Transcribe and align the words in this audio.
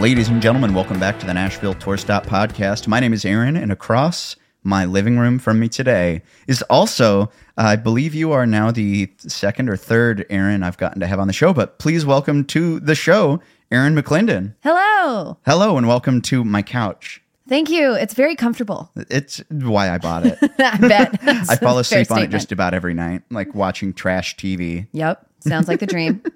Ladies 0.00 0.28
and 0.28 0.40
gentlemen, 0.40 0.74
welcome 0.74 1.00
back 1.00 1.18
to 1.18 1.26
the 1.26 1.34
Nashville 1.34 1.74
Tour 1.74 1.96
Stop 1.96 2.24
podcast. 2.24 2.86
My 2.86 3.00
name 3.00 3.12
is 3.12 3.24
Aaron, 3.24 3.56
and 3.56 3.72
across 3.72 4.36
my 4.62 4.84
living 4.84 5.18
room 5.18 5.40
from 5.40 5.58
me 5.58 5.68
today 5.68 6.22
is 6.46 6.62
also, 6.70 7.32
I 7.56 7.74
believe 7.74 8.14
you 8.14 8.30
are 8.30 8.46
now 8.46 8.70
the 8.70 9.10
second 9.18 9.68
or 9.68 9.76
third 9.76 10.24
Aaron 10.30 10.62
I've 10.62 10.78
gotten 10.78 11.00
to 11.00 11.06
have 11.08 11.18
on 11.18 11.26
the 11.26 11.32
show, 11.32 11.52
but 11.52 11.80
please 11.80 12.06
welcome 12.06 12.44
to 12.44 12.78
the 12.78 12.94
show, 12.94 13.40
Erin 13.72 13.96
McLendon. 13.96 14.54
Hello. 14.62 15.36
Hello, 15.44 15.76
and 15.76 15.88
welcome 15.88 16.22
to 16.22 16.44
my 16.44 16.62
couch. 16.62 17.20
Thank 17.48 17.68
you. 17.68 17.94
It's 17.94 18.14
very 18.14 18.36
comfortable. 18.36 18.92
It's 18.94 19.42
why 19.50 19.90
I 19.90 19.98
bought 19.98 20.24
it. 20.26 20.38
I 20.60 20.78
bet. 20.78 21.18
I 21.22 21.56
fall 21.56 21.78
asleep 21.80 22.10
on 22.12 22.22
it 22.22 22.30
just 22.30 22.52
about 22.52 22.72
every 22.72 22.94
night, 22.94 23.22
like 23.30 23.52
watching 23.52 23.92
trash 23.92 24.36
TV. 24.36 24.86
Yep. 24.92 25.26
Sounds 25.40 25.66
like 25.66 25.80
the 25.80 25.86
dream. 25.86 26.22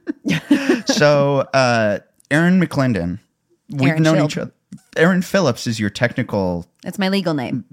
So, 0.87 1.41
uh, 1.53 1.99
Erin 2.31 2.61
McLendon, 2.61 3.19
we've 3.73 3.91
Aaron 3.91 4.03
known 4.03 4.17
Schilb. 4.19 4.25
each 4.27 4.39
other. 4.39 4.53
Erin 4.97 5.23
Phillips 5.23 5.67
is 5.67 5.79
your 5.81 5.91
technical. 5.91 6.67
That's 6.83 6.99
my 6.99 7.09
legal 7.09 7.35
name, 7.35 7.65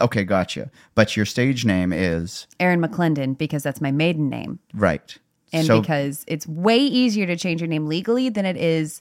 Okay, 0.00 0.22
gotcha. 0.24 0.70
But 0.94 1.16
your 1.16 1.26
stage 1.26 1.64
name 1.64 1.92
is 1.92 2.46
Erin 2.60 2.80
McLendon, 2.80 3.36
because 3.36 3.62
that's 3.62 3.80
my 3.80 3.90
maiden 3.90 4.28
name. 4.28 4.58
right. 4.74 5.16
And 5.52 5.66
so, 5.66 5.80
because 5.80 6.24
it's 6.28 6.46
way 6.46 6.76
easier 6.76 7.26
to 7.26 7.34
change 7.34 7.62
your 7.62 7.68
name 7.68 7.86
legally 7.86 8.28
than 8.28 8.44
it 8.44 8.56
is 8.58 9.00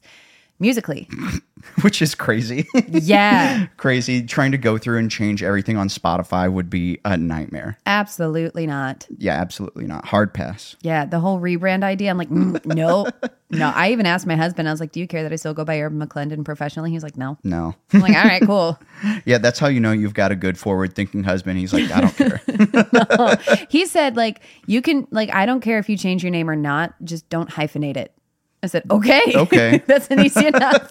musically. 0.60 1.10
which 1.82 2.02
is 2.02 2.16
crazy. 2.16 2.66
Yeah. 2.90 3.68
crazy. 3.78 4.24
Trying 4.24 4.52
to 4.54 4.58
go 4.58 4.78
through 4.78 4.98
and 4.98 5.10
change 5.12 5.44
everything 5.44 5.78
on 5.78 5.88
Spotify 5.88 6.52
would 6.52 6.70
be 6.70 7.00
a 7.06 7.16
nightmare. 7.18 7.78
Absolutely 7.86 8.66
not. 8.66 9.06
Yeah, 9.18 9.34
absolutely 9.34 9.86
not. 9.86 10.06
Hard 10.06 10.34
pass. 10.34 10.76
Yeah. 10.82 11.06
The 11.06 11.20
whole 11.20 11.40
rebrand 11.40 11.84
idea, 11.84 12.10
I'm 12.10 12.18
like, 12.18 12.30
mm, 12.30 12.64
no. 12.76 13.08
No. 13.50 13.72
I 13.76 13.92
even 13.92 14.06
asked 14.06 14.26
my 14.26 14.36
husband, 14.36 14.68
I 14.68 14.72
was 14.72 14.80
like, 14.80 14.92
do 14.92 15.00
you 15.00 15.08
care 15.08 15.24
that 15.24 15.32
I 15.32 15.36
still 15.36 15.54
go 15.54 15.64
by 15.64 15.78
Erin 15.78 16.00
McLendon 16.00 16.44
professionally? 16.44 16.90
He 16.90 16.96
was 16.96 17.04
like, 17.04 17.18
no. 17.18 17.38
No. 17.44 17.76
I'm 17.94 18.02
like, 18.02 18.16
all 18.16 18.24
right, 18.24 18.42
cool. 18.42 18.80
yeah, 19.26 19.38
that's 19.38 19.60
how 19.60 19.68
you 19.68 19.80
know 19.80 19.92
you've 19.92 20.14
got 20.14 20.32
a 20.32 20.36
good 20.36 20.58
forward 20.58 20.96
thinking 20.96 21.24
husband. 21.24 21.60
He's 21.60 21.74
like, 21.74 21.92
I 21.92 22.02
don't 22.02 22.16
care. 22.16 23.68
he 23.70 23.86
said 23.86 24.16
like 24.18 24.42
you 24.66 24.82
can 24.82 25.08
like 25.12 25.34
i 25.34 25.46
don't 25.46 25.62
care 25.62 25.80
if 25.80 25.90
you 25.90 25.98
change 25.98 26.24
your 26.24 26.32
name 26.32 26.50
or 26.50 26.56
not 26.56 26.94
just 27.04 27.28
don't 27.30 27.50
hyphenate 27.50 27.98
it 27.98 28.14
i 28.64 28.68
said 28.68 28.84
okay 28.90 29.22
Okay. 29.36 29.82
that's 29.88 30.08
an 30.08 30.20
easy 30.20 30.46
enough 30.54 30.90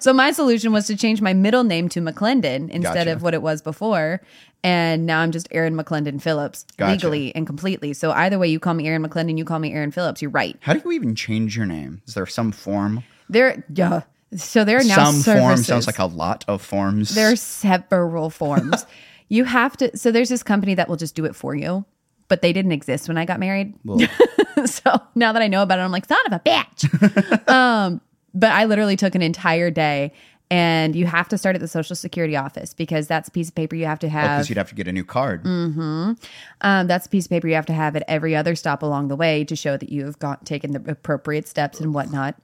so 0.00 0.12
my 0.12 0.30
solution 0.32 0.72
was 0.72 0.86
to 0.86 0.96
change 0.96 1.20
my 1.20 1.32
middle 1.32 1.64
name 1.64 1.88
to 1.90 2.00
mclendon 2.00 2.68
instead 2.70 2.94
Gotcha. 2.94 3.12
of 3.12 3.22
what 3.22 3.34
it 3.34 3.42
was 3.42 3.62
before 3.62 4.20
and 4.62 5.06
now 5.06 5.20
i'm 5.20 5.30
just 5.32 5.48
erin 5.50 5.74
mclendon 5.74 6.20
phillips 6.20 6.64
Gotcha. 6.76 6.92
legally 6.92 7.34
and 7.34 7.46
completely 7.46 7.92
so 7.92 8.12
either 8.12 8.38
way 8.38 8.48
you 8.48 8.60
call 8.60 8.74
me 8.74 8.86
erin 8.86 9.02
mclendon 9.02 9.36
you 9.38 9.44
call 9.44 9.58
me 9.58 9.72
erin 9.72 9.90
phillips 9.90 10.22
you're 10.22 10.30
right 10.30 10.56
How 10.60 10.72
do 10.72 10.80
you 10.84 10.92
even 10.92 11.14
change 11.14 11.56
your 11.56 11.66
name? 11.66 12.02
Is 12.06 12.14
there 12.14 12.26
some 12.26 12.52
form? 12.52 13.02
there 13.28 13.64
yeah 13.74 14.02
so 14.36 14.64
there 14.64 14.78
are 14.78 14.84
now 14.84 15.06
some 15.06 15.14
services. 15.16 15.40
form 15.40 15.56
sounds 15.56 15.86
like 15.88 15.98
a 15.98 16.04
lot 16.06 16.44
of 16.46 16.62
forms. 16.62 17.16
There's 17.16 17.42
several 17.42 18.30
forms. 18.30 18.86
you 19.28 19.42
have 19.44 19.76
to. 19.78 19.96
So 19.98 20.12
there's 20.12 20.28
this 20.28 20.44
company 20.44 20.74
that 20.74 20.88
will 20.88 20.96
just 20.96 21.16
do 21.16 21.24
it 21.24 21.34
for 21.34 21.52
you, 21.56 21.84
but 22.30 22.40
they 22.40 22.54
didn't 22.54 22.72
exist 22.72 23.08
when 23.08 23.18
I 23.18 23.26
got 23.26 23.38
married. 23.38 23.74
so 24.64 25.02
now 25.16 25.32
that 25.32 25.42
I 25.42 25.48
know 25.48 25.62
about 25.62 25.80
it, 25.80 25.82
I'm 25.82 25.90
like, 25.90 26.06
son 26.06 26.18
of 26.26 26.32
a 26.32 26.38
bitch. 26.40 27.48
um, 27.50 28.00
but 28.32 28.52
I 28.52 28.64
literally 28.64 28.96
took 28.96 29.14
an 29.14 29.20
entire 29.20 29.70
day. 29.70 30.12
And 30.52 30.96
you 30.96 31.06
have 31.06 31.28
to 31.28 31.38
start 31.38 31.54
at 31.54 31.60
the 31.60 31.68
Social 31.68 31.94
Security 31.94 32.34
office 32.34 32.74
because 32.74 33.06
that's 33.06 33.28
a 33.28 33.30
piece 33.30 33.48
of 33.48 33.54
paper 33.54 33.76
you 33.76 33.86
have 33.86 34.00
to 34.00 34.08
have 34.08 34.22
because 34.22 34.36
have. 34.38 34.48
you'd 34.48 34.58
have 34.58 34.68
to 34.70 34.74
get 34.74 34.88
a 34.88 34.92
new 34.92 35.04
card. 35.04 35.42
Hmm. 35.42 36.14
um, 36.62 36.86
that's 36.88 37.06
a 37.06 37.08
piece 37.08 37.26
of 37.26 37.30
paper 37.30 37.46
you 37.46 37.54
have 37.54 37.66
to 37.66 37.72
have 37.72 37.94
at 37.94 38.02
every 38.08 38.34
other 38.34 38.56
stop 38.56 38.82
along 38.82 39.08
the 39.08 39.14
way 39.14 39.44
to 39.44 39.54
show 39.54 39.76
that 39.76 39.90
you 39.90 40.04
have 40.04 40.18
got 40.18 40.44
taken 40.44 40.72
the 40.72 40.90
appropriate 40.90 41.46
steps 41.46 41.78
and 41.78 41.94
whatnot. 41.94 42.34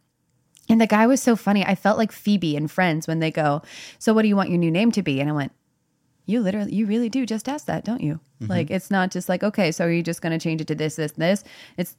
And 0.68 0.80
the 0.80 0.86
guy 0.86 1.08
was 1.08 1.20
so 1.20 1.34
funny. 1.34 1.64
I 1.64 1.74
felt 1.74 1.98
like 1.98 2.12
Phoebe 2.12 2.56
and 2.56 2.70
Friends 2.70 3.08
when 3.08 3.18
they 3.18 3.32
go, 3.32 3.62
"So 3.98 4.14
what 4.14 4.22
do 4.22 4.28
you 4.28 4.36
want 4.36 4.50
your 4.50 4.58
new 4.58 4.70
name 4.70 4.92
to 4.92 5.02
be?" 5.02 5.20
And 5.20 5.28
I 5.28 5.32
went, 5.32 5.50
"You 6.26 6.40
literally, 6.40 6.74
you 6.74 6.86
really 6.86 7.08
do 7.08 7.24
just 7.24 7.48
ask 7.48 7.66
that, 7.66 7.84
don't 7.84 8.02
you? 8.02 8.20
Like 8.40 8.70
it's 8.70 8.90
not 8.90 9.10
just 9.10 9.28
like, 9.28 9.42
okay, 9.42 9.72
so 9.72 9.86
are 9.86 9.90
you 9.90 10.02
just 10.02 10.20
going 10.20 10.38
to 10.38 10.42
change 10.42 10.60
it 10.60 10.66
to 10.68 10.74
this, 10.74 10.96
this, 10.96 11.12
this? 11.12 11.42
It's 11.78 11.96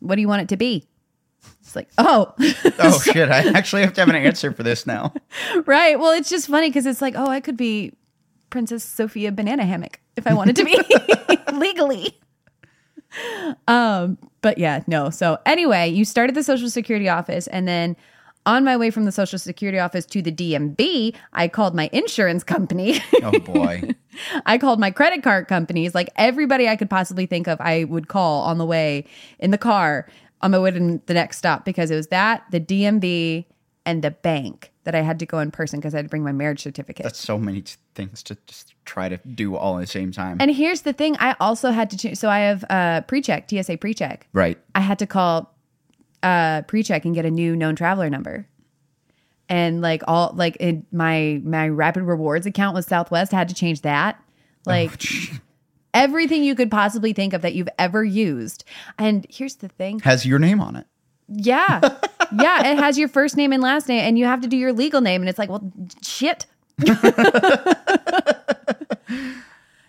what 0.00 0.14
do 0.14 0.22
you 0.22 0.28
want 0.28 0.42
it 0.42 0.48
to 0.48 0.56
be?" 0.56 0.86
It's 1.60 1.76
like, 1.76 1.88
oh, 1.98 2.34
Oh 2.78 3.00
shit! 3.00 3.28
I 3.28 3.48
actually 3.50 3.82
have 3.82 3.92
to 3.94 4.00
have 4.00 4.08
an 4.08 4.16
answer 4.16 4.52
for 4.52 4.62
this 4.62 4.86
now. 4.86 5.12
right. 5.66 5.98
Well, 5.98 6.12
it's 6.12 6.30
just 6.30 6.48
funny 6.48 6.68
because 6.68 6.86
it's 6.86 7.02
like, 7.02 7.14
oh, 7.16 7.26
I 7.26 7.40
could 7.40 7.56
be 7.56 7.92
Princess 8.50 8.84
Sophia 8.84 9.32
Banana 9.32 9.64
Hammock 9.64 10.00
if 10.16 10.26
I 10.26 10.34
wanted 10.34 10.56
to 10.56 10.64
be 10.64 10.78
legally. 11.52 12.18
Um, 13.66 14.18
but 14.40 14.58
yeah, 14.58 14.82
no. 14.86 15.10
So 15.10 15.38
anyway, 15.46 15.88
you 15.88 16.04
started 16.04 16.34
the 16.34 16.42
Social 16.42 16.70
Security 16.70 17.08
office, 17.08 17.46
and 17.46 17.66
then 17.66 17.96
on 18.48 18.64
my 18.64 18.76
way 18.78 18.90
from 18.90 19.04
the 19.04 19.12
Social 19.12 19.38
Security 19.38 19.78
office 19.78 20.06
to 20.06 20.22
the 20.22 20.32
DMV, 20.32 21.14
I 21.34 21.48
called 21.48 21.74
my 21.74 21.90
insurance 21.92 22.42
company. 22.42 23.00
Oh 23.22 23.38
boy. 23.40 23.90
I 24.46 24.58
called 24.58 24.80
my 24.80 24.90
credit 24.90 25.22
card 25.22 25.48
companies, 25.48 25.94
like 25.94 26.08
everybody 26.16 26.66
I 26.66 26.76
could 26.76 26.88
possibly 26.88 27.26
think 27.26 27.46
of, 27.46 27.60
I 27.60 27.84
would 27.84 28.08
call 28.08 28.42
on 28.42 28.58
the 28.58 28.64
way 28.64 29.04
in 29.38 29.50
the 29.50 29.58
car 29.58 30.08
on 30.40 30.52
my 30.52 30.58
way 30.58 30.70
to 30.70 31.00
the 31.04 31.14
next 31.14 31.36
stop 31.36 31.64
because 31.64 31.90
it 31.90 31.96
was 31.96 32.06
that, 32.08 32.44
the 32.50 32.60
DMV, 32.60 33.44
and 33.84 34.02
the 34.02 34.10
bank 34.10 34.72
that 34.84 34.94
I 34.94 35.00
had 35.00 35.18
to 35.18 35.26
go 35.26 35.40
in 35.40 35.50
person 35.50 35.80
because 35.80 35.94
I 35.94 35.98
had 35.98 36.06
to 36.06 36.08
bring 36.08 36.22
my 36.22 36.32
marriage 36.32 36.62
certificate. 36.62 37.04
That's 37.04 37.18
so 37.18 37.38
many 37.38 37.62
t- 37.62 37.76
things 37.94 38.22
to 38.24 38.36
just 38.46 38.74
try 38.84 39.08
to 39.08 39.16
do 39.16 39.56
all 39.56 39.76
at 39.78 39.80
the 39.80 39.86
same 39.86 40.12
time. 40.12 40.38
and 40.40 40.50
here's 40.50 40.82
the 40.82 40.92
thing 40.92 41.16
I 41.18 41.36
also 41.40 41.70
had 41.70 41.90
to 41.90 41.96
change. 41.96 42.18
So 42.18 42.28
I 42.30 42.40
have 42.40 42.64
uh, 42.70 43.00
pre 43.02 43.20
check, 43.20 43.50
TSA 43.50 43.78
pre 43.78 43.94
check. 43.94 44.26
right. 44.32 44.58
I 44.74 44.80
had 44.80 44.98
to 45.00 45.06
call 45.06 45.54
uh, 46.22 46.62
pre 46.62 46.82
check 46.82 47.04
and 47.04 47.14
get 47.14 47.24
a 47.24 47.30
new 47.30 47.56
known 47.56 47.76
traveler 47.76 48.10
number. 48.10 48.46
And 49.48 49.80
like 49.80 50.02
all 50.06 50.32
like 50.34 50.56
in 50.56 50.84
my 50.92 51.40
my 51.42 51.68
rapid 51.68 52.02
rewards 52.02 52.46
account 52.46 52.74
with 52.74 52.84
Southwest, 52.84 53.32
I 53.32 53.38
had 53.38 53.48
to 53.48 53.54
change 53.54 53.82
that. 53.82 54.22
Like 54.66 55.02
everything 55.94 56.44
you 56.44 56.54
could 56.54 56.70
possibly 56.70 57.12
think 57.12 57.32
of 57.32 57.42
that 57.42 57.54
you've 57.54 57.68
ever 57.78 58.04
used. 58.04 58.64
And 58.98 59.26
here's 59.30 59.56
the 59.56 59.68
thing. 59.68 60.00
Has 60.00 60.26
your 60.26 60.38
name 60.38 60.60
on 60.60 60.76
it. 60.76 60.86
Yeah. 61.28 61.80
yeah. 62.40 62.72
It 62.72 62.78
has 62.78 62.98
your 62.98 63.08
first 63.08 63.36
name 63.36 63.52
and 63.52 63.62
last 63.62 63.88
name, 63.88 64.00
and 64.00 64.18
you 64.18 64.26
have 64.26 64.40
to 64.42 64.48
do 64.48 64.56
your 64.56 64.72
legal 64.72 65.00
name. 65.00 65.22
And 65.22 65.28
it's 65.28 65.38
like, 65.38 65.48
well, 65.48 65.72
shit. 66.02 66.46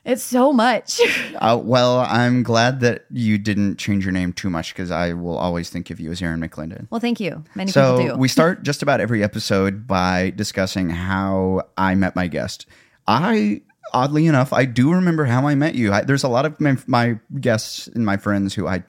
it's 0.06 0.24
so 0.24 0.52
much. 0.54 1.00
Uh, 1.40 1.56
well, 1.56 2.00
I'm 2.00 2.44
glad 2.44 2.82
that 2.82 3.06
you 3.10 3.38
didn't 3.38 3.78
change 3.78 4.04
your 4.04 4.12
name 4.12 4.34
too 4.34 4.50
much 4.50 4.74
because 4.74 4.92
I 4.92 5.14
will 5.14 5.38
always 5.38 5.70
think 5.70 5.90
of 5.90 5.98
you 6.00 6.12
as 6.12 6.22
Erin 6.22 6.42
McLendon. 6.42 6.88
Well, 6.90 7.00
thank 7.00 7.22
you. 7.22 7.46
Many 7.56 7.72
people 7.72 7.98
So 7.98 8.08
do. 8.10 8.16
we 8.18 8.28
start 8.28 8.64
just 8.70 8.82
about 8.82 9.00
every 9.00 9.24
episode 9.24 9.88
by 9.88 10.32
discussing 10.32 10.90
how 10.90 11.62
I 11.78 11.96
met 11.96 12.14
my 12.18 12.28
guest. 12.28 12.66
I 13.08 13.62
oddly 13.94 14.28
enough, 14.28 14.52
I 14.52 14.66
do 14.66 14.92
remember 14.92 15.24
how 15.26 15.48
I 15.48 15.56
met 15.56 15.76
you. 15.76 15.94
I, 15.94 16.02
there's 16.02 16.24
a 16.24 16.28
lot 16.28 16.46
of 16.46 16.60
my, 16.60 16.78
my 16.88 17.20
guests 17.40 17.88
and 17.88 18.06
my 18.06 18.18
friends 18.18 18.54
who 18.54 18.68
I 18.68 18.84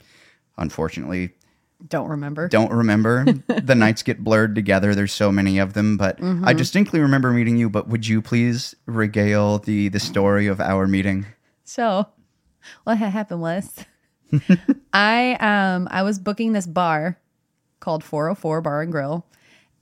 unfortunately 0.58 1.30
Don't 1.88 2.08
remember. 2.08 2.48
don't 2.48 2.72
remember. 2.72 3.24
the 3.46 3.74
nights 3.74 4.02
get 4.02 4.22
blurred 4.22 4.54
together. 4.54 4.94
There's 4.94 5.12
so 5.12 5.32
many 5.32 5.58
of 5.58 5.72
them, 5.72 5.96
but 5.96 6.18
Mm-hmm. 6.18 6.46
I 6.46 6.52
distinctly 6.52 7.00
remember 7.00 7.30
meeting 7.32 7.56
you. 7.56 7.68
But 7.70 7.88
would 7.88 8.06
you 8.06 8.20
please 8.22 8.74
regale 8.86 9.58
the 9.58 9.88
the 9.88 10.00
story 10.00 10.46
of 10.46 10.60
our 10.60 10.86
meeting? 10.86 11.26
So, 11.64 12.06
what 12.84 12.98
had 12.98 13.10
happened 13.12 13.40
was, 13.40 13.84
I 14.92 15.34
um 15.40 15.88
I 15.90 16.02
was 16.02 16.18
booking 16.18 16.52
this 16.52 16.66
bar 16.66 17.18
called 17.80 18.04
404 18.04 18.60
Bar 18.60 18.82
and 18.82 18.92
Grill, 18.92 19.24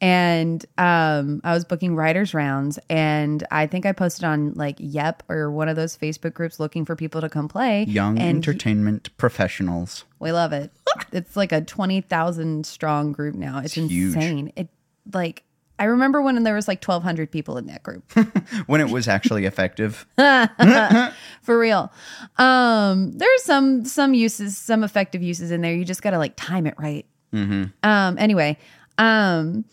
and 0.00 0.64
um 0.76 1.41
I 1.44 1.53
was 1.54 1.64
booking 1.64 1.97
writers 1.97 2.34
rounds, 2.34 2.78
and 2.89 3.45
I 3.50 3.66
think 3.66 3.86
I 3.86 3.92
posted 3.92 4.24
on 4.24 4.53
like 4.54 4.77
YEP 4.78 5.22
or 5.28 5.50
one 5.50 5.68
of 5.68 5.77
those 5.77 5.97
Facebook 5.97 6.34
groups 6.34 6.60
looking 6.60 6.84
for 6.84 6.95
people 6.97 7.21
to 7.21 7.28
come 7.28 7.48
play. 7.48 7.84
Young 7.84 8.18
and 8.18 8.36
entertainment 8.36 9.16
professionals. 9.16 10.04
we 10.18 10.33
love 10.33 10.53
it. 10.53 10.71
it's 11.12 11.36
like 11.36 11.53
a 11.53 11.60
twenty 11.60 12.00
thousand 12.00 12.66
strong 12.66 13.12
group 13.12 13.34
now. 13.34 13.60
It's, 13.60 13.74
huge. 13.74 13.91
insane. 13.92 14.53
It 14.56 14.68
like. 15.12 15.45
I 15.80 15.84
remember 15.84 16.21
when 16.21 16.42
there 16.42 16.56
was 16.56 16.66
like 16.66 16.83
1,200 16.84 17.30
people 17.30 17.56
in 17.56 17.66
that 17.66 17.84
group. 17.84 18.03
When 18.66 18.80
it 18.80 18.91
was 18.91 19.06
actually 19.06 19.44
effective. 19.44 20.09
for 20.16 21.56
real 21.56 21.92
um 22.36 23.12
there's 23.12 23.42
some 23.44 23.84
some 23.84 24.12
uses 24.12 24.59
some 24.59 24.83
effective 24.83 25.22
uses 25.22 25.53
in 25.53 25.60
there 25.60 25.72
you 25.72 25.84
just 25.84 26.03
gotta 26.03 26.18
like 26.18 26.34
time 26.34 26.66
it 26.66 26.74
right 26.78 27.06
um 27.33 28.18
anyway 28.18 28.59
um 28.98 29.65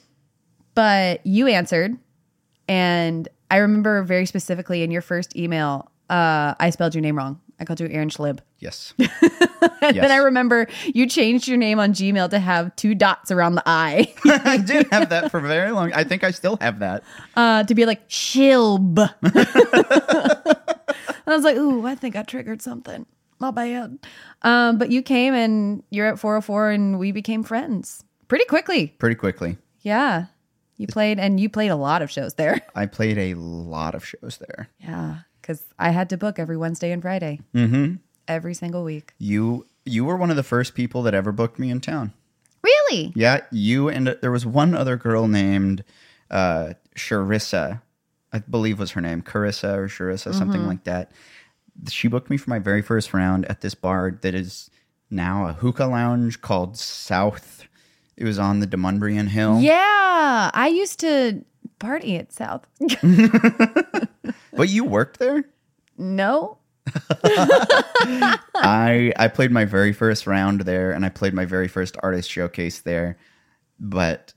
but 0.76 1.26
you 1.26 1.48
answered 1.48 1.98
and 2.68 3.28
i 3.50 3.58
remember 3.58 4.04
very 4.04 4.26
specifically 4.26 4.84
in 4.84 4.92
your 4.92 5.02
first 5.02 5.36
email 5.36 5.90
uh 6.10 6.54
i 6.60 6.70
spelled 6.70 6.94
your 6.94 7.02
name 7.02 7.18
wrong 7.18 7.40
i 7.60 7.66
called 7.66 7.80
you 7.80 7.88
aaron 7.90 8.10
schlib 8.10 8.40
Yes. 8.60 8.94
and 9.00 9.10
Yes. 9.82 9.96
then 9.96 10.12
i 10.12 10.18
remember 10.18 10.68
you 10.86 11.08
changed 11.08 11.48
your 11.48 11.58
name 11.58 11.80
on 11.80 11.94
gmail 11.94 12.30
to 12.32 12.40
have 12.40 12.76
two 12.76 12.96
dots 12.96 13.30
around 13.32 13.56
the 13.56 13.64
i 13.66 14.12
I 14.26 14.58
did 14.58 14.88
have 14.92 15.10
that 15.10 15.30
for 15.32 15.40
very 15.40 15.72
long. 15.72 15.94
I 15.94 16.04
think 16.04 16.24
I 16.24 16.32
still 16.32 16.58
have 16.62 16.80
that. 16.80 17.04
uh 17.36 17.64
to 17.64 17.76
be 17.76 17.86
like 17.86 18.08
shilb 18.10 18.98
i 20.18 20.76
was 21.28 21.44
like 21.44 21.56
ooh 21.58 21.86
i 21.86 21.96
think 21.96 22.16
i 22.16 22.24
triggered 22.24 22.62
something 22.62 23.06
my 23.40 23.52
bad 23.52 24.00
um 24.44 24.78
but 24.78 24.90
you 24.92 25.02
came 25.02 25.34
and 25.34 25.84
you're 25.90 26.08
at 26.08 26.18
404 26.20 26.72
and 26.72 26.98
we 27.00 27.12
became 27.12 27.44
friends 27.44 28.04
pretty 28.28 28.46
quickly 28.46 28.88
Pretty 29.00 29.16
quickly. 29.16 29.58
yeah 29.82 30.26
You 30.78 30.88
played, 30.88 31.20
and 31.20 31.40
you 31.40 31.50
played 31.50 31.72
a 31.72 31.76
lot 31.76 32.02
of 32.02 32.12
shows 32.12 32.34
there. 32.34 32.62
I 32.76 32.86
played 32.86 33.18
a 33.18 33.34
lot 33.36 33.96
of 33.96 34.06
shows 34.06 34.40
there. 34.40 34.70
Yeah, 34.80 35.20
because 35.42 35.64
I 35.80 35.92
had 35.92 36.10
to 36.10 36.18
book 36.18 36.40
every 36.40 36.58
Wednesday 36.58 36.92
and 36.92 37.02
Friday. 37.02 37.40
Mm-hmm. 37.54 37.96
Every 38.28 38.54
single 38.54 38.84
week. 38.84 39.14
You 39.18 39.66
you 39.86 40.04
were 40.04 40.18
one 40.18 40.32
of 40.32 40.36
the 40.36 40.44
first 40.44 40.74
people 40.76 41.04
that 41.04 41.14
ever 41.14 41.32
booked 41.32 41.60
me 41.60 41.70
in 41.70 41.80
town. 41.80 42.14
Really? 42.64 43.14
Yeah, 43.16 43.42
you 43.52 43.88
and 43.90 44.18
there 44.22 44.32
was 44.32 44.46
one 44.46 44.76
other 44.76 44.98
girl 44.98 45.28
named 45.28 45.84
uh 46.32 46.74
Sharissa, 46.96 47.82
I 48.34 48.40
believe 48.40 48.80
was 48.80 48.92
her 48.92 49.02
name, 49.02 49.22
Carissa 49.22 49.78
or 49.78 49.88
Sharissa, 49.88 50.34
something 50.34 50.66
like 50.66 50.84
that. 50.86 51.12
She 51.90 52.08
booked 52.08 52.30
me 52.30 52.38
for 52.38 52.50
my 52.50 52.60
very 52.60 52.82
first 52.82 53.14
round 53.14 53.46
at 53.46 53.62
this 53.62 53.76
bar 53.76 54.18
that 54.22 54.34
is 54.34 54.70
now 55.10 55.48
a 55.48 55.54
hookah 55.54 55.86
lounge 55.86 56.42
called 56.42 56.78
South. 56.78 57.66
It 58.18 58.24
was 58.24 58.40
on 58.40 58.60
the 58.60 58.68
Demonbreun 58.68 59.28
Hill. 59.28 59.60
Yeah, 59.62 60.52
I 60.54 60.68
used 60.68 61.00
to 61.02 61.44
party 61.80 62.16
at 62.18 62.32
South. 62.32 62.66
But 64.54 64.70
you 64.70 64.86
worked 64.86 65.20
there? 65.20 65.44
no, 65.98 66.58
I 68.56 69.12
I 69.18 69.28
played 69.28 69.52
my 69.52 69.66
very 69.66 69.92
first 69.94 70.26
round 70.28 70.62
there, 70.62 70.92
and 70.92 71.06
I 71.06 71.10
played 71.10 71.34
my 71.34 71.46
very 71.46 71.68
first 71.68 71.98
artist 72.02 72.30
showcase 72.30 72.80
there. 72.82 73.18
But 73.80 74.34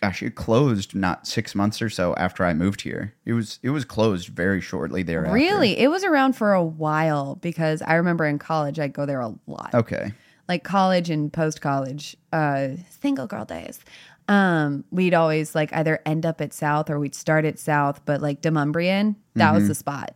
gosh, 0.00 0.22
it 0.22 0.36
closed 0.36 0.94
not 0.94 1.26
six 1.26 1.54
months 1.54 1.82
or 1.82 1.90
so 1.90 2.14
after 2.16 2.44
I 2.44 2.54
moved 2.54 2.82
here. 2.82 3.14
It 3.24 3.32
was 3.32 3.58
it 3.62 3.70
was 3.70 3.84
closed 3.84 4.28
very 4.28 4.60
shortly 4.60 5.02
thereafter. 5.02 5.34
really, 5.34 5.78
it 5.78 5.88
was 5.88 6.04
around 6.04 6.34
for 6.36 6.52
a 6.52 6.62
while 6.64 7.36
because 7.36 7.82
I 7.82 7.94
remember 7.94 8.24
in 8.26 8.38
college 8.38 8.78
I'd 8.78 8.92
go 8.92 9.06
there 9.06 9.20
a 9.20 9.34
lot. 9.46 9.74
Okay. 9.74 10.12
Like 10.48 10.62
college 10.64 11.10
and 11.10 11.32
post 11.32 11.60
college, 11.60 12.16
uh, 12.32 12.68
single 13.00 13.26
girl 13.26 13.44
days. 13.44 13.80
Um, 14.28 14.84
we'd 14.90 15.14
always 15.14 15.54
like 15.54 15.72
either 15.72 16.00
end 16.06 16.24
up 16.26 16.40
at 16.40 16.52
South 16.52 16.88
or 16.90 16.98
we'd 16.98 17.14
start 17.14 17.44
at 17.44 17.58
South, 17.58 18.00
but 18.04 18.20
like 18.20 18.42
Demonbreun, 18.42 19.16
that 19.34 19.44
Mm-hmm. 19.46 19.54
was 19.54 19.68
the 19.68 19.74
spot. 19.74 20.14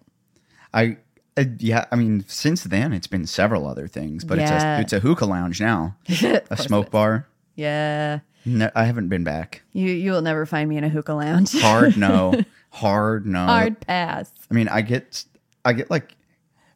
I 0.74 0.96
uh, 1.36 1.44
yeah. 1.58 1.84
I 1.92 1.96
mean, 1.96 2.24
since 2.28 2.64
then 2.64 2.92
it's 2.92 3.06
been 3.06 3.26
several 3.26 3.66
other 3.66 3.86
things, 3.88 4.24
but 4.24 4.38
Yeah. 4.38 4.54
it's 4.54 4.64
a 4.64 4.80
it's 4.80 5.04
a 5.04 5.06
hookah 5.08 5.26
lounge 5.26 5.60
now, 5.60 5.96
a 6.50 6.56
smoke 6.56 6.90
bar. 6.90 7.26
Yeah. 7.56 8.20
No, 8.44 8.70
I 8.74 8.84
haven't 8.84 9.08
been 9.08 9.22
back. 9.24 9.62
You 9.72 9.90
you 9.90 10.12
will 10.12 10.22
never 10.22 10.46
find 10.46 10.68
me 10.68 10.76
in 10.76 10.84
a 10.84 10.88
hookah 10.88 11.12
lounge. 11.14 11.52
Hard 11.60 11.96
no, 11.96 12.40
hard 12.70 13.26
no. 13.26 13.44
Hard 13.46 13.80
pass. 13.80 14.32
I 14.50 14.54
mean, 14.54 14.68
I 14.68 14.80
get 14.82 15.24
I 15.64 15.72
get 15.72 15.90
like 15.90 16.16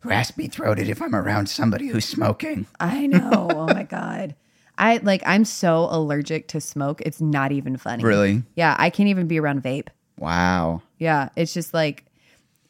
raspy 0.04 0.46
throated 0.48 0.88
if 0.88 1.00
I'm 1.02 1.14
around 1.14 1.48
somebody 1.48 1.88
who's 1.88 2.04
smoking. 2.04 2.66
I 2.80 3.06
know. 3.06 3.48
oh 3.50 3.66
my 3.66 3.82
god. 3.88 4.34
I 4.76 4.98
like 4.98 5.22
I'm 5.24 5.44
so 5.44 5.88
allergic 5.90 6.48
to 6.48 6.60
smoke. 6.60 7.00
It's 7.02 7.20
not 7.20 7.52
even 7.52 7.76
funny. 7.76 8.02
Really? 8.02 8.42
Yeah, 8.56 8.74
I 8.78 8.90
can't 8.90 9.08
even 9.08 9.26
be 9.28 9.38
around 9.38 9.62
vape. 9.62 9.88
Wow. 10.18 10.82
Yeah, 10.98 11.28
it's 11.36 11.54
just 11.54 11.74
like 11.74 12.04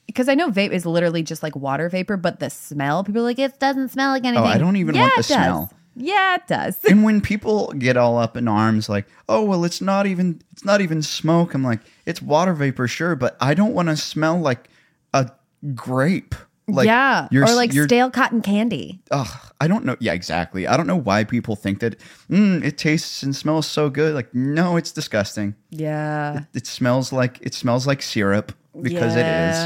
because 0.07 0.29
I 0.29 0.35
know 0.35 0.51
vape 0.51 0.71
is 0.71 0.85
literally 0.85 1.23
just 1.23 1.43
like 1.43 1.57
water 1.57 1.89
vapor, 1.89 2.17
but 2.17 2.41
the 2.41 2.51
smell, 2.51 3.05
people 3.05 3.23
are 3.23 3.25
like 3.25 3.39
it 3.39 3.59
doesn't 3.59 3.89
smell 3.89 4.11
like 4.11 4.25
anything. 4.25 4.45
Oh, 4.45 4.49
I 4.49 4.59
don't 4.59 4.77
even 4.77 4.95
yeah, 4.95 5.03
want 5.03 5.17
the 5.17 5.23
smell. 5.23 5.73
Yeah, 5.97 6.35
it 6.35 6.47
does. 6.49 6.85
And 6.85 7.05
when 7.05 7.21
people 7.21 7.73
get 7.73 7.97
all 7.97 8.19
up 8.19 8.37
in 8.37 8.49
arms 8.49 8.89
like, 8.89 9.07
"Oh, 9.29 9.45
well 9.45 9.65
it's 9.65 9.81
not 9.81 10.07
even 10.07 10.43
it's 10.53 10.65
not 10.65 10.81
even 10.81 11.03
smoke." 11.03 11.55
I'm 11.55 11.63
like, 11.63 11.81
"It's 12.05 12.21
water 12.21 12.53
vapor, 12.53 12.89
sure, 12.89 13.15
but 13.17 13.37
I 13.41 13.55
don't 13.55 13.75
want 13.75 13.89
to 13.89 13.97
smell 13.97 14.39
like 14.39 14.69
a 15.13 15.31
grape." 15.75 16.35
Like 16.67 16.87
yeah, 16.87 17.29
you're, 17.31 17.45
or 17.45 17.55
like 17.55 17.73
stale 17.73 18.11
cotton 18.11 18.41
candy. 18.41 19.01
ugh, 19.11 19.29
I 19.61 19.69
don't 19.69 19.85
know. 19.85 19.97
Yeah, 20.01 20.15
exactly. 20.15 20.67
I 20.67 20.77
don't 20.79 20.87
know 20.87 20.97
why 20.97 21.25
people 21.25 21.57
think 21.57 21.81
that 21.81 21.99
mm, 22.31 22.65
it 22.65 22.79
tastes 22.79 23.23
and 23.23 23.37
smells 23.37 23.67
so 23.67 23.91
good. 23.91 24.15
Like, 24.15 24.35
no, 24.35 24.77
it's 24.77 24.91
disgusting. 24.91 25.55
Yeah, 25.71 26.45
It 26.55 26.67
smells 26.67 27.13
like 27.13 27.39
it 27.43 27.53
smells 27.53 27.87
like 27.87 28.01
syrup 28.01 28.53
because 28.81 29.15
it 29.15 29.27
is. 29.27 29.57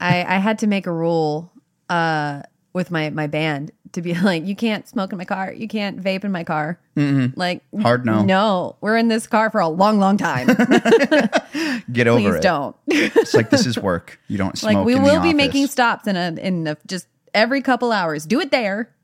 I 0.00 0.24
I 0.36 0.38
had 0.38 0.58
to 0.58 0.66
make 0.66 0.86
a 0.86 0.92
rule 0.92 1.50
uh 1.88 2.42
with 2.74 2.90
my 2.90 3.08
my 3.10 3.26
band 3.26 3.70
to 3.94 4.02
be 4.02 4.14
like, 4.20 4.46
you 4.46 4.54
can't 4.54 4.86
smoke 4.86 5.12
in 5.12 5.18
my 5.18 5.24
car, 5.24 5.52
you 5.52 5.66
can't 5.68 6.00
vape 6.02 6.24
in 6.24 6.30
my 6.32 6.44
car. 6.44 6.78
Mm-hmm. 6.96 7.38
Like 7.38 7.62
Hard 7.82 8.04
no. 8.06 8.22
No, 8.22 8.76
we're 8.80 8.96
in 8.96 9.08
this 9.08 9.26
car 9.26 9.50
for 9.50 9.60
a 9.60 9.68
long, 9.68 9.98
long 9.98 10.16
time. 10.16 10.46
Get 11.92 12.06
over 12.06 12.20
Please 12.20 12.34
it. 12.36 12.42
don't. 12.42 12.76
It's 12.86 13.34
like 13.34 13.50
this 13.50 13.66
is 13.66 13.78
work. 13.78 14.18
You 14.28 14.38
don't 14.38 14.56
smoke. 14.58 14.74
like 14.74 14.86
we 14.86 14.94
will 14.94 15.20
be 15.20 15.28
office. 15.28 15.34
making 15.34 15.66
stops 15.66 16.06
in 16.06 16.16
a 16.16 16.34
in 16.40 16.66
a, 16.66 16.76
just 16.86 17.06
every 17.34 17.62
couple 17.62 17.90
hours. 17.92 18.26
Do 18.26 18.40
it 18.40 18.50
there, 18.50 18.94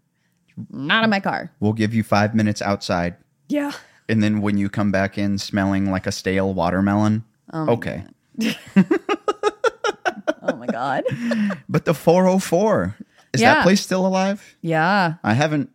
not 0.71 1.03
in 1.05 1.11
my 1.11 1.21
car. 1.21 1.51
We'll 1.61 1.73
give 1.73 1.93
you 1.95 2.03
five 2.03 2.35
minutes 2.35 2.63
outside, 2.63 3.17
Yeah. 3.49 3.73
and 4.09 4.23
then 4.23 4.41
when 4.41 4.57
you 4.57 4.69
come 4.69 4.91
back 4.93 5.19
in 5.19 5.37
smelling 5.39 5.91
like 5.91 6.07
a 6.07 6.13
stale 6.13 6.55
watermelon, 6.55 7.25
okay. 7.53 8.05
Oh 10.43 10.57
my 10.57 10.67
god. 10.67 11.05
But 11.69 11.85
the 11.85 11.95
404 11.95 12.97
is 13.33 13.41
Yeah. 13.41 13.55
that 13.55 13.63
place 13.63 13.81
still 13.81 14.07
alive? 14.07 14.57
yeah. 14.61 15.15
I 15.25 15.35
haven't. 15.35 15.71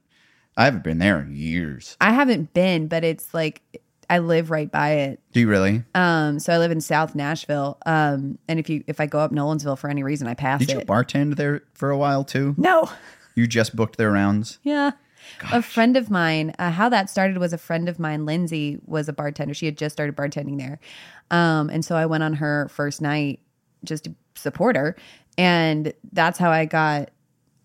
I 0.57 0.65
haven't 0.65 0.83
been 0.85 0.99
there 0.99 1.19
in 1.19 1.35
years. 1.35 1.97
I 1.99 2.13
haven't 2.13 2.53
been, 2.53 2.87
but 2.87 3.03
it's 3.03 3.33
like 3.33 3.61
I 4.09 4.19
live 4.19 4.51
right 4.51 4.71
by 4.71 4.91
it. 4.91 5.19
Do 5.33 5.41
you 5.41 5.49
really? 5.49 5.83
Um, 5.93 6.39
so 6.39 6.53
I 6.53 6.59
live 6.59 6.71
in 6.71 6.79
South 6.79 7.13
Nashville. 7.15 7.77
Um, 7.85 8.37
and 8.47 8.57
if 8.59 8.69
you 8.69 8.83
if 8.87 9.01
I 9.01 9.05
go 9.05 9.19
up 9.19 9.31
Nolensville 9.31 9.77
for 9.77 9.89
any 9.89 10.01
reason, 10.03 10.27
I 10.27 10.33
pass 10.33 10.59
Did 10.61 10.69
it. 10.69 10.73
you 10.79 10.85
bartend 10.85 11.35
there 11.35 11.63
for 11.73 11.89
a 11.89 11.97
while 11.97 12.23
too? 12.23 12.55
no. 12.57 12.89
You 13.35 13.47
just 13.47 13.75
booked 13.75 13.97
their 13.97 14.11
rounds. 14.11 14.59
Yeah. 14.63 14.91
A 15.51 15.61
friend 15.61 15.97
of 15.97 16.09
mine, 16.09 16.53
uh, 16.57 16.69
how 16.71 16.87
that 16.87 17.09
started 17.09 17.37
was 17.37 17.51
a 17.51 17.57
friend 17.57 17.89
of 17.89 17.99
mine, 17.99 18.25
Lindsay, 18.25 18.79
was 18.85 19.09
a 19.09 19.13
bartender. 19.13 19.53
She 19.53 19.65
had 19.65 19.77
just 19.77 19.91
started 19.93 20.15
bartending 20.15 20.57
there. 20.57 20.79
Um, 21.31 21.69
and 21.69 21.83
so 21.83 21.97
I 21.97 22.05
went 22.05 22.23
on 22.23 22.35
her 22.35 22.69
first 22.69 23.01
night 23.01 23.41
just 23.83 24.05
to 24.05 24.15
support 24.35 24.77
her. 24.77 24.95
And 25.37 25.91
that's 26.13 26.37
how 26.39 26.49
I 26.49 26.63
got 26.63 27.09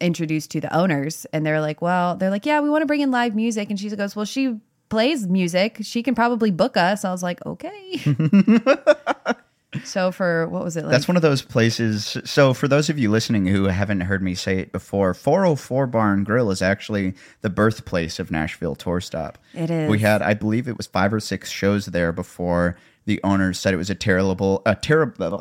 introduced 0.01 0.51
to 0.53 0.61
the 0.61 0.75
owners. 0.75 1.27
And 1.33 1.45
they're 1.45 1.61
like, 1.61 1.83
well, 1.83 2.17
they're 2.17 2.31
like, 2.31 2.47
yeah, 2.47 2.61
we 2.61 2.71
want 2.71 2.83
to 2.83 2.87
bring 2.87 3.01
in 3.01 3.11
live 3.11 3.35
music. 3.35 3.71
And 3.71 3.79
she 3.79 3.89
goes, 3.91 4.17
well, 4.17 4.25
she 4.25 4.59
plays 4.89 5.27
music. 5.27 5.79
She 5.83 6.03
can 6.03 6.15
probably 6.15 6.51
book 6.51 6.77
us. 6.77 7.05
I 7.05 7.11
was 7.11 7.23
like, 7.23 7.45
okay. 7.47 8.01
so 9.85 10.11
for 10.11 10.49
what 10.49 10.65
was 10.65 10.77
it 10.77 10.85
like? 10.85 10.93
That's 10.93 11.09
one 11.09 11.17
of 11.17 11.23
those 11.23 11.43
places. 11.43 12.19
So, 12.25 12.53
for 12.53 12.69
those 12.69 12.91
of 12.91 12.99
you 12.99 13.11
listening 13.11 13.47
who 13.47 13.65
haven't 13.65 14.03
heard 14.03 14.23
me 14.23 14.35
say 14.35 14.59
it 14.59 14.73
before, 14.73 15.15
404 15.15 15.87
Bar 15.87 16.13
and 16.13 16.27
Grill 16.27 16.51
is 16.51 16.61
actually 16.61 17.15
the 17.41 17.51
birthplace 17.51 18.19
of 18.19 18.31
Nashville 18.31 18.75
Tour 18.75 19.01
Stop. 19.01 19.39
It 19.55 19.71
is. 19.71 19.89
We 19.89 20.01
had, 20.01 20.23
I 20.23 20.35
believe, 20.35 20.69
it 20.69 20.77
was 20.77 20.87
five 20.87 21.15
or 21.15 21.21
six 21.21 21.51
shows 21.51 21.87
there 21.87 22.13
before 22.13 22.77
the 23.07 23.21
owners 23.25 23.59
said 23.59 23.73
it 23.73 23.79
was 23.79 23.91
a 23.91 23.95
terrible, 23.95 24.63
a 24.67 24.75
terrible. 24.75 25.41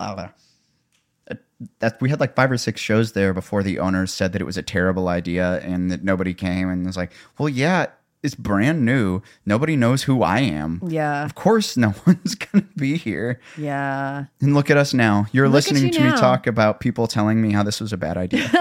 That 1.80 2.00
we 2.02 2.10
had 2.10 2.20
like 2.22 2.36
five 2.36 2.50
or 2.52 2.58
six 2.58 2.80
shows 2.80 3.12
there 3.12 3.34
before 3.34 3.64
the 3.64 3.80
owners 3.80 4.14
said 4.14 4.32
that 4.34 4.42
it 4.42 4.46
was 4.46 4.58
a 4.58 4.64
terrible 4.64 5.10
idea 5.10 5.60
and 5.60 5.92
that 5.92 6.04
nobody 6.04 6.34
came 6.34 6.70
and 6.70 6.86
was 6.86 6.96
like, 6.96 7.12
well, 7.38 7.50
yeah, 7.50 7.88
it's 8.24 8.34
brand 8.36 8.86
new. 8.86 9.22
Nobody 9.46 9.76
knows 9.76 10.04
who 10.04 10.24
I 10.24 10.40
am. 10.40 10.82
Yeah. 10.88 11.26
Of 11.26 11.36
course, 11.36 11.76
no 11.76 11.94
one's 12.08 12.36
gonna 12.36 12.66
be 12.78 12.96
here. 12.98 13.42
yeah. 13.58 14.26
And 14.40 14.54
look 14.54 14.70
at 14.70 14.78
us 14.78 14.94
now. 14.94 15.26
You're 15.34 15.48
Look 15.48 15.56
listening 15.66 15.84
you 15.84 15.92
to 15.92 16.04
me 16.04 16.12
talk 16.12 16.48
about 16.48 16.80
people 16.80 17.08
telling 17.08 17.42
me 17.42 17.52
how 17.52 17.64
this 17.64 17.82
was 17.82 17.92
a 17.94 17.98
bad 17.98 18.16
idea. 18.18 18.50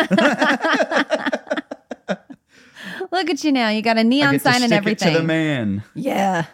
Look 3.11 3.31
at 3.31 3.43
you 3.43 3.52
now. 3.52 3.69
You 3.71 3.81
got 3.81 3.97
a 3.97 4.05
neon 4.05 4.35
to 4.35 4.38
sign 4.40 4.62
and 4.62 4.73
everything. 4.73 5.12
to 5.14 5.19
the 5.21 5.25
man. 5.25 5.83
Yeah. 5.95 6.45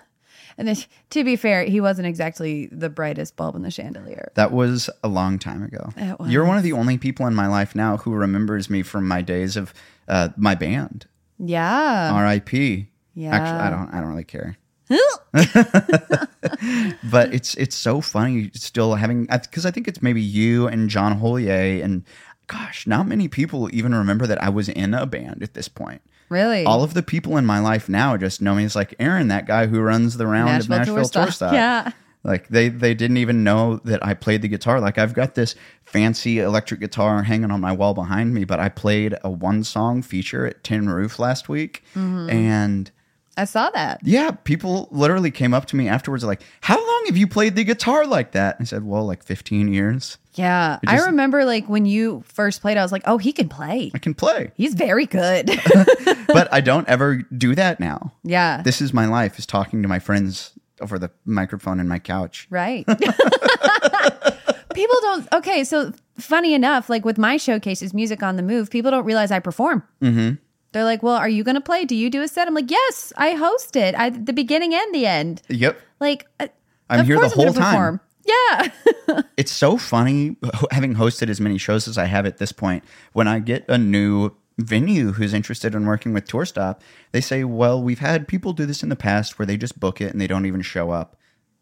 And 0.58 0.68
then, 0.68 0.76
to 1.11 1.25
be 1.25 1.37
fair, 1.37 1.64
he 1.64 1.80
wasn't 1.80 2.06
exactly 2.06 2.68
the 2.70 2.88
brightest 2.88 3.37
bulb 3.37 3.56
in 3.56 3.62
the 3.62 3.70
chandelier. 3.70 4.30
That 4.34 4.52
was 4.52 4.88
a 5.02 5.08
long 5.08 5.38
time 5.38 5.62
ago. 5.62 5.92
You're 6.26 6.44
one 6.44 6.56
of 6.56 6.62
the 6.62 6.73
only 6.73 6.99
people 6.99 7.26
in 7.26 7.34
my 7.34 7.46
life 7.46 7.75
now 7.75 7.96
who 7.96 8.12
remembers 8.12 8.70
me 8.70 8.82
from 8.82 9.08
my 9.08 9.23
days 9.23 9.56
of 9.56 9.75
uh, 10.08 10.28
my 10.37 10.54
band. 10.54 11.06
Yeah. 11.38 12.12
R.I.P. 12.12 12.88
Yeah. 13.14 13.34
Actually, 13.34 13.61
I 13.61 13.70
don't. 13.70 13.94
I 13.94 14.00
don't 14.00 14.11
really 14.11 14.25
care. 14.25 14.56
but 17.11 17.32
it's 17.32 17.54
it's 17.54 17.75
so 17.75 18.00
funny 18.00 18.50
still 18.54 18.94
having 18.94 19.26
because 19.26 19.64
I 19.66 19.70
think 19.70 19.88
it's 19.88 20.02
maybe 20.02 20.20
you 20.20 20.68
and 20.68 20.90
John 20.90 21.18
Holier 21.18 21.82
and 21.82 22.04
gosh, 22.46 22.86
not 22.86 23.06
many 23.06 23.28
people 23.28 23.68
even 23.72 23.94
remember 23.94 24.26
that 24.26 24.42
I 24.42 24.48
was 24.48 24.68
in 24.68 24.94
a 24.94 25.06
band 25.06 25.42
at 25.42 25.54
this 25.54 25.68
point. 25.68 26.02
Really? 26.30 26.64
all 26.64 26.82
of 26.82 26.94
the 26.94 27.02
people 27.02 27.36
in 27.36 27.44
my 27.44 27.60
life 27.60 27.86
now 27.88 28.16
just 28.16 28.40
know 28.40 28.54
me 28.54 28.64
as 28.64 28.74
like 28.74 28.94
Aaron, 28.98 29.28
that 29.28 29.46
guy 29.46 29.66
who 29.66 29.80
runs 29.80 30.16
the 30.16 30.26
round 30.26 30.46
Nashville 30.46 30.72
of 30.74 30.78
Nashville 30.80 30.94
Tour 30.96 31.04
Tour, 31.04 31.30
Stop. 31.32 31.34
Stop. 31.34 31.52
Yeah. 31.52 31.90
Like 32.24 32.48
they 32.48 32.70
they 32.70 32.94
didn't 32.94 33.18
even 33.18 33.44
know 33.44 33.76
that 33.84 34.04
I 34.04 34.14
played 34.14 34.40
the 34.40 34.48
guitar. 34.48 34.80
Like 34.80 34.96
I've 34.96 35.12
got 35.12 35.34
this 35.34 35.54
fancy 35.84 36.38
electric 36.38 36.80
guitar 36.80 37.22
hanging 37.24 37.50
on 37.50 37.60
my 37.60 37.72
wall 37.72 37.92
behind 37.92 38.32
me, 38.32 38.44
but 38.44 38.58
I 38.58 38.70
played 38.70 39.14
a 39.22 39.28
one 39.30 39.62
song 39.62 40.00
feature 40.00 40.46
at 40.46 40.64
Tin 40.64 40.88
Roof 40.88 41.18
last 41.18 41.50
week, 41.50 41.84
Mm-hmm. 41.94 42.30
and 42.30 42.90
I 43.36 43.44
saw 43.44 43.70
that. 43.70 44.00
yeah, 44.04 44.30
people 44.30 44.88
literally 44.90 45.30
came 45.30 45.52
up 45.54 45.66
to 45.66 45.76
me 45.76 45.88
afterwards 45.88 46.22
like, 46.24 46.42
"How 46.60 46.76
long 46.76 47.02
have 47.06 47.16
you 47.16 47.26
played 47.26 47.56
the 47.56 47.64
guitar 47.64 48.06
like 48.06 48.32
that?" 48.32 48.56
I 48.60 48.64
said, 48.64 48.84
"Well, 48.84 49.04
like 49.04 49.22
15 49.24 49.72
years. 49.72 50.18
Yeah. 50.34 50.78
It 50.82 50.88
I 50.88 51.04
remember 51.06 51.44
like 51.44 51.68
when 51.68 51.86
you 51.86 52.22
first 52.26 52.60
played, 52.60 52.76
I 52.76 52.82
was 52.82 52.90
like, 52.90 53.02
oh, 53.06 53.18
he 53.18 53.32
can 53.32 53.48
play. 53.48 53.90
I 53.94 53.98
can 53.98 54.14
play." 54.14 54.52
He's 54.56 54.74
very 54.74 55.06
good. 55.06 55.46
but 56.26 56.52
I 56.52 56.60
don't 56.60 56.88
ever 56.88 57.16
do 57.16 57.54
that 57.54 57.80
now. 57.80 58.12
yeah. 58.22 58.62
This 58.62 58.80
is 58.80 58.92
my 58.92 59.06
life 59.06 59.38
is 59.38 59.46
talking 59.46 59.82
to 59.82 59.88
my 59.88 59.98
friends 59.98 60.52
over 60.80 60.98
the 60.98 61.10
microphone 61.24 61.78
in 61.80 61.88
my 61.88 61.98
couch. 61.98 62.46
Right. 62.50 62.84
people 64.74 64.96
don't. 65.00 65.32
Okay, 65.32 65.64
so 65.64 65.92
funny 66.18 66.54
enough, 66.54 66.90
like 66.90 67.04
with 67.04 67.18
my 67.18 67.36
showcases, 67.36 67.94
music 67.94 68.22
on 68.22 68.36
the 68.36 68.42
move, 68.42 68.70
people 68.70 68.90
don't 68.90 69.04
realize 69.04 69.30
I 69.30 69.38
perform. 69.38 69.82
Mm-hmm. 70.02 70.34
They're 70.74 70.84
like, 70.84 71.02
"Well, 71.02 71.14
are 71.16 71.28
you 71.28 71.42
going 71.44 71.54
to 71.54 71.60
play? 71.62 71.86
Do 71.86 71.94
you 71.96 72.10
do 72.10 72.20
a 72.20 72.28
set?" 72.28 72.46
I'm 72.46 72.52
like, 72.54 72.70
"Yes, 72.70 73.12
I 73.16 73.30
host 73.32 73.76
it. 73.76 73.94
I 73.94 74.10
the 74.10 74.34
beginning 74.34 74.74
and 74.74 74.94
the 74.94 75.06
end. 75.06 75.40
Yep. 75.48 75.80
Like, 76.00 76.26
uh, 76.38 76.48
I'm 76.90 77.06
here 77.06 77.18
the 77.18 77.28
whole 77.30 77.52
time. 77.54 77.54
perform. 77.54 78.00
Yeah, 78.26 78.68
It's 79.36 79.52
so 79.52 79.76
funny 79.76 80.36
having 80.70 80.94
hosted 80.94 81.28
as 81.28 81.40
many 81.40 81.58
shows 81.58 81.86
as 81.88 81.96
I 81.98 82.06
have 82.06 82.26
at 82.26 82.38
this 82.38 82.52
point. 82.52 82.82
When 83.12 83.28
I 83.28 83.38
get 83.38 83.64
a 83.68 83.78
new 83.78 84.30
venue 84.58 85.12
who's 85.12 85.34
interested 85.34 85.74
in 85.74 85.84
working 85.86 86.12
with 86.14 86.26
Tour 86.26 86.44
Stop, 86.46 86.82
they 87.12 87.20
say, 87.20 87.44
"Well, 87.44 87.82
we've 87.82 87.98
had 88.00 88.26
people 88.26 88.52
do 88.52 88.66
this 88.66 88.82
in 88.82 88.88
the 88.88 88.96
past 88.96 89.38
where 89.38 89.46
they 89.46 89.56
just 89.56 89.78
book 89.78 90.00
it 90.00 90.12
and 90.12 90.20
they 90.20 90.26
don't 90.26 90.46
even 90.46 90.62
show 90.62 90.90
up." 90.90 91.16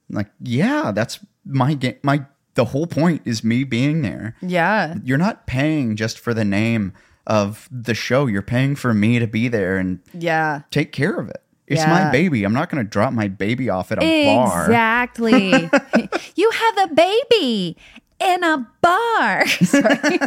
I'm 0.08 0.16
like, 0.16 0.30
yeah, 0.40 0.92
that's 0.94 1.18
my 1.44 1.74
game. 1.74 1.96
My 2.02 2.24
the 2.54 2.66
whole 2.66 2.86
point 2.86 3.22
is 3.24 3.42
me 3.42 3.64
being 3.64 4.02
there. 4.02 4.36
yeah, 4.42 4.96
You're 5.02 5.18
not 5.18 5.46
paying 5.46 5.96
just 5.96 6.18
for 6.18 6.32
the 6.34 6.44
name 6.44 6.92
of 7.26 7.68
the 7.70 7.94
show. 7.94 8.26
You're 8.26 8.42
paying 8.42 8.74
for 8.76 8.92
me 8.94 9.18
to 9.18 9.26
be 9.26 9.48
there 9.48 9.76
and 9.76 10.00
yeah. 10.12 10.62
take 10.70 10.92
care 10.92 11.18
of 11.18 11.28
it. 11.28 11.42
It's 11.66 11.80
Yeah. 11.80 12.04
my 12.04 12.10
baby. 12.10 12.44
I'm 12.44 12.52
not 12.52 12.68
going 12.70 12.84
to 12.84 12.88
drop 12.88 13.12
my 13.12 13.28
baby 13.28 13.70
off 13.70 13.92
at 13.92 14.02
a 14.02 14.24
bar. 14.26 14.64
Exactly. 14.64 15.50
you 16.34 16.50
have 16.50 16.90
a 16.90 16.94
baby 16.94 17.76
in 18.20 18.44
a 18.44 18.66
bar. 18.80 19.46
Sorry. 19.64 20.18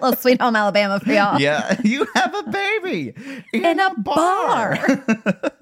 little 0.00 0.16
Sweet 0.16 0.40
Home 0.40 0.56
Alabama 0.56 1.00
for 1.00 1.12
y'all. 1.12 1.40
Yeah, 1.40 1.80
you 1.82 2.06
have 2.14 2.34
a 2.34 2.42
baby 2.50 3.14
in, 3.52 3.64
In 3.64 3.80
a 3.80 3.94
bar. 3.98 4.78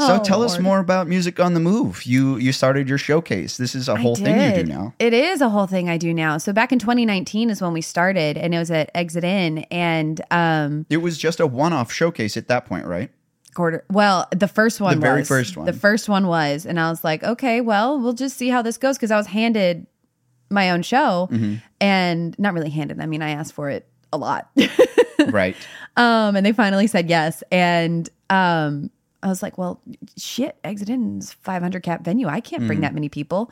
So 0.00 0.14
Oh, 0.16 0.22
tell 0.22 0.42
us 0.42 0.58
more 0.60 0.78
about 0.78 1.08
music 1.08 1.40
on 1.40 1.54
the 1.54 1.60
move. 1.60 2.04
You 2.06 2.36
you 2.36 2.52
started 2.52 2.88
your 2.88 2.98
showcase. 2.98 3.56
This 3.56 3.74
is 3.74 3.88
a 3.88 3.96
whole 3.96 4.14
thing 4.16 4.40
you 4.40 4.62
do 4.64 4.68
now. 4.72 4.94
It 4.98 5.12
is 5.12 5.40
a 5.40 5.48
whole 5.48 5.66
thing 5.66 5.88
I 5.88 5.96
do 5.98 6.14
now. 6.14 6.38
So 6.38 6.52
back 6.52 6.70
in 6.72 6.78
2019 6.78 7.50
is 7.50 7.60
when 7.60 7.72
we 7.72 7.80
started, 7.80 8.38
and 8.38 8.54
it 8.54 8.58
was 8.58 8.70
at 8.70 8.90
Exit 8.94 9.24
In 9.24 9.58
and 9.70 10.20
um 10.30 10.86
It 10.88 10.98
was 10.98 11.18
just 11.18 11.40
a 11.40 11.46
one-off 11.46 11.90
showcase 11.92 12.36
at 12.36 12.48
that 12.48 12.64
point, 12.66 12.86
right? 12.86 13.10
quarter. 13.54 13.82
Well, 13.90 14.28
the 14.30 14.46
first 14.46 14.80
one, 14.80 14.94
The 14.96 15.00
very 15.00 15.20
was. 15.22 15.28
first 15.28 15.56
one. 15.56 15.66
The 15.66 15.72
first 15.72 16.08
one 16.08 16.28
was, 16.28 16.64
and 16.64 16.78
I 16.78 16.90
was 16.90 17.02
like, 17.02 17.24
okay, 17.24 17.60
well, 17.60 17.98
we'll 17.98 18.12
just 18.12 18.36
see 18.36 18.50
how 18.50 18.62
this 18.62 18.76
goes 18.76 18.96
because 18.96 19.10
I 19.10 19.16
was 19.16 19.26
handed 19.26 19.86
my 20.48 20.70
own 20.70 20.82
show, 20.82 21.28
Mm-hmm. 21.32 21.54
and 21.80 22.38
not 22.38 22.54
really 22.54 22.70
handed. 22.70 23.00
I 23.00 23.06
mean, 23.06 23.20
I 23.20 23.30
asked 23.30 23.54
for 23.54 23.68
it 23.68 23.88
a 24.12 24.16
lot. 24.16 24.48
right. 25.30 25.56
Um, 25.96 26.36
and 26.36 26.46
they 26.46 26.52
finally 26.52 26.86
said 26.86 27.10
yes. 27.10 27.42
And 27.50 28.08
um, 28.30 28.90
I 29.22 29.28
was 29.28 29.42
like, 29.42 29.58
well, 29.58 29.80
shit, 30.16 30.56
Exit 30.62 30.88
In's 30.88 31.32
500 31.32 31.82
cap 31.82 32.04
venue. 32.04 32.28
I 32.28 32.40
can't 32.40 32.66
bring 32.66 32.80
that 32.82 32.94
many 32.94 33.08
people. 33.08 33.50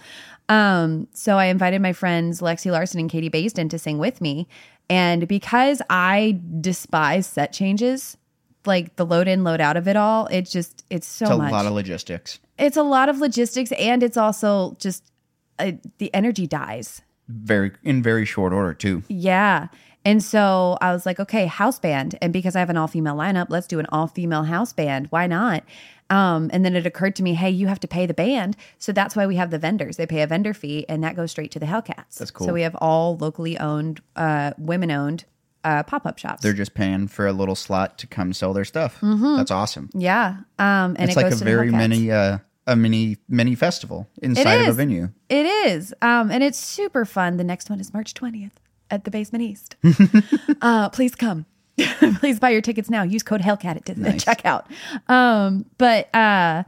Um, 0.48 1.08
so 1.12 1.38
I 1.38 1.46
invited 1.46 1.82
my 1.82 1.92
friends 1.92 2.40
Lexi 2.40 2.70
Larson 2.70 3.00
and 3.00 3.10
Katie 3.10 3.30
Basden 3.30 3.68
to 3.70 3.78
sing 3.78 3.98
with 3.98 4.20
me. 4.20 4.46
And 4.88 5.26
because 5.26 5.82
I 5.90 6.40
despise 6.60 7.26
set 7.26 7.52
changes, 7.52 8.16
like 8.64 8.94
the 8.96 9.04
load 9.04 9.26
in, 9.26 9.42
load 9.42 9.60
out 9.60 9.76
of 9.76 9.88
it 9.88 9.96
all, 9.96 10.26
it 10.26 10.42
just, 10.42 10.84
it's 10.90 11.06
so 11.06 11.24
It's 11.26 11.34
a 11.34 11.38
much. 11.38 11.52
lot 11.52 11.66
of 11.66 11.72
logistics. 11.72 12.38
it's 12.58 12.76
a 12.76 12.82
lot 12.84 13.08
of 13.08 13.18
logistics 13.18 13.72
and 13.72 14.02
it's 14.04 14.16
also 14.16 14.76
just, 14.78 15.10
uh, 15.58 15.72
the 15.98 16.14
energy 16.14 16.46
dies. 16.46 17.02
Very 17.28 17.72
in 17.82 18.02
very 18.04 18.24
short 18.24 18.52
order 18.52 18.72
too. 18.72 19.02
Yeah. 19.08 19.66
And 20.06 20.22
so 20.22 20.78
I 20.80 20.92
was 20.92 21.04
like, 21.04 21.18
okay, 21.18 21.46
house 21.46 21.80
band. 21.80 22.16
And 22.22 22.32
because 22.32 22.54
I 22.54 22.60
have 22.60 22.70
an 22.70 22.76
all 22.76 22.86
female 22.86 23.16
lineup, 23.16 23.46
let's 23.50 23.66
do 23.66 23.80
an 23.80 23.86
all 23.90 24.06
female 24.06 24.44
house 24.44 24.72
band. 24.72 25.08
Why 25.10 25.26
not? 25.26 25.64
Um, 26.08 26.48
and 26.52 26.64
then 26.64 26.76
it 26.76 26.86
occurred 26.86 27.16
to 27.16 27.24
me, 27.24 27.34
hey, 27.34 27.50
you 27.50 27.66
have 27.66 27.80
to 27.80 27.88
pay 27.88 28.06
the 28.06 28.14
band. 28.14 28.56
So 28.78 28.92
that's 28.92 29.16
why 29.16 29.26
we 29.26 29.34
have 29.34 29.50
the 29.50 29.58
vendors. 29.58 29.96
They 29.96 30.06
pay 30.06 30.22
a 30.22 30.28
vendor 30.28 30.54
fee 30.54 30.86
and 30.88 31.02
that 31.02 31.16
goes 31.16 31.32
straight 31.32 31.50
to 31.50 31.58
the 31.58 31.66
Hellcats. 31.66 32.18
That's 32.18 32.30
cool. 32.30 32.46
So 32.46 32.52
we 32.52 32.62
have 32.62 32.76
all 32.76 33.16
locally 33.16 33.58
owned, 33.58 34.00
uh, 34.14 34.52
women 34.58 34.92
owned 34.92 35.24
uh, 35.64 35.82
pop 35.82 36.06
up 36.06 36.18
shops. 36.18 36.40
They're 36.40 36.52
just 36.52 36.74
paying 36.74 37.08
for 37.08 37.26
a 37.26 37.32
little 37.32 37.56
slot 37.56 37.98
to 37.98 38.06
come 38.06 38.32
sell 38.32 38.52
their 38.52 38.64
stuff. 38.64 38.98
That's 39.02 39.50
awesome. 39.50 39.90
yeah. 39.92 40.36
Um, 40.60 40.94
and 41.00 41.10
it's 41.10 41.16
it 41.16 41.22
like 41.24 41.32
a 41.32 41.36
very 41.36 41.72
mini 41.72 42.12
uh, 42.12 42.38
a 42.68 42.76
mini 42.76 43.16
mini 43.28 43.56
festival 43.56 44.08
inside 44.22 44.60
of 44.60 44.68
a 44.68 44.72
venue. 44.72 45.08
It 45.28 45.46
is. 45.46 45.92
Um, 46.00 46.30
and 46.30 46.44
it's 46.44 46.58
super 46.58 47.04
fun. 47.04 47.38
The 47.38 47.44
next 47.44 47.68
one 47.68 47.80
is 47.80 47.92
March 47.92 48.14
20th 48.14 48.52
at 48.90 49.04
the 49.04 49.10
Basement 49.10 49.42
East. 49.42 49.76
uh, 50.62 50.88
please 50.90 51.14
come. 51.14 51.46
please 52.20 52.38
buy 52.40 52.50
your 52.50 52.62
tickets 52.62 52.88
now. 52.88 53.02
Use 53.02 53.22
code 53.22 53.40
Hellcat 53.42 53.88
at 53.88 53.96
Nice. 53.98 54.24
checkout. 54.24 54.64
Um, 55.10 55.66
but 55.78 56.14
uh, 56.14 56.62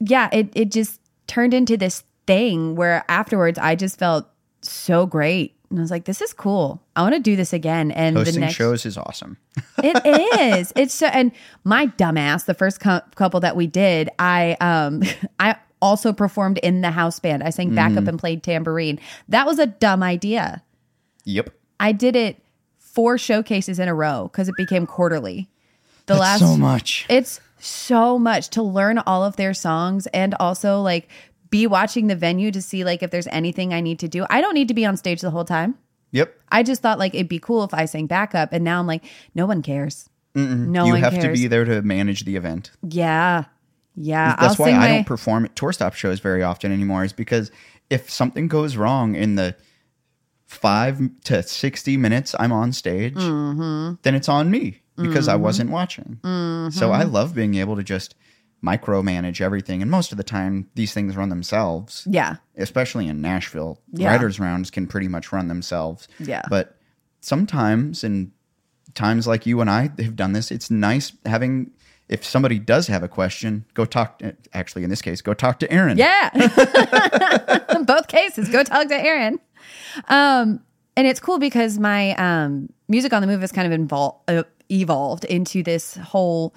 yeah, 0.00 0.28
it, 0.32 0.50
it 0.54 0.70
just 0.70 1.00
turned 1.26 1.54
into 1.54 1.76
this 1.76 2.04
thing 2.26 2.76
where 2.76 3.04
afterwards 3.08 3.58
I 3.58 3.74
just 3.74 3.98
felt 3.98 4.28
so 4.62 5.06
great. 5.06 5.54
And 5.70 5.78
I 5.78 5.82
was 5.82 5.90
like, 5.90 6.04
this 6.04 6.22
is 6.22 6.32
cool. 6.32 6.82
I 6.96 7.02
want 7.02 7.14
to 7.14 7.20
do 7.20 7.36
this 7.36 7.52
again. 7.52 7.90
And 7.90 8.16
the 8.16 8.20
Hosting 8.20 8.40
next 8.40 8.54
shows 8.54 8.86
is 8.86 8.96
awesome. 8.96 9.36
it 9.82 10.38
is. 10.58 10.72
It's 10.76 10.94
so, 10.94 11.06
and 11.08 11.32
my 11.64 11.88
dumbass, 11.88 12.46
the 12.46 12.54
first 12.54 12.80
cou- 12.80 13.00
couple 13.16 13.40
that 13.40 13.54
we 13.56 13.66
did, 13.66 14.08
I 14.18 14.56
um 14.60 15.02
I 15.40 15.56
also 15.82 16.12
performed 16.12 16.58
in 16.58 16.80
the 16.80 16.90
house 16.90 17.18
band. 17.20 17.42
I 17.42 17.50
sang 17.50 17.74
backup 17.74 18.04
Mm. 18.04 18.08
and 18.08 18.18
played 18.18 18.42
tambourine. 18.42 18.98
That 19.28 19.44
was 19.46 19.58
a 19.58 19.66
dumb 19.66 20.02
idea. 20.02 20.62
Yep. 21.28 21.50
I 21.78 21.92
did 21.92 22.16
it 22.16 22.42
four 22.78 23.18
showcases 23.18 23.78
in 23.78 23.86
a 23.88 23.94
row 23.94 24.28
because 24.32 24.48
it 24.48 24.54
became 24.56 24.86
quarterly. 24.86 25.48
The 26.06 26.14
That's 26.14 26.20
last 26.20 26.40
so 26.40 26.56
much. 26.56 27.06
it's 27.10 27.40
so 27.58 28.18
much 28.18 28.48
to 28.50 28.62
learn 28.62 28.98
all 28.98 29.24
of 29.24 29.36
their 29.36 29.52
songs 29.52 30.06
and 30.08 30.34
also 30.40 30.80
like 30.80 31.08
be 31.50 31.66
watching 31.66 32.06
the 32.06 32.16
venue 32.16 32.50
to 32.50 32.62
see 32.62 32.82
like 32.84 33.02
if 33.02 33.10
there's 33.10 33.26
anything 33.28 33.74
I 33.74 33.80
need 33.80 33.98
to 34.00 34.08
do. 34.08 34.24
I 34.30 34.40
don't 34.40 34.54
need 34.54 34.68
to 34.68 34.74
be 34.74 34.86
on 34.86 34.96
stage 34.96 35.20
the 35.20 35.30
whole 35.30 35.44
time. 35.44 35.74
Yep. 36.12 36.34
I 36.50 36.62
just 36.62 36.80
thought 36.80 36.98
like 36.98 37.14
it'd 37.14 37.28
be 37.28 37.38
cool 37.38 37.62
if 37.64 37.74
I 37.74 37.84
sang 37.84 38.06
backup, 38.06 38.52
and 38.52 38.64
now 38.64 38.80
I'm 38.80 38.86
like, 38.86 39.04
no 39.34 39.44
one 39.44 39.60
cares. 39.62 40.08
No 40.34 40.44
one 40.44 40.72
cares. 40.72 40.86
you 40.86 40.92
one 40.94 41.02
have 41.02 41.12
cares. 41.12 41.24
to 41.24 41.32
be 41.42 41.46
there 41.46 41.64
to 41.66 41.82
manage 41.82 42.24
the 42.24 42.36
event. 42.36 42.70
Yeah, 42.82 43.44
yeah. 43.94 44.34
That's 44.40 44.58
I'll 44.58 44.66
why 44.66 44.72
I 44.72 44.78
my- 44.78 44.88
don't 44.88 45.06
perform 45.06 45.44
at 45.44 45.54
tour 45.56 45.72
stop 45.74 45.92
shows 45.94 46.20
very 46.20 46.42
often 46.42 46.72
anymore. 46.72 47.04
Is 47.04 47.12
because 47.12 47.50
if 47.90 48.08
something 48.10 48.48
goes 48.48 48.76
wrong 48.76 49.14
in 49.14 49.34
the 49.34 49.54
five 50.48 50.98
to 51.24 51.42
sixty 51.44 51.96
minutes 51.96 52.34
I'm 52.40 52.50
on 52.52 52.72
stage, 52.72 53.14
Mm-hmm. 53.14 53.94
then 54.02 54.14
it's 54.16 54.28
on 54.28 54.50
me 54.50 54.80
because 54.96 55.28
I 55.28 55.36
wasn't 55.36 55.70
watching. 55.70 56.18
So 56.72 56.90
I 56.90 57.04
love 57.04 57.34
being 57.34 57.54
able 57.54 57.76
to 57.76 57.84
just 57.84 58.16
micromanage 58.64 59.40
everything, 59.40 59.80
and 59.82 59.90
most 59.90 60.10
of 60.10 60.18
the 60.18 60.24
time 60.24 60.68
these 60.74 60.92
things 60.92 61.14
run 61.16 61.28
themselves. 61.28 62.04
Yeah, 62.10 62.36
Especially 62.56 63.06
in 63.06 63.20
Nashville, 63.20 63.80
Yeah. 63.92 64.08
writers' 64.10 64.40
rounds 64.40 64.70
can 64.72 64.88
pretty 64.88 65.06
much 65.06 65.30
run 65.30 65.46
themselves. 65.46 66.08
Yeah. 66.18 66.42
but 66.50 66.74
sometimes 67.20 68.02
in 68.02 68.32
times 68.94 69.26
like 69.28 69.46
you 69.46 69.60
and 69.60 69.70
I 69.70 69.90
have 70.00 70.16
done 70.16 70.32
this, 70.32 70.50
it's 70.50 70.70
nice 70.70 71.12
having. 71.24 71.70
If 72.08 72.24
somebody 72.24 72.58
does 72.58 72.86
have 72.86 73.02
a 73.02 73.08
question, 73.08 73.66
go 73.74 73.84
talk. 73.84 74.22
Actually, 74.54 74.82
in 74.82 74.88
this 74.88 75.02
case, 75.02 75.20
go 75.20 75.34
talk 75.34 75.58
to 75.58 75.70
Aaron. 75.70 75.98
yeah. 75.98 76.30
In 77.76 77.84
both 77.84 78.08
cases, 78.08 78.48
go 78.48 78.62
talk 78.64 78.88
to 78.88 78.94
Aaron. 78.96 79.38
Um, 80.08 80.60
and 80.96 81.06
it's 81.06 81.20
cool 81.20 81.38
because 81.38 81.78
my 81.78 82.14
um 82.16 82.68
music 82.88 83.12
on 83.12 83.20
the 83.22 83.28
move 83.28 83.40
has 83.40 83.52
kind 83.52 83.72
of 83.72 83.80
invol- 83.80 84.18
uh, 84.28 84.42
evolved 84.70 85.24
into 85.24 85.62
this 85.62 85.96
whole 85.96 86.54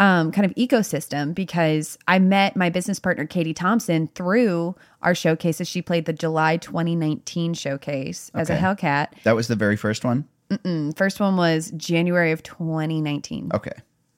um, 0.00 0.30
kind 0.30 0.44
of 0.44 0.54
ecosystem 0.54 1.34
because 1.34 1.98
I 2.06 2.18
met 2.18 2.54
my 2.56 2.70
business 2.70 3.00
partner 3.00 3.26
Katie 3.26 3.54
Thompson 3.54 4.08
through 4.14 4.76
our 5.02 5.14
showcases. 5.14 5.66
She 5.68 5.82
played 5.82 6.04
the 6.04 6.12
July 6.12 6.56
2019 6.58 7.54
showcase 7.54 8.30
as 8.34 8.48
a 8.48 8.56
Hellcat. 8.56 9.08
That 9.24 9.34
was 9.34 9.48
the 9.48 9.56
very 9.56 9.76
first 9.76 10.04
one. 10.04 10.28
Mm, 10.50 10.96
First 10.96 11.20
one 11.20 11.36
was 11.36 11.72
January 11.76 12.32
of 12.32 12.42
2019. 12.42 13.50
Okay. 13.54 13.72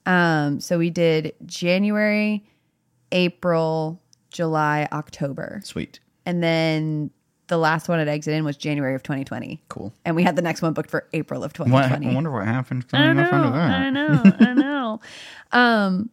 Um, 0.05 0.59
so 0.59 0.77
we 0.77 0.89
did 0.89 1.33
January, 1.45 2.45
April, 3.11 4.01
July, 4.29 4.87
October. 4.91 5.61
Sweet. 5.63 5.99
And 6.25 6.43
then 6.43 7.11
the 7.51 7.57
last 7.57 7.89
one 7.89 7.99
at 7.99 8.07
Exit 8.07 8.33
In 8.33 8.45
was 8.45 8.55
January 8.55 8.95
of 8.95 9.03
2020. 9.03 9.61
Cool. 9.67 9.93
And 10.05 10.15
we 10.15 10.23
had 10.23 10.37
the 10.37 10.41
next 10.41 10.61
one 10.61 10.71
booked 10.71 10.89
for 10.89 11.05
April 11.11 11.43
of 11.43 11.51
What, 11.59 11.65
2020. 11.65 12.09
I 12.09 12.13
wonder 12.15 12.31
what 12.31 12.47
happened. 12.47 12.85
I 12.93 13.11
know, 13.11 13.21
up 13.23 13.33
under 13.33 13.51
that. 13.51 13.71
I 13.71 13.89
know, 13.89 14.21
I 14.39 14.53
know. 14.53 14.99
um, 15.51 16.09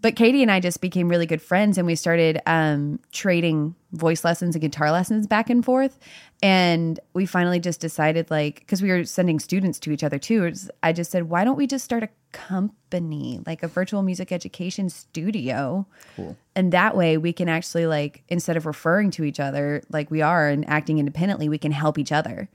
but 0.00 0.16
Katie 0.16 0.42
and 0.42 0.50
I 0.50 0.58
just 0.58 0.80
became 0.80 1.08
really 1.08 1.26
good 1.26 1.40
friends, 1.40 1.78
and 1.78 1.86
we 1.86 1.94
started 1.94 2.40
um, 2.44 2.98
trading 3.12 3.76
voice 3.92 4.24
lessons 4.24 4.56
and 4.56 4.62
guitar 4.62 4.90
lessons 4.90 5.28
back 5.28 5.48
and 5.48 5.64
forth. 5.64 5.96
And 6.42 6.98
we 7.12 7.26
finally 7.26 7.60
just 7.60 7.80
decided, 7.80 8.30
like, 8.30 8.60
because 8.60 8.80
we 8.80 8.88
were 8.88 9.04
sending 9.04 9.38
students 9.38 9.78
to 9.80 9.90
each 9.92 10.02
other 10.02 10.18
too. 10.18 10.50
I 10.82 10.92
just 10.92 11.10
said, 11.10 11.28
why 11.28 11.44
don't 11.44 11.56
we 11.56 11.66
just 11.66 11.84
start 11.84 12.02
a 12.02 12.08
company, 12.32 13.40
like 13.46 13.62
a 13.62 13.68
virtual 13.68 14.02
music 14.02 14.32
education 14.32 14.88
studio? 14.88 15.86
Cool. 16.16 16.38
And 16.56 16.72
that 16.72 16.96
way, 16.96 17.18
we 17.18 17.34
can 17.34 17.50
actually, 17.50 17.86
like, 17.86 18.22
instead 18.28 18.56
of 18.56 18.64
referring 18.64 19.10
to 19.12 19.24
each 19.24 19.38
other 19.38 19.82
like 19.90 20.10
we 20.10 20.22
are 20.22 20.48
and 20.48 20.66
acting 20.66 20.98
independently, 20.98 21.48
we 21.50 21.58
can 21.58 21.72
help 21.72 21.98
each 21.98 22.12
other. 22.12 22.48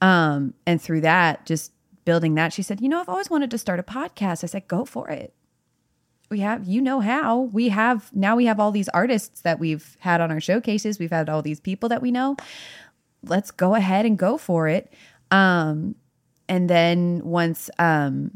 Um, 0.00 0.54
and 0.66 0.82
through 0.82 1.02
that, 1.02 1.46
just 1.46 1.70
building 2.04 2.34
that, 2.34 2.52
she 2.52 2.62
said, 2.62 2.80
You 2.80 2.88
know, 2.88 3.00
I've 3.00 3.08
always 3.08 3.30
wanted 3.30 3.52
to 3.52 3.58
start 3.58 3.78
a 3.78 3.84
podcast. 3.84 4.42
I 4.42 4.48
said, 4.48 4.66
Go 4.66 4.84
for 4.84 5.08
it. 5.10 5.32
we 6.28 6.40
have 6.40 6.66
you 6.66 6.80
know 6.80 6.98
how 7.00 7.38
we 7.38 7.68
have 7.68 8.10
now 8.12 8.34
we 8.34 8.46
have 8.46 8.58
all 8.58 8.72
these 8.72 8.88
artists 8.88 9.42
that 9.42 9.60
we've 9.60 9.96
had 10.00 10.20
on 10.20 10.30
our 10.32 10.40
showcases 10.40 10.98
we've 10.98 11.10
had 11.10 11.28
all 11.28 11.42
these 11.42 11.60
people 11.60 11.88
that 11.90 12.00
we 12.00 12.10
know 12.10 12.34
let's 13.24 13.50
go 13.50 13.74
ahead 13.74 14.06
and 14.06 14.18
go 14.18 14.36
for 14.38 14.68
it 14.68 14.92
um 15.30 15.94
and 16.48 16.68
then 16.68 17.20
once 17.24 17.70
um 17.78 18.30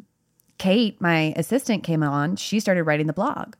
kate 0.58 1.00
my 1.00 1.32
assistant 1.36 1.82
came 1.82 2.02
on 2.02 2.36
she 2.36 2.60
started 2.60 2.84
writing 2.84 3.06
the 3.06 3.12
blog 3.12 3.54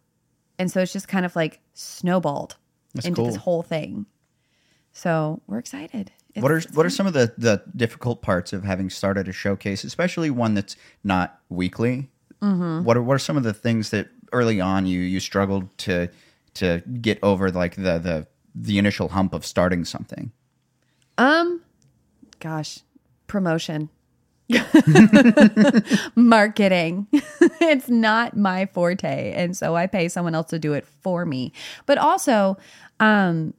and 0.59 0.71
so 0.71 0.80
it's 0.80 0.92
just 0.92 1.09
kind 1.09 1.26
of 1.26 1.37
like 1.37 1.61
snowballed 1.75 2.56
That's 2.95 3.06
into 3.06 3.23
this 3.23 3.37
whole 3.37 3.62
thing 3.62 4.06
so 4.92 5.40
we're 5.47 5.59
excited 5.59 6.11
What 6.42 6.52
are 6.52 6.61
what 6.75 6.85
are 6.85 6.90
some 6.90 7.06
of 7.06 7.12
the 7.14 7.33
the 7.38 7.62
difficult 7.75 8.21
parts 8.23 8.52
of 8.52 8.62
having 8.62 8.90
started 8.90 9.26
a 9.28 9.33
showcase, 9.33 9.85
especially 9.85 10.30
one 10.30 10.54
that's 10.54 10.76
not 11.02 11.40
weekly? 11.49 12.11
Mm-hmm. 12.42 12.85
What 12.85 12.97
are 12.97 13.02
what 13.02 13.14
are 13.14 13.18
some 13.18 13.38
of 13.38 13.42
the 13.42 13.54
things 13.54 13.88
that 13.90 14.09
early 14.33 14.61
on 14.61 14.87
you 14.87 15.00
you 15.00 15.18
struggled 15.18 15.76
to 15.78 16.09
to 16.54 16.83
get 17.00 17.18
over 17.23 17.50
like 17.50 17.76
the 17.76 17.99
the 17.99 18.26
the 18.54 18.78
initial 18.78 19.09
hump 19.09 19.33
of 19.33 19.47
starting 19.47 19.85
something? 19.85 20.30
Um, 21.19 21.63
gosh, 22.41 22.81
promotion, 23.27 23.89
marketing. 26.15 27.07
it's 27.13 27.89
not 27.89 28.37
my 28.37 28.67
forte, 28.67 29.33
and 29.33 29.57
so 29.57 29.77
I 29.77 29.87
pay 29.87 30.09
someone 30.09 30.35
else 30.35 30.51
to 30.51 30.59
do 30.59 30.73
it 30.75 30.87
for 30.87 31.25
me. 31.25 31.53
But 31.87 31.99
also, 31.99 32.57
um, 33.01 33.55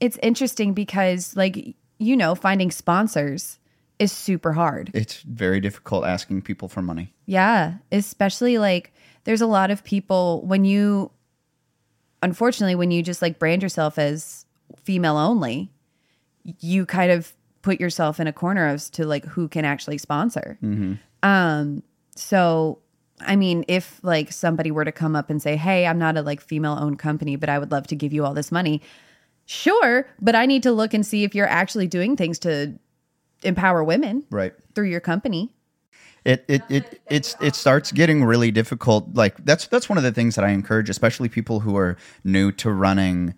it's 0.00 0.18
interesting 0.22 0.74
because, 0.74 1.36
like 1.36 1.76
you 1.98 2.16
know, 2.16 2.34
finding 2.34 2.70
sponsors 2.70 3.58
is 3.98 4.10
super 4.10 4.52
hard. 4.54 4.90
It's 4.94 5.20
very 5.20 5.60
difficult 5.60 6.06
asking 6.06 6.42
people 6.42 6.68
for 6.68 6.80
money. 6.82 7.12
Yeah, 7.26 7.74
especially 7.92 8.58
like 8.58 8.92
there's 9.24 9.42
a 9.42 9.46
lot 9.46 9.70
of 9.70 9.84
people 9.84 10.42
when 10.46 10.64
you 10.64 11.12
unfortunately 12.22 12.74
when 12.74 12.90
you 12.90 13.02
just 13.02 13.22
like 13.22 13.38
brand 13.38 13.62
yourself 13.62 13.98
as 13.98 14.46
female 14.82 15.16
only, 15.16 15.70
you 16.44 16.86
kind 16.86 17.10
of 17.12 17.32
put 17.62 17.80
yourself 17.80 18.18
in 18.20 18.26
a 18.26 18.32
corner 18.32 18.66
as 18.66 18.88
to 18.90 19.04
like 19.06 19.24
who 19.26 19.48
can 19.48 19.64
actually 19.64 19.98
sponsor. 19.98 20.58
Um 21.22 21.82
so 22.16 22.78
I 23.20 23.36
mean 23.36 23.64
if 23.68 24.00
like 24.02 24.32
somebody 24.32 24.70
were 24.70 24.84
to 24.84 24.92
come 24.92 25.14
up 25.14 25.28
and 25.30 25.42
say, 25.42 25.56
"Hey, 25.56 25.86
I'm 25.86 25.98
not 25.98 26.16
a 26.16 26.22
like 26.22 26.40
female 26.40 26.78
owned 26.80 26.98
company, 26.98 27.36
but 27.36 27.48
I 27.48 27.58
would 27.58 27.70
love 27.70 27.86
to 27.88 27.94
give 27.96 28.12
you 28.12 28.24
all 28.24 28.34
this 28.34 28.50
money." 28.50 28.80
Sure, 29.46 30.06
but 30.20 30.34
I 30.34 30.46
need 30.46 30.62
to 30.62 30.72
look 30.72 30.94
and 30.94 31.04
see 31.04 31.24
if 31.24 31.34
you're 31.34 31.48
actually 31.48 31.86
doing 31.88 32.16
things 32.16 32.38
to 32.40 32.78
empower 33.42 33.82
women 33.82 34.24
Right. 34.30 34.52
through 34.74 34.88
your 34.88 35.00
company. 35.00 35.52
it 36.24 36.44
it 36.48 36.62
it 36.68 37.00
it's 37.08 37.34
it 37.40 37.54
starts 37.54 37.90
getting 37.92 38.22
really 38.24 38.50
difficult 38.50 39.08
like 39.14 39.42
that's 39.44 39.66
that's 39.68 39.88
one 39.88 39.96
of 39.96 40.04
the 40.04 40.12
things 40.12 40.34
that 40.34 40.44
i 40.44 40.50
encourage 40.50 40.90
especially 40.90 41.28
people 41.30 41.60
who 41.60 41.74
are 41.78 41.96
new 42.24 42.52
to 42.52 42.70
running 42.70 43.32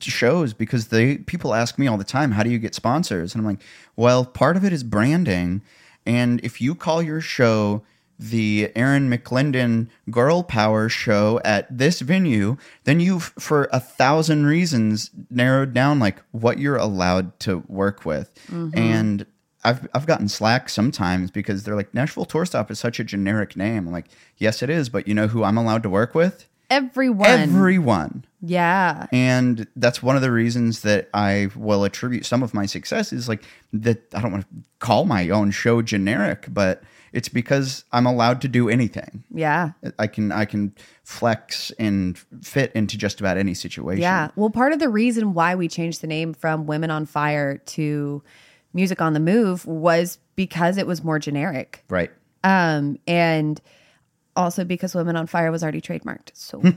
shows 0.00 0.52
because 0.52 0.88
they 0.88 1.18
people 1.18 1.54
ask 1.54 1.78
me 1.78 1.86
all 1.86 1.96
the 1.96 2.04
time 2.04 2.32
how 2.32 2.42
do 2.42 2.50
you 2.50 2.58
get 2.58 2.74
sponsors 2.74 3.34
and 3.34 3.40
i'm 3.40 3.46
like 3.46 3.62
well 3.96 4.24
part 4.24 4.56
of 4.56 4.64
it 4.64 4.72
is 4.72 4.84
branding 4.84 5.62
and 6.06 6.40
if 6.44 6.60
you 6.60 6.74
call 6.74 7.02
your 7.02 7.20
show 7.20 7.82
the 8.20 8.70
Erin 8.76 9.08
McLendon 9.08 9.88
Girl 10.10 10.42
Power 10.42 10.90
show 10.90 11.40
at 11.42 11.66
this 11.76 12.00
venue, 12.00 12.58
then 12.84 13.00
you've, 13.00 13.32
for 13.38 13.68
a 13.72 13.80
thousand 13.80 14.44
reasons, 14.44 15.10
narrowed 15.30 15.72
down 15.72 15.98
like 15.98 16.22
what 16.30 16.58
you're 16.58 16.76
allowed 16.76 17.38
to 17.40 17.64
work 17.66 18.04
with. 18.04 18.30
Mm-hmm. 18.48 18.78
And 18.78 19.26
I've 19.64 19.88
I've 19.94 20.06
gotten 20.06 20.28
slack 20.28 20.68
sometimes 20.68 21.30
because 21.30 21.64
they're 21.64 21.76
like 21.76 21.94
Nashville 21.94 22.26
Tour 22.26 22.44
Stop 22.44 22.70
is 22.70 22.78
such 22.78 23.00
a 23.00 23.04
generic 23.04 23.56
name. 23.56 23.86
I'm 23.86 23.92
like, 23.92 24.08
yes, 24.36 24.62
it 24.62 24.70
is, 24.70 24.88
but 24.88 25.08
you 25.08 25.14
know 25.14 25.26
who 25.26 25.42
I'm 25.42 25.56
allowed 25.56 25.82
to 25.84 25.90
work 25.90 26.14
with? 26.14 26.46
Everyone. 26.70 27.28
Everyone. 27.28 28.24
yeah. 28.40 29.06
And 29.12 29.66
that's 29.76 30.02
one 30.02 30.16
of 30.16 30.22
the 30.22 30.30
reasons 30.30 30.80
that 30.82 31.10
I 31.12 31.48
will 31.56 31.84
attribute 31.84 32.24
some 32.24 32.42
of 32.42 32.54
my 32.54 32.66
success 32.66 33.12
is 33.12 33.28
like 33.28 33.42
that 33.72 34.02
I 34.14 34.20
don't 34.22 34.32
want 34.32 34.44
to 34.48 34.56
call 34.78 35.04
my 35.04 35.28
own 35.28 35.50
show 35.50 35.82
generic, 35.82 36.46
but 36.48 36.82
it's 37.12 37.28
because 37.28 37.84
I'm 37.90 38.06
allowed 38.06 38.40
to 38.42 38.48
do 38.48 38.68
anything. 38.68 39.24
Yeah. 39.34 39.72
I 39.98 40.06
can 40.06 40.30
I 40.30 40.44
can 40.44 40.74
flex 41.02 41.72
and 41.72 42.16
fit 42.40 42.70
into 42.74 42.96
just 42.96 43.18
about 43.18 43.36
any 43.36 43.52
situation. 43.52 44.00
Yeah. 44.02 44.30
Well, 44.36 44.50
part 44.50 44.72
of 44.72 44.78
the 44.78 44.88
reason 44.88 45.34
why 45.34 45.56
we 45.56 45.66
changed 45.66 46.02
the 46.02 46.06
name 46.06 46.32
from 46.34 46.66
Women 46.66 46.90
on 46.90 47.06
Fire 47.06 47.58
to 47.58 48.22
Music 48.72 49.00
on 49.00 49.12
the 49.12 49.20
Move 49.20 49.66
was 49.66 50.18
because 50.36 50.78
it 50.78 50.86
was 50.86 51.02
more 51.02 51.18
generic. 51.18 51.84
Right. 51.88 52.12
Um, 52.44 52.96
and 53.08 53.60
also 54.36 54.64
because 54.64 54.94
Women 54.94 55.16
on 55.16 55.26
Fire 55.26 55.50
was 55.50 55.62
already 55.62 55.80
trademarked. 55.80 56.30
So 56.34 56.60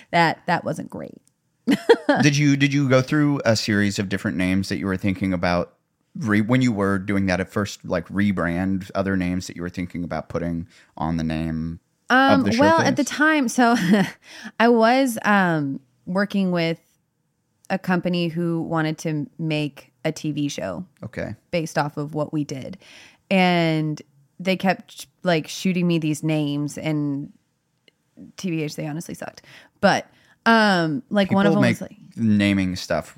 that 0.10 0.42
that 0.46 0.64
wasn't 0.64 0.90
great. 0.90 1.20
did 2.22 2.36
you 2.36 2.56
did 2.56 2.72
you 2.72 2.88
go 2.88 3.02
through 3.02 3.40
a 3.44 3.56
series 3.56 3.98
of 3.98 4.08
different 4.08 4.36
names 4.36 4.68
that 4.68 4.78
you 4.78 4.86
were 4.86 4.96
thinking 4.96 5.32
about 5.32 5.74
re, 6.16 6.40
when 6.40 6.62
you 6.62 6.72
were 6.72 6.98
doing 6.98 7.26
that 7.26 7.40
at 7.40 7.50
first 7.50 7.84
like 7.84 8.06
rebrand 8.08 8.90
other 8.94 9.16
names 9.16 9.46
that 9.46 9.56
you 9.56 9.62
were 9.62 9.68
thinking 9.68 10.02
about 10.02 10.28
putting 10.28 10.66
on 10.96 11.16
the 11.16 11.24
name 11.24 11.80
Um, 12.08 12.42
the 12.42 12.56
well, 12.58 12.80
at 12.80 12.96
the 12.96 13.04
time, 13.04 13.48
so 13.48 13.76
I 14.58 14.68
was 14.68 15.18
um, 15.24 15.80
working 16.06 16.50
with 16.50 16.80
a 17.68 17.78
company 17.78 18.28
who 18.28 18.62
wanted 18.62 18.98
to 18.98 19.28
make 19.38 19.92
a 20.04 20.12
TV 20.12 20.50
show 20.50 20.84
okay 21.04 21.34
based 21.50 21.78
off 21.78 21.96
of 21.96 22.14
what 22.14 22.32
we 22.32 22.42
did. 22.42 22.78
And 23.30 24.00
they 24.40 24.56
kept 24.56 25.06
like 25.22 25.46
shooting 25.46 25.86
me 25.86 25.98
these 25.98 26.24
names 26.24 26.76
and 26.76 27.32
TBH 28.36 28.74
they 28.74 28.86
honestly 28.86 29.14
sucked. 29.14 29.42
But 29.80 30.06
um 30.46 31.02
like 31.10 31.30
one 31.30 31.46
of 31.46 31.52
them 31.52 31.62
was 31.62 31.80
like 31.80 31.96
naming 32.16 32.74
stuff 32.74 33.16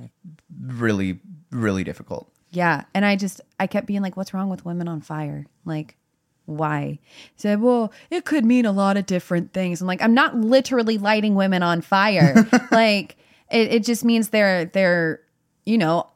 really 0.61 1.21
really 1.51 1.85
difficult 1.85 2.29
yeah, 2.55 2.85
and 2.93 3.03
I 3.07 3.17
just 3.17 3.41
I 3.59 3.67
kept 3.67 3.87
being 3.87 4.03
like 4.03 4.15
what's 4.15 4.35
wrong 4.35 4.51
with 4.51 4.67
women 4.67 4.87
on 4.87 5.01
fire? 5.01 5.47
Like 5.65 5.97
why? 6.45 6.99
He 7.15 7.39
said, 7.39 7.63
"Well, 7.63 7.95
it 8.11 8.27
could 8.27 8.45
mean 8.45 8.67
a 8.67 8.73
lot 8.73 8.99
of 8.99 9.07
different 9.07 9.55
things." 9.55 9.81
I'm 9.81 9.87
like, 9.87 10.03
"I'm 10.03 10.13
not 10.13 10.37
literally 10.37 10.99
lighting 10.99 11.35
women 11.35 11.63
on 11.63 11.81
fire." 11.81 12.35
like 12.71 13.17
it, 13.51 13.73
it 13.73 13.85
just 13.85 14.05
means 14.05 14.29
they're 14.29 14.67
they're 14.67 15.21
you 15.65 15.79
know 15.79 16.11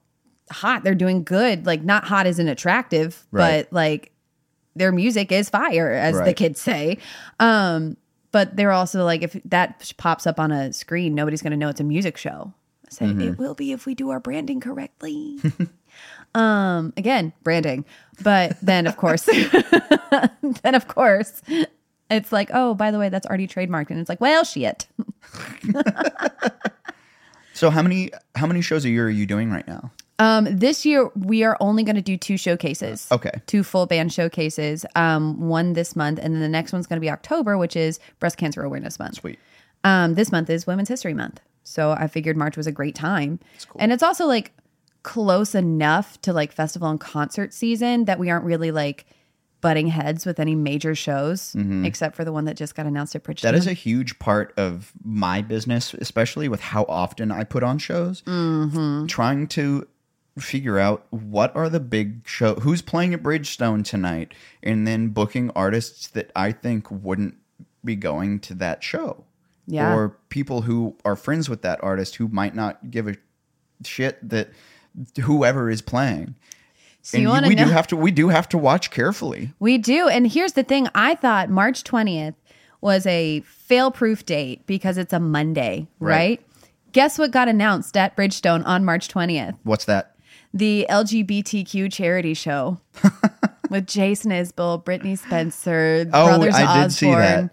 hot. 0.51 0.85
They're 0.85 0.95
doing 0.95 1.25
good. 1.25 1.65
Like 1.65 1.83
not 1.83 2.05
hot 2.05 2.27
isn't 2.27 2.49
attractive, 2.49 3.27
Right. 3.31 3.63
but 3.67 3.73
like 3.73 4.13
their 4.77 4.93
music 4.93 5.33
is 5.33 5.51
fire, 5.51 5.91
as 5.91 6.21
the 6.21 6.35
kids 6.35 6.61
say. 6.61 6.99
Um, 7.41 7.97
but 8.33 8.55
they're 8.55 8.73
also 8.73 9.05
like, 9.05 9.23
if 9.23 9.33
that 9.47 9.93
pops 9.97 10.27
up 10.27 10.39
on 10.39 10.53
a 10.53 10.73
screen, 10.73 11.15
nobody's 11.15 11.43
going 11.43 11.53
to 11.53 11.57
know 11.57 11.69
it's 11.69 11.81
a 11.81 11.85
music 11.85 12.17
show. 12.17 12.53
I 12.87 12.91
say 12.91 13.07
it 13.07 13.39
will 13.39 13.55
be 13.55 13.73
if 13.73 13.87
we 13.87 13.95
do 13.95 14.11
our 14.11 14.21
branding 14.21 14.61
correctly. 14.61 15.39
um, 16.35 16.93
again, 16.97 17.33
branding. 17.43 17.85
But 18.23 18.61
then, 18.61 18.87
of 18.87 18.97
course, 18.97 19.23
then 20.63 20.75
of 20.75 20.87
course, 20.87 21.43
it's 22.11 22.31
like, 22.31 22.51
oh, 22.53 22.75
by 22.75 22.91
the 22.91 22.99
way, 22.99 23.09
that's 23.09 23.27
already 23.27 23.49
trademarked, 23.49 23.91
and 23.91 23.99
it's 23.99 24.09
like, 24.09 24.21
well, 24.21 24.45
shit. 24.45 24.87
so 27.55 27.71
how 27.71 27.83
many 27.83 28.11
how 28.37 28.47
many 28.47 28.61
shows 28.61 28.85
a 28.85 28.89
year 28.89 29.07
are 29.07 29.11
you 29.11 29.27
doing 29.27 29.51
right 29.51 29.67
now 29.67 29.91
Um, 30.19 30.45
this 30.45 30.87
year 30.87 31.11
we 31.15 31.43
are 31.45 31.57
only 31.61 31.83
going 31.83 31.97
to 31.97 32.03
do 32.03 32.17
two 32.17 32.37
showcases. 32.37 33.07
Okay. 33.13 33.33
two 33.47 33.63
full 33.63 33.87
band 33.87 34.13
showcases. 34.13 34.87
Um, 34.95 35.49
one 35.49 35.75
this 35.75 35.95
month, 35.95 36.19
and 36.23 36.35
then 36.35 36.41
the 36.41 36.49
next 36.49 36.73
one's 36.73 36.87
going 36.87 36.97
to 36.97 37.05
be 37.05 37.11
October, 37.11 37.59
which 37.59 37.77
is 37.77 38.01
Breast 38.19 38.39
Cancer 38.39 38.63
Awareness 38.63 38.99
Month. 38.99 39.17
sweet 39.17 39.39
Um, 39.85 40.15
this 40.15 40.33
month 40.33 40.49
is 40.51 40.67
Women's 40.67 40.89
History 40.89 41.15
Month, 41.15 41.41
so 41.65 41.91
I 41.91 42.07
figured 42.07 42.37
March 42.37 42.57
was 42.57 42.67
a 42.67 42.73
great 42.73 42.95
time, 42.95 43.41
cool. 43.69 43.81
and 43.81 43.93
it's 43.93 44.03
also 44.03 44.27
like 44.27 44.53
close 45.03 45.55
enough 45.55 46.21
to 46.23 46.33
like 46.33 46.51
festival 46.51 46.89
and 46.89 46.99
concert 46.99 47.53
season 47.55 48.07
that 48.07 48.19
we 48.19 48.29
aren't 48.31 48.45
really 48.45 48.71
like 48.73 49.07
butting 49.61 49.87
heads 49.89 50.27
with 50.27 50.39
any 50.39 50.55
major 50.55 50.95
shows, 50.95 51.55
except 51.85 52.15
for 52.15 52.25
the 52.25 52.33
one 52.33 52.45
that 52.45 52.57
just 52.57 52.75
got 52.75 52.87
announced 52.87 53.15
at 53.17 53.23
Bridgestone. 53.25 53.37
Mm-hmm. 53.37 53.47
That 53.47 53.55
is 53.55 53.67
a 53.67 53.73
huge 53.73 54.19
part 54.19 54.53
of 54.57 54.93
my 55.05 55.43
business, 55.43 55.93
especially 55.95 56.49
with 56.49 56.61
how 56.61 56.85
often 56.89 57.31
I 57.33 57.45
put 57.45 57.63
on 57.63 57.79
shows. 57.79 58.23
Mm-hmm. 58.23 59.07
Trying 59.07 59.47
to 59.49 59.87
figure 60.39 60.79
out 60.79 61.07
what 61.11 61.55
are 61.57 61.69
the 61.69 61.81
big 61.81 62.27
show, 62.27 62.55
who's 62.57 62.83
playing 62.83 63.15
at 63.15 63.23
Bridgestone 63.23 63.85
tonight, 63.85 64.35
and 64.63 64.87
then 64.87 65.09
booking 65.09 65.51
artists 65.57 66.09
that 66.09 66.31
I 66.37 66.53
think 66.53 66.91
wouldn't 66.91 67.37
be 67.85 67.97
going 67.97 68.41
to 68.41 68.55
that 68.55 68.83
show. 68.85 69.25
Yeah. 69.67 69.95
Or 69.95 70.17
people 70.29 70.63
who 70.63 70.97
are 71.05 71.17
friends 71.17 71.49
with 71.49 71.63
that 71.63 71.83
artist 71.83 72.17
who 72.17 72.29
might 72.29 72.55
not 72.55 72.91
give 72.91 73.09
a 73.09 73.15
shit 73.85 74.27
that 74.29 74.51
whoever 75.23 75.71
is 75.71 75.83
playing. 75.83 76.35
So 77.03 77.19
you 77.19 77.25
and 77.25 77.31
wanna 77.33 77.49
we 77.49 77.55
know- 77.55 77.65
do 77.67 77.71
have 77.71 77.87
to 77.89 77.97
we 77.97 78.11
do 78.11 78.29
have 78.29 78.49
to 78.51 78.59
watch 78.59 78.91
carefully. 78.91 79.53
We 79.59 79.79
do. 79.79 80.09
And 80.09 80.27
here's 80.31 80.53
the 80.53 80.63
thing 80.65 80.89
I 80.95 81.15
thought 81.15 81.51
March 81.51 81.85
20th 81.85 82.35
was 82.81 83.07
a 83.07 83.41
fail 83.41 83.91
proof 83.91 84.27
date 84.27 84.67
because 84.67 84.99
it's 84.99 85.13
a 85.13 85.21
Monday, 85.21 85.87
Right. 85.99 86.11
right? 86.17 86.43
Guess 86.93 87.19
what 87.19 87.31
got 87.31 87.49
announced 87.49 87.97
at 87.97 88.17
Bridgestone 88.17 88.65
on 88.67 88.85
March 88.85 89.09
20th? 89.09 89.55
What's 89.65 89.85
that? 89.87 90.16
The 90.57 90.87
LGBTQ 90.89 91.93
charity 91.93 92.35
show. 92.35 92.81
with 93.71 93.87
Jason 93.87 94.31
Isbell, 94.31 94.83
Brittney 94.85 95.19
Spencer, 95.19 96.09
Oh, 96.13 96.27
Brothers 96.29 96.55
I 96.55 96.63
Osborne. 96.63 96.83
did 96.83 96.93
see 96.93 97.11
that. 97.11 97.51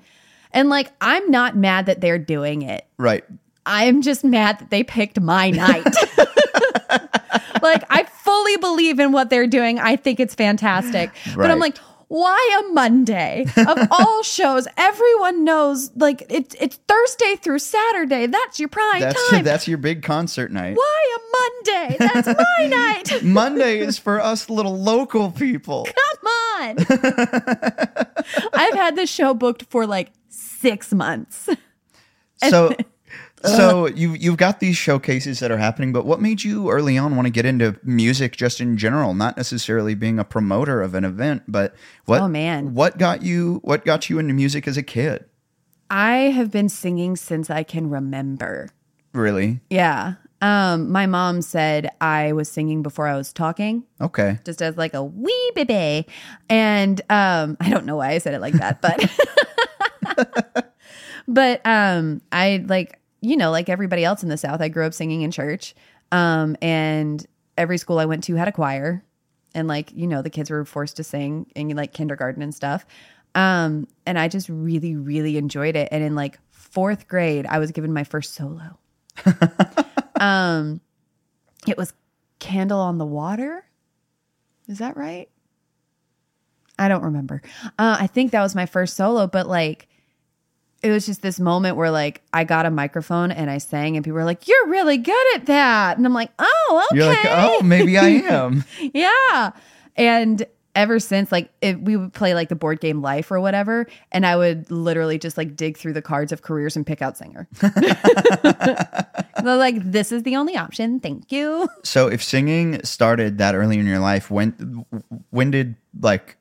And 0.52 0.70
like, 0.70 0.92
I'm 1.02 1.30
not 1.32 1.58
mad 1.58 1.88
that 1.88 2.02
they're 2.02 2.20
doing 2.20 2.62
it. 2.62 2.86
Right. 2.98 3.24
I'm 3.66 4.02
just 4.02 4.24
mad 4.24 4.60
that 4.60 4.70
they 4.70 4.84
picked 4.84 5.20
my 5.20 5.50
night. 5.50 5.84
like, 7.62 7.84
I 7.89 8.04
fully 8.24 8.58
believe 8.58 9.00
in 9.00 9.12
what 9.12 9.30
they're 9.30 9.48
doing. 9.48 9.80
I 9.80 9.96
think 9.96 10.20
it's 10.20 10.36
fantastic. 10.36 11.10
But 11.36 11.50
I'm 11.50 11.60
like, 11.60 11.78
why 12.13 12.63
a 12.63 12.73
Monday 12.73 13.43
of 13.58 13.88
all 13.91 14.21
shows? 14.21 14.67
Everyone 14.78 15.43
knows, 15.43 15.89
like 15.95 16.23
it's 16.30 16.56
it's 16.60 16.76
Thursday 16.88 17.38
through 17.38 17.58
Saturday. 17.58 18.28
That's 18.28 18.60
your 18.60 18.69
prime 18.69 19.02
That's 19.02 19.30
time. 19.32 19.43
that's 19.43 19.67
your 19.67 19.80
big 19.80 20.04
concert 20.04 20.52
night. 20.52 20.78
why 20.78 21.17
a 21.17 21.71
Monday? 21.71 21.97
That's 21.97 22.28
my 22.28 22.67
night. 22.67 23.23
Monday 23.23 23.80
is 23.80 23.97
for 23.97 24.21
us 24.21 24.47
little 24.47 24.78
local 24.78 25.32
people. 25.32 25.86
Come 25.86 26.28
on. 26.62 26.76
I've 28.54 28.76
had 28.76 28.95
this 28.95 29.10
show 29.10 29.34
booked 29.34 29.63
for 29.71 29.88
like 29.88 30.12
six 30.30 30.93
months. 30.93 31.49
So 32.47 32.76
so 33.45 33.88
you 33.88 34.13
you've 34.13 34.38
got 34.38 34.60
these 34.60 34.77
showcases 34.77 35.39
that 35.39 35.51
are 35.51 35.58
happening, 35.58 35.91
but 35.93 36.06
what 36.06 36.21
made 36.21 36.43
you 36.43 36.69
early 36.69 36.97
on 36.97 37.15
want 37.15 37.25
to 37.25 37.32
get 37.32 37.45
into 37.45 37.77
music 37.84 38.36
just 38.38 38.62
in 38.62 38.77
general, 38.77 39.13
not 39.13 39.36
necessarily 39.38 39.95
being 39.95 40.19
a 40.19 40.23
promoter 40.23 40.82
of 40.82 40.95
an 40.95 41.03
event, 41.03 41.43
but 41.47 41.75
what 42.06 42.21
Oh, 42.21 42.27
man. 42.27 42.73
what 42.73 42.97
got 42.97 43.21
you 43.21 43.60
what 43.63 43.86
got 43.86 44.10
you 44.10 44.19
into 44.19 44.34
music 44.34 44.67
as 44.67 44.77
a 44.77 44.84
kid? 44.84 45.25
I 45.89 46.15
have 46.32 46.49
been 46.51 46.69
singing 46.69 47.15
since 47.15 47.49
I 47.49 47.63
can 47.63 47.89
remember. 47.89 48.69
Really? 49.13 49.60
Yeah. 49.69 50.15
Um, 50.41 50.91
my 50.91 51.06
mom 51.06 51.41
said 51.41 51.89
I 52.01 52.34
was 52.34 52.49
singing 52.49 52.82
before 52.84 53.08
I 53.08 53.15
was 53.15 53.32
talking, 53.32 53.84
Okay. 54.01 54.39
just 54.43 54.62
as 54.62 54.75
like 54.75 54.93
a 54.93 55.03
wee 55.03 55.51
baby. 55.56 56.06
And 56.49 56.99
um, 57.10 57.56
I 57.62 57.69
don't 57.69 57.86
know 57.86 57.95
why 57.97 58.10
I 58.12 58.17
said 58.17 58.34
it 58.34 58.41
like 58.41 58.53
that, 58.56 58.82
but 58.82 58.99
but 61.27 61.62
um, 61.65 62.21
I 62.32 62.63
like 62.67 62.99
you 63.24 63.38
know 63.38 63.52
like 63.52 63.70
everybody 63.70 64.04
else 64.04 64.22
in 64.22 64.30
the 64.30 64.38
South. 64.38 64.62
I 64.62 64.68
grew 64.68 64.86
up 64.86 64.94
singing 64.94 65.22
in 65.22 65.32
church, 65.32 65.74
um, 66.12 66.58
and 66.62 67.26
every 67.58 67.78
school 67.78 67.98
I 68.00 68.06
went 68.06 68.26
to 68.26 68.36
had 68.36 68.50
a 68.50 68.52
choir, 68.52 69.04
and 69.56 69.68
like 69.68 69.92
you 69.94 70.06
know 70.06 70.22
the 70.22 70.30
kids 70.30 70.50
were 70.50 70.66
forced 70.66 70.98
to 70.98 71.04
sing 71.04 71.50
in 71.56 71.76
like 71.76 71.94
kindergarten 71.94 72.44
and 72.44 72.54
stuff. 72.54 72.86
Um, 73.34 73.88
and 74.06 74.20
I 74.20 74.28
just 74.28 74.50
really 74.50 74.96
really 74.96 75.38
enjoyed 75.38 75.76
it. 75.76 75.88
And 75.92 76.04
in 76.04 76.16
like 76.16 76.38
fourth 76.52 77.08
grade, 77.08 77.46
I 77.48 77.60
was 77.60 77.72
given 77.72 77.94
my 77.94 78.04
first 78.04 78.34
solo. 78.34 78.78
um, 80.20 80.82
it 81.66 81.78
was 81.78 81.94
Candle 82.40 82.80
on 82.80 82.98
the 82.98 83.06
Water. 83.06 83.66
Is 84.68 84.80
that 84.80 84.98
right? 84.98 85.30
I 86.78 86.90
don't 86.90 87.04
remember. 87.04 87.42
Uh, 87.80 87.98
I 88.02 88.08
think 88.08 88.32
that 88.32 88.42
was 88.42 88.56
my 88.56 88.66
first 88.66 88.98
solo, 88.98 89.28
but 89.28 89.48
like, 89.48 89.88
it 90.84 90.91
was 90.91 91.06
just 91.06 91.22
this 91.22 91.39
moment 91.39 91.78
where 91.78 91.89
like 91.89 92.22
I 92.34 92.43
got 92.43 92.65
a 92.65 92.69
microphone 92.69 93.32
and 93.32 93.50
I 93.50 93.58
sang, 93.58 93.96
and 93.96 94.04
people 94.04 94.15
were 94.15 94.26
like, 94.26 94.48
"You're 94.48 94.67
really 94.67 94.98
good 94.98 95.36
at 95.36 95.46
that," 95.46 95.98
and 95.98 96.06
I'm 96.06 96.13
like, 96.13 96.32
"Oh, 96.38 96.86
okay." 96.91 97.00
You're 97.00 97.08
like, 97.08 97.26
oh, 97.26 97.62
maybe 97.63 97.98
I 97.98 98.08
am. 98.08 98.65
yeah. 98.93 99.52
And 99.96 100.46
ever 100.76 101.00
since, 101.00 101.32
like, 101.32 101.52
it, 101.62 101.82
we 101.82 101.96
would 101.96 102.13
play 102.13 102.34
like 102.34 102.50
the 102.50 102.56
board 102.56 102.82
game 102.82 103.02
Life 103.02 103.32
or 103.32 103.39
whatever, 103.39 103.88
and 104.12 104.26
I 104.26 104.36
would 104.36 104.69
literally 104.69 105.17
just 105.17 105.38
like 105.38 105.56
dig 105.56 105.78
through 105.78 105.93
the 105.93 106.02
cards 106.02 106.34
of 106.34 106.41
careers 106.41 106.76
and 106.76 106.86
pick 106.86 107.02
out 107.02 107.17
singer. 107.17 107.48
They're 107.62 109.58
like, 109.58 109.76
this 109.89 110.12
is 110.12 110.24
the 110.24 110.36
only 110.36 110.58
option. 110.58 111.00
Thank 111.00 111.32
you. 111.32 111.69
So 111.84 112.08
if 112.08 112.22
singing 112.22 112.84
started 112.84 113.38
that 113.38 113.56
early 113.56 113.80
in 113.80 113.86
your 113.86 114.00
life, 114.00 114.30
when 114.30 114.86
when 115.30 115.50
did 115.52 115.76
like 116.02 116.36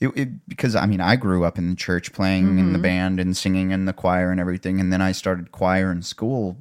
it, 0.00 0.08
it, 0.16 0.48
because 0.48 0.76
I 0.76 0.86
mean 0.86 1.00
I 1.00 1.16
grew 1.16 1.44
up 1.44 1.58
in 1.58 1.70
the 1.70 1.76
church 1.76 2.12
playing 2.12 2.58
in 2.58 2.72
the 2.72 2.78
mm-hmm. 2.78 2.82
band 2.82 3.20
and 3.20 3.36
singing 3.36 3.70
in 3.70 3.84
the 3.84 3.92
choir 3.92 4.30
and 4.30 4.40
everything, 4.40 4.80
and 4.80 4.92
then 4.92 5.02
I 5.02 5.12
started 5.12 5.52
choir 5.52 5.90
in 5.90 6.02
school. 6.02 6.56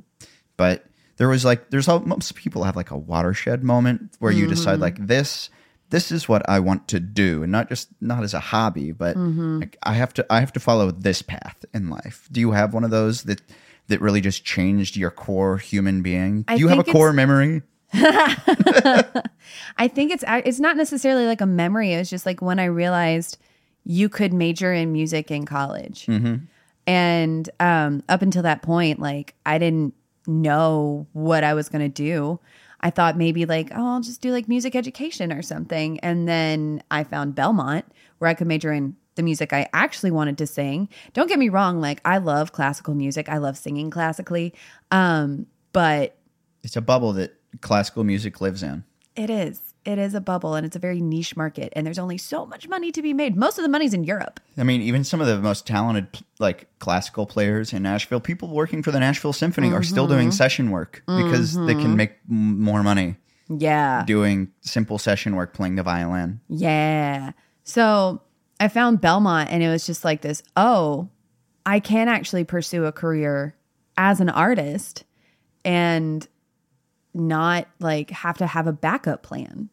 But 0.55 0.85
there 1.17 1.29
was 1.29 1.45
like 1.45 1.69
there's 1.69 1.87
all, 1.87 1.99
most 1.99 2.35
people 2.35 2.63
have 2.63 2.75
like 2.75 2.91
a 2.91 2.97
watershed 2.97 3.63
moment 3.63 4.15
where 4.19 4.31
you 4.31 4.47
decide 4.47 4.79
like 4.79 4.95
mm-hmm. 4.95 5.07
this 5.07 5.49
this 5.89 6.11
is 6.11 6.27
what 6.27 6.47
I 6.49 6.59
want 6.59 6.87
to 6.89 6.99
do, 6.99 7.43
and 7.43 7.51
not 7.51 7.69
just 7.69 7.89
not 8.01 8.23
as 8.23 8.33
a 8.33 8.39
hobby, 8.39 8.91
but 8.91 9.15
mm-hmm. 9.15 9.59
like 9.59 9.77
I 9.83 9.93
have 9.93 10.13
to 10.15 10.25
I 10.29 10.39
have 10.39 10.53
to 10.53 10.59
follow 10.59 10.91
this 10.91 11.21
path 11.21 11.63
in 11.73 11.89
life. 11.89 12.27
Do 12.31 12.39
you 12.39 12.51
have 12.51 12.73
one 12.73 12.83
of 12.83 12.91
those 12.91 13.23
that 13.23 13.41
that 13.87 14.01
really 14.01 14.21
just 14.21 14.43
changed 14.43 14.97
your 14.97 15.11
core 15.11 15.57
human 15.57 16.01
being? 16.01 16.43
I 16.47 16.55
Do 16.55 16.61
you 16.61 16.67
have 16.67 16.79
a 16.79 16.83
core 16.83 17.13
memory? 17.13 17.61
I 19.77 19.87
think 19.87 20.11
it's 20.11 20.23
it's 20.27 20.59
not 20.59 20.77
necessarily 20.77 21.25
like 21.25 21.41
a 21.41 21.45
memory. 21.45 21.93
It 21.93 21.99
was 21.99 22.09
just 22.09 22.25
like 22.25 22.41
when 22.41 22.59
I 22.59 22.65
realized 22.65 23.37
you 23.83 24.09
could 24.09 24.33
major 24.33 24.73
in 24.73 24.91
music 24.91 25.31
in 25.31 25.45
college, 25.45 26.05
and 26.85 27.49
um, 27.59 28.03
up 28.09 28.21
until 28.21 28.43
that 28.43 28.61
point, 28.61 28.99
like 28.99 29.35
I 29.45 29.57
didn't 29.57 29.93
know 30.25 31.07
what 31.13 31.43
I 31.43 31.53
was 31.53 31.69
going 31.69 31.81
to 31.81 31.89
do. 31.89 32.39
I 32.81 32.89
thought 32.89 33.17
maybe 33.17 33.45
like 33.45 33.71
oh 33.73 33.93
I'll 33.95 34.01
just 34.01 34.21
do 34.21 34.31
like 34.31 34.47
music 34.47 34.75
education 34.75 35.31
or 35.31 35.41
something, 35.41 35.99
and 36.01 36.27
then 36.27 36.83
I 36.91 37.03
found 37.03 37.35
Belmont 37.35 37.85
where 38.19 38.29
I 38.29 38.33
could 38.33 38.47
major 38.47 38.73
in 38.73 38.95
the 39.15 39.23
music 39.23 39.51
I 39.53 39.67
actually 39.73 40.11
wanted 40.11 40.37
to 40.39 40.47
sing. 40.47 40.89
Don't 41.13 41.27
get 41.27 41.39
me 41.39 41.49
wrong, 41.49 41.79
like 41.81 42.01
I 42.05 42.17
love 42.19 42.51
classical 42.51 42.93
music. 42.95 43.29
I 43.29 43.37
love 43.37 43.57
singing 43.57 43.89
classically, 43.89 44.53
um, 44.91 45.47
but 45.73 46.17
It's 46.63 46.75
a 46.75 46.81
bubble 46.81 47.13
that 47.13 47.33
classical 47.61 48.03
music 48.03 48.41
lives 48.41 48.63
in. 48.63 48.83
It 49.15 49.29
is. 49.29 49.73
It 49.83 49.97
is 49.97 50.13
a 50.13 50.21
bubble 50.21 50.53
and 50.55 50.65
it's 50.65 50.75
a 50.75 50.79
very 50.79 51.01
niche 51.01 51.35
market 51.35 51.71
and 51.75 51.87
there's 51.87 51.97
only 51.97 52.17
so 52.17 52.45
much 52.45 52.67
money 52.67 52.91
to 52.91 53.01
be 53.01 53.13
made. 53.13 53.35
Most 53.35 53.57
of 53.57 53.63
the 53.63 53.69
money's 53.69 53.93
in 53.93 54.03
Europe. 54.03 54.39
I 54.57 54.63
mean, 54.63 54.81
even 54.81 55.03
some 55.03 55.21
of 55.21 55.27
the 55.27 55.39
most 55.39 55.65
talented 55.65 56.07
like 56.39 56.67
classical 56.79 57.25
players 57.25 57.73
in 57.73 57.83
Nashville, 57.83 58.19
people 58.19 58.49
working 58.49 58.83
for 58.83 58.91
the 58.91 58.99
Nashville 58.99 59.33
Symphony 59.33 59.71
are 59.71 59.83
still 59.83 60.07
doing 60.07 60.27
mm-hmm. 60.27 60.35
session 60.35 60.71
work 60.71 61.03
because 61.07 61.53
they 61.53 61.73
can 61.73 61.83
mm-hmm. 61.83 61.95
make 61.95 62.11
m- 62.29 62.61
more 62.61 62.83
money 62.83 63.15
Yeah. 63.49 64.03
doing 64.05 64.51
simple 64.59 64.97
session 64.97 65.35
work 65.35 65.53
playing 65.53 65.75
the 65.75 65.83
violin. 65.83 66.41
Yeah. 66.49 67.31
So 67.63 68.21
I 68.59 68.67
found 68.67 69.01
Belmont 69.01 69.49
and 69.49 69.63
it 69.63 69.69
was 69.69 69.85
just 69.85 70.03
like 70.03 70.21
this, 70.21 70.43
oh, 70.57 71.09
I 71.65 71.79
can 71.79 72.07
actually 72.07 72.43
pursue 72.43 72.85
a 72.85 72.91
career 72.91 73.55
as 73.97 74.19
an 74.19 74.29
artist 74.29 75.05
and 75.65 76.27
not 77.13 77.67
like 77.79 78.09
have 78.11 78.37
to 78.37 78.47
have 78.47 78.67
a 78.67 78.73
backup 78.73 79.23
plan. 79.23 79.69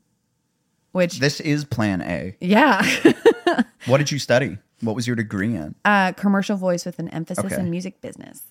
Which 0.93 1.19
This 1.19 1.41
is 1.41 1.65
plan 1.65 2.01
A. 2.03 2.37
yeah. 2.41 2.87
What 3.87 3.99
did 3.99 4.11
you 4.11 4.19
study? 4.19 4.57
What 4.81 4.95
was 4.97 5.07
your 5.07 5.17
degree 5.17 5.55
in? 5.55 5.75
uh 5.85 6.13
commercial 6.13 6.57
voice 6.57 6.87
with 6.87 6.99
an 6.99 7.09
emphasis 7.09 7.45
Okay. 7.45 7.61
in 7.61 7.71
music 7.71 8.01
business. 8.01 8.43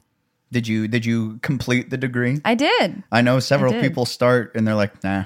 Did 0.52 0.68
you 0.68 0.88
did 0.88 1.06
you 1.06 1.40
complete 1.42 1.90
the 1.90 1.98
degree? 1.98 2.40
I 2.46 2.54
did. 2.56 3.02
I 3.12 3.22
know 3.22 3.40
several 3.40 3.72
did. 3.74 3.82
people 3.82 4.06
start 4.06 4.52
and 4.56 4.68
they're 4.68 4.76
like, 4.76 5.04
nah. 5.04 5.26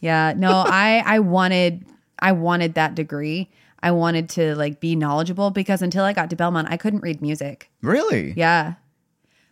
Yeah, 0.00 0.34
no, 0.36 0.50
I 0.66 1.02
I 1.06 1.20
wanted 1.20 1.86
I 2.18 2.32
wanted 2.32 2.74
that 2.74 2.94
degree. 2.94 3.50
I 3.82 3.92
wanted 3.92 4.28
to 4.30 4.54
like 4.56 4.80
be 4.80 4.96
knowledgeable 4.96 5.50
because 5.50 5.80
until 5.80 6.04
I 6.04 6.12
got 6.12 6.28
to 6.30 6.36
Belmont, 6.36 6.68
I 6.70 6.76
couldn't 6.76 7.00
read 7.00 7.22
music. 7.22 7.70
Really? 7.80 8.34
Yeah. 8.36 8.74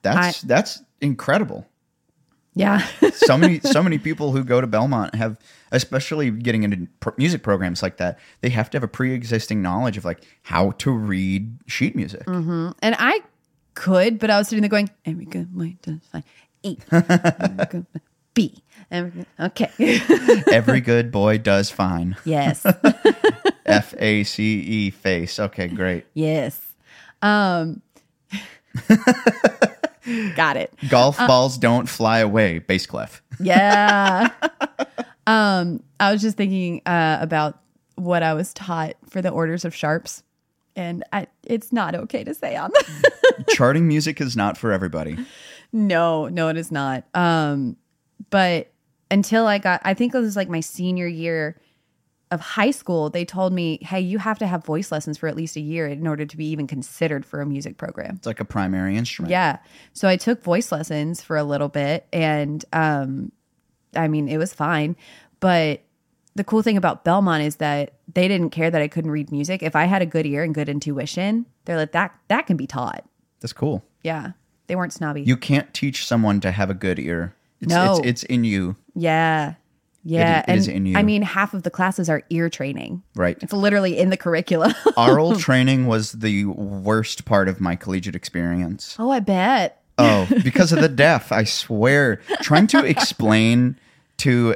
That's 0.03 0.43
that's 0.43 0.83
incredible. 1.01 1.67
Yeah. 2.59 2.79
so 3.13 3.37
many 3.37 3.61
so 3.61 3.83
many 3.83 3.99
people 3.99 4.33
who 4.33 4.43
go 4.43 4.61
to 4.63 4.67
Belmont 4.67 5.15
have 5.15 5.37
especially 5.73 6.31
getting 6.31 6.63
into 6.63 6.89
pro- 7.01 7.13
music 7.19 7.43
programs 7.43 7.83
like 7.83 7.99
that 7.99 8.19
they 8.41 8.49
have 8.49 8.71
to 8.71 8.77
have 8.77 8.83
a 8.83 8.89
pre-existing 8.89 9.61
knowledge 9.61 9.97
of 9.99 10.05
like 10.07 10.25
how 10.43 10.71
to 10.79 10.91
read 10.91 11.59
sheet 11.67 11.95
music 11.95 12.23
and 12.27 12.75
I 12.83 13.21
could, 13.75 14.19
but 14.19 14.31
I 14.31 14.39
was 14.39 14.49
sitting 14.49 14.63
there 14.63 14.71
going, 14.71 14.89
every 15.05 15.27
good 15.27 15.55
way 15.55 15.77
to 15.83 16.01
find 16.11 16.25
E. 16.63 16.79
Every. 18.35 18.53
Every- 18.91 19.27
Okay. 19.39 19.71
every 20.51 20.81
good 20.81 21.11
boy 21.13 21.37
does 21.39 21.71
fine 21.71 22.17
yes. 22.25 22.65
f-a-c-e 23.67 24.91
face 24.91 25.39
okay 25.41 25.69
great 25.69 26.07
Yes. 26.15 26.59
Um 27.21 27.83
Got 30.35 30.57
it. 30.57 30.73
golf 30.89 31.19
balls 31.19 31.59
don't 31.59 31.89
fly 31.89 32.19
away 32.19 32.59
bass 32.61 32.87
clef 32.87 33.23
Yeah. 33.41 34.31
um, 35.27 35.83
I 35.99 36.13
was 36.13 36.23
just 36.23 36.37
thinking 36.37 36.83
uh, 36.87 37.19
about 37.21 37.59
what 37.97 38.23
I 38.23 38.35
was 38.35 38.53
taught 38.53 38.95
for 39.09 39.23
the 39.23 39.31
orders 39.31 39.65
of 39.65 39.75
sharps, 39.75 40.23
and 40.75 41.03
I, 41.13 41.27
it's 41.45 41.73
not 41.73 41.95
okay 41.95 42.25
to 42.25 42.35
say 42.35 42.57
on 42.57 42.71
charting 43.49 43.89
music 43.89 44.21
is 44.21 44.37
not 44.37 44.59
for 44.59 44.73
everybody 44.73 45.17
no, 45.73 46.29
no, 46.29 46.49
it 46.49 46.57
is 46.57 46.73
not. 46.73 47.05
Um, 47.15 47.77
but 48.31 48.73
until 49.11 49.47
I 49.47 49.59
got, 49.59 49.81
I 49.85 49.95
think 49.95 50.15
it 50.15 50.19
was 50.19 50.37
like 50.37 50.49
my 50.49 50.61
senior 50.61 51.07
year 51.07 51.61
of 52.31 52.41
high 52.41 52.73
school, 52.73 53.09
they 53.09 53.25
told 53.25 53.53
me, 53.53 53.79
"Hey, 53.83 54.01
you 54.01 54.19
have 54.19 54.39
to 54.41 54.47
have 54.47 54.65
voice 54.65 54.91
lessons 54.91 55.17
for 55.19 55.29
at 55.29 55.37
least 55.37 55.57
a 55.57 55.61
year 55.61 55.87
in 55.87 56.07
order 56.07 56.27
to 56.27 56.37
be 56.37 56.47
even 56.47 56.67
considered 56.67 57.25
for 57.25 57.41
a 57.41 57.47
music 57.47 57.77
program." 57.77 58.17
it's 58.17 58.27
like 58.27 58.41
a 58.41 58.45
primary 58.45 58.97
instrument 58.97 59.31
Yeah. 59.31 59.59
So 59.93 60.09
I 60.09 60.17
took 60.17 60.43
voice 60.43 60.73
lessons 60.73 61.23
for 61.23 61.37
a 61.37 61.45
little 61.45 61.69
bit 61.69 62.07
and 62.13 62.65
um 62.73 63.33
I 63.95 64.09
mean 64.09 64.29
it 64.29 64.39
was 64.39 64.53
fine, 64.53 64.97
but 65.41 65.83
the 66.35 66.45
cool 66.45 66.63
thing 66.63 66.77
about 66.77 67.03
Belmont 67.05 67.43
is 67.45 67.57
that 67.57 67.95
they 68.13 68.29
didn't 68.29 68.51
care 68.51 68.71
that 68.71 68.83
I 68.83 68.89
couldn't 68.89 69.11
read 69.11 69.31
music. 69.33 69.63
If 69.63 69.75
I 69.75 69.85
had 69.85 70.03
a 70.03 70.07
good 70.07 70.27
ear 70.27 70.43
and 70.43 70.55
good 70.55 70.69
intuition, 70.69 71.47
they're 71.65 71.77
like 71.79 71.93
that 71.93 72.15
that 72.29 72.47
can 72.47 72.57
be 72.57 72.67
taught. 72.67 73.05
That's 73.41 73.53
cool. 73.53 73.85
Yeah. 74.03 74.33
They 74.67 74.75
weren't 74.75 74.93
snobby. 74.93 75.23
You 75.23 75.37
can't 75.37 75.73
teach 75.73 76.05
someone 76.05 76.41
to 76.41 76.51
have 76.51 76.71
a 76.71 76.75
good 76.75 76.99
ear. 76.99 77.35
It's, 77.61 77.73
No. 77.73 77.99
it's, 77.99 78.07
it's 78.07 78.23
in 78.25 78.45
you, 78.45 78.77
yeah. 78.95 79.55
Yeah. 80.09 80.39
it 80.41 80.45
and 80.49 80.59
is 80.59 80.69
in 80.69 80.87
you. 80.87 80.97
I 80.97 81.03
mean, 81.03 81.23
half 81.23 81.53
of 81.53 81.63
the 81.65 81.71
classes 81.71 82.09
are 82.09 82.23
ear 82.31 82.49
training. 82.49 83.03
right? 83.15 83.37
It's 83.43 83.53
literally 83.53 83.99
in 83.99 84.11
the 84.11 84.17
curriculum. 84.17 84.73
Oral 84.97 85.37
training 85.37 85.87
was 85.87 86.13
the 86.13 86.45
worst 86.47 87.25
part 87.25 87.49
of 87.49 87.61
my 87.61 87.75
collegiate 87.77 88.15
experience. 88.15 88.97
oh, 88.99 89.11
I 89.11 89.21
bet. 89.21 89.83
Oh, 89.99 90.29
because 90.45 90.73
of 90.73 90.81
the 90.81 90.89
deaf, 90.89 91.33
I 91.33 91.45
swear. 91.45 92.21
Trying 92.43 92.67
to 92.69 92.85
explain 92.85 93.79
to 94.19 94.55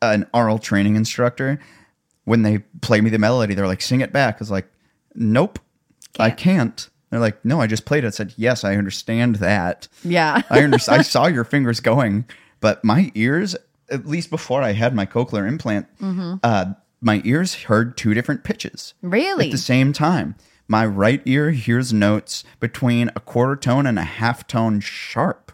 an 0.00 0.26
oral 0.34 0.58
training 0.58 0.96
instructor 0.96 1.58
when 2.24 2.42
they 2.42 2.58
play 2.80 3.00
me 3.00 3.10
the 3.10 3.18
melody, 3.18 3.54
they're 3.54 3.66
like, 3.66 3.82
sing 3.82 4.00
it 4.00 4.12
back. 4.12 4.36
I 4.36 4.38
was 4.38 4.50
like, 4.50 4.66
nope, 5.14 5.58
I 6.18 6.30
can't. 6.30 6.88
They're 7.10 7.20
like, 7.20 7.44
no, 7.44 7.60
I 7.60 7.66
just 7.66 7.84
played 7.84 8.04
it. 8.04 8.08
I 8.08 8.10
said, 8.10 8.32
yes, 8.36 8.64
I 8.64 8.76
understand 8.76 9.36
that. 9.36 9.88
Yeah. 10.04 10.42
I 10.48 10.60
understand. 10.62 11.00
I 11.00 11.02
saw 11.14 11.26
your 11.26 11.44
fingers 11.44 11.80
going, 11.80 12.24
but 12.60 12.82
my 12.84 13.10
ears, 13.14 13.56
at 13.92 14.06
least 14.06 14.30
before 14.30 14.62
I 14.62 14.72
had 14.72 14.94
my 14.94 15.06
cochlear 15.06 15.46
implant, 15.46 15.86
uh, 16.42 16.74
my 17.00 17.20
ears 17.24 17.54
heard 17.64 17.96
two 17.96 18.14
different 18.14 18.44
pitches 18.44 18.94
really? 19.02 19.46
at 19.46 19.52
the 19.52 19.58
same 19.58 19.92
time. 19.92 20.34
My 20.68 20.86
right 20.86 21.20
ear 21.26 21.50
hears 21.50 21.92
notes 21.92 22.44
between 22.60 23.10
a 23.14 23.20
quarter 23.20 23.56
tone 23.56 23.86
and 23.86 23.98
a 23.98 24.04
half 24.04 24.46
tone 24.46 24.80
sharp. 24.80 25.52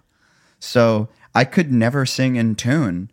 So 0.61 1.09
I 1.35 1.44
could 1.44 1.72
never 1.72 2.05
sing 2.07 2.37
in 2.37 2.55
tune 2.55 3.11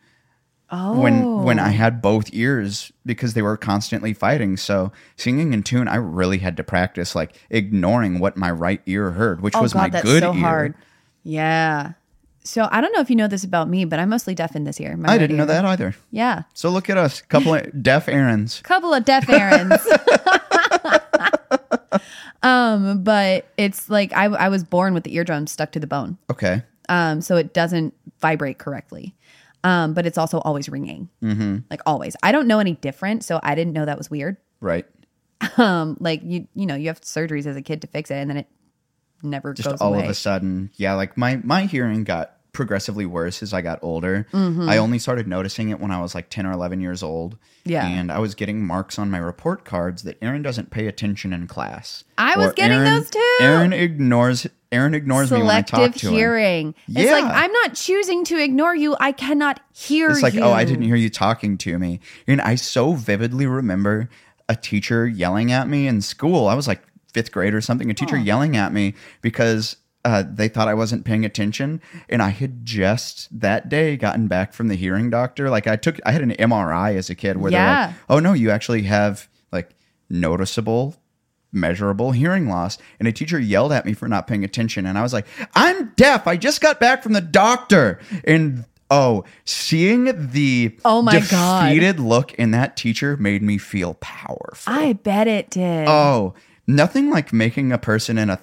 oh. 0.69 0.99
when 0.99 1.43
when 1.43 1.59
I 1.59 1.69
had 1.69 2.01
both 2.01 2.29
ears 2.33 2.91
because 3.05 3.33
they 3.33 3.41
were 3.41 3.57
constantly 3.57 4.13
fighting. 4.13 4.57
So 4.57 4.91
singing 5.15 5.53
in 5.53 5.63
tune, 5.63 5.88
I 5.88 5.95
really 5.95 6.39
had 6.39 6.57
to 6.57 6.63
practice 6.63 7.15
like 7.15 7.39
ignoring 7.49 8.19
what 8.19 8.38
my 8.38 8.51
right 8.51 8.81
ear 8.85 9.11
heard, 9.11 9.41
which 9.41 9.55
Oh 9.55 9.61
was 9.61 9.73
God, 9.73 9.79
my 9.79 9.89
that's 9.89 10.05
good 10.05 10.21
so 10.21 10.33
ear. 10.33 10.39
hard. 10.39 10.75
Yeah. 11.23 11.93
So 12.45 12.69
I 12.71 12.79
don't 12.79 12.93
know 12.93 13.01
if 13.01 13.10
you 13.10 13.15
know 13.15 13.27
this 13.27 13.43
about 13.43 13.67
me, 13.67 13.84
but 13.86 13.99
I'm 13.99 14.10
mostly 14.10 14.36
deaf 14.36 14.55
in 14.55 14.63
this 14.65 14.79
ear. 14.79 14.95
my 14.95 15.12
I 15.12 15.17
didn't 15.17 15.36
know 15.36 15.43
ear. 15.43 15.47
that 15.47 15.65
either. 15.65 15.95
Yeah. 16.12 16.43
So 16.53 16.69
look 16.69 16.89
at 16.91 16.97
us, 16.97 17.21
couple 17.23 17.55
of 17.55 17.65
deaf 17.84 18.08
errands. 18.08 18.62
Couple 18.62 18.93
of 18.93 19.03
deaf 19.03 19.27
errands. 19.27 19.84
um, 22.43 23.03
but 23.03 23.47
it's 23.58 23.89
like 23.89 24.13
I, 24.13 24.25
I 24.25 24.49
was 24.49 24.63
born 24.63 24.93
with 24.93 25.03
the 25.03 25.15
eardrum 25.15 25.47
stuck 25.47 25.71
to 25.73 25.79
the 25.79 25.88
bone. 25.88 26.17
Okay. 26.29 26.62
Um, 26.88 27.21
so 27.21 27.36
it 27.36 27.53
doesn't 27.53 27.93
vibrate 28.21 28.60
correctly. 28.60 29.15
Um, 29.63 29.95
but 29.95 30.05
it's 30.05 30.19
also 30.19 30.39
always 30.41 30.69
ringing. 30.69 31.10
Mm-hmm. 31.23 31.58
Like 31.71 31.81
always. 31.88 32.15
I 32.21 32.31
don't 32.31 32.47
know 32.47 32.60
any 32.60 32.73
different, 32.73 33.23
so 33.23 33.39
I 33.41 33.55
didn't 33.55 33.73
know 33.73 33.86
that 33.86 33.97
was 33.97 34.12
weird. 34.12 34.38
Right. 34.62 34.86
Um, 35.58 35.97
like 35.99 36.21
you 36.23 36.47
you 36.53 36.65
know, 36.65 36.75
you 36.75 36.88
have 36.88 37.01
surgeries 37.01 37.47
as 37.47 37.55
a 37.55 37.62
kid 37.62 37.81
to 37.81 37.88
fix 37.88 38.12
it 38.12 38.15
and 38.15 38.29
then 38.29 38.38
it 38.38 38.47
never 39.25 39.53
Just 39.53 39.69
goes 39.69 39.81
all 39.81 39.93
away. 39.93 40.03
of 40.05 40.09
a 40.09 40.13
sudden, 40.13 40.69
yeah, 40.75 40.93
like 40.93 41.17
my 41.17 41.38
my 41.43 41.65
hearing 41.65 42.03
got 42.03 42.31
progressively 42.53 43.05
worse 43.05 43.43
as 43.43 43.53
I 43.53 43.59
got 43.61 43.79
older. 43.81 44.27
Mm-hmm. 44.31 44.69
I 44.69 44.77
only 44.77 44.97
started 44.97 45.27
noticing 45.27 45.69
it 45.69 45.79
when 45.81 45.91
I 45.91 45.99
was 46.01 46.15
like 46.15 46.29
10 46.29 46.45
or 46.45 46.53
11 46.53 46.79
years 46.79 47.03
old. 47.03 47.38
Yeah. 47.65 47.85
And 47.85 48.09
I 48.09 48.19
was 48.19 48.33
getting 48.33 48.65
marks 48.65 48.97
on 48.97 49.11
my 49.11 49.17
report 49.17 49.65
cards 49.65 50.03
that 50.03 50.17
Aaron 50.21 50.41
doesn't 50.41 50.69
pay 50.69 50.88
attention 50.88 51.33
in 51.33 51.47
class. 51.47 52.05
I 52.17 52.38
was 52.38 52.53
getting 52.53 52.77
Aaron- 52.77 52.93
those 52.93 53.09
too. 53.09 53.38
Aaron 53.41 53.73
ignores 53.73 54.47
Aaron 54.71 54.93
ignores 54.93 55.31
me 55.33 55.39
when 55.39 55.49
I 55.49 55.61
talk 55.63 55.79
Selective 55.79 56.01
to 56.03 56.07
him. 56.07 56.13
hearing. 56.13 56.75
It's 56.88 57.11
like 57.11 57.23
Yeah. 57.25 57.31
I'm 57.33 57.51
not 57.51 57.73
choosing 57.75 58.23
to 58.25 58.41
ignore 58.41 58.73
you. 58.73 58.95
I 59.01 59.11
cannot 59.11 59.59
hear 59.73 60.09
It's 60.11 60.21
like, 60.23 60.33
you. 60.33 60.41
oh, 60.41 60.51
I 60.53 60.63
didn't 60.63 60.83
hear 60.85 60.95
you 60.95 61.09
talking 61.09 61.57
to 61.59 61.77
me. 61.77 61.99
And 62.25 62.39
I 62.41 62.55
so 62.55 62.93
vividly 62.93 63.47
remember 63.47 64.09
a 64.47 64.55
teacher 64.55 65.05
yelling 65.07 65.51
at 65.51 65.67
me 65.67 65.88
in 65.88 65.99
school. 66.01 66.47
I 66.47 66.53
was 66.55 66.67
like 66.69 66.81
fifth 67.15 67.32
grade 67.32 67.54
or 67.54 67.62
something. 67.62 67.89
A 67.89 67.93
teacher 67.93 68.17
yelling 68.17 68.58
at 68.58 68.73
me 68.73 68.93
because 69.21 69.78
uh, 70.04 70.23
they 70.30 70.47
thought 70.49 70.67
I 70.67 70.73
wasn't 70.75 71.06
paying 71.06 71.23
attention, 71.25 71.82
and 72.10 72.21
I 72.21 72.30
had 72.30 72.65
just 72.65 73.28
that 73.39 73.69
day 73.69 73.95
gotten 73.97 74.28
back 74.28 74.54
from 74.54 74.67
the 74.67 74.75
hearing 74.75 75.10
doctor. 75.10 75.49
Like 75.49 75.65
I 75.65 75.78
took, 75.78 75.99
I 76.06 76.12
had 76.12 76.21
an 76.21 76.32
MRI 76.34 76.95
as 76.95 77.10
a 77.10 77.15
kid 77.15 77.38
where 77.38 77.49
they're 77.51 77.88
like, 77.88 77.95
oh 78.10 78.19
no, 78.19 78.34
you 78.34 78.51
actually 78.51 78.84
have 78.84 79.28
like 79.51 79.71
noticeable. 80.10 80.95
Measurable 81.51 82.12
hearing 82.12 82.49
loss, 82.49 82.78
and 82.99 83.08
a 83.08 83.13
teacher 83.13 83.39
yelled 83.39 83.71
at 83.71 83.86
me 83.86 83.93
for 83.93 84.10
not 84.10 84.28
paying 84.28 84.43
attention. 84.43 84.86
And 84.86 84.97
I 84.97 85.01
was 85.01 85.13
like, 85.13 85.25
I'm 85.54 85.93
deaf. 85.95 86.28
I 86.28 86.36
just 86.36 86.60
got 86.60 86.82
back 86.82 87.01
from 87.01 87.13
the 87.13 87.21
doctor. 87.21 87.97
And 88.25 88.65
oh, 88.91 89.23
seeing 89.45 90.32
the 90.32 90.78
Oh 90.84 91.01
my 91.01 91.21
God. 91.32 91.67
defeated 91.69 91.97
look 92.01 92.34
in 92.34 92.51
that 92.51 92.75
teacher 92.75 93.15
made 93.15 93.41
me 93.41 93.58
feel 93.58 93.93
powerful. 94.01 94.73
I 94.73 94.93
bet 94.93 95.28
it 95.30 95.49
did. 95.49 95.88
oh, 95.88 96.34
nothing 96.67 97.10
like 97.10 97.32
making 97.34 97.71
a 97.71 97.78
person 97.78 98.17
in 98.17 98.30
a 98.30 98.39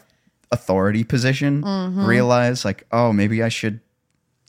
authority 0.51 1.03
position 1.05 1.63
Mm-hmm. 1.63 2.05
realize 2.05 2.65
like, 2.65 2.85
oh, 2.93 3.13
maybe 3.13 3.43
I 3.43 3.49
should 3.49 3.81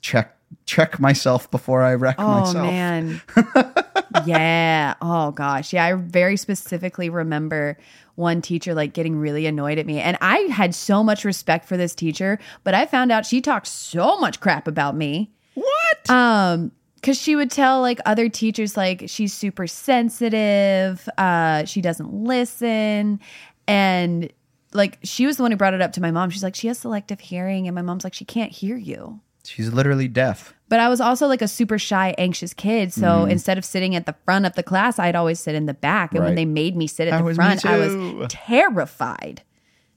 check 0.02 0.36
check 0.66 1.00
myself 1.00 1.50
before 1.50 1.82
I 1.82 1.94
wreck 1.94 2.16
Oh 2.18 2.40
myself. 2.40 2.66
man. 2.66 3.20
yeah. 4.26 4.94
Oh 5.02 5.30
gosh. 5.32 5.72
Yeah, 5.72 5.84
I 5.84 5.92
very 5.94 6.36
specifically 6.36 7.08
remember 7.08 7.76
one 8.14 8.40
teacher 8.42 8.74
like 8.74 8.92
getting 8.92 9.16
really 9.16 9.46
annoyed 9.46 9.78
at 9.78 9.86
me. 9.86 9.98
And 10.00 10.16
I 10.20 10.38
had 10.52 10.74
so 10.74 11.02
much 11.02 11.24
respect 11.24 11.66
for 11.66 11.76
this 11.76 11.94
teacher, 11.94 12.38
but 12.62 12.74
I 12.74 12.86
found 12.86 13.10
out 13.10 13.26
she 13.26 13.40
talked 13.40 13.66
so 13.66 14.16
much 14.18 14.40
crap 14.40 14.68
about 14.68 14.94
me. 14.96 15.32
What? 15.54 16.10
Um 16.10 16.70
because 16.96 17.18
she 17.20 17.36
would 17.36 17.50
tell 17.50 17.80
like 17.82 17.98
other 18.06 18.28
teachers 18.30 18.76
like 18.78 19.04
she's 19.08 19.32
super 19.32 19.66
sensitive 19.66 21.06
uh 21.18 21.64
she 21.64 21.80
doesn't 21.80 22.12
listen 22.14 23.20
and 23.66 24.32
like 24.72 24.98
she 25.02 25.26
was 25.26 25.36
the 25.36 25.42
one 25.42 25.52
who 25.52 25.56
brought 25.56 25.74
it 25.74 25.80
up 25.80 25.92
to 25.92 26.00
my 26.00 26.10
mom 26.10 26.30
she's 26.30 26.42
like 26.42 26.54
she 26.54 26.66
has 26.66 26.78
selective 26.78 27.20
hearing 27.20 27.66
and 27.66 27.74
my 27.74 27.82
mom's 27.82 28.04
like 28.04 28.14
she 28.14 28.24
can't 28.24 28.52
hear 28.52 28.76
you 28.76 29.20
She's 29.46 29.72
literally 29.72 30.08
deaf. 30.08 30.54
but 30.68 30.80
I 30.80 30.88
was 30.88 31.00
also 31.00 31.26
like 31.26 31.42
a 31.42 31.48
super 31.48 31.78
shy, 31.78 32.14
anxious 32.16 32.54
kid. 32.54 32.92
So 32.92 33.06
mm-hmm. 33.06 33.30
instead 33.30 33.58
of 33.58 33.64
sitting 33.64 33.94
at 33.94 34.06
the 34.06 34.14
front 34.24 34.46
of 34.46 34.54
the 34.54 34.62
class, 34.62 34.98
I'd 34.98 35.14
always 35.14 35.38
sit 35.38 35.54
in 35.54 35.66
the 35.66 35.74
back. 35.74 36.14
And 36.14 36.24
when 36.24 36.34
they 36.34 36.46
made 36.46 36.76
me 36.76 36.86
sit 36.86 37.08
at 37.08 37.10
That 37.10 37.24
the 37.24 37.34
front, 37.34 37.66
I 37.66 37.76
was 37.76 38.26
terrified 38.30 39.42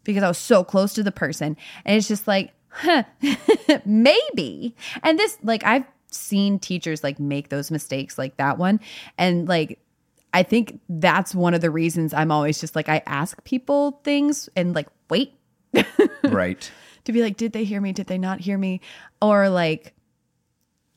because 0.03 0.23
I 0.23 0.27
was 0.27 0.37
so 0.37 0.63
close 0.63 0.93
to 0.95 1.03
the 1.03 1.11
person. 1.11 1.55
And 1.85 1.97
it's 1.97 2.07
just 2.07 2.27
like, 2.27 2.53
huh, 2.69 3.03
maybe. 3.85 4.75
And 5.01 5.17
this, 5.17 5.37
like, 5.41 5.63
I've 5.63 5.85
seen 6.11 6.59
teachers 6.59 7.03
like 7.03 7.19
make 7.19 7.49
those 7.49 7.71
mistakes 7.71 8.17
like 8.17 8.37
that 8.37 8.57
one. 8.57 8.81
And 9.17 9.47
like, 9.47 9.79
I 10.33 10.43
think 10.43 10.79
that's 10.89 11.33
one 11.33 11.53
of 11.53 11.61
the 11.61 11.71
reasons 11.71 12.13
I'm 12.13 12.31
always 12.31 12.59
just 12.59 12.75
like, 12.75 12.89
I 12.89 13.01
ask 13.05 13.43
people 13.43 14.01
things 14.03 14.49
and 14.55 14.75
like, 14.75 14.87
wait 15.09 15.33
right. 16.23 16.71
to 17.05 17.11
be 17.11 17.21
like, 17.21 17.37
did 17.37 17.53
they 17.53 17.63
hear 17.63 17.81
me? 17.81 17.93
Did 17.93 18.07
they 18.07 18.17
not 18.17 18.39
hear 18.39 18.57
me? 18.57 18.81
Or 19.21 19.49
like, 19.49 19.93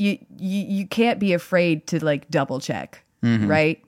you 0.00 0.18
you 0.38 0.64
you 0.66 0.86
can't 0.86 1.20
be 1.20 1.34
afraid 1.34 1.86
to 1.88 2.02
like 2.02 2.30
double 2.30 2.58
check, 2.58 3.04
mm-hmm. 3.22 3.46
right? 3.46 3.84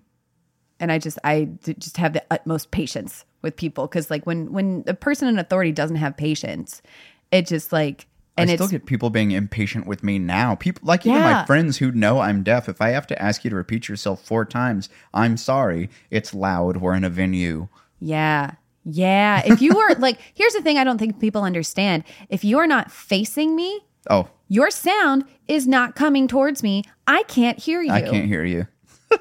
And 0.78 0.92
I 0.92 0.98
just 0.98 1.18
I 1.24 1.48
just 1.62 1.96
have 1.96 2.12
the 2.12 2.22
utmost 2.30 2.70
patience 2.70 3.24
with 3.40 3.56
people 3.56 3.86
because 3.86 4.10
like 4.10 4.26
when 4.26 4.52
when 4.52 4.84
a 4.86 4.94
person 4.94 5.26
in 5.26 5.38
authority 5.38 5.72
doesn't 5.72 5.96
have 5.96 6.16
patience, 6.16 6.82
it 7.30 7.46
just 7.46 7.72
like 7.72 8.06
and 8.36 8.50
I 8.50 8.54
still 8.54 8.68
get 8.68 8.86
people 8.86 9.10
being 9.10 9.30
impatient 9.30 9.86
with 9.86 10.02
me 10.02 10.18
now. 10.18 10.54
People 10.54 10.82
like 10.84 11.04
even 11.06 11.20
my 11.20 11.44
friends 11.44 11.78
who 11.78 11.92
know 11.92 12.20
I'm 12.20 12.42
deaf. 12.42 12.68
If 12.68 12.80
I 12.80 12.90
have 12.90 13.06
to 13.08 13.22
ask 13.22 13.44
you 13.44 13.50
to 13.50 13.56
repeat 13.56 13.88
yourself 13.88 14.24
four 14.24 14.44
times, 14.44 14.88
I'm 15.12 15.36
sorry. 15.36 15.90
It's 16.10 16.32
loud. 16.34 16.78
We're 16.78 16.94
in 16.94 17.04
a 17.04 17.10
venue. 17.10 17.68
yeah. 18.00 18.52
Yeah. 18.84 19.42
If 19.46 19.62
you 19.62 19.74
were 19.76 19.94
like, 20.00 20.18
here's 20.34 20.54
the 20.54 20.60
thing 20.60 20.76
I 20.76 20.82
don't 20.82 20.98
think 20.98 21.20
people 21.20 21.44
understand. 21.44 22.02
If 22.28 22.42
you're 22.44 22.66
not 22.66 22.90
facing 22.90 23.54
me, 23.54 23.80
Oh, 24.10 24.28
your 24.48 24.72
sound 24.72 25.24
is 25.46 25.68
not 25.68 25.94
coming 25.94 26.26
towards 26.26 26.64
me. 26.64 26.82
I 27.06 27.22
can't 27.24 27.58
hear 27.60 27.80
you. 27.80 27.92
I 27.92 28.02
can't 28.02 28.26
hear 28.26 28.44
you. 28.44 28.66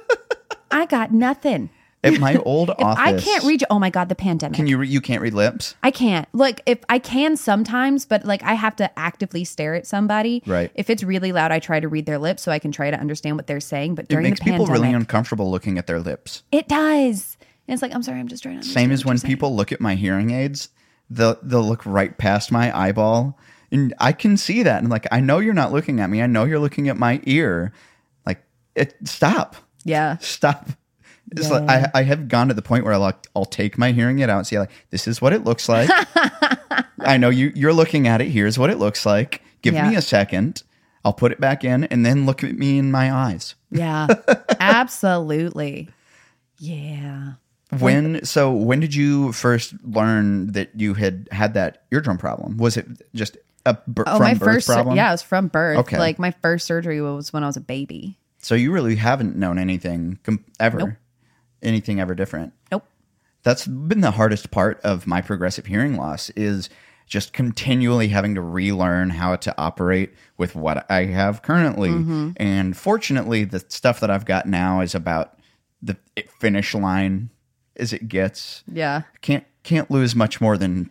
I 0.71 0.85
got 0.87 1.11
nothing. 1.13 1.69
At 2.03 2.19
my 2.19 2.35
old 2.45 2.69
If 2.69 2.79
office, 2.79 3.03
I 3.03 3.19
can't 3.19 3.43
read 3.43 3.61
you, 3.61 3.67
oh 3.69 3.77
my 3.77 3.91
God, 3.91 4.09
the 4.09 4.15
pandemic. 4.15 4.55
Can 4.55 4.65
you? 4.65 4.79
Re- 4.79 4.87
you 4.87 5.01
can't 5.01 5.21
read 5.21 5.33
lips. 5.35 5.75
I 5.83 5.91
can't. 5.91 6.27
Like 6.33 6.61
if 6.65 6.79
I 6.89 6.97
can 6.97 7.37
sometimes, 7.37 8.05
but 8.05 8.25
like 8.25 8.41
I 8.43 8.55
have 8.55 8.75
to 8.77 8.99
actively 8.99 9.43
stare 9.43 9.75
at 9.75 9.85
somebody. 9.85 10.41
Right. 10.47 10.71
If 10.73 10.89
it's 10.89 11.03
really 11.03 11.31
loud, 11.31 11.51
I 11.51 11.59
try 11.59 11.79
to 11.79 11.87
read 11.87 12.07
their 12.07 12.17
lips 12.17 12.41
so 12.41 12.51
I 12.51 12.57
can 12.59 12.71
try 12.71 12.89
to 12.89 12.99
understand 12.99 13.35
what 13.35 13.45
they're 13.47 13.59
saying. 13.59 13.95
But 13.95 14.07
during 14.07 14.25
It 14.25 14.29
makes 14.29 14.39
the 14.39 14.51
people 14.51 14.65
really 14.65 14.91
uncomfortable 14.91 15.51
looking 15.51 15.77
at 15.77 15.85
their 15.87 15.99
lips. 15.99 16.43
it 16.51 16.67
does. 16.67 17.37
And 17.67 17.73
it's 17.75 17.81
like 17.83 17.93
I'm 17.93 18.01
sorry, 18.03 18.19
I'm 18.19 18.27
just 18.27 18.41
trying 18.41 18.59
to. 18.59 18.67
Same 18.67 18.91
as 18.91 19.05
when 19.05 19.19
people 19.19 19.55
look 19.55 19.71
at 19.71 19.79
my 19.79 19.93
hearing 19.95 20.31
aids, 20.31 20.69
they'll 21.09 21.37
they'll 21.43 21.63
look 21.63 21.85
right 21.85 22.17
past 22.17 22.51
my 22.51 22.75
eyeball, 22.75 23.37
and 23.71 23.93
I 23.99 24.11
can 24.11 24.37
see 24.37 24.63
that. 24.63 24.81
And 24.81 24.89
like, 24.89 25.05
I 25.11 25.19
know 25.19 25.37
you're 25.37 25.53
not 25.53 25.71
looking 25.71 25.99
at 25.99 26.09
me. 26.09 26.21
I 26.23 26.25
know 26.27 26.45
you're 26.45 26.59
looking 26.59 26.89
at 26.89 26.97
my 26.97 27.21
ear. 27.25 27.71
Like, 28.25 28.43
it 28.75 28.95
stop, 29.03 29.55
Yeah. 29.85 30.17
stop. 30.21 30.69
It's 31.31 31.49
like 31.49 31.69
I, 31.69 31.89
I 31.93 32.03
have 32.03 32.27
gone 32.27 32.49
to 32.49 32.53
the 32.53 32.61
point 32.61 32.83
where 32.83 32.93
I'll 32.93 32.99
like, 32.99 33.27
I'll 33.35 33.45
take 33.45 33.77
my 33.77 33.91
hearing 33.93 34.19
aid 34.19 34.29
out 34.29 34.37
and 34.39 34.47
see 34.47 34.59
like 34.59 34.69
this 34.89 35.07
is 35.07 35.21
what 35.21 35.31
it 35.33 35.43
looks 35.43 35.69
like. 35.69 35.89
I 36.99 37.17
know 37.17 37.29
you 37.29 37.51
you're 37.55 37.73
looking 37.73 38.07
at 38.07 38.21
it. 38.21 38.29
Here's 38.29 38.59
what 38.59 38.69
it 38.69 38.77
looks 38.77 39.05
like. 39.05 39.41
Give 39.61 39.73
Yeah. 39.73 39.89
me 39.89 39.95
a 39.95 40.01
second. 40.01 40.63
I'll 41.03 41.13
put 41.13 41.31
it 41.31 41.39
back 41.39 41.63
in 41.63 41.85
and 41.85 42.05
then 42.05 42.25
look 42.25 42.43
at 42.43 42.53
me 42.55 42.77
in 42.77 42.91
my 42.91 43.11
eyes. 43.11 43.55
Yeah. 43.71 44.07
Absolutely. 44.59 45.89
Yeah. 46.59 47.33
When 47.79 48.25
so 48.25 48.51
when 48.51 48.79
did 48.81 48.93
you 48.93 49.31
first 49.31 49.73
learn 49.83 50.47
that 50.51 50.71
you 50.75 50.93
had 50.93 51.27
had 51.31 51.53
that 51.53 51.83
eardrum 51.91 52.17
problem? 52.17 52.57
Was 52.57 52.75
it 52.75 52.85
just 53.15 53.37
a 53.65 53.77
bir- 53.87 54.03
Oh, 54.07 54.17
from 54.17 54.23
my 54.27 54.33
birth 54.33 54.53
first 54.55 54.67
problem? 54.67 54.95
yeah, 54.97 55.09
it 55.09 55.13
was 55.13 55.21
from 55.21 55.47
birth. 55.47 55.77
Okay. 55.79 55.97
Like 55.97 56.19
my 56.19 56.31
first 56.41 56.65
surgery 56.65 57.01
was 57.01 57.31
when 57.31 57.43
I 57.43 57.47
was 57.47 57.55
a 57.57 57.61
baby. 57.61 58.17
So 58.39 58.55
you 58.55 58.71
really 58.73 58.95
haven't 58.95 59.35
known 59.37 59.57
anything 59.59 60.19
com- 60.23 60.43
ever, 60.59 60.79
Nope. 60.79 60.89
Anything 61.61 61.99
ever 61.99 62.15
different. 62.15 62.53
Nope. 62.71 62.85
That's 63.43 63.65
been 63.65 64.01
the 64.01 64.11
hardest 64.11 64.51
part 64.51 64.79
of 64.81 65.07
my 65.07 65.21
progressive 65.21 65.65
hearing 65.65 65.97
loss 65.97 66.29
is 66.31 66.69
just 67.07 67.33
continually 67.33 68.07
having 68.07 68.35
to 68.35 68.41
relearn 68.41 69.09
how 69.09 69.35
to 69.35 69.53
operate 69.57 70.13
with 70.37 70.55
what 70.55 70.89
I 70.89 71.05
have 71.05 71.41
currently. 71.41 71.89
Mm-hmm. 71.89 72.31
And 72.37 72.77
fortunately, 72.77 73.43
the 73.43 73.59
stuff 73.67 73.99
that 73.99 74.09
I've 74.09 74.25
got 74.25 74.45
now 74.45 74.79
is 74.81 74.95
about 74.95 75.37
the 75.81 75.97
finish 76.39 76.73
line 76.73 77.29
as 77.75 77.91
it 77.91 78.07
gets. 78.07 78.63
Yeah. 78.71 79.01
Can't 79.21 79.45
can't 79.63 79.91
lose 79.91 80.15
much 80.15 80.39
more 80.39 80.57
than 80.57 80.89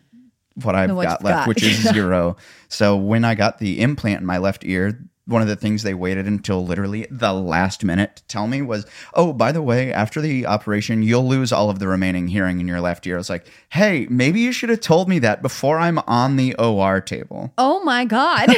what 0.63 0.75
I've 0.75 0.91
got 0.91 1.23
left, 1.23 1.23
got. 1.23 1.49
which 1.49 1.63
is 1.63 1.77
zero. 1.93 2.37
So 2.69 2.97
when 2.97 3.25
I 3.25 3.35
got 3.35 3.59
the 3.59 3.81
implant 3.81 4.21
in 4.21 4.27
my 4.27 4.39
left 4.39 4.65
ear, 4.65 5.01
one 5.31 5.43
of 5.43 5.49
the 5.49 5.57
things 5.57 5.83
they 5.83 5.95
waited 5.95 6.27
until 6.27 6.67
literally 6.67 7.07
the 7.11 7.33
last 7.33 7.85
minute 7.85 8.17
to 8.17 8.25
tell 8.25 8.47
me 8.47 8.63
was, 8.63 8.85
"Oh, 9.15 9.33
by 9.33 9.53
the 9.53 9.63
way, 9.63 9.93
after 9.93 10.21
the 10.21 10.45
operation, 10.47 11.03
you'll 11.03 11.27
lose 11.27 11.53
all 11.53 11.71
of 11.71 11.79
the 11.79 11.89
remaining 11.89 12.29
hearing 12.29 12.61
in 12.61 12.67
your 12.67 12.81
left 12.81 13.07
ear." 13.07 13.15
I 13.15 13.19
was 13.19 13.31
like, 13.31 13.47
"Hey, 13.71 14.07
maybe 14.11 14.41
you 14.41 14.53
should 14.53 14.69
have 14.69 14.81
told 14.81 15.09
me 15.09 15.19
that 15.21 15.41
before 15.41 15.79
I'm 15.79 15.99
on 16.01 16.37
the 16.37 16.55
OR 16.57 17.01
table." 17.01 17.53
Oh 17.57 17.83
my 17.85 18.05
God. 18.05 18.49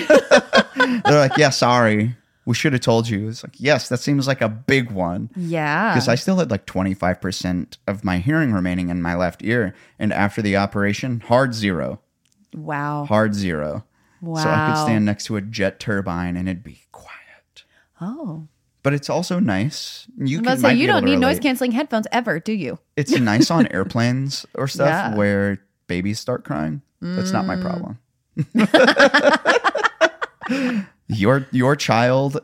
They're 0.77 1.19
like, 1.19 1.37
"Yeah, 1.37 1.51
sorry, 1.51 2.17
we 2.47 2.55
should 2.55 2.73
have 2.73 2.83
told 2.83 3.09
you." 3.09 3.29
It's 3.29 3.45
like, 3.45 3.61
"Yes, 3.61 3.89
that 3.91 3.99
seems 4.01 4.27
like 4.27 4.41
a 4.41 4.49
big 4.49 4.91
one." 4.91 5.31
yeah. 5.37 5.93
because 5.93 6.09
I 6.09 6.15
still 6.15 6.37
had 6.37 6.51
like 6.51 6.67
25% 6.67 7.77
of 7.87 8.05
my 8.05 8.19
hearing 8.19 8.53
remaining 8.53 8.89
in 8.89 9.03
my 9.03 9.15
left 9.15 9.45
ear. 9.45 9.75
And 9.99 10.13
after 10.13 10.41
the 10.41 10.57
operation, 10.57 11.21
hard 11.21 11.55
zero, 11.55 12.01
wow. 12.55 13.05
hard 13.05 13.35
zero. 13.35 13.85
Wow. 14.23 14.43
So 14.43 14.49
I 14.49 14.69
could 14.73 14.83
stand 14.85 15.05
next 15.05 15.25
to 15.25 15.37
a 15.37 15.41
jet 15.43 15.79
turbine 15.81 16.37
and 16.37 16.49
it'd 16.49 16.63
be 16.65 16.81
quiet. 16.93 17.65
Oh. 18.01 18.47
But 18.83 18.95
it's 18.95 19.11
also 19.11 19.39
nice. 19.41 20.07
You 20.17 20.39
can 20.39 20.47
about 20.47 20.57
to 20.57 20.63
might 20.63 20.69
say, 20.71 20.77
you 20.77 20.87
don't 20.87 21.05
need 21.05 21.17
noise 21.17 21.39
canceling 21.39 21.73
headphones 21.73 22.07
ever, 22.13 22.41
do 22.41 22.53
you? 22.53 22.79
It's 22.97 23.13
nice 23.19 23.51
on 23.51 23.67
airplanes 23.73 24.47
or 24.55 24.67
stuff 24.69 24.89
Yeah. 24.89 25.15
where 25.17 25.59
babies 25.89 26.19
start 26.19 26.45
crying. 26.45 26.83
That's 27.01 27.33
not 27.33 27.45
my 27.47 27.57
Mm. 27.57 27.63
problem. 27.63 27.99
your 31.09 31.47
your 31.51 31.77
child 31.77 32.39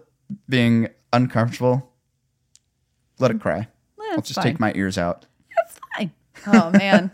being 0.49 0.89
uncomfortable, 1.13 1.91
let 3.19 3.31
it 3.31 3.41
cry. 3.41 3.69
I'll 4.13 4.21
just 4.21 4.35
fine. 4.37 4.45
take 4.45 4.61
my 4.61 4.73
ears 4.75 4.99
out. 4.99 5.27
That's 5.57 5.79
Fine. 5.97 6.13
Oh 6.47 6.71
man. 6.71 7.11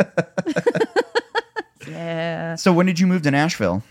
yeah. 1.88 2.54
So 2.56 2.72
when 2.72 2.86
did 2.86 2.98
you 3.00 3.06
move 3.06 3.22
to 3.22 3.30
Nashville? 3.30 3.82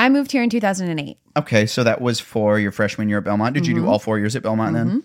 I 0.00 0.08
moved 0.08 0.32
here 0.32 0.42
in 0.42 0.50
2008. 0.50 1.18
Okay, 1.36 1.66
so 1.66 1.84
that 1.84 2.00
was 2.00 2.18
for 2.20 2.58
your 2.58 2.72
freshman 2.72 3.08
year 3.08 3.18
at 3.18 3.24
Belmont. 3.24 3.54
Did 3.54 3.66
you 3.66 3.74
Mm-hmm. 3.74 3.84
do 3.84 3.90
all 3.90 3.98
four 3.98 4.18
years 4.18 4.34
at 4.34 4.42
Belmont 4.42 4.74
then? 4.74 5.02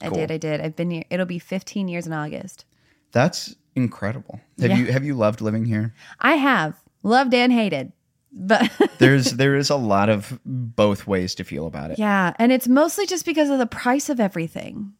I 0.00 0.08
Cool. 0.08 0.18
did. 0.18 0.30
I 0.32 0.36
did. 0.36 0.60
I've 0.60 0.74
been 0.76 0.90
here. 0.90 1.04
It'll 1.10 1.26
be 1.26 1.38
15 1.38 1.86
years 1.88 2.06
in 2.06 2.12
August. 2.12 2.64
That's 3.12 3.54
incredible. 3.76 4.40
Have 4.60 4.70
Yeah. 4.70 4.76
you 4.78 4.86
have 4.92 5.04
you 5.04 5.14
loved 5.14 5.40
living 5.40 5.64
here? 5.64 5.94
I 6.20 6.34
have 6.36 6.74
loved 7.04 7.32
and 7.34 7.52
hated, 7.52 7.92
but 8.32 8.70
There's 8.98 9.32
there 9.32 9.54
is 9.54 9.70
a 9.70 9.76
lot 9.76 10.08
of 10.08 10.40
both 10.44 11.06
ways 11.06 11.34
to 11.36 11.44
feel 11.44 11.66
about 11.66 11.90
it. 11.92 11.98
yeah, 11.98 12.32
and 12.38 12.50
it's 12.52 12.66
mostly 12.68 13.06
just 13.06 13.24
because 13.24 13.48
of 13.48 13.58
the 13.58 13.66
price 13.66 14.08
of 14.08 14.18
everything. 14.18 14.92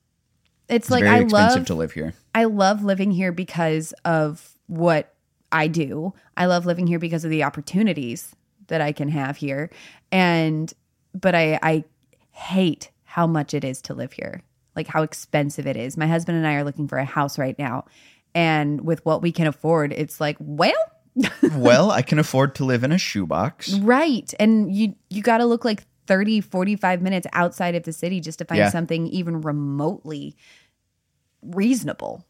It's, 0.68 0.86
It's 0.86 0.90
like 0.90 1.02
very 1.02 1.16
I 1.16 1.20
expensive 1.22 1.56
love 1.58 1.66
to 1.66 1.74
live 1.74 1.92
here. 1.92 2.14
I 2.34 2.44
love 2.44 2.84
living 2.84 3.10
here 3.10 3.32
because 3.32 3.92
of 4.04 4.56
what 4.68 5.12
I 5.50 5.66
do. 5.66 6.14
I 6.36 6.46
love 6.46 6.64
living 6.64 6.86
here 6.86 6.98
because 7.00 7.24
of 7.24 7.30
the 7.30 7.42
opportunities 7.42 8.34
that 8.72 8.80
I 8.80 8.90
can 8.92 9.08
have 9.08 9.36
here. 9.36 9.70
And 10.10 10.72
but 11.14 11.34
I 11.34 11.58
I 11.62 11.84
hate 12.32 12.90
how 13.04 13.26
much 13.26 13.54
it 13.54 13.62
is 13.64 13.80
to 13.82 13.94
live 13.94 14.12
here. 14.12 14.42
Like 14.74 14.86
how 14.88 15.02
expensive 15.02 15.66
it 15.66 15.76
is. 15.76 15.96
My 15.96 16.06
husband 16.06 16.38
and 16.38 16.46
I 16.46 16.54
are 16.54 16.64
looking 16.64 16.88
for 16.88 16.98
a 16.98 17.04
house 17.04 17.38
right 17.38 17.58
now. 17.58 17.84
And 18.34 18.80
with 18.80 19.04
what 19.04 19.20
we 19.20 19.30
can 19.30 19.46
afford, 19.46 19.92
it's 19.92 20.18
like, 20.18 20.36
well, 20.40 20.72
well, 21.56 21.90
I 21.90 22.00
can 22.00 22.18
afford 22.18 22.54
to 22.54 22.64
live 22.64 22.82
in 22.82 22.90
a 22.92 22.96
shoebox. 22.98 23.74
right. 23.80 24.32
And 24.40 24.74
you 24.74 24.94
you 25.10 25.20
got 25.22 25.38
to 25.38 25.44
look 25.44 25.64
like 25.64 25.84
30 26.06 26.40
45 26.40 27.02
minutes 27.02 27.26
outside 27.34 27.74
of 27.74 27.82
the 27.84 27.92
city 27.92 28.20
just 28.20 28.38
to 28.38 28.44
find 28.46 28.58
Yeah. 28.60 28.70
something 28.70 29.06
even 29.08 29.42
remotely 29.42 30.34
reasonable, 31.42 32.24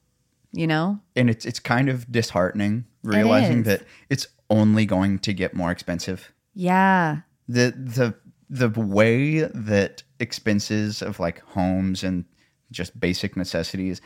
you 0.52 0.66
know? 0.66 0.98
And 1.16 1.30
it's 1.30 1.44
it's 1.46 1.60
kind 1.60 1.88
of 1.88 2.10
disheartening 2.10 2.84
realizing 3.04 3.60
is. 3.60 3.64
that 3.66 3.82
it's 4.10 4.26
only 4.52 4.84
going 4.86 5.18
to 5.20 5.32
get 5.32 5.54
more 5.54 5.70
expensive. 5.72 6.32
Yeah. 6.54 7.20
The 7.48 7.72
the 7.76 8.14
the 8.48 8.68
way 8.80 9.40
that 9.40 10.02
expenses 10.20 11.02
of 11.02 11.18
like 11.18 11.40
homes 11.56 12.04
and 12.04 12.24
just 12.70 12.98
basic 13.00 13.36
necessities 13.36 14.00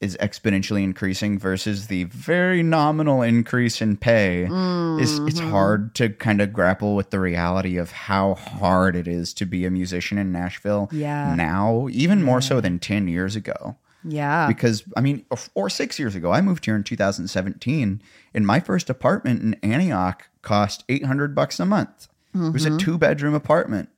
is 0.00 0.16
exponentially 0.20 0.82
increasing 0.84 1.38
versus 1.38 1.86
the 1.86 2.04
very 2.04 2.62
nominal 2.62 3.22
increase 3.22 3.80
in 3.80 3.96
pay 3.96 4.42
is 4.42 4.48
it's 4.50 5.40
Mm-hmm. 5.40 5.50
hard 5.50 5.94
to 5.94 6.10
kind 6.10 6.40
of 6.42 6.52
grapple 6.52 6.94
with 6.96 7.08
the 7.10 7.18
reality 7.20 7.78
of 7.78 7.92
how 7.92 8.34
hard 8.34 8.94
it 8.96 9.08
is 9.08 9.32
to 9.34 9.46
be 9.46 9.64
a 9.64 9.70
musician 9.70 10.18
in 10.18 10.32
Nashville 10.32 10.88
Yeah. 10.92 11.34
now 11.34 11.88
even 11.90 12.22
more 12.22 12.42
so 12.42 12.60
than 12.60 12.78
10 12.78 13.08
years 13.08 13.36
ago 13.36 13.76
Yeah. 14.06 14.46
because 14.48 14.84
I 14.96 15.00
mean, 15.00 15.24
or, 15.30 15.38
or 15.54 15.70
six 15.70 15.98
years 15.98 16.14
ago, 16.14 16.32
I 16.32 16.40
moved 16.40 16.64
here 16.64 16.76
in 16.76 16.84
2017, 16.84 18.02
and 18.34 18.46
my 18.46 18.60
first 18.60 18.88
apartment 18.88 19.42
in 19.42 19.54
Antioch 19.68 20.28
cost 20.42 20.84
800 20.88 21.34
bucks 21.34 21.58
a 21.60 21.66
month. 21.66 22.08
It 22.34 22.52
was 22.52 22.66
a 22.66 22.76
two 22.76 22.98
bedroom 22.98 23.32
apartment, 23.32 23.88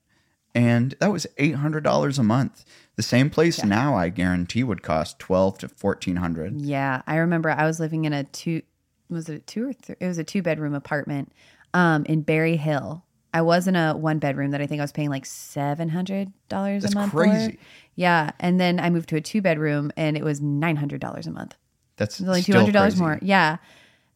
and 0.54 0.94
that 1.00 1.10
was 1.10 1.26
800 1.38 1.82
dollars 1.82 2.18
a 2.18 2.22
month. 2.22 2.64
The 2.94 3.02
same 3.02 3.30
place 3.30 3.64
now, 3.64 3.96
I 3.96 4.08
guarantee, 4.10 4.62
would 4.62 4.82
cost 4.82 5.18
12 5.18 5.58
to 5.58 5.68
1400. 5.68 6.60
Yeah, 6.60 7.02
I 7.06 7.16
remember 7.16 7.50
I 7.50 7.64
was 7.66 7.80
living 7.80 8.04
in 8.04 8.12
a 8.12 8.24
two 8.24 8.62
was 9.10 9.28
it 9.28 9.34
a 9.34 9.38
two 9.40 9.68
or 9.68 9.72
three? 9.72 9.96
It 10.00 10.06
was 10.06 10.18
a 10.18 10.24
two 10.24 10.42
bedroom 10.42 10.74
apartment 10.74 11.32
um 11.74 12.04
in 12.06 12.22
Berry 12.22 12.56
Hill. 12.56 13.04
I 13.34 13.42
was 13.42 13.68
in 13.68 13.76
a 13.76 13.96
one 13.96 14.18
bedroom 14.18 14.52
that 14.52 14.60
I 14.60 14.66
think 14.66 14.80
I 14.80 14.84
was 14.84 14.92
paying 14.92 15.10
like 15.10 15.26
seven 15.26 15.88
hundred 15.88 16.32
dollars 16.48 16.82
a 16.84 16.86
That's 16.86 16.94
month. 16.94 17.12
crazy. 17.12 17.52
For. 17.52 17.58
Yeah, 17.96 18.30
and 18.40 18.60
then 18.60 18.80
I 18.80 18.90
moved 18.90 19.08
to 19.10 19.16
a 19.16 19.20
two 19.20 19.42
bedroom 19.42 19.90
and 19.96 20.16
it 20.16 20.24
was 20.24 20.40
nine 20.40 20.76
hundred 20.76 21.00
dollars 21.00 21.26
a 21.26 21.30
month. 21.30 21.54
That's 21.96 22.20
like 22.20 22.44
two 22.44 22.52
hundred 22.54 22.72
dollars 22.72 22.96
more. 22.96 23.18
Yeah, 23.22 23.56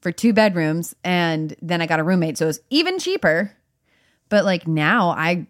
for 0.01 0.13
two 0.13 0.33
bedrooms, 0.33 0.95
and 1.05 1.55
then 1.61 1.83
I 1.83 1.87
got 1.87 2.01
a 2.01 2.05
roommate, 2.05 2.39
so 2.39 2.47
it 2.47 2.49
was 2.49 2.61
even 2.71 2.99
cheaper. 2.99 3.53
But 4.29 4.45
like 4.47 4.67
now, 4.67 5.11
I 5.11 5.47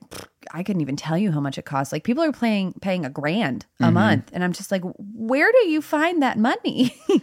I 0.52 0.62
couldn't 0.64 0.82
even 0.82 0.96
tell 0.96 1.16
you 1.16 1.30
how 1.30 1.40
much 1.40 1.56
it 1.56 1.64
costs. 1.64 1.92
Like 1.92 2.02
people 2.04 2.24
are 2.24 2.32
paying 2.32 2.72
paying 2.80 3.04
a 3.04 3.10
grand 3.10 3.66
a 3.80 3.84
Mm-hmm. 3.84 3.94
month, 3.94 4.30
and 4.32 4.42
I'm 4.42 4.52
just 4.52 4.72
like, 4.72 4.82
where 5.14 5.52
do 5.52 5.68
you 5.68 5.80
find 5.82 6.20
that 6.22 6.36
money? 6.38 6.94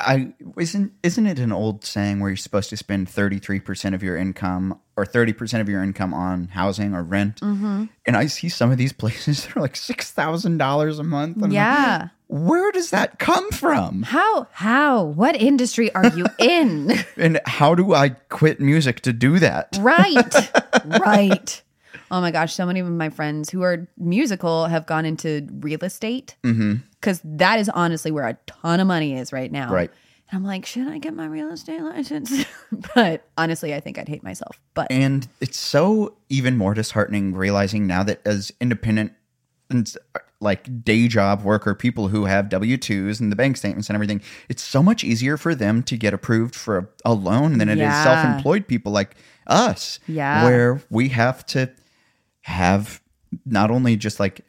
I 0.00 0.32
isn't 0.56 0.92
isn't 1.02 1.26
it 1.26 1.38
an 1.38 1.52
old 1.52 1.84
saying 1.84 2.20
where 2.20 2.30
you're 2.30 2.36
supposed 2.36 2.70
to 2.70 2.76
spend 2.76 3.08
33% 3.08 3.94
of 3.94 4.02
your 4.02 4.16
income 4.16 4.80
or 4.98 5.04
30% 5.04 5.60
of 5.60 5.68
your 5.68 5.80
income 5.82 6.12
on 6.12 6.48
housing 6.48 6.92
or 6.92 7.04
rent? 7.04 7.40
Mm-hmm. 7.40 7.84
And 8.04 8.16
I 8.16 8.26
see 8.26 8.48
some 8.48 8.72
of 8.72 8.78
these 8.78 8.92
places 9.04 9.46
that 9.46 9.56
are 9.56 9.60
like 9.60 9.74
$6,000 9.74 10.98
a 10.98 11.02
month. 11.04 11.36
I'm 11.36 11.42
like, 11.42 11.52
yeah. 11.52 12.08
where 12.26 12.72
does 12.72 12.90
that 12.90 13.20
come 13.20 13.48
from? 13.52 14.02
How? 14.02 14.48
How? 14.50 15.04
What 15.04 15.36
industry 15.36 15.94
are 15.94 16.08
you 16.08 16.26
in? 16.38 16.92
And 17.16 17.40
how 17.46 17.76
do 17.76 17.94
I 17.94 18.08
quit 18.08 18.60
music 18.60 19.00
to 19.02 19.12
do 19.12 19.38
that? 19.38 19.78
right. 19.80 20.34
Right. 21.00 21.62
Oh 22.10 22.20
my 22.20 22.30
gosh, 22.30 22.54
so 22.54 22.64
many 22.64 22.80
of 22.80 22.86
my 22.86 23.10
friends 23.10 23.50
who 23.50 23.62
are 23.62 23.88
musical 23.98 24.66
have 24.66 24.86
gone 24.86 25.04
into 25.04 25.46
real 25.60 25.82
estate 25.82 26.36
because 26.42 27.20
that 27.24 27.58
is 27.58 27.68
honestly 27.68 28.10
where 28.10 28.26
a 28.26 28.38
ton 28.46 28.80
of 28.80 28.86
money 28.86 29.14
is 29.14 29.32
right 29.32 29.50
now. 29.50 29.72
Right. 29.72 29.90
And 30.30 30.38
I'm 30.38 30.44
like, 30.44 30.66
should 30.66 30.88
I 30.88 30.98
get 30.98 31.14
my 31.14 31.26
real 31.26 31.50
estate 31.50 31.80
license? 31.82 32.44
but 32.94 33.26
honestly, 33.38 33.74
I 33.74 33.80
think 33.80 33.98
I'd 33.98 34.08
hate 34.08 34.22
myself. 34.22 34.60
But 34.74 34.88
And 34.90 35.26
it's 35.40 35.58
so 35.58 36.16
even 36.28 36.56
more 36.56 36.74
disheartening 36.74 37.34
realizing 37.34 37.86
now 37.86 38.02
that 38.02 38.20
as 38.26 38.52
independent 38.60 39.12
and 39.70 39.92
uh, 40.14 40.18
like 40.40 40.84
day 40.84 41.08
job 41.08 41.42
worker 41.42 41.74
people 41.74 42.08
who 42.08 42.26
have 42.26 42.48
W 42.48 42.76
2s 42.76 43.20
and 43.20 43.32
the 43.32 43.36
bank 43.36 43.56
statements 43.56 43.88
and 43.88 43.94
everything, 43.96 44.20
it's 44.48 44.62
so 44.62 44.82
much 44.82 45.02
easier 45.02 45.36
for 45.36 45.54
them 45.54 45.82
to 45.84 45.96
get 45.96 46.12
approved 46.14 46.54
for 46.54 46.78
a, 46.78 46.88
a 47.06 47.12
loan 47.14 47.58
than 47.58 47.68
it 47.68 47.74
is 47.78 47.80
Yeah. 47.80 48.02
self 48.02 48.24
employed 48.24 48.66
people 48.68 48.92
like 48.92 49.16
us. 49.46 49.98
Yeah. 50.06 50.44
Where 50.44 50.82
we 50.90 51.08
have 51.08 51.44
to 51.46 51.70
have 52.42 53.00
not 53.44 53.70
only 53.70 53.96
just 53.96 54.20
like 54.20 54.42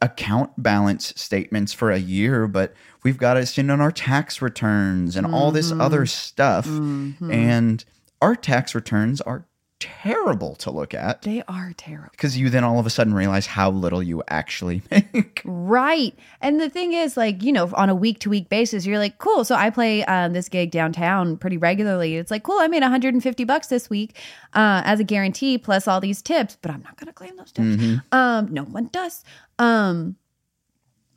account 0.00 0.50
balance 0.62 1.12
statements 1.16 1.72
for 1.72 1.90
a 1.90 1.98
year, 1.98 2.46
but 2.46 2.72
we've 3.02 3.18
got 3.18 3.34
to 3.34 3.44
send 3.46 3.70
in 3.70 3.80
our 3.80 3.90
tax 3.90 4.40
returns 4.40 5.16
and 5.16 5.26
all 5.26 5.50
this 5.50 5.70
Mm-hmm. 5.70 5.80
other 5.80 6.06
stuff. 6.06 6.66
And 6.66 7.84
our 8.22 8.34
tax 8.36 8.74
returns 8.74 9.20
are 9.20 9.44
terrible 9.80 10.54
to 10.56 10.70
look 10.70 10.92
at 10.94 11.22
They 11.22 11.42
are 11.48 11.72
terrible. 11.76 12.10
because 12.10 12.36
you 12.36 12.50
then 12.50 12.64
all 12.64 12.78
of 12.78 12.86
a 12.86 12.90
sudden 12.90 13.14
realize 13.14 13.46
how 13.46 13.70
little 13.70 14.02
you 14.02 14.22
actually 14.28 14.82
make. 14.90 15.40
Right. 15.44 16.18
And 16.40 16.60
the 16.60 16.68
thing 16.68 16.92
is, 16.92 17.16
like, 17.16 17.42
you 17.42 17.52
know, 17.52 17.70
on 17.74 17.88
a 17.88 17.94
week 17.94 18.18
to 18.20 18.30
week 18.30 18.48
basis, 18.48 18.86
you're 18.86 18.98
like, 18.98 19.18
cool. 19.18 19.44
So 19.44 19.54
I 19.54 19.70
play 19.70 20.04
um, 20.04 20.32
this 20.32 20.48
gig 20.48 20.70
downtown 20.70 21.36
pretty 21.36 21.56
regularly. 21.56 22.16
It's 22.16 22.30
like, 22.30 22.42
cool, 22.42 22.58
I 22.58 22.66
made 22.68 22.82
150 22.82 23.44
bucks 23.44 23.68
this 23.68 23.88
week 23.88 24.16
uh, 24.54 24.82
as 24.84 25.00
a 25.00 25.04
guarantee 25.04 25.58
plus 25.58 25.86
all 25.86 26.00
these 26.00 26.22
tips, 26.22 26.56
but 26.60 26.70
I'm 26.70 26.82
not 26.82 26.96
going 26.96 27.06
to 27.06 27.12
claim 27.12 27.36
those 27.36 27.52
tips. 27.52 28.02
Um, 28.12 28.52
no 28.52 28.64
one 28.64 28.88
does. 28.92 29.22
Um, 29.58 30.16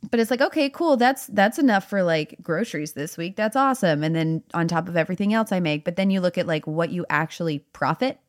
but 0.10 0.20
it's 0.20 0.32
like, 0.32 0.42
okay, 0.42 0.68
cool. 0.70 0.98
That's 0.98 1.28
that's 1.28 1.60
enough 1.60 1.88
for 1.88 2.02
like 2.02 2.36
groceries 2.42 2.94
this 2.94 3.18
week. 3.18 3.36
That's 3.36 3.56
awesome. 3.56 4.04
And 4.04 4.16
then 4.16 4.44
on 4.54 4.68
top 4.68 4.88
of 4.88 4.98
everything 4.98 5.32
else 5.34 5.52
I 5.52 5.60
make, 5.60 5.86
but 5.86 5.96
then 5.96 6.10
you 6.10 6.22
look 6.22 6.40
at 6.40 6.48
like 6.48 6.66
what 6.66 6.90
you 6.90 7.06
actually 7.10 7.60
profit. 7.72 8.20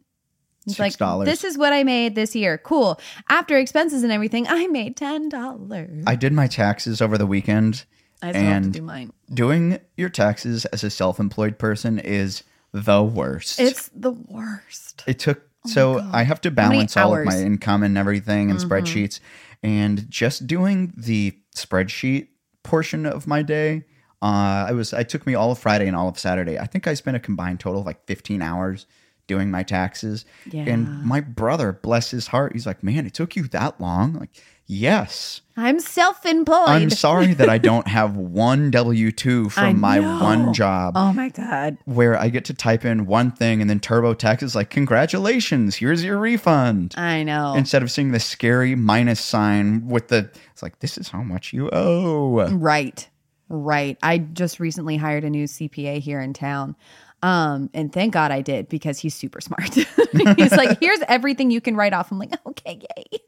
It's 0.66 0.78
like 0.78 0.96
$6. 0.96 1.24
this 1.24 1.44
is 1.44 1.58
what 1.58 1.72
I 1.72 1.82
made 1.84 2.14
this 2.14 2.36
year. 2.36 2.58
Cool. 2.58 3.00
After 3.28 3.56
expenses 3.58 4.02
and 4.02 4.12
everything, 4.12 4.46
I 4.48 4.66
made 4.68 4.96
ten 4.96 5.28
dollars. 5.28 6.04
I 6.06 6.14
did 6.14 6.32
my 6.32 6.46
taxes 6.46 7.00
over 7.02 7.18
the 7.18 7.26
weekend. 7.26 7.84
I 8.22 8.30
still 8.30 8.42
have 8.42 8.62
to 8.62 8.70
do 8.70 8.82
mine. 8.82 9.12
doing 9.34 9.80
your 9.96 10.08
taxes 10.08 10.64
as 10.66 10.84
a 10.84 10.90
self-employed 10.90 11.58
person 11.58 11.98
is 11.98 12.44
the 12.72 13.02
worst. 13.02 13.58
It's 13.58 13.88
the 13.88 14.12
worst. 14.12 15.02
it 15.06 15.18
took 15.18 15.42
so 15.66 16.00
I 16.12 16.22
have 16.24 16.40
to 16.42 16.50
balance 16.50 16.96
all 16.96 17.16
of 17.16 17.24
my 17.24 17.40
income 17.40 17.82
and 17.82 17.96
everything 17.96 18.50
and 18.50 18.58
spreadsheets 18.58 19.20
and 19.62 20.08
just 20.10 20.46
doing 20.46 20.92
the 20.96 21.36
spreadsheet 21.54 22.28
portion 22.64 23.06
of 23.06 23.26
my 23.28 23.42
day 23.42 23.84
uh, 24.22 24.66
I 24.68 24.72
was 24.72 24.92
I 24.94 25.02
took 25.02 25.26
me 25.26 25.34
all 25.34 25.50
of 25.50 25.58
Friday 25.58 25.88
and 25.88 25.96
all 25.96 26.08
of 26.08 26.16
Saturday. 26.16 26.56
I 26.58 26.66
think 26.66 26.86
I 26.86 26.94
spent 26.94 27.16
a 27.16 27.20
combined 27.20 27.58
total 27.58 27.80
of 27.80 27.86
like 27.86 28.06
15 28.06 28.40
hours 28.40 28.86
doing 29.27 29.51
my 29.51 29.62
taxes. 29.62 30.25
Yeah. 30.51 30.64
And 30.66 31.05
my 31.05 31.20
brother, 31.20 31.73
bless 31.73 32.11
his 32.11 32.27
heart, 32.29 32.53
he's 32.53 32.66
like, 32.66 32.83
"Man, 32.83 33.07
it 33.07 33.14
took 33.14 33.37
you 33.37 33.45
that 33.49 33.81
long?" 33.81 34.14
Like, 34.14 34.31
"Yes." 34.66 35.41
I'm 35.55 35.81
self-employed. 35.81 36.68
I'm 36.68 36.89
sorry 36.89 37.35
that 37.35 37.51
I 37.51 37.59
don't 37.70 37.87
have 37.87 38.16
one 38.16 38.70
W2 38.73 39.47
I 39.47 39.49
from 39.51 39.81
my 39.81 40.01
one 40.01 40.55
job 40.55 40.95
Oh 40.97 41.12
my 41.12 41.29
god. 41.29 41.77
where 41.85 42.18
I 42.18 42.31
get 42.31 42.47
to 42.47 42.55
type 42.55 42.87
in 42.87 43.05
one 43.05 43.33
thing 43.33 43.61
and 43.61 43.68
then 43.68 43.79
TurboTax 43.81 44.43
is 44.43 44.55
like, 44.55 44.70
congratulations, 44.70 45.77
here's 45.77 46.03
your 46.03 46.16
refund. 46.16 46.95
I 46.97 47.23
know. 47.23 47.53
Instead 47.55 47.83
of 47.83 47.91
seeing 47.91 48.12
the 48.12 48.18
scary 48.20 48.75
minus 48.75 49.20
sign 49.20 49.89
with 49.89 50.09
the, 50.09 50.31
it's 50.53 50.62
like, 50.62 50.79
this 50.79 50.97
is 50.97 51.11
how 51.11 51.23
much 51.23 51.53
you 51.53 51.68
owe. 51.70 52.49
Right. 52.49 53.07
Right. 53.51 53.99
I 54.03 54.16
just 54.16 54.59
recently 54.59 54.97
hired 54.97 55.25
a 55.25 55.31
new 55.31 55.45
CPA 55.45 55.99
here 55.99 56.20
in 56.20 56.33
town. 56.33 56.77
Um, 57.23 57.70
and 57.73 57.93
thank 57.93 58.12
God 58.12 58.33
I 58.33 58.41
did 58.43 58.68
because 58.68 58.99
he's 58.99 59.14
super 59.14 59.41
smart. 59.41 59.73
he's 59.75 60.53
like, 60.53 60.81
here's 60.81 61.01
everything 61.09 61.51
you 61.51 61.61
can 61.61 61.77
write 61.77 61.93
off. 61.93 62.11
I'm 62.11 62.18
like, 62.18 62.33
okay, 62.47 62.81
yay. 62.97 63.18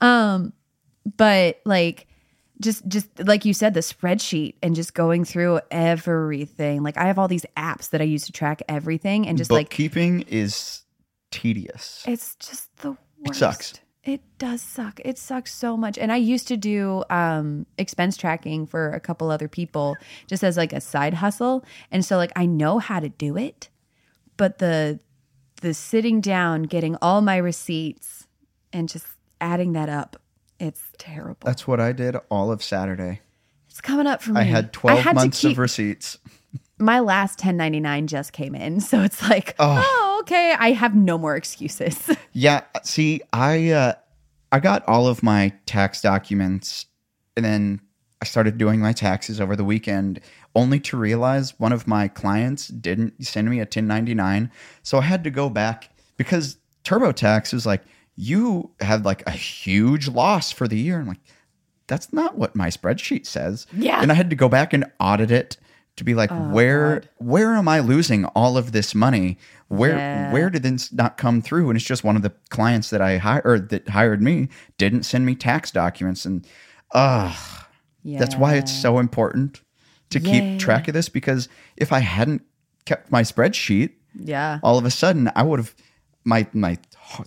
Um, 0.00 0.52
but 1.16 1.60
like 1.64 2.06
just 2.60 2.86
just 2.88 3.06
like 3.24 3.44
you 3.44 3.54
said, 3.54 3.74
the 3.74 3.80
spreadsheet 3.80 4.54
and 4.62 4.74
just 4.74 4.94
going 4.94 5.24
through 5.24 5.60
everything. 5.70 6.82
Like 6.82 6.96
I 6.96 7.04
have 7.04 7.18
all 7.18 7.28
these 7.28 7.46
apps 7.56 7.90
that 7.90 8.00
I 8.00 8.04
use 8.04 8.26
to 8.26 8.32
track 8.32 8.62
everything 8.68 9.26
and 9.26 9.38
just 9.38 9.50
like 9.50 9.70
keeping 9.70 10.22
is 10.22 10.82
tedious. 11.30 12.04
it's 12.06 12.34
just 12.36 12.74
the 12.78 12.90
worst. 12.90 13.30
It 13.30 13.34
sucks. 13.34 13.80
It 14.04 14.22
does 14.38 14.62
suck. 14.62 15.00
It 15.04 15.18
sucks 15.18 15.52
so 15.52 15.76
much. 15.76 15.98
And 15.98 16.10
I 16.12 16.16
used 16.16 16.48
to 16.48 16.56
do 16.56 17.04
um, 17.10 17.66
expense 17.76 18.16
tracking 18.16 18.66
for 18.66 18.90
a 18.92 19.00
couple 19.00 19.30
other 19.30 19.48
people 19.48 19.96
just 20.26 20.42
as 20.44 20.56
like 20.56 20.72
a 20.72 20.80
side 20.80 21.14
hustle. 21.14 21.64
And 21.90 22.04
so 22.04 22.16
like 22.16 22.32
I 22.36 22.46
know 22.46 22.78
how 22.78 23.00
to 23.00 23.08
do 23.08 23.36
it, 23.36 23.68
but 24.36 24.58
the 24.58 25.00
the 25.60 25.74
sitting 25.74 26.20
down, 26.20 26.62
getting 26.62 26.96
all 27.02 27.20
my 27.20 27.36
receipts 27.36 28.28
and 28.72 28.88
just 28.88 29.06
adding 29.40 29.72
that 29.72 29.88
up, 29.88 30.16
it's 30.60 30.82
terrible. 30.98 31.44
That's 31.44 31.66
what 31.66 31.80
I 31.80 31.92
did 31.92 32.16
all 32.30 32.52
of 32.52 32.62
Saturday. 32.62 33.20
it's 33.68 33.80
coming 33.80 34.06
up 34.06 34.22
for 34.22 34.32
me. 34.32 34.40
I 34.40 34.44
had 34.44 34.72
12 34.72 35.00
had 35.00 35.14
months 35.16 35.40
keep- 35.40 35.52
of 35.52 35.58
receipts. 35.58 36.18
My 36.78 37.00
last 37.00 37.38
1099 37.40 38.06
just 38.06 38.32
came 38.32 38.54
in, 38.54 38.80
so 38.90 39.02
it's 39.02 39.22
like, 39.28 39.54
Oh. 39.58 39.82
oh, 39.84 40.18
okay, 40.22 40.54
I 40.58 40.72
have 40.72 40.94
no 40.94 41.18
more 41.18 41.36
excuses. 41.36 41.98
Yeah, 42.32 42.60
see, 42.84 43.20
I 43.32 43.70
uh, 43.70 43.92
I 44.52 44.60
got 44.60 44.86
all 44.86 45.08
of 45.08 45.22
my 45.24 45.52
tax 45.66 46.00
documents, 46.00 46.86
and 47.36 47.44
then 47.44 47.80
I 48.22 48.26
started 48.26 48.58
doing 48.58 48.78
my 48.80 48.92
taxes 48.92 49.40
over 49.40 49.56
the 49.56 49.64
weekend, 49.64 50.20
only 50.54 50.78
to 50.80 50.96
realize 50.96 51.58
one 51.58 51.72
of 51.72 51.88
my 51.88 52.06
clients 52.06 52.68
didn't 52.68 53.24
send 53.26 53.50
me 53.50 53.56
a 53.58 53.62
1099. 53.62 54.52
So 54.84 54.98
I 54.98 55.02
had 55.02 55.24
to 55.24 55.30
go 55.30 55.48
back 55.50 55.90
because 56.16 56.58
TurboTax 56.84 57.52
was 57.52 57.66
like, 57.66 57.82
"You 58.14 58.70
had 58.80 59.04
like 59.04 59.26
a 59.26 59.32
huge 59.32 60.06
loss 60.06 60.52
for 60.52 60.68
the 60.68 60.78
year." 60.78 61.00
I'm 61.00 61.08
like, 61.08 61.18
"That's 61.88 62.12
not 62.12 62.38
what 62.38 62.54
my 62.54 62.68
spreadsheet 62.68 63.26
says." 63.26 63.66
Yeah. 63.72 64.00
and 64.00 64.12
I 64.12 64.14
had 64.14 64.30
to 64.30 64.36
go 64.36 64.48
back 64.48 64.72
and 64.72 64.84
audit 65.00 65.30
it 65.32 65.56
to 65.98 66.04
be 66.04 66.14
like, 66.14 66.30
"Where 66.30 67.00
God. 67.00 67.08
where 67.18 67.54
am 67.54 67.68
I 67.68 67.80
losing 67.80 68.24
all 68.26 68.56
of 68.56 68.72
this 68.72 68.94
money?" 68.94 69.38
Where 69.68 69.96
Yeah. 69.96 70.32
where 70.32 70.48
did 70.50 70.62
this 70.62 70.90
not 70.92 71.18
come 71.18 71.42
through? 71.42 71.68
And 71.68 71.76
it's 71.76 71.84
just 71.84 72.02
one 72.02 72.16
of 72.16 72.22
the 72.22 72.32
clients 72.48 72.88
that 72.90 73.02
I 73.02 73.18
hired 73.18 73.68
that 73.68 73.90
hired 73.90 74.22
me 74.22 74.48
didn't 74.78 75.02
send 75.02 75.26
me 75.26 75.34
tax 75.34 75.70
documents, 75.70 76.24
and 76.24 76.46
uh 76.92 77.34
yeah. 78.02 78.18
that's 78.18 78.34
why 78.36 78.54
it's 78.54 78.72
so 78.72 78.98
important 78.98 79.60
to 80.10 80.18
Yeah. 80.20 80.30
keep 80.30 80.58
track 80.60 80.88
of 80.88 80.94
this 80.94 81.08
because 81.10 81.48
if 81.76 81.92
I 81.92 81.98
hadn't 81.98 82.42
kept 82.86 83.12
my 83.12 83.22
spreadsheet, 83.22 83.90
Yeah. 84.14 84.58
all 84.62 84.78
of 84.78 84.86
a 84.86 84.90
sudden 84.90 85.30
I 85.36 85.42
would 85.42 85.58
have 85.60 85.74
my 86.24 86.46
my 86.54 86.78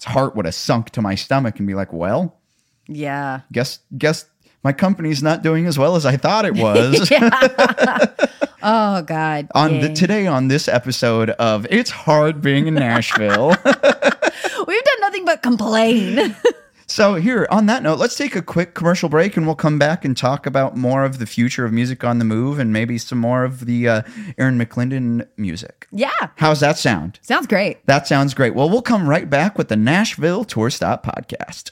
heart 0.05 0.35
would 0.35 0.45
have 0.45 0.55
sunk 0.55 0.89
to 0.91 1.01
my 1.01 1.13
stomach 1.15 1.59
and 1.59 1.67
be 1.67 1.75
like, 1.75 1.93
well, 1.93 2.39
Yeah. 2.87 3.41
guess 3.51 3.79
guess 3.97 4.25
my 4.63 4.73
company's 4.73 5.21
not 5.21 5.43
doing 5.43 5.67
as 5.67 5.77
well 5.77 5.95
as 5.95 6.05
I 6.07 6.17
thought 6.17 6.45
it 6.45 6.55
was. 6.55 7.11
Oh 8.63 9.01
God. 9.01 9.47
on 9.55 9.79
the 9.79 9.91
today 9.93 10.27
on 10.27 10.47
this 10.47 10.67
episode 10.67 11.31
of 11.31 11.65
It's 11.69 11.89
Hard 11.89 12.41
Being 12.41 12.67
in 12.67 12.75
Nashville. 12.75 13.49
We've 13.65 14.83
done 14.83 14.99
nothing 15.01 15.25
but 15.25 15.41
complain. 15.41 16.35
So, 16.87 17.15
here, 17.15 17.47
on 17.49 17.67
that 17.67 17.83
note, 17.83 17.99
let's 17.99 18.17
take 18.17 18.35
a 18.35 18.41
quick 18.41 18.73
commercial 18.73 19.07
break 19.07 19.37
and 19.37 19.45
we'll 19.45 19.55
come 19.55 19.79
back 19.79 20.03
and 20.03 20.15
talk 20.15 20.45
about 20.45 20.75
more 20.75 21.05
of 21.05 21.19
the 21.19 21.25
future 21.25 21.63
of 21.63 21.71
music 21.71 22.03
on 22.03 22.19
the 22.19 22.25
move 22.25 22.59
and 22.59 22.73
maybe 22.73 22.97
some 22.97 23.17
more 23.17 23.45
of 23.45 23.65
the 23.65 23.87
uh, 23.87 24.01
Erin 24.37 24.59
McLendon 24.59 25.25
music. 25.37 25.87
yeah. 25.93 26.09
How's 26.35 26.59
that 26.59 26.77
sound? 26.77 27.17
Sounds 27.21 27.47
great. 27.47 27.85
That 27.85 28.07
sounds 28.07 28.33
great. 28.33 28.55
Well, 28.55 28.69
we'll 28.69 28.81
come 28.81 29.07
right 29.07 29.29
back 29.29 29.57
with 29.57 29.69
the 29.69 29.77
Nashville 29.77 30.43
Tour 30.43 30.69
Stop 30.69 31.05
podcast. 31.05 31.71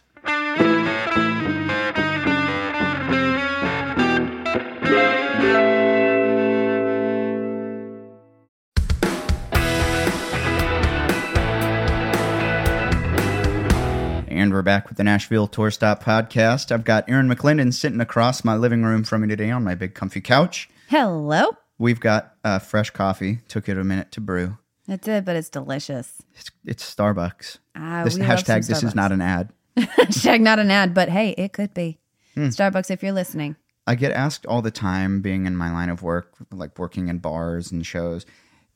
And 14.40 14.54
we're 14.54 14.62
back 14.62 14.88
with 14.88 14.98
the 14.98 15.04
Nashville 15.04 15.48
Tour 15.48 15.70
Stop 15.70 16.02
podcast. 16.02 16.72
I've 16.72 16.86
got 16.86 17.10
Erin 17.10 17.28
McLendon 17.28 17.74
sitting 17.74 18.00
across 18.00 18.46
my 18.46 18.56
living 18.56 18.84
room 18.84 19.04
from 19.04 19.24
me 19.24 19.28
today 19.28 19.52
on 19.52 19.66
my 19.66 19.76
big 19.76 19.94
comfy 19.94 20.22
couch. 20.22 20.70
Hello. 20.88 21.58
We've 21.78 22.00
got 22.00 22.36
uh, 22.46 22.60
fresh 22.60 22.90
coffee. 22.92 23.40
Took 23.50 23.68
it 23.68 23.78
a 23.78 23.84
minute 23.84 24.14
to 24.14 24.22
brew. 24.22 24.58
It 24.88 25.02
did, 25.02 25.26
but 25.26 25.36
it's 25.36 25.50
delicious. 25.50 26.22
It's, 26.36 26.52
it's 26.64 26.96
Starbucks. 26.96 27.58
Ah, 27.76 28.06
this 28.06 28.16
we 28.16 28.22
love 28.22 28.40
some 28.40 28.56
hashtag, 28.56 28.66
this 28.66 28.82
is 28.82 28.96
not 28.96 29.12
an 29.12 29.20
ad. 29.20 29.52
Hashtag 29.78 30.40
not 30.40 30.58
an 30.58 30.72
ad, 30.72 30.94
but 30.94 31.10
hey, 31.10 31.32
it 31.32 31.52
could 31.52 31.74
be. 31.74 32.00
Hmm. 32.36 32.48
Starbucks, 32.48 32.90
if 32.90 33.04
you're 33.04 33.12
listening. 33.12 33.58
I 33.86 33.96
get 33.96 34.14
asked 34.14 34.46
all 34.46 34.62
the 34.62 34.72
time, 34.72 35.20
being 35.20 35.48
in 35.48 35.58
my 35.58 35.70
line 35.70 35.90
of 35.90 36.02
work, 36.02 36.32
like 36.50 36.80
working 36.80 37.10
in 37.10 37.18
bars 37.18 37.74
and 37.74 37.86
shows, 37.86 38.26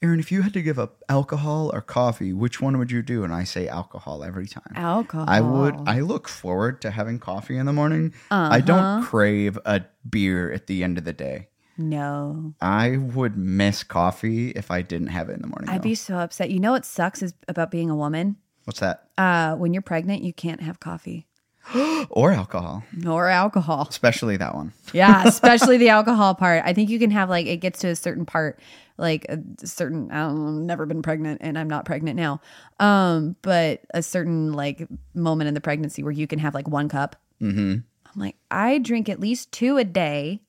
Aaron, 0.04 0.20
if 0.20 0.32
you 0.34 0.42
had 0.42 0.54
to 0.54 0.62
give 0.62 0.78
up 0.78 1.02
alcohol 1.08 1.72
or 1.74 1.80
coffee, 1.82 2.34
which 2.34 2.60
one 2.62 2.78
would 2.78 2.92
you 2.92 3.02
do? 3.02 3.24
And 3.24 3.34
I 3.34 3.46
say 3.46 3.70
alcohol 3.70 4.22
every 4.24 4.48
time. 4.48 4.74
Alcohol. 4.76 5.26
I 5.30 5.40
would. 5.40 5.76
I 5.88 6.02
look 6.02 6.28
forward 6.28 6.82
to 6.82 6.92
having 6.92 7.20
coffee 7.20 7.58
in 7.58 7.66
the 7.66 7.72
morning. 7.74 8.14
I 8.30 8.60
don't 8.60 8.80
Uh-huh. 8.80 9.06
crave 9.08 9.58
a 9.66 9.84
beer 10.08 10.52
at 10.52 10.68
the 10.68 10.84
end 10.84 10.98
of 10.98 11.06
the 11.06 11.14
day. 11.14 11.48
No. 11.78 12.54
I 12.62 12.98
would 12.98 13.38
miss 13.38 13.84
coffee 13.84 14.50
if 14.52 14.70
I 14.70 14.82
didn't 14.82 15.08
have 15.08 15.30
it 15.30 15.34
in 15.36 15.42
the 15.42 15.48
morning. 15.48 15.70
I'd 15.70 15.80
though. 15.80 15.84
be 15.84 15.96
so 15.96 16.18
upset. 16.18 16.52
You 16.52 16.60
know 16.60 16.74
what 16.74 16.86
sucks 16.86 17.24
is 17.24 17.34
about 17.48 17.72
being 17.72 17.90
a 17.90 17.96
woman? 17.96 18.36
What's 18.66 18.82
that? 18.82 19.08
Uh, 19.18 19.56
when 19.56 19.74
you're 19.74 19.82
pregnant, 19.82 20.22
you 20.22 20.34
can't 20.34 20.62
have 20.62 20.80
coffee 20.82 21.28
Or 22.10 22.32
alcohol, 22.32 22.84
nor 22.96 23.28
alcohol. 23.30 23.88
especially 23.90 24.38
that 24.38 24.56
one. 24.56 24.74
Yeah, 24.94 25.24
especially 25.26 25.78
the 25.78 25.90
alcohol 25.90 26.36
part. 26.36 26.62
I 26.66 26.74
think 26.74 26.90
you 26.90 27.00
can 27.00 27.10
have 27.12 27.30
like 27.30 27.48
it 27.48 27.58
gets 27.58 27.80
to 27.80 27.88
a 27.88 27.96
certain 27.96 28.26
part, 28.26 28.60
like 28.98 29.26
a 29.30 29.40
certain. 29.66 30.12
I 30.12 30.20
don't 30.28 30.36
know, 30.36 30.60
I've 30.60 30.66
never 30.68 30.86
been 30.86 31.02
pregnant, 31.02 31.42
and 31.42 31.58
I'm 31.58 31.70
not 31.70 31.86
pregnant 31.86 32.16
now. 32.18 32.42
Um, 32.80 33.36
but 33.42 33.82
a 33.94 34.04
certain 34.04 34.54
like 34.54 34.88
moment 35.16 35.48
in 35.48 35.54
the 35.54 35.62
pregnancy 35.62 36.04
where 36.04 36.12
you 36.12 36.28
can 36.28 36.40
have 36.40 36.54
like 36.54 36.68
one 36.68 36.90
cup. 36.90 37.16
Mm-hmm. 37.42 37.78
I'm 38.14 38.22
like, 38.22 38.36
I 38.52 38.78
drink 38.78 39.10
at 39.10 39.20
least 39.20 39.52
two 39.52 39.78
a 39.78 39.84
day, 39.84 40.42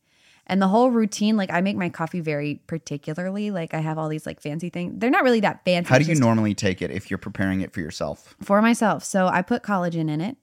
And 0.47 0.61
the 0.61 0.69
whole 0.69 0.91
routine, 0.91 1.39
like 1.39 1.51
I 1.51 1.63
make 1.63 1.77
my 1.77 1.89
coffee 1.89 2.21
very 2.21 2.61
particularly. 2.67 3.51
Like 3.51 3.73
I 3.73 3.81
have 3.81 3.97
all 3.97 4.11
these 4.11 4.27
like 4.27 4.41
fancy 4.41 4.69
things. 4.69 4.95
They're 4.99 5.09
not 5.09 5.25
really 5.25 5.41
that 5.41 5.65
fancy. 5.65 5.89
How 5.89 5.99
do 5.99 6.05
you 6.05 6.17
normally 6.17 6.55
take 6.55 6.83
it 6.83 6.91
if 6.91 7.11
you're 7.11 7.17
preparing 7.19 7.63
it 7.63 7.73
for 7.73 7.81
yourself? 7.81 8.35
for 8.43 8.61
myself. 8.61 9.05
So 9.05 9.27
I 9.29 9.41
put 9.41 9.63
collagen 9.63 10.11
in 10.11 10.21
it. 10.21 10.37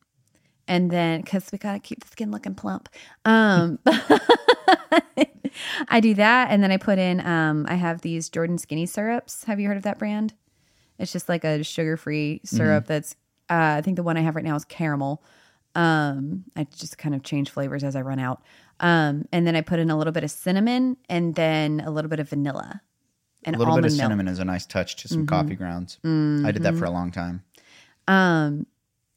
And 0.67 0.89
then 0.91 1.21
because 1.21 1.51
we 1.51 1.57
gotta 1.57 1.79
keep 1.79 2.01
the 2.01 2.07
skin 2.07 2.31
looking 2.31 2.55
plump. 2.55 2.87
Um 3.25 3.79
I 5.89 5.99
do 5.99 6.13
that 6.13 6.49
and 6.49 6.63
then 6.63 6.71
I 6.71 6.77
put 6.77 6.97
in 6.97 7.25
um 7.25 7.65
I 7.67 7.75
have 7.75 8.01
these 8.01 8.29
Jordan 8.29 8.57
skinny 8.57 8.85
syrups. 8.85 9.43
Have 9.45 9.59
you 9.59 9.67
heard 9.67 9.77
of 9.77 9.83
that 9.83 9.99
brand? 9.99 10.33
It's 10.97 11.11
just 11.11 11.27
like 11.27 11.43
a 11.43 11.63
sugar-free 11.63 12.41
syrup 12.45 12.87
that's 12.87 13.15
uh 13.49 13.75
I 13.77 13.81
think 13.81 13.95
the 13.97 14.03
one 14.03 14.17
I 14.17 14.21
have 14.21 14.35
right 14.35 14.45
now 14.45 14.55
is 14.55 14.65
caramel. 14.65 15.23
Um 15.75 16.45
I 16.55 16.65
just 16.75 16.97
kind 16.97 17.15
of 17.15 17.23
change 17.23 17.49
flavors 17.49 17.83
as 17.83 17.95
I 17.95 18.01
run 18.01 18.19
out. 18.19 18.41
Um 18.79 19.25
and 19.31 19.45
then 19.45 19.55
I 19.55 19.61
put 19.61 19.79
in 19.79 19.89
a 19.89 19.97
little 19.97 20.13
bit 20.13 20.23
of 20.23 20.31
cinnamon 20.31 20.97
and 21.09 21.35
then 21.35 21.81
a 21.81 21.91
little 21.91 22.09
bit 22.09 22.19
of 22.19 22.29
vanilla. 22.29 22.81
And 23.43 23.55
A 23.55 23.59
little 23.59 23.75
bit 23.75 23.85
of 23.85 23.91
milk. 23.91 23.93
Mm-hmm. 23.99 24.03
cinnamon 24.03 24.27
is 24.27 24.39
a 24.39 24.45
nice 24.45 24.65
touch 24.67 24.97
to 24.97 25.07
some 25.07 25.25
coffee 25.25 25.55
grounds. 25.55 25.97
I 26.05 26.51
did 26.51 26.61
that 26.63 26.75
for 26.75 26.85
a 26.85 26.91
long 26.91 27.11
time. 27.11 27.41
Um, 28.07 28.67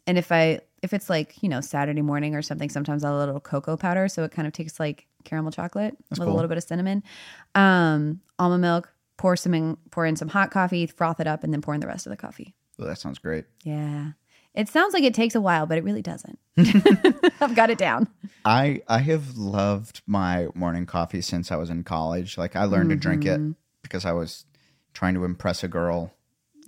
and 0.07 0.19
if 0.19 0.31
I 0.33 0.61
if 0.83 0.93
it's 0.93 1.09
like 1.09 1.43
you 1.43 1.49
know 1.49 1.61
Saturday 1.61 2.03
morning 2.03 2.35
or 2.35 2.43
something, 2.43 2.69
sometimes 2.69 3.05
I'll 3.05 3.17
a 3.17 3.21
little 3.21 3.41
cocoa 3.41 3.77
powder, 3.77 4.09
so 4.09 4.25
it 4.25 4.31
kind 4.33 4.47
of 4.47 4.53
tastes 4.53 4.79
like 4.81 5.07
caramel 5.25 5.51
chocolate 5.53 5.97
with 6.11 6.19
cool. 6.19 6.29
a 6.29 6.35
little 6.35 6.49
bit 6.49 6.59
of 6.59 6.65
cinnamon. 6.65 7.03
Um, 7.55 8.21
almond 8.39 8.63
milk. 8.63 8.91
Pour 9.17 9.37
some 9.37 9.55
in, 9.55 9.77
pour 9.93 10.05
in 10.07 10.17
some 10.17 10.27
hot 10.27 10.51
coffee, 10.51 10.87
froth 10.87 11.21
it 11.21 11.29
up, 11.29 11.45
and 11.45 11.53
then 11.53 11.63
pour 11.63 11.73
in 11.73 11.81
the 11.81 11.87
rest 11.87 12.05
of 12.05 12.11
the 12.11 12.17
coffee. 12.17 12.53
Well, 12.77 12.89
that 12.89 12.99
sounds 12.99 13.21
great. 13.21 13.45
Yeah, 13.63 14.11
it 14.55 14.69
sounds 14.69 14.93
like 14.93 15.05
it 15.05 15.15
takes 15.15 15.37
a 15.37 15.41
while, 15.41 15.67
but 15.67 15.79
it 15.79 15.85
really 15.85 16.03
doesn't. 16.03 16.37
I've 17.41 17.55
got 17.55 17.71
it 17.71 17.79
down. 17.79 18.09
I 18.45 18.83
I 18.89 18.99
have 18.99 19.37
loved 19.37 20.03
my 20.07 20.49
morning 20.55 20.85
coffee 20.85 21.21
since 21.21 21.53
I 21.53 21.57
was 21.57 21.71
in 21.71 21.85
college. 21.85 22.37
Like 22.37 22.57
I 22.57 22.65
learned 22.65 22.91
to 22.91 22.97
drink 22.97 23.23
Mm-hmm. 23.23 23.51
it 23.53 23.57
because 23.83 24.05
I 24.05 24.11
was 24.13 24.47
trying 24.95 25.15
to 25.15 25.25
impress 25.25 25.63
a 25.63 25.69
girl. 25.69 26.13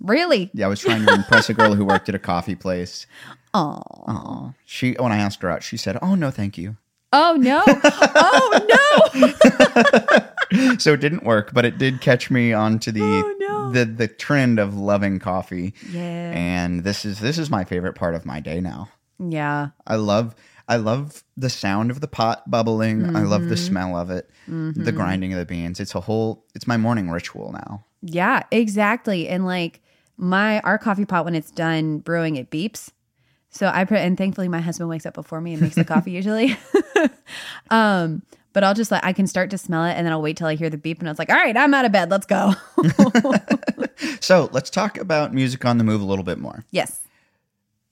Really? 0.01 0.49
Yeah, 0.53 0.65
I 0.65 0.69
was 0.69 0.79
trying 0.79 1.05
to 1.05 1.13
impress 1.13 1.49
a 1.49 1.53
girl 1.53 1.73
who 1.75 1.85
worked 1.85 2.07
at 2.09 2.15
a 2.15 2.19
coffee 2.19 2.55
place. 2.55 3.05
Oh, 3.53 3.81
Oh, 4.07 4.53
she 4.65 4.93
when 4.99 5.11
I 5.11 5.17
asked 5.17 5.41
her 5.41 5.49
out, 5.49 5.63
she 5.63 5.77
said, 5.77 5.97
"Oh 6.01 6.13
no, 6.13 6.29
thank 6.29 6.57
you." 6.59 6.77
oh 7.13 7.37
no! 7.39 7.63
oh 7.67 9.31
no! 10.51 10.75
so 10.77 10.93
it 10.93 10.99
didn't 10.99 11.23
work, 11.23 11.51
but 11.53 11.65
it 11.65 11.77
did 11.79 12.01
catch 12.01 12.29
me 12.29 12.53
onto 12.53 12.91
the 12.91 13.01
Oh, 13.01 13.35
no. 13.39 13.71
the 13.71 13.85
the 13.85 14.07
trend 14.07 14.59
of 14.59 14.75
loving 14.75 15.17
coffee. 15.19 15.73
Yeah, 15.89 16.31
And 16.35 16.83
this 16.83 17.03
is 17.05 17.19
this 17.19 17.39
is 17.39 17.49
my 17.49 17.63
favorite 17.63 17.93
part 17.95 18.13
of 18.13 18.25
my 18.25 18.39
day 18.39 18.59
now. 18.61 18.89
yeah. 19.17 19.69
I 19.87 19.95
love 19.95 20.35
I 20.67 20.75
love 20.75 21.23
the 21.37 21.49
sound 21.49 21.89
of 21.89 22.01
the 22.01 22.07
pot 22.09 22.49
bubbling. 22.51 23.15
I 23.15 23.21
love 23.21 23.41
Mm-hmm. 23.41 23.49
the 23.49 23.57
smell 23.57 23.95
of 23.95 24.11
it. 24.11 24.29
The 24.47 24.91
grinding 24.91 25.33
of 25.33 25.39
the 25.39 25.45
beans. 25.45 25.79
It's 25.79 25.95
a 25.95 26.01
whole 26.01 26.45
it's 26.53 26.67
my 26.67 26.77
morning 26.77 27.09
ritual 27.09 27.53
now. 27.53 27.85
Yeah, 28.01 28.43
exactly. 28.51 29.27
And 29.29 29.45
like 29.45 29.81
my 30.17 30.59
our 30.61 30.77
coffee 30.77 31.05
pot 31.05 31.25
when 31.25 31.35
it's 31.35 31.51
done 31.51 31.99
brewing, 31.99 32.35
it 32.35 32.49
beeps. 32.49 32.89
So 33.49 33.71
I 33.73 33.85
put 33.85 33.97
and 33.99 34.17
thankfully 34.17 34.49
my 34.49 34.59
husband 34.59 34.89
wakes 34.89 35.05
up 35.05 35.13
before 35.13 35.41
me 35.41 35.53
and 35.53 35.61
makes 35.61 35.75
the 35.75 35.85
coffee 35.85 36.11
usually. 36.11 36.57
um, 37.69 38.23
but 38.53 38.63
I'll 38.63 38.73
just 38.73 38.91
like 38.91 39.05
I 39.05 39.13
can 39.13 39.27
start 39.27 39.51
to 39.51 39.57
smell 39.57 39.85
it 39.85 39.93
and 39.93 40.05
then 40.05 40.11
I'll 40.11 40.21
wait 40.21 40.37
till 40.37 40.47
I 40.47 40.55
hear 40.55 40.69
the 40.69 40.77
beep 40.77 40.99
and 40.99 41.07
I 41.07 41.11
was 41.11 41.19
like, 41.19 41.29
all 41.29 41.35
right, 41.35 41.55
I'm 41.55 41.73
out 41.73 41.85
of 41.85 41.91
bed. 41.91 42.09
Let's 42.11 42.25
go. 42.25 42.53
So 44.19 44.49
let's 44.51 44.69
talk 44.69 44.97
about 44.97 45.33
music 45.33 45.65
on 45.65 45.77
the 45.77 45.83
move 45.83 46.01
a 46.01 46.05
little 46.05 46.23
bit 46.23 46.37
more. 46.37 46.65
yes. 46.71 47.01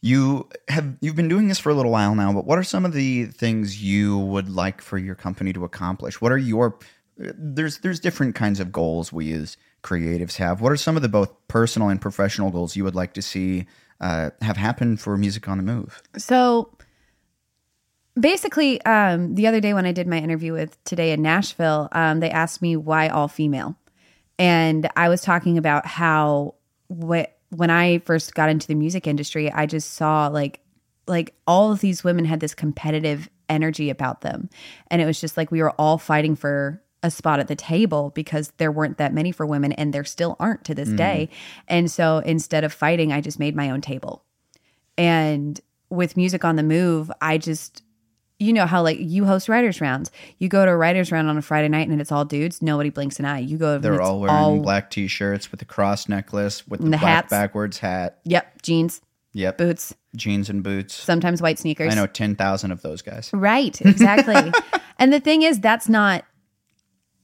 You 0.01 0.47
have 0.67 0.97
you've 1.01 1.15
been 1.15 1.29
doing 1.29 1.47
this 1.47 1.57
for 1.57 1.69
a 1.69 1.73
little 1.73 1.91
while 1.91 2.13
now, 2.13 2.31
but 2.31 2.45
what 2.45 2.59
are 2.59 2.63
some 2.63 2.85
of 2.85 2.93
the 2.93 3.25
things 3.25 3.81
you 3.81 4.19
would 4.19 4.49
like 4.49 4.81
for 4.81 4.99
your 4.99 5.15
company 5.15 5.51
to 5.53 5.63
accomplish? 5.63 6.21
What 6.21 6.31
are 6.31 6.37
your 6.37 6.77
there's 7.17 7.79
there's 7.79 7.99
different 7.99 8.35
kinds 8.35 8.59
of 8.59 8.71
goals 8.71 9.11
we 9.11 9.31
as 9.31 9.57
creatives 9.85 10.37
have. 10.37 10.61
What 10.61 10.71
are 10.71 10.77
some 10.77 10.95
of 10.95 11.03
the 11.03 11.09
both 11.09 11.31
personal 11.47 11.89
and 11.89 12.01
professional 12.01 12.49
goals 12.49 12.75
you 12.75 12.83
would 12.83 12.95
like 12.95 13.13
to 13.13 13.21
see 13.21 13.67
uh, 14.01 14.31
have 14.41 14.57
happen 14.57 14.97
for 14.97 15.15
music 15.15 15.47
on 15.47 15.57
the 15.57 15.63
move? 15.63 16.01
So 16.17 16.75
basically, 18.19 18.81
um, 18.81 19.35
the 19.35 19.47
other 19.47 19.61
day 19.61 19.73
when 19.73 19.85
I 19.85 19.91
did 19.91 20.07
my 20.07 20.17
interview 20.17 20.53
with 20.53 20.83
Today 20.83 21.11
in 21.11 21.21
Nashville, 21.21 21.87
um, 21.91 22.19
they 22.19 22.31
asked 22.31 22.61
me 22.61 22.75
why 22.75 23.07
all 23.07 23.27
female. 23.27 23.75
And 24.39 24.89
I 24.97 25.07
was 25.07 25.21
talking 25.21 25.57
about 25.57 25.85
how 25.85 26.55
wh- 26.89 27.31
when 27.49 27.69
I 27.69 27.99
first 27.99 28.33
got 28.33 28.49
into 28.49 28.67
the 28.67 28.75
music 28.75 29.07
industry, 29.07 29.51
I 29.51 29.65
just 29.65 29.93
saw 29.93 30.27
like 30.27 30.61
like 31.07 31.35
all 31.45 31.71
of 31.71 31.81
these 31.81 32.03
women 32.03 32.25
had 32.25 32.39
this 32.39 32.55
competitive 32.55 33.29
energy 33.47 33.91
about 33.91 34.21
them. 34.21 34.49
And 34.89 35.03
it 35.03 35.05
was 35.05 35.21
just 35.21 35.37
like 35.37 35.51
we 35.51 35.61
were 35.61 35.69
all 35.71 35.99
fighting 35.99 36.35
for 36.35 36.81
a 37.05 37.11
spot 37.11 37.39
at 37.39 37.47
the 37.47 37.55
table 37.55 38.11
because 38.15 38.51
there 38.57 38.71
weren't 38.71 38.97
that 38.97 39.13
many 39.13 39.31
for 39.31 39.45
women 39.45 39.71
and 39.73 39.93
there 39.93 40.03
still 40.03 40.35
aren't 40.39 40.65
to 40.65 40.73
this 40.75 40.89
day. 40.89 41.29
Mm-hmm. 41.29 41.63
And 41.67 41.91
so 41.91 42.17
instead 42.19 42.63
of 42.63 42.73
fighting, 42.73 43.13
I 43.13 43.21
just 43.21 43.39
made 43.39 43.55
my 43.55 43.69
own 43.69 43.81
table. 43.81 44.23
And 44.97 45.59
with 45.89 46.17
music 46.17 46.43
on 46.43 46.55
the 46.55 46.63
move, 46.63 47.11
I 47.21 47.37
just 47.37 47.83
you 48.37 48.51
know 48.51 48.65
how 48.65 48.81
like 48.81 48.97
you 48.99 49.23
host 49.23 49.47
writers 49.47 49.79
rounds. 49.79 50.11
You 50.39 50.49
go 50.49 50.65
to 50.65 50.71
a 50.71 50.75
writers 50.75 51.11
round 51.11 51.29
on 51.29 51.37
a 51.37 51.41
Friday 51.41 51.69
night 51.69 51.87
and 51.87 52.01
it's 52.01 52.11
all 52.11 52.25
dudes. 52.25 52.61
Nobody 52.61 52.89
blinks 52.89 53.17
an 53.19 53.25
eye. 53.25 53.39
You 53.39 53.57
go. 53.57 53.77
They're 53.77 54.01
all 54.01 54.19
wearing 54.19 54.61
black 54.61 54.89
t-shirts 54.89 55.51
with 55.51 55.59
the 55.59 55.65
cross 55.65 56.09
necklace 56.09 56.67
with 56.67 56.81
the, 56.81 56.89
the 56.89 56.97
black 56.97 57.29
backwards 57.29 57.77
hat. 57.79 58.19
Yep, 58.25 58.61
jeans, 58.61 59.01
Yep. 59.31 59.57
boots, 59.57 59.93
Jeans 60.15 60.49
and 60.49 60.63
boots. 60.63 60.95
sometimes 60.95 61.41
white 61.41 61.59
sneakers. 61.59 61.91
I 61.91 61.95
know 61.95 62.07
10,000 62.07 62.71
of 62.71 62.81
those 62.81 63.01
guys. 63.01 63.29
Right, 63.33 63.79
exactly. 63.81 64.51
and 64.99 65.13
the 65.13 65.19
thing 65.19 65.43
is, 65.43 65.59
that's 65.59 65.87
not 65.89 66.25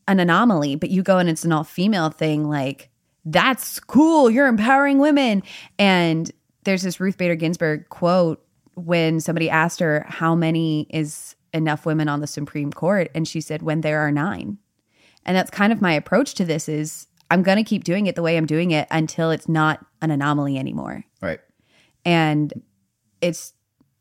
an 0.07 0.19
anomaly, 0.19 0.75
but 0.75 0.89
you 0.89 1.03
go 1.03 1.17
and 1.17 1.29
it's 1.29 1.43
an 1.45 1.51
all 1.51 1.63
female 1.63 2.09
thing. 2.09 2.49
Like, 2.49 2.89
that's 3.25 3.79
cool. 3.79 4.29
You're 4.29 4.47
empowering 4.47 4.99
women. 4.99 5.43
And 5.77 6.31
there's 6.63 6.81
this 6.81 6.99
Ruth 6.99 7.17
Bader 7.17 7.35
Ginsburg 7.35 7.87
quote 7.89 8.43
when 8.75 9.19
somebody 9.19 9.49
asked 9.49 9.79
her, 9.79 10.05
How 10.07 10.33
many 10.35 10.87
is 10.89 11.35
enough 11.53 11.85
women 11.85 12.07
on 12.07 12.19
the 12.21 12.27
Supreme 12.27 12.71
Court? 12.71 13.09
And 13.13 13.27
she 13.27 13.41
said, 13.41 13.61
When 13.61 13.81
there 13.81 13.99
are 13.99 14.11
nine. 14.11 14.57
And 15.25 15.37
that's 15.37 15.51
kind 15.51 15.71
of 15.71 15.81
my 15.81 15.93
approach 15.93 16.33
to 16.35 16.45
this 16.45 16.67
is 16.67 17.07
I'm 17.29 17.43
going 17.43 17.57
to 17.57 17.63
keep 17.63 17.83
doing 17.83 18.07
it 18.07 18.15
the 18.15 18.23
way 18.23 18.37
I'm 18.37 18.45
doing 18.47 18.71
it 18.71 18.87
until 18.91 19.29
it's 19.31 19.47
not 19.47 19.85
an 20.01 20.09
anomaly 20.11 20.57
anymore 20.57 21.03
Right. 21.21 21.39
and 22.03 22.51
it's 23.21 23.53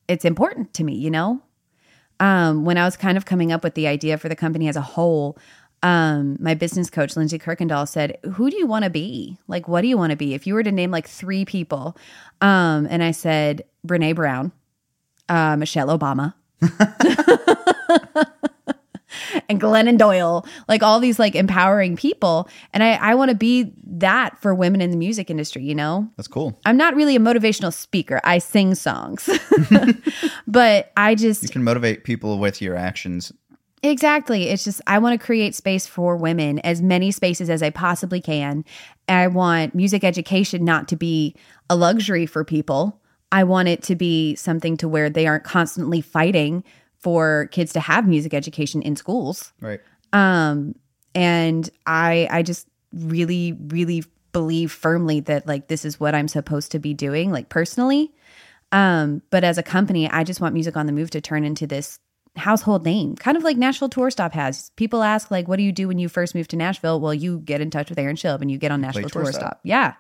it's 0.09 0.24
important 0.24 0.72
to 0.74 0.82
me 0.82 0.94
you 0.94 1.11
know 1.11 1.42
um 2.20 2.64
when 2.64 2.78
i 2.78 2.84
was 2.86 2.96
kind 2.96 3.18
of 3.18 3.26
coming 3.26 3.53
up 3.53 3.62
with 3.62 3.74
the 3.74 3.86
idea 3.86 4.16
for 4.16 4.30
the 4.30 4.34
company 4.34 4.66
as 4.66 4.76
a 4.76 4.80
whole 4.80 5.36
um 5.83 6.37
my 6.41 6.55
business 6.55 6.91
coach 6.91 7.16
lindsay 7.16 7.39
kirkendall 7.39 7.89
said 7.89 8.18
who 8.35 8.51
do 8.51 8.57
you 8.57 8.66
want 8.66 8.85
to 8.85 8.91
be 8.91 9.39
like 9.49 9.68
what 9.68 9.81
do 9.81 9.89
you 9.89 9.97
want 9.97 10.11
to 10.11 10.16
be 10.16 10.35
if 10.35 10.47
you 10.47 10.55
were 10.55 10.62
to 10.62 10.72
name 10.72 10.91
like 10.91 11.09
three 11.09 11.45
people 11.45 11.97
um 12.41 12.87
and 12.91 13.03
i 13.03 13.11
said 13.11 13.64
brene 13.87 14.14
brown 14.14 14.53
uh 15.28 15.57
michelle 15.57 15.89
obama 15.89 16.35
and 19.49 19.61
Glennon 19.61 19.99
Doyle, 19.99 20.47
like 20.68 20.83
all 20.83 21.01
these 21.01 21.18
like 21.18 21.35
empowering 21.35 21.97
people. 21.97 22.49
And 22.72 22.83
I, 22.83 22.93
I 22.95 23.14
want 23.14 23.31
to 23.31 23.35
be 23.35 23.72
that 23.85 24.41
for 24.41 24.55
women 24.55 24.81
in 24.81 24.91
the 24.91 24.97
music 24.97 25.31
industry, 25.31 25.62
you 25.62 25.74
know? 25.74 26.09
That's 26.16 26.28
cool. 26.28 26.59
I'm 26.64 26.76
not 26.76 26.95
really 26.95 27.16
a 27.16 27.20
motivational 27.20 27.72
speaker. 27.72 28.20
I 28.24 28.39
sing 28.39 28.74
songs. 28.74 29.28
but 30.47 30.93
I 30.97 31.14
just. 31.14 31.43
You 31.43 31.49
can 31.49 31.64
motivate 31.64 32.05
people 32.05 32.39
with 32.39 32.62
your 32.62 32.76
actions. 32.76 33.33
Exactly, 33.83 34.49
it's 34.49 34.64
just 34.64 34.81
I 34.87 34.99
want 34.99 35.18
to 35.20 35.24
create 35.24 35.55
space 35.55 35.87
for 35.87 36.16
women, 36.16 36.59
as 36.61 36.83
many 36.83 37.11
spaces 37.11 37.49
as 37.51 37.62
I 37.62 37.70
possibly 37.70 38.20
can. 38.20 38.64
I 39.09 39.26
want 39.28 39.74
music 39.74 40.05
education 40.05 40.64
not 40.64 40.89
to 40.89 40.97
be 40.97 41.35
a 41.68 41.76
luxury 41.76 42.26
for 42.26 42.45
people. 42.45 43.01
I 43.33 43.45
want 43.45 43.68
it 43.68 43.83
to 43.85 43.95
be 43.97 44.35
something 44.35 44.76
to 44.78 44.89
where 44.89 45.09
they 45.09 45.26
aren't 45.26 45.45
constantly 45.45 46.01
fighting 46.01 46.64
for 46.99 47.49
kids 47.53 47.72
to 47.72 47.81
have 47.81 48.07
music 48.07 48.35
education 48.35 48.83
in 48.83 48.95
schools 48.95 49.53
Right. 49.61 49.81
um 50.12 50.74
and 51.14 51.70
i 51.87 52.28
i 52.31 52.43
just 52.43 52.68
really 52.93 53.53
really 53.68 54.05
believe 54.33 54.70
firmly 54.70 55.20
that 55.20 55.47
like 55.47 55.68
this 55.68 55.87
is 55.87 55.99
what 55.99 56.14
i'm 56.14 56.28
supposed 56.28 56.72
to 56.72 56.78
be 56.78 56.93
doing 56.93 57.33
like 57.33 57.49
personally 57.49 58.12
um 58.72 59.22
but 59.31 59.45
as 59.45 59.57
a 59.57 59.62
company 59.62 60.11
i 60.11 60.24
just 60.24 60.43
want 60.43 60.53
music 60.53 60.76
on 60.76 60.85
the 60.85 60.93
move 60.93 61.09
to 61.12 61.22
turn 61.22 61.43
into 61.43 61.66
this 61.66 61.99
household 62.37 62.85
name 62.85 63.16
kind 63.16 63.37
of 63.37 63.43
like 63.43 63.57
nashville 63.57 63.89
tour 63.89 64.11
stop 64.11 64.33
has 64.33 64.70
people 64.76 65.03
ask 65.03 65.31
like 65.31 65.49
what 65.49 65.57
do 65.57 65.62
you 65.62 65.72
do 65.72 65.89
when 65.89 65.99
you 65.99 66.09
first 66.09 66.35
move 66.35 66.47
to 66.47 66.57
nashville 66.57 67.01
well 67.01 67.12
you 67.12 67.41
get 67.41 67.61
in 67.61 67.70
touch 67.70 67.91
with 67.91 67.99
aaron 67.99 68.14
schilb 68.16 68.41
and 68.41 68.51
you 68.51 68.57
get 68.59 68.70
on 68.70 68.81
nashville 68.81 69.09
Tour 69.09 69.24
tour, 69.24 69.33
Stop. 69.33 69.41
stop. 69.43 69.61
yeah 69.64 69.95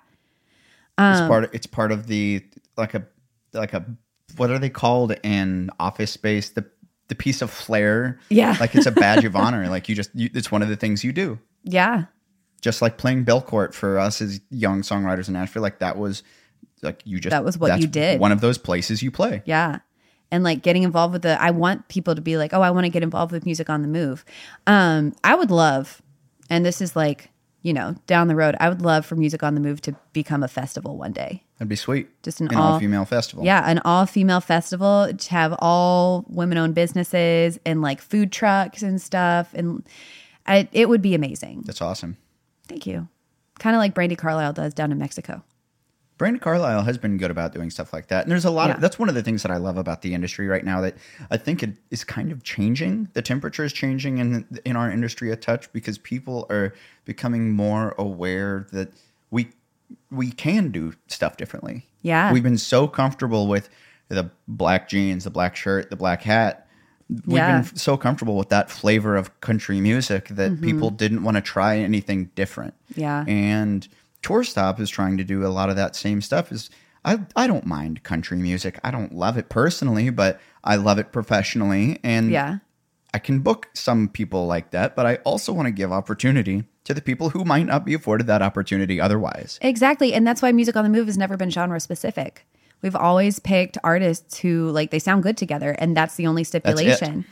It's 0.98 1.20
Um, 1.20 1.28
part 1.28 1.44
of, 1.44 1.50
it's 1.54 1.66
part 1.66 1.92
of 1.92 2.06
the 2.06 2.42
like 2.76 2.94
a 2.94 3.04
like 3.52 3.72
a 3.72 3.84
what 4.36 4.50
are 4.50 4.58
they 4.60 4.70
called 4.70 5.12
in 5.24 5.70
office 5.80 6.12
space 6.12 6.50
the 6.50 6.64
the 7.08 7.14
piece 7.16 7.42
of 7.42 7.50
flair 7.50 8.20
Yeah. 8.28 8.56
like 8.60 8.74
it's 8.76 8.86
a 8.86 8.92
badge 8.92 9.24
of 9.24 9.34
honor 9.44 9.68
like 9.68 9.88
you 9.88 9.96
just 9.96 10.10
you, 10.14 10.30
it's 10.32 10.52
one 10.52 10.62
of 10.62 10.68
the 10.68 10.76
things 10.76 11.02
you 11.02 11.12
do 11.12 11.38
yeah 11.64 12.04
just 12.62 12.80
like 12.80 12.96
playing 12.96 13.24
Belcourt 13.24 13.74
for 13.74 13.98
us 13.98 14.20
as 14.22 14.40
young 14.50 14.82
songwriters 14.82 15.26
in 15.28 15.34
Nashville 15.34 15.62
like 15.62 15.78
that 15.80 15.96
was 15.96 16.22
like 16.82 17.00
you 17.04 17.18
just 17.18 17.30
That 17.30 17.42
was 17.44 17.58
what 17.58 17.80
you 17.80 17.86
did. 17.88 18.20
one 18.20 18.30
of 18.32 18.40
those 18.40 18.56
places 18.58 19.02
you 19.02 19.10
play 19.10 19.42
Yeah. 19.46 19.78
And 20.32 20.44
like 20.44 20.62
getting 20.62 20.84
involved 20.84 21.12
with 21.12 21.22
the 21.22 21.40
I 21.42 21.50
want 21.50 21.88
people 21.88 22.14
to 22.14 22.20
be 22.20 22.36
like, 22.36 22.52
"Oh, 22.54 22.62
I 22.62 22.70
want 22.70 22.84
to 22.84 22.88
get 22.90 23.02
involved 23.02 23.32
with 23.32 23.44
music 23.44 23.68
on 23.68 23.82
the 23.82 23.88
move." 23.88 24.24
Um 24.66 25.14
I 25.24 25.34
would 25.34 25.50
love 25.50 26.00
and 26.48 26.64
this 26.64 26.80
is 26.80 26.94
like, 26.96 27.30
you 27.62 27.72
know, 27.72 27.94
down 28.06 28.28
the 28.28 28.34
road. 28.36 28.56
I 28.58 28.68
would 28.68 28.82
love 28.82 29.04
for 29.06 29.16
Music 29.16 29.42
on 29.42 29.54
the 29.54 29.60
Move 29.60 29.80
to 29.82 29.94
become 30.12 30.42
a 30.42 30.48
festival 30.48 30.96
one 30.96 31.12
day. 31.12 31.44
That'd 31.58 31.68
be 31.68 31.76
sweet. 31.76 32.08
Just 32.22 32.40
an 32.40 32.48
an 32.48 32.56
all- 32.56 32.72
all 32.74 32.78
female 32.80 33.04
festival. 33.04 33.44
Yeah, 33.44 33.62
an 33.68 33.80
all 33.84 34.06
female 34.06 34.40
festival 34.40 35.12
to 35.16 35.30
have 35.30 35.54
all 35.60 36.24
women 36.28 36.58
owned 36.58 36.74
businesses 36.74 37.58
and 37.66 37.82
like 37.82 38.00
food 38.00 38.32
trucks 38.32 38.82
and 38.82 39.00
stuff. 39.00 39.52
And 39.54 39.86
I, 40.46 40.68
it 40.72 40.88
would 40.88 41.02
be 41.02 41.14
amazing. 41.14 41.62
That's 41.66 41.82
awesome. 41.82 42.16
Thank 42.66 42.86
you. 42.86 43.08
Kind 43.58 43.76
of 43.76 43.80
like 43.80 43.94
Brandi 43.94 44.16
Carlile 44.16 44.54
does 44.54 44.72
down 44.72 44.90
in 44.90 44.98
Mexico. 44.98 45.44
Brandi 46.20 46.38
Carlile 46.40 46.82
has 46.82 46.98
been 46.98 47.16
good 47.16 47.30
about 47.30 47.52
doing 47.54 47.70
stuff 47.70 47.92
like 47.94 48.08
that. 48.08 48.24
And 48.24 48.30
there's 48.30 48.44
a 48.44 48.50
lot 48.50 48.68
Yeah. 48.68 48.74
of 48.74 48.80
that's 48.82 48.98
one 48.98 49.08
of 49.08 49.14
the 49.14 49.22
things 49.22 49.42
that 49.42 49.50
I 49.50 49.56
love 49.56 49.78
about 49.78 50.02
the 50.02 50.12
industry 50.12 50.46
right 50.48 50.64
now 50.64 50.82
that 50.82 50.94
I 51.30 51.38
think 51.38 51.62
it 51.62 51.70
is 51.90 52.04
kind 52.04 52.30
of 52.30 52.42
changing. 52.42 53.08
The 53.14 53.22
temperature 53.22 53.64
is 53.64 53.72
changing 53.72 54.18
in 54.18 54.44
in 54.66 54.76
our 54.76 54.90
industry 54.90 55.30
a 55.30 55.36
touch 55.36 55.72
because 55.72 55.96
people 55.96 56.46
are 56.50 56.74
becoming 57.06 57.52
more 57.52 57.94
aware 57.96 58.66
that 58.72 58.92
we 59.30 59.48
we 60.10 60.30
can 60.30 60.70
do 60.70 60.92
stuff 61.08 61.38
differently. 61.38 61.86
Yeah. 62.02 62.32
We've 62.32 62.42
been 62.42 62.58
so 62.58 62.86
comfortable 62.86 63.46
with 63.48 63.70
the 64.08 64.30
black 64.46 64.88
jeans, 64.88 65.24
the 65.24 65.30
black 65.30 65.56
shirt, 65.56 65.88
the 65.88 65.96
black 65.96 66.22
hat. 66.22 66.66
We've 67.08 67.38
Yeah. 67.38 67.62
been 67.62 67.76
so 67.76 67.96
comfortable 67.96 68.36
with 68.36 68.50
that 68.50 68.70
flavor 68.70 69.16
of 69.16 69.40
country 69.40 69.80
music 69.80 70.28
that 70.28 70.60
people 70.60 70.90
didn't 70.90 71.22
want 71.24 71.36
to 71.38 71.40
try 71.40 71.78
anything 71.78 72.30
different. 72.34 72.74
Mm-hmm. 72.92 73.00
Yeah. 73.00 73.24
And 73.26 73.88
Tour 74.22 74.44
Stop 74.44 74.80
is 74.80 74.90
trying 74.90 75.16
to 75.18 75.24
do 75.24 75.44
a 75.44 75.48
lot 75.48 75.70
of 75.70 75.76
that 75.76 75.96
same 75.96 76.20
stuff. 76.20 76.52
Is 76.52 76.70
I 77.04 77.20
I 77.36 77.46
don't 77.46 77.66
mind 77.66 78.02
country 78.02 78.38
music. 78.38 78.78
I 78.84 78.90
don't 78.90 79.14
love 79.14 79.36
it 79.36 79.48
personally, 79.48 80.10
but 80.10 80.40
I 80.62 80.76
love 80.76 80.98
it 80.98 81.12
professionally 81.12 81.98
and 82.02 82.30
Yeah. 82.30 82.58
I 83.12 83.18
can 83.18 83.40
book 83.40 83.68
some 83.74 84.08
people 84.08 84.46
like 84.46 84.70
that, 84.70 84.94
but 84.94 85.04
I 85.04 85.16
also 85.16 85.52
want 85.52 85.66
to 85.66 85.72
give 85.72 85.90
opportunity 85.90 86.64
to 86.84 86.94
the 86.94 87.00
people 87.00 87.30
who 87.30 87.44
might 87.44 87.66
not 87.66 87.84
be 87.84 87.94
afforded 87.94 88.28
that 88.28 88.40
opportunity 88.40 89.00
otherwise. 89.00 89.58
Exactly. 89.62 90.14
And 90.14 90.26
that's 90.26 90.42
why 90.42 90.52
Music 90.52 90.76
on 90.76 90.84
the 90.84 90.90
Move 90.90 91.06
has 91.06 91.18
never 91.18 91.36
been 91.36 91.50
genre 91.50 91.80
specific. 91.80 92.46
We've 92.82 92.96
always 92.96 93.38
picked 93.38 93.78
artists 93.84 94.38
who 94.38 94.70
like 94.70 94.90
they 94.90 94.98
sound 94.98 95.22
good 95.22 95.36
together, 95.36 95.72
and 95.78 95.96
that's 95.96 96.14
the 96.14 96.26
only 96.26 96.44
stipulation. 96.44 97.26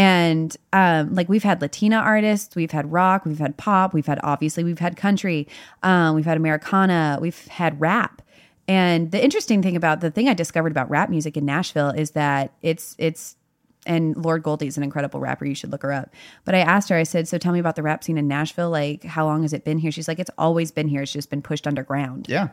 And 0.00 0.56
um, 0.72 1.14
like 1.14 1.28
we've 1.28 1.42
had 1.42 1.60
Latina 1.60 1.96
artists, 1.96 2.56
we've 2.56 2.70
had 2.70 2.90
rock, 2.90 3.26
we've 3.26 3.38
had 3.38 3.58
pop, 3.58 3.92
we've 3.92 4.06
had 4.06 4.18
obviously 4.22 4.64
we've 4.64 4.78
had 4.78 4.96
country, 4.96 5.46
um, 5.82 6.14
we've 6.14 6.24
had 6.24 6.38
Americana, 6.38 7.18
we've 7.20 7.46
had 7.48 7.78
rap. 7.78 8.22
And 8.66 9.10
the 9.10 9.22
interesting 9.22 9.60
thing 9.60 9.76
about 9.76 10.00
the 10.00 10.10
thing 10.10 10.26
I 10.26 10.32
discovered 10.32 10.72
about 10.72 10.88
rap 10.88 11.10
music 11.10 11.36
in 11.36 11.44
Nashville 11.44 11.90
is 11.90 12.12
that 12.12 12.54
it's 12.62 12.96
it's 12.96 13.36
and 13.84 14.16
Lord 14.16 14.42
Goldie's 14.42 14.78
an 14.78 14.82
incredible 14.82 15.20
rapper. 15.20 15.44
You 15.44 15.54
should 15.54 15.70
look 15.70 15.82
her 15.82 15.92
up. 15.92 16.14
But 16.46 16.54
I 16.54 16.60
asked 16.60 16.88
her, 16.88 16.96
I 16.96 17.02
said, 17.02 17.28
So 17.28 17.36
tell 17.36 17.52
me 17.52 17.60
about 17.60 17.76
the 17.76 17.82
rap 17.82 18.02
scene 18.02 18.16
in 18.16 18.26
Nashville. 18.26 18.70
Like, 18.70 19.04
how 19.04 19.26
long 19.26 19.42
has 19.42 19.52
it 19.52 19.66
been 19.66 19.78
here? 19.78 19.92
She's 19.92 20.08
like, 20.08 20.18
It's 20.18 20.30
always 20.38 20.70
been 20.70 20.88
here. 20.88 21.02
It's 21.02 21.12
just 21.12 21.28
been 21.28 21.42
pushed 21.42 21.66
underground. 21.66 22.26
Yeah. 22.26 22.48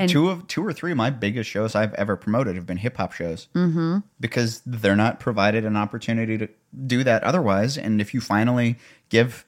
And- 0.00 0.10
two 0.10 0.28
of 0.28 0.46
two 0.48 0.64
or 0.66 0.72
three 0.72 0.90
of 0.90 0.96
my 0.96 1.10
biggest 1.10 1.48
shows 1.48 1.74
I've 1.74 1.94
ever 1.94 2.16
promoted 2.16 2.56
have 2.56 2.66
been 2.66 2.78
hip 2.78 2.96
hop 2.96 3.12
shows 3.12 3.48
mm-hmm. 3.54 3.98
because 4.18 4.62
they're 4.66 4.96
not 4.96 5.20
provided 5.20 5.64
an 5.64 5.76
opportunity 5.76 6.38
to 6.38 6.48
do 6.86 7.04
that 7.04 7.22
otherwise. 7.24 7.76
And 7.78 8.00
if 8.00 8.14
you 8.14 8.20
finally 8.20 8.76
give, 9.10 9.44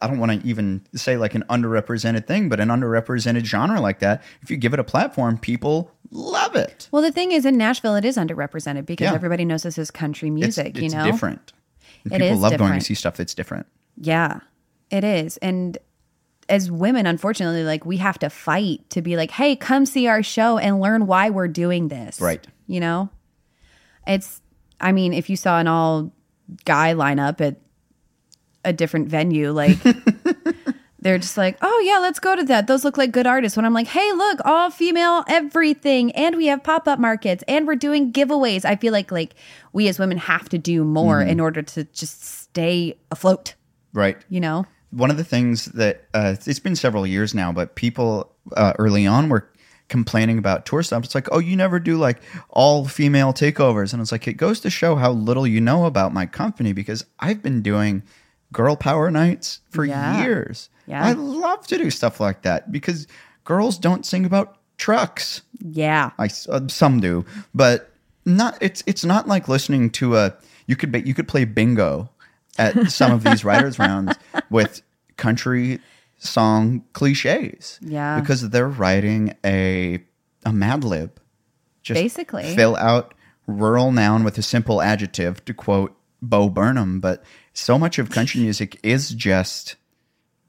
I 0.00 0.06
don't 0.06 0.18
want 0.18 0.40
to 0.40 0.46
even 0.48 0.86
say 0.94 1.16
like 1.16 1.34
an 1.34 1.44
underrepresented 1.50 2.26
thing, 2.26 2.48
but 2.48 2.60
an 2.60 2.68
underrepresented 2.68 3.44
genre 3.44 3.80
like 3.80 3.98
that, 3.98 4.22
if 4.42 4.50
you 4.50 4.56
give 4.56 4.72
it 4.72 4.78
a 4.78 4.84
platform, 4.84 5.38
people 5.38 5.90
love 6.12 6.54
it. 6.54 6.88
Well, 6.92 7.02
the 7.02 7.10
thing 7.12 7.32
is, 7.32 7.44
in 7.44 7.56
Nashville, 7.58 7.96
it 7.96 8.04
is 8.04 8.16
underrepresented 8.16 8.86
because 8.86 9.06
Yeah. 9.06 9.14
everybody 9.14 9.44
knows 9.44 9.64
this 9.64 9.76
is 9.76 9.90
country 9.90 10.28
It's, 10.28 10.34
music, 10.34 10.76
you 10.78 10.88
know? 10.88 11.04
different. 11.04 11.52
And 12.04 12.14
It 12.14 12.20
people 12.20 12.36
love 12.38 12.52
going 12.52 12.58
different. 12.58 12.82
to 12.82 12.86
see 12.86 12.94
stuff 12.94 13.16
that's 13.16 13.34
different. 13.34 13.66
Yeah, 13.96 14.38
it 14.90 15.02
is. 15.02 15.36
And 15.38 15.78
as 16.48 16.70
women, 16.70 17.06
unfortunately, 17.06 17.64
like 17.64 17.84
we 17.84 17.96
have 17.98 18.18
to 18.20 18.30
fight 18.30 18.88
to 18.90 19.02
be 19.02 19.16
like, 19.16 19.30
hey, 19.30 19.56
come 19.56 19.86
see 19.86 20.06
our 20.06 20.22
show 20.22 20.58
and 20.58 20.80
learn 20.80 21.06
why 21.06 21.30
we're 21.30 21.48
doing 21.48 21.88
this. 21.88 22.20
Right. 22.20 22.46
You 22.66 22.80
know? 22.80 23.10
It's, 24.06 24.40
I 24.80 24.92
mean, 24.92 25.12
if 25.12 25.28
you 25.28 25.36
saw 25.36 25.58
an 25.58 25.66
all 25.66 26.12
guy 26.64 26.94
lineup 26.94 27.40
at 27.40 27.56
a 28.64 28.72
different 28.72 29.08
venue, 29.08 29.50
like, 29.50 29.78
they're 31.00 31.18
just 31.18 31.36
like, 31.36 31.56
oh, 31.62 31.82
yeah, 31.84 31.98
let's 31.98 32.20
go 32.20 32.36
to 32.36 32.44
that. 32.44 32.66
Those 32.66 32.84
look 32.84 32.96
like 32.96 33.10
good 33.10 33.26
artists. 33.26 33.56
When 33.56 33.64
I'm 33.64 33.74
like, 33.74 33.88
hey, 33.88 34.12
look, 34.12 34.40
all 34.44 34.70
female 34.70 35.24
everything. 35.28 36.12
And 36.12 36.36
we 36.36 36.46
have 36.46 36.62
pop 36.62 36.86
up 36.86 36.98
markets 36.98 37.42
and 37.48 37.66
we're 37.66 37.76
doing 37.76 38.12
giveaways. 38.12 38.64
I 38.64 38.76
feel 38.76 38.92
like, 38.92 39.10
like, 39.10 39.34
we 39.72 39.88
as 39.88 39.98
women 39.98 40.18
have 40.18 40.48
to 40.50 40.58
do 40.58 40.84
more 40.84 41.20
mm-hmm. 41.20 41.30
in 41.30 41.40
order 41.40 41.62
to 41.62 41.84
just 41.84 42.24
stay 42.24 42.98
afloat, 43.10 43.54
Right. 43.92 44.16
you 44.28 44.40
know? 44.40 44.66
One 44.90 45.10
of 45.10 45.16
the 45.16 45.24
things 45.24 45.66
that 45.66 46.04
uh, 46.14 46.36
it's 46.46 46.58
been 46.58 46.76
several 46.76 47.06
years 47.06 47.34
now, 47.34 47.52
but 47.52 47.74
people 47.74 48.32
uh, 48.56 48.72
early 48.78 49.06
on 49.06 49.28
were 49.28 49.48
complaining 49.88 50.38
about 50.38 50.66
tour 50.66 50.82
stops. 50.82 51.06
It's 51.06 51.14
like, 51.14 51.28
oh, 51.32 51.38
you 51.38 51.56
never 51.56 51.78
do 51.78 51.96
like 51.96 52.20
all 52.50 52.86
female 52.86 53.32
takeovers, 53.32 53.92
and 53.92 54.00
it's 54.02 54.12
like 54.12 54.26
it 54.26 54.34
goes 54.34 54.60
to 54.60 54.70
show 54.70 54.96
how 54.96 55.12
little 55.12 55.46
you 55.46 55.60
know 55.60 55.84
about 55.86 56.12
my 56.12 56.26
company 56.26 56.72
because 56.72 57.04
I've 57.18 57.42
been 57.42 57.62
doing 57.62 58.02
girl 58.52 58.76
power 58.76 59.10
nights 59.10 59.60
for 59.70 59.84
Yeah. 59.84 60.22
years. 60.22 60.70
Yeah. 60.86 61.04
I 61.04 61.12
love 61.12 61.66
to 61.68 61.78
do 61.78 61.90
stuff 61.90 62.20
like 62.20 62.42
that 62.42 62.70
because 62.70 63.06
girls 63.44 63.76
don't 63.78 64.06
sing 64.06 64.24
about 64.24 64.56
trucks. 64.78 65.42
Yeah. 65.60 66.10
I 66.18 66.28
uh, 66.48 66.68
some 66.68 67.00
do, 67.00 67.24
but 67.54 67.90
not. 68.24 68.56
It's 68.60 68.82
it's 68.86 69.04
not 69.04 69.26
like 69.28 69.48
listening 69.48 69.90
to 69.90 70.16
a. 70.16 70.34
You 70.68 70.74
could 70.74 70.90
be, 70.90 71.00
you 71.02 71.14
could 71.14 71.28
play 71.28 71.44
bingo 71.44 72.10
at 72.58 72.90
some 72.90 73.12
of 73.12 73.24
these 73.24 73.44
writers 73.44 73.78
rounds 73.78 74.14
with 74.50 74.82
country 75.16 75.80
song 76.18 76.84
cliches. 76.92 77.78
Yeah. 77.82 78.20
because 78.20 78.48
they're 78.50 78.68
writing 78.68 79.34
a 79.44 80.02
a 80.44 80.52
Mad 80.52 80.84
Lib. 80.84 81.20
Just 81.82 82.00
Basically. 82.00 82.54
fill 82.54 82.76
out 82.76 83.14
rural 83.46 83.92
noun 83.92 84.24
with 84.24 84.38
a 84.38 84.42
simple 84.42 84.82
adjective 84.82 85.44
to 85.44 85.54
quote 85.54 85.96
Bo 86.22 86.48
Burnham. 86.48 87.00
But 87.00 87.22
so 87.52 87.78
much 87.78 87.98
of 87.98 88.10
country 88.10 88.40
music 88.40 88.78
is 88.82 89.10
just 89.10 89.76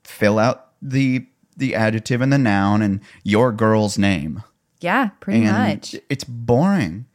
fill 0.03 0.39
out 0.39 0.69
the 0.81 1.27
the 1.55 1.73
adjective 1.75 2.21
and 2.21 2.31
the 2.31 2.37
noun 2.37 2.81
and 2.83 2.99
your 3.23 3.51
girl's 3.51 3.97
name 3.97 4.43
Yeah, 4.79 5.09
pretty 5.19 5.43
and 5.45 5.57
much. 5.75 5.95
it's 6.09 6.23
boring. 6.23 7.05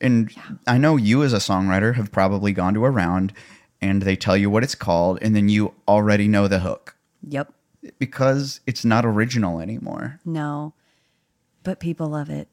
And 0.00 0.30
I 0.66 0.78
know 0.78 0.96
you 0.96 1.22
as 1.24 1.32
a 1.32 1.38
songwriter 1.38 1.94
have 1.96 2.12
probably 2.12 2.52
gone 2.52 2.74
to 2.74 2.84
a 2.84 2.90
round 2.90 3.32
and 3.80 4.02
they 4.02 4.16
tell 4.16 4.36
you 4.36 4.50
what 4.50 4.62
it's 4.64 4.74
called 4.74 5.18
and 5.22 5.34
then 5.36 5.48
you 5.48 5.74
already 5.86 6.26
know 6.28 6.48
the 6.48 6.60
hook 6.60 6.96
Yep. 7.28 7.52
because 7.98 8.60
it's 8.66 8.84
not 8.84 9.04
original 9.06 9.60
anymore. 9.60 10.20
No. 10.24 10.74
But 11.62 11.80
people 11.80 12.08
love 12.08 12.30
it, 12.30 12.48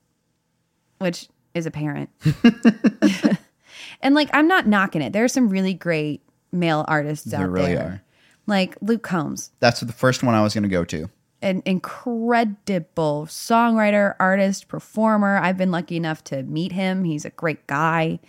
which 1.00 1.28
is 1.54 1.66
apparent. 1.66 2.10
and 4.02 4.16
like, 4.16 4.30
I'm 4.34 4.48
not 4.48 4.68
knocking 4.68 5.02
it. 5.02 5.14
There 5.14 5.24
are 5.24 5.28
some 5.30 5.50
really 5.50 5.74
great 5.74 6.22
male 6.52 6.86
artists 6.88 7.26
There 7.26 7.42
out 7.42 7.50
really 7.50 7.76
there. 7.76 7.84
are. 7.86 8.02
Like 8.48 8.76
Luke 8.82 9.02
Combs, 9.04 9.52
That's 9.60 9.80
the 9.80 9.92
first 9.94 10.22
one 10.24 10.36
I 10.36 10.42
was 10.44 10.54
going 10.54 10.64
to 10.64 10.70
go 10.70 10.86
to. 10.86 11.10
an 11.42 11.64
incredible 11.66 13.26
songwriter, 13.28 14.16
artist, 14.20 14.68
performer. 14.68 15.38
I've 15.38 15.58
been 15.58 15.72
lucky 15.72 15.98
enough 15.98 16.24
to 16.26 16.44
meet 16.44 16.72
him. 16.72 17.04
He's 17.06 17.26
a 17.26 17.30
great 17.32 17.66
guy. 17.68 18.20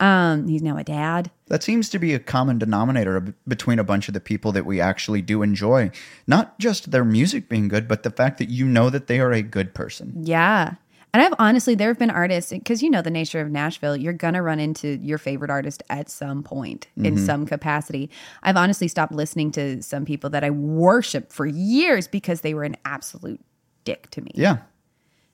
Um, 0.00 0.48
he's 0.48 0.62
now 0.62 0.78
a 0.78 0.84
dad. 0.84 1.30
That 1.48 1.62
seems 1.62 1.90
to 1.90 1.98
be 1.98 2.14
a 2.14 2.18
common 2.18 2.58
denominator 2.58 3.34
between 3.46 3.78
a 3.78 3.84
bunch 3.84 4.08
of 4.08 4.14
the 4.14 4.20
people 4.20 4.50
that 4.52 4.64
we 4.64 4.80
actually 4.80 5.20
do 5.20 5.42
enjoy. 5.42 5.90
Not 6.26 6.58
just 6.58 6.90
their 6.90 7.04
music 7.04 7.48
being 7.48 7.68
good, 7.68 7.86
but 7.86 8.02
the 8.02 8.10
fact 8.10 8.38
that 8.38 8.48
you 8.48 8.66
know 8.66 8.88
that 8.88 9.06
they 9.08 9.20
are 9.20 9.30
a 9.30 9.42
good 9.42 9.74
person. 9.74 10.14
Yeah. 10.24 10.74
And 11.12 11.22
I've 11.22 11.34
honestly, 11.40 11.74
there 11.74 11.88
have 11.88 11.98
been 11.98 12.08
artists, 12.08 12.52
because 12.52 12.82
you 12.82 12.88
know 12.88 13.02
the 13.02 13.10
nature 13.10 13.40
of 13.40 13.50
Nashville, 13.50 13.96
you're 13.96 14.12
going 14.12 14.34
to 14.34 14.42
run 14.42 14.60
into 14.60 14.96
your 15.02 15.18
favorite 15.18 15.50
artist 15.50 15.82
at 15.90 16.08
some 16.08 16.44
point 16.44 16.86
in 16.96 17.18
some 17.18 17.46
capacity. 17.46 18.10
I've 18.44 18.56
honestly 18.56 18.86
stopped 18.86 19.12
listening 19.12 19.50
to 19.52 19.82
some 19.82 20.04
people 20.04 20.30
that 20.30 20.44
I 20.44 20.50
worshiped 20.50 21.32
for 21.32 21.46
years 21.46 22.06
because 22.06 22.42
they 22.42 22.54
were 22.54 22.62
an 22.62 22.76
absolute 22.84 23.40
dick 23.84 24.08
to 24.12 24.20
me. 24.20 24.30
Yeah. 24.34 24.58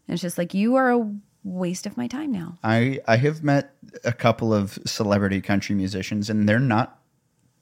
And 0.08 0.14
it's 0.14 0.22
just 0.22 0.38
like, 0.38 0.54
you 0.54 0.76
are 0.76 0.92
a 0.92 1.14
waste 1.46 1.86
of 1.86 1.96
my 1.96 2.06
time 2.08 2.32
now. 2.32 2.58
I 2.64 2.98
I 3.06 3.16
have 3.16 3.42
met 3.42 3.74
a 4.04 4.12
couple 4.12 4.52
of 4.52 4.78
celebrity 4.84 5.40
country 5.40 5.74
musicians 5.76 6.28
and 6.28 6.48
they're 6.48 6.58
not 6.58 6.98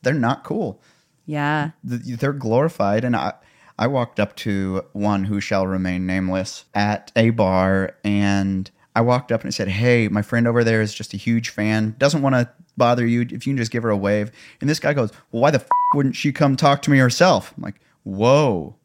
they're 0.03 0.14
not 0.14 0.43
cool. 0.45 0.80
Yeah. 1.26 1.70
they're 1.82 2.35
glorified 2.35 3.03
and 3.03 3.16
i 3.16 3.32
i 3.78 3.87
walked 3.87 4.20
up 4.20 4.37
to 4.37 4.85
one 4.93 5.24
who 5.24 5.41
shall 5.41 5.66
remain 5.66 6.05
nameless 6.05 6.66
at 6.74 7.11
a 7.16 7.30
bar 7.30 7.97
and 8.05 8.70
i 8.95 9.01
walked 9.01 9.32
up 9.32 9.43
and 9.43 9.55
said 9.55 9.68
hey 9.68 10.09
my 10.09 10.20
friend 10.20 10.47
over 10.47 10.62
there 10.62 10.82
is 10.82 10.93
just 10.93 11.14
a 11.14 11.16
huge 11.16 11.49
fan 11.49 11.95
doesn't 11.97 12.20
want 12.20 12.35
to 12.35 12.47
bother 12.76 13.07
you 13.07 13.22
if 13.22 13.47
you 13.47 13.53
can 13.53 13.57
just 13.57 13.70
give 13.70 13.82
her 13.82 13.89
a 13.89 13.97
wave 13.97 14.30
and 14.61 14.68
this 14.68 14.78
guy 14.78 14.93
goes 14.93 15.12
well 15.32 15.41
why 15.41 15.51
the 15.51 15.61
f- 15.61 15.68
wouldn't 15.95 16.14
she 16.14 16.30
come 16.30 16.57
talk 16.57 16.82
to 16.82 16.91
me 16.91 16.99
herself 16.99 17.55
i'm 17.57 17.62
like 17.62 17.80
whoa 18.03 18.76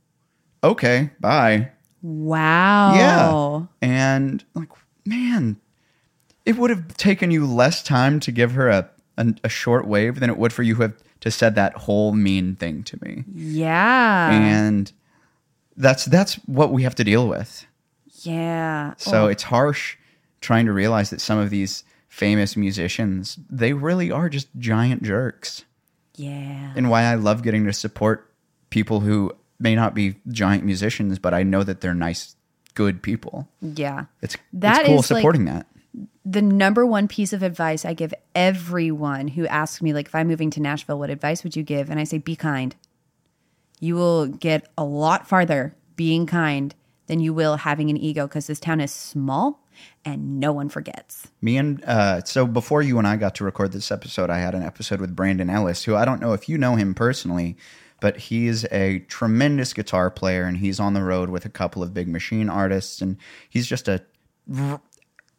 okay 0.63 1.09
bye 1.19 1.69
Wow. 2.01 3.67
yeah 3.81 3.87
and 3.89 4.45
like 4.53 4.69
man 5.09 5.57
it 6.45 6.57
would 6.57 6.69
have 6.69 6.95
taken 6.97 7.31
you 7.31 7.45
less 7.45 7.83
time 7.83 8.19
to 8.21 8.31
give 8.31 8.53
her 8.53 8.69
a, 8.69 8.89
a, 9.17 9.33
a 9.43 9.49
short 9.49 9.85
wave 9.85 10.19
than 10.19 10.29
it 10.29 10.37
would 10.37 10.53
for 10.53 10.63
you 10.63 10.75
to 10.75 10.81
have 10.83 10.93
to 11.21 11.29
said 11.29 11.55
that 11.55 11.73
whole 11.73 12.13
mean 12.13 12.55
thing 12.55 12.81
to 12.83 12.97
me. 13.03 13.25
Yeah. 13.35 14.31
and 14.31 14.91
that's 15.75 16.05
that's 16.05 16.35
what 16.47 16.71
we 16.71 16.83
have 16.83 16.95
to 16.95 17.03
deal 17.03 17.27
with. 17.27 17.65
yeah. 18.23 18.93
So 18.97 19.25
Oh, 19.25 19.27
it's 19.27 19.43
harsh 19.43 19.97
trying 20.41 20.65
to 20.65 20.71
realize 20.71 21.09
that 21.09 21.19
some 21.21 21.37
of 21.37 21.49
these 21.49 21.83
famous 22.07 22.55
musicians, 22.55 23.37
they 23.49 23.73
really 23.73 24.09
are 24.11 24.29
just 24.29 24.47
giant 24.57 25.03
jerks. 25.03 25.65
yeah. 26.15 26.71
And 26.75 26.89
why 26.89 27.03
I 27.03 27.15
love 27.15 27.43
getting 27.43 27.65
to 27.65 27.73
support 27.73 28.31
people 28.69 29.01
who 29.01 29.33
may 29.59 29.75
not 29.75 29.93
be 29.93 30.15
giant 30.29 30.63
musicians, 30.63 31.19
but 31.19 31.33
I 31.33 31.43
know 31.43 31.63
that 31.63 31.81
they're 31.81 31.93
nice, 31.93 32.35
good 32.75 33.01
people. 33.01 33.47
Yeah. 33.61 34.05
It's 34.21 34.37
That 34.53 34.81
it's 34.81 34.87
cool 34.89 34.99
is, 34.99 35.11
like- 35.11 35.19
supporting 35.21 35.45
that. 35.45 35.67
the 36.25 36.41
number 36.41 36.85
one 36.85 37.07
piece 37.07 37.33
of 37.33 37.41
advice 37.43 37.85
I 37.85 37.93
give 37.93 38.13
everyone 38.35 39.27
who 39.29 39.47
asks 39.47 39.81
me, 39.81 39.93
like, 39.93 40.07
if 40.07 40.15
I'm 40.15 40.27
moving 40.27 40.49
to 40.51 40.61
Nashville, 40.61 40.99
what 40.99 41.09
advice 41.09 41.43
would 41.43 41.55
you 41.55 41.63
give? 41.63 41.89
And 41.89 41.99
I 41.99 42.03
say, 42.03 42.17
be 42.19 42.35
kind. 42.35 42.75
You 43.79 43.95
will 43.95 44.27
get 44.27 44.67
a 44.77 44.83
lot 44.83 45.27
farther 45.27 45.75
being 45.95 46.25
kind 46.25 46.75
than 47.07 47.19
you 47.19 47.33
will 47.33 47.55
having 47.57 47.89
an 47.89 47.97
ego 47.97 48.27
because 48.27 48.47
this 48.47 48.59
town 48.59 48.81
is 48.81 48.91
small 48.91 49.65
and 50.05 50.39
no 50.39 50.51
one 50.51 50.69
forgets. 50.69 51.27
Me 51.41 51.57
and 51.57 51.83
uh, 51.85 52.21
so 52.23 52.45
before 52.45 52.81
you 52.81 52.97
and 52.99 53.07
I 53.07 53.15
got 53.15 53.35
to 53.35 53.43
record 53.45 53.71
this 53.71 53.91
episode, 53.91 54.29
I 54.29 54.37
had 54.39 54.53
an 54.53 54.61
episode 54.63 54.99
with 55.01 55.15
Brandon 55.15 55.49
Ellis, 55.49 55.83
who 55.85 55.95
I 55.95 56.03
don't 56.05 56.21
know 56.21 56.33
if 56.33 56.47
you 56.49 56.57
know 56.57 56.75
him 56.75 56.93
personally, 56.93 57.55
but 58.01 58.17
he's 58.17 58.65
a 58.71 58.99
tremendous 59.07 59.73
guitar 59.73 60.09
player 60.09 60.43
and 60.45 60.57
he's 60.57 60.79
on 60.79 60.93
the 60.93 61.03
road 61.03 61.29
with 61.29 61.45
a 61.45 61.49
couple 61.49 61.83
of 61.83 61.93
big 61.93 62.07
machine 62.07 62.49
artists 62.49 63.01
and 63.01 63.17
he's 63.49 63.67
just 63.67 63.87
a 63.87 64.01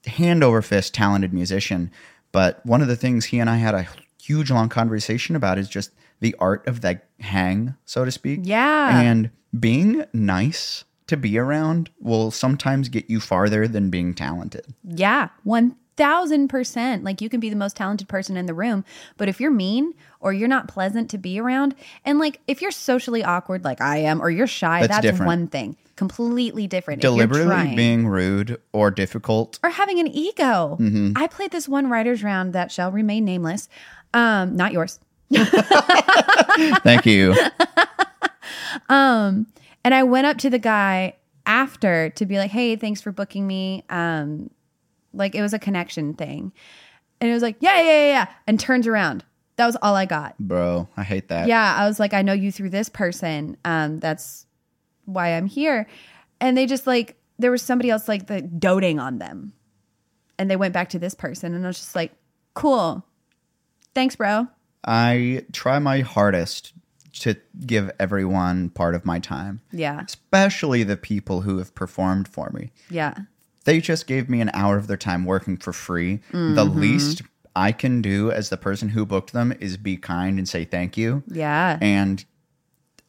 hand 0.06 0.44
over 0.44 0.62
fist 0.62 0.94
talented 0.94 1.32
musician. 1.32 1.90
But 2.32 2.64
one 2.64 2.80
of 2.80 2.88
the 2.88 2.96
things 2.96 3.26
he 3.26 3.38
and 3.38 3.50
I 3.50 3.56
had 3.56 3.74
a 3.74 3.88
huge 4.22 4.50
long 4.50 4.68
conversation 4.68 5.34
about 5.34 5.58
is 5.58 5.68
just 5.68 5.90
the 6.20 6.36
art 6.38 6.66
of 6.68 6.82
that 6.82 7.08
hang, 7.18 7.74
so 7.84 8.04
to 8.04 8.11
speak. 8.11 8.40
Yeah. 8.44 9.00
And 9.00 9.30
being 9.58 10.04
nice 10.12 10.84
to 11.08 11.16
be 11.16 11.38
around 11.38 11.90
will 11.98 12.30
sometimes 12.30 12.88
get 12.88 13.11
you 13.11 13.18
farther 13.18 13.66
than 13.66 13.90
being 13.90 14.14
talented. 14.14 14.72
Yeah, 14.84 15.30
1000%. 15.44 17.02
Like 17.02 17.20
you 17.20 17.28
can 17.28 17.40
be 17.40 17.50
the 17.50 17.56
most 17.56 17.76
talented 17.76 18.06
person 18.06 18.36
in 18.36 18.46
the 18.46 18.54
room, 18.54 18.84
but 19.16 19.28
if 19.28 19.40
you're 19.40 19.50
mean 19.50 19.92
or 20.21 20.33
you're 20.33 20.49
not 20.49 20.68
pleasant 20.68 21.11
to 21.11 21.18
be 21.18 21.41
around, 21.41 21.75
and 22.05 22.18
like 22.18 22.41
if 22.47 22.62
you're 22.62 22.71
socially 22.71 23.25
awkward 23.25 23.64
like 23.64 23.81
I 23.81 23.99
am 23.99 24.23
or 24.23 24.31
you're 24.31 24.47
shy, 24.47 24.87
That's 24.87 25.03
that's, 25.03 25.21
one 25.21 25.49
thing. 25.49 25.77
Completely 25.97 26.66
different. 26.66 27.03
Deliberately 27.03 27.75
being 27.77 28.09
rude 28.09 28.61
or 28.73 28.91
difficult. 28.91 29.59
or 29.62 29.71
having 29.71 29.99
an 29.99 30.07
ego. 30.07 30.79
Mm-hmm. 30.81 31.12
I 31.16 31.27
played 31.27 31.51
this 31.51 31.68
one 31.68 31.91
writer's 31.91 32.23
round 32.23 32.55
that 32.55 32.73
shall 32.73 32.91
remain 32.91 33.27
nameless. 33.27 33.68
Um, 34.14 34.57
not 34.57 34.73
yours. 34.73 34.99
Thank 36.83 37.05
you. 37.07 37.35
And 39.85 39.95
I 39.95 40.03
went 40.03 40.27
up 40.27 40.39
to 40.39 40.51
the 40.51 40.59
guy 40.59 41.16
after 41.47 42.11
to 42.11 42.27
be 42.27 42.39
like, 42.39 42.51
"Hey, 42.51 42.77
thanks 42.77 43.01
for 43.01 43.12
booking 43.12 43.47
me." 43.47 43.85
Um, 43.89 44.51
like 45.12 45.35
it 45.35 45.43
was 45.43 45.55
a 45.55 45.59
connection 45.59 46.14
thing, 46.14 46.53
and 47.21 47.31
it 47.31 47.33
was 47.33 47.43
like, 47.43 47.57
"Yeah, 47.61 47.77
yeah, 47.79 47.83
yeah,", 47.83 48.07
yeah," 48.09 48.27
and 48.47 48.61
turns 48.61 48.87
around. 48.87 49.25
That 49.61 49.66
was 49.66 49.76
all 49.82 49.94
I 49.94 50.06
got. 50.06 50.38
Bro, 50.38 50.88
I 50.96 51.02
hate 51.02 51.28
that. 51.28 51.46
Yeah, 51.46 51.74
I 51.76 51.86
was 51.86 52.00
like, 52.00 52.14
"I 52.14 52.22
know 52.22 52.32
you 52.32 52.50
through 52.50 52.70
this 52.70 52.88
person. 52.88 53.58
Um, 53.64 54.00
that's 54.00 54.46
why 55.04 55.36
I'm 55.36 55.46
here." 55.46 55.86
And 56.40 56.56
they 56.56 56.64
just 56.64 56.86
like 56.86 57.16
there 57.38 57.50
was 57.50 57.61
somebody 57.61 57.90
else 57.90 58.08
like 58.08 58.26
the 58.26 58.40
doting 58.40 58.98
on 58.98 59.18
them, 59.18 59.52
and 60.38 60.50
they 60.50 60.56
went 60.56 60.72
back 60.72 60.88
to 60.90 60.98
this 60.98 61.14
person, 61.14 61.54
and 61.54 61.64
I 61.64 61.68
was 61.68 61.76
just 61.76 61.94
like, 61.94 62.12
"Cool, 62.54 63.04
thanks, 63.94 64.16
bro." 64.16 64.46
I 64.86 65.44
try 65.52 65.78
my 65.78 66.00
hardest 66.00 66.72
to 67.20 67.36
give 67.66 67.90
everyone 68.00 68.70
part 68.70 68.94
of 68.94 69.04
my 69.04 69.18
time, 69.18 69.61
Yeah, 69.72 70.00
especially 70.06 70.84
the 70.84 70.96
people 70.96 71.42
who 71.42 71.58
have 71.58 71.74
performed 71.74 72.28
for 72.28 72.48
me. 72.50 72.70
yeah, 72.88 73.14
They 73.64 73.80
just 73.80 74.06
gave 74.06 74.30
me 74.30 74.40
an 74.40 74.50
hour 74.54 74.78
of 74.78 74.86
their 74.86 74.96
time 74.96 75.26
working 75.26 75.58
for 75.58 75.74
free. 75.74 76.20
The 76.32 76.64
Mm-hmm. 76.64 76.78
least 76.80 77.22
I 77.57 77.72
can 77.72 78.01
do 78.01 78.30
as 78.30 78.48
the 78.48 78.57
person 78.57 78.90
who 78.90 79.05
booked 79.05 79.32
them 79.32 79.53
is 79.61 79.76
be 79.76 79.96
kind 79.96 80.38
and 80.38 80.48
say 80.48 80.64
thank 80.64 80.96
you 80.96 81.22
yeah, 81.26 81.78
and 81.80 82.24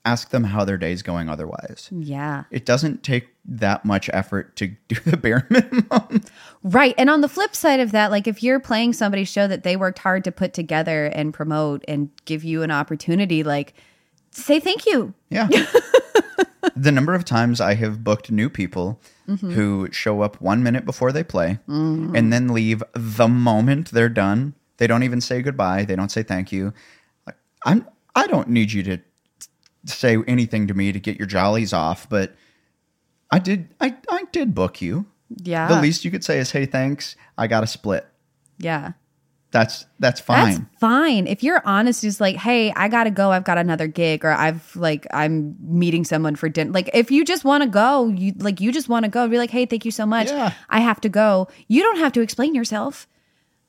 ask 0.05 0.29
them 0.29 0.45
how 0.45 0.65
their 0.65 0.77
day's 0.77 1.01
going 1.01 1.29
otherwise. 1.29 1.89
yeah. 1.91 2.45
It 2.49 2.65
doesn't 2.65 3.03
take 3.03 3.27
that 3.45 3.85
much 3.85 4.09
effort 4.13 4.55
to 4.57 4.67
do 4.87 4.95
the 5.05 5.17
bare 5.17 5.45
minimum. 5.49 6.23
Right. 6.63 6.95
And 6.97 7.09
on 7.09 7.21
the 7.21 7.29
flip 7.29 7.55
side 7.55 7.79
of 7.79 7.91
that, 7.91 8.11
like 8.11 8.27
if 8.27 8.41
you're 8.41 8.59
playing 8.59 8.93
somebody's 8.93 9.29
show 9.29 9.47
that 9.47 9.63
they 9.63 9.75
worked 9.75 9.99
hard 9.99 10.23
to 10.23 10.31
put 10.31 10.53
together 10.53 11.05
and 11.05 11.33
promote 11.33 11.83
and 11.87 12.09
give 12.25 12.43
you 12.43 12.63
an 12.63 12.71
opportunity, 12.71 13.43
like 13.43 13.73
say 14.31 14.59
thank 14.59 14.85
you. 14.85 15.13
Yeah. 15.29 15.47
the 16.75 16.91
number 16.91 17.13
of 17.13 17.25
times 17.25 17.61
I 17.61 17.75
have 17.75 18.03
booked 18.03 18.31
new 18.31 18.49
people 18.49 18.99
Mm-hmm. 19.31 19.51
who 19.51 19.89
show 19.93 20.21
up 20.21 20.41
one 20.41 20.61
minute 20.61 20.83
before 20.83 21.13
they 21.13 21.23
play 21.23 21.59
and 21.67 22.33
then 22.33 22.49
leave 22.49 22.83
the 22.93 23.29
moment 23.29 23.91
they're 23.91 24.09
done. 24.09 24.55
They 24.75 24.87
don't 24.87 25.03
even 25.03 25.21
say 25.21 25.41
goodbye. 25.41 25.85
They 25.85 25.95
don't 25.95 26.11
say 26.11 26.21
thank 26.21 26.51
you. 26.51 26.73
Like, 27.25 27.37
I'm 27.63 27.87
I 28.13 28.27
don't 28.27 28.49
need 28.49 28.73
you 28.73 28.83
to 28.83 28.97
say 29.85 30.17
anything 30.27 30.67
to 30.67 30.73
me 30.73 30.91
to 30.91 30.99
get 30.99 31.17
your 31.17 31.27
jollies 31.27 31.71
off, 31.71 32.09
but 32.09 32.35
I 33.31 33.39
did 33.39 33.69
I, 33.79 33.95
I 34.09 34.25
did 34.33 34.53
book 34.53 34.81
you. 34.81 35.05
Yeah. 35.29 35.69
The 35.69 35.81
least 35.81 36.03
you 36.03 36.11
could 36.11 36.25
say 36.25 36.39
is, 36.39 36.51
hey, 36.51 36.65
thanks. 36.65 37.15
I 37.37 37.47
got 37.47 37.63
a 37.63 37.67
split. 37.67 38.05
Yeah. 38.57 38.91
That's 39.51 39.85
that's 39.99 40.21
fine. 40.21 40.53
That's 40.53 40.79
fine. 40.79 41.27
If 41.27 41.43
you're 41.43 41.61
honest, 41.65 42.01
just 42.01 42.21
like, 42.21 42.37
hey, 42.37 42.71
I 42.71 42.87
gotta 42.87 43.11
go. 43.11 43.31
I've 43.31 43.43
got 43.43 43.57
another 43.57 43.85
gig, 43.87 44.23
or 44.23 44.31
I've 44.31 44.73
like 44.77 45.05
I'm 45.11 45.55
meeting 45.59 46.05
someone 46.05 46.35
for 46.37 46.47
dinner. 46.47 46.71
Like, 46.71 46.89
if 46.93 47.11
you 47.11 47.25
just 47.25 47.43
want 47.43 47.63
to 47.63 47.69
go, 47.69 48.07
you 48.07 48.33
like 48.37 48.61
you 48.61 48.71
just 48.71 48.87
want 48.87 49.03
to 49.03 49.11
go. 49.11 49.27
Be 49.27 49.37
like, 49.37 49.49
hey, 49.51 49.65
thank 49.65 49.83
you 49.83 49.91
so 49.91 50.05
much. 50.05 50.29
Yeah. 50.29 50.53
I 50.69 50.79
have 50.79 51.01
to 51.01 51.09
go. 51.09 51.49
You 51.67 51.83
don't 51.83 51.97
have 51.97 52.13
to 52.13 52.21
explain 52.21 52.55
yourself, 52.55 53.07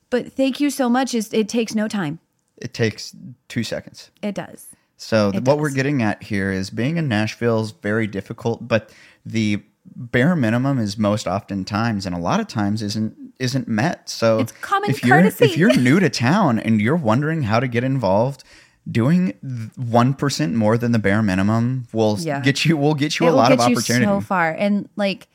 but 0.09 0.31
thank 0.31 0.61
you 0.61 0.69
so 0.69 0.89
much. 0.89 1.13
Is 1.13 1.33
it 1.33 1.49
takes 1.49 1.75
no 1.75 1.87
time. 1.89 2.19
it 2.57 2.73
takes 2.73 3.13
two 3.49 3.63
seconds. 3.63 4.09
It 4.21 4.35
does. 4.35 4.67
So 4.95 5.31
th- 5.31 5.43
what 5.43 5.57
we're 5.59 5.71
getting 5.71 6.01
at 6.01 6.23
here 6.23 6.49
is 6.49 6.69
being 6.69 6.95
in 6.95 7.09
Nashville 7.09 7.59
is 7.59 7.71
very 7.71 8.07
difficult, 8.07 8.65
but 8.67 8.89
the 9.25 9.61
bare 9.95 10.33
minimum 10.35 10.79
is 10.79 10.97
most 10.97 11.27
oftentimes 11.27 12.05
and 12.05 12.15
a 12.15 12.19
lot 12.19 12.39
of 12.39 12.47
times 12.47 12.81
isn't 12.81 13.17
isn't 13.39 13.67
met. 13.67 14.09
So 14.09 14.39
It's 14.39 14.51
common 14.53 14.89
if 14.89 15.03
you're 15.03 15.19
if 15.19 15.57
you're 15.57 15.75
new 15.75 15.99
to 15.99 16.09
town 16.27 16.59
and 16.59 16.79
you're 16.81 16.95
wondering 16.95 17.43
how 17.43 17.59
to 17.59 17.67
get 17.67 17.83
involved, 17.83 18.43
doing 18.89 19.33
one 19.75 20.13
percent 20.13 20.53
more 20.55 20.77
than 20.77 20.91
the 20.91 20.99
bare 20.99 21.21
minimum 21.21 21.87
will 21.93 22.17
Yeah. 22.19 22.41
get 22.41 22.65
you 22.65 22.77
will 22.77 22.93
get 22.95 23.19
you 23.19 23.27
a 23.27 23.29
will 23.29 23.37
lot 23.37 23.51
of 23.51 23.59
opportunity. 23.59 24.05
so 24.05 24.19
far. 24.21 24.51
And 24.51 24.89
like, 24.95 25.27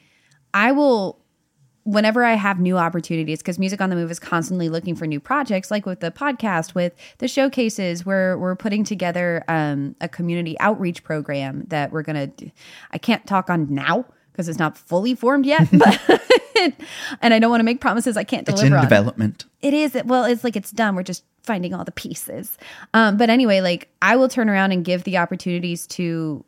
I 0.54 0.72
will, 0.72 1.18
whenever 1.84 2.24
I 2.24 2.34
have 2.34 2.58
new 2.60 2.76
opportunities, 2.78 3.38
because 3.38 3.58
Music 3.58 3.80
on 3.80 3.90
the 3.90 3.96
Move 3.96 4.10
is 4.10 4.18
constantly 4.18 4.68
looking 4.68 4.94
for 4.94 5.06
new 5.06 5.20
projects, 5.20 5.70
like 5.70 5.86
with 5.86 6.00
the 6.00 6.10
podcast, 6.10 6.74
with 6.74 6.94
the 7.18 7.28
showcases, 7.28 8.04
where 8.06 8.38
we're 8.38 8.56
putting 8.56 8.84
together 8.84 9.44
um, 9.48 9.94
a 10.00 10.08
community 10.08 10.58
outreach 10.60 11.02
program 11.04 11.64
that 11.68 11.92
we're 11.92 12.02
gonna. 12.02 12.26
Do. 12.28 12.50
I 12.92 12.98
can't 12.98 13.26
talk 13.26 13.48
on 13.50 13.72
now 13.72 14.04
because 14.32 14.48
it's 14.48 14.58
not 14.58 14.76
fully 14.78 15.14
formed 15.14 15.46
yet, 15.46 15.68
but 15.72 15.98
and 17.22 17.34
I 17.34 17.38
don't 17.38 17.50
want 17.50 17.60
to 17.60 17.64
make 17.64 17.80
promises 17.80 18.16
I 18.16 18.24
can't 18.24 18.44
deliver. 18.46 18.62
it's 18.64 18.66
in 18.66 18.74
on. 18.74 18.82
development. 18.82 19.44
It 19.62 19.74
is. 19.74 19.96
Well, 20.04 20.24
it's 20.24 20.44
like 20.44 20.56
it's 20.56 20.70
done. 20.70 20.94
We're 20.96 21.02
just 21.02 21.24
finding 21.42 21.72
all 21.74 21.84
the 21.84 21.92
pieces. 21.92 22.58
Um, 22.94 23.16
but 23.16 23.30
anyway, 23.30 23.60
like 23.60 23.88
I 24.02 24.16
will 24.16 24.28
turn 24.28 24.48
around 24.48 24.72
and 24.72 24.84
give 24.84 25.04
the 25.04 25.16
opportunities 25.18 25.86
to 25.88 26.44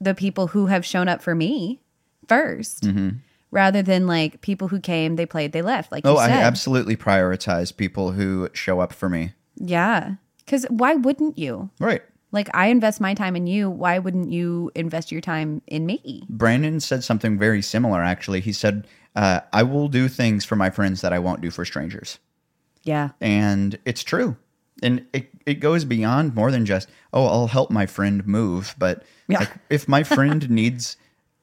the 0.00 0.14
people 0.14 0.48
who 0.48 0.66
have 0.66 0.84
shown 0.84 1.08
up 1.08 1.22
for 1.22 1.34
me 1.34 1.80
1st 2.26 3.18
rather 3.50 3.82
than 3.82 4.06
like 4.06 4.40
people 4.40 4.68
who 4.68 4.80
came, 4.80 5.16
they 5.16 5.26
played, 5.26 5.52
they 5.52 5.62
left. 5.62 5.92
Like 5.92 6.06
Oh, 6.06 6.16
I 6.16 6.28
absolutely 6.28 6.96
prioritize 6.96 7.76
people 7.76 8.12
who 8.12 8.48
show 8.52 8.80
up 8.80 8.92
for 8.92 9.08
me. 9.08 9.32
yeah. 9.56 10.14
Because 10.44 10.66
why 10.70 10.94
wouldn't 10.96 11.38
you? 11.38 11.70
Right. 11.78 12.02
Like 12.32 12.48
I 12.52 12.66
invest 12.66 13.00
my 13.00 13.14
time 13.14 13.36
in 13.36 13.46
you. 13.46 13.70
Why 13.70 14.00
wouldn't 14.00 14.32
you 14.32 14.72
invest 14.74 15.12
your 15.12 15.20
time 15.20 15.62
in 15.68 15.86
me? 15.86 16.24
Brandon 16.28 16.80
said 16.80 17.04
something 17.04 17.38
very 17.38 17.62
similar 17.62 18.02
actually. 18.02 18.40
He 18.40 18.52
said, 18.52 18.86
uh, 19.14 19.40
I 19.52 19.62
will 19.62 19.88
do 19.88 20.08
things 20.08 20.44
for 20.44 20.56
my 20.56 20.70
friends 20.70 21.00
that 21.02 21.12
I 21.12 21.18
won't 21.18 21.40
do 21.40 21.50
for 21.50 21.64
strangers. 21.64 22.18
Yeah. 22.84 23.10
and 23.20 23.78
it's 23.84 24.02
true 24.02 24.36
and 24.82 25.06
it, 25.12 25.28
it 25.46 25.54
goes 25.60 25.84
beyond 25.84 26.34
more 26.34 26.50
than 26.50 26.66
just 26.66 26.88
oh 27.12 27.26
i'll 27.26 27.46
help 27.46 27.70
my 27.70 27.86
friend 27.86 28.26
move 28.26 28.74
but 28.76 29.04
Yeah. 29.28 29.38
like 29.38 29.52
if 29.70 29.86
my 29.86 30.02
friend 30.02 30.50
needs 30.60 30.96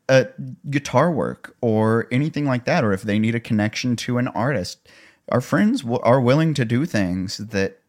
a 0.10 0.28
guitar 0.70 1.10
work 1.10 1.56
or 1.62 2.08
anything 2.12 2.46
like 2.46 2.66
that 2.66 2.84
or 2.84 2.92
if 2.92 3.04
they 3.04 3.20
need 3.20 3.36
a 3.36 3.40
connection 3.40 3.96
to 3.96 4.18
an 4.18 4.28
artist 4.30 4.90
our 5.30 5.40
friends 5.40 5.80
w- 5.84 6.02
are 6.04 6.20
willing 6.20 6.54
to 6.56 6.66
do 6.66 6.86
things 6.86 7.38
that 7.38 7.80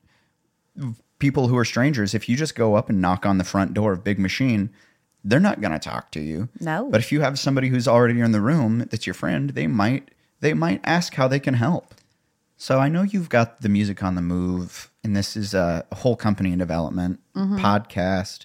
people 1.19 1.49
who 1.49 1.57
are 1.57 1.65
strangers 1.65 2.15
if 2.15 2.29
you 2.29 2.37
just 2.37 2.55
go 2.55 2.75
up 2.77 2.89
and 2.89 3.01
knock 3.01 3.27
on 3.27 3.39
the 3.39 3.45
front 3.45 3.75
door 3.75 3.93
of 3.93 4.05
big 4.05 4.19
machine 4.21 4.71
they're 5.25 5.41
not 5.41 5.61
going 5.61 5.73
to 5.73 5.79
talk 5.79 6.11
to 6.13 6.21
you 6.21 6.49
No. 6.61 6.89
but 6.91 7.01
if 7.01 7.13
you 7.13 7.21
have 7.21 7.39
somebody 7.39 7.69
who's 7.69 7.89
already 7.89 8.21
in 8.21 8.33
the 8.33 8.41
room 8.41 8.87
that's 8.91 9.07
your 9.07 9.15
friend 9.15 9.51
they 9.51 9.67
might 9.67 10.11
they 10.41 10.55
might 10.55 10.81
ask 10.85 11.15
how 11.15 11.29
they 11.29 11.41
can 11.41 11.55
help 11.55 11.95
So 12.57 12.79
I 12.79 12.91
know 12.91 13.03
you've 13.03 13.31
got 13.31 13.63
the 13.63 13.71
music 13.71 14.03
on 14.03 14.17
the 14.17 14.21
move, 14.21 14.91
and 15.03 15.17
this 15.17 15.35
is 15.35 15.55
a, 15.55 15.83
a 15.91 15.95
whole 15.95 16.15
company 16.15 16.53
in 16.53 16.59
development, 16.59 17.19
mm-hmm. 17.35 17.57
podcast, 17.57 18.45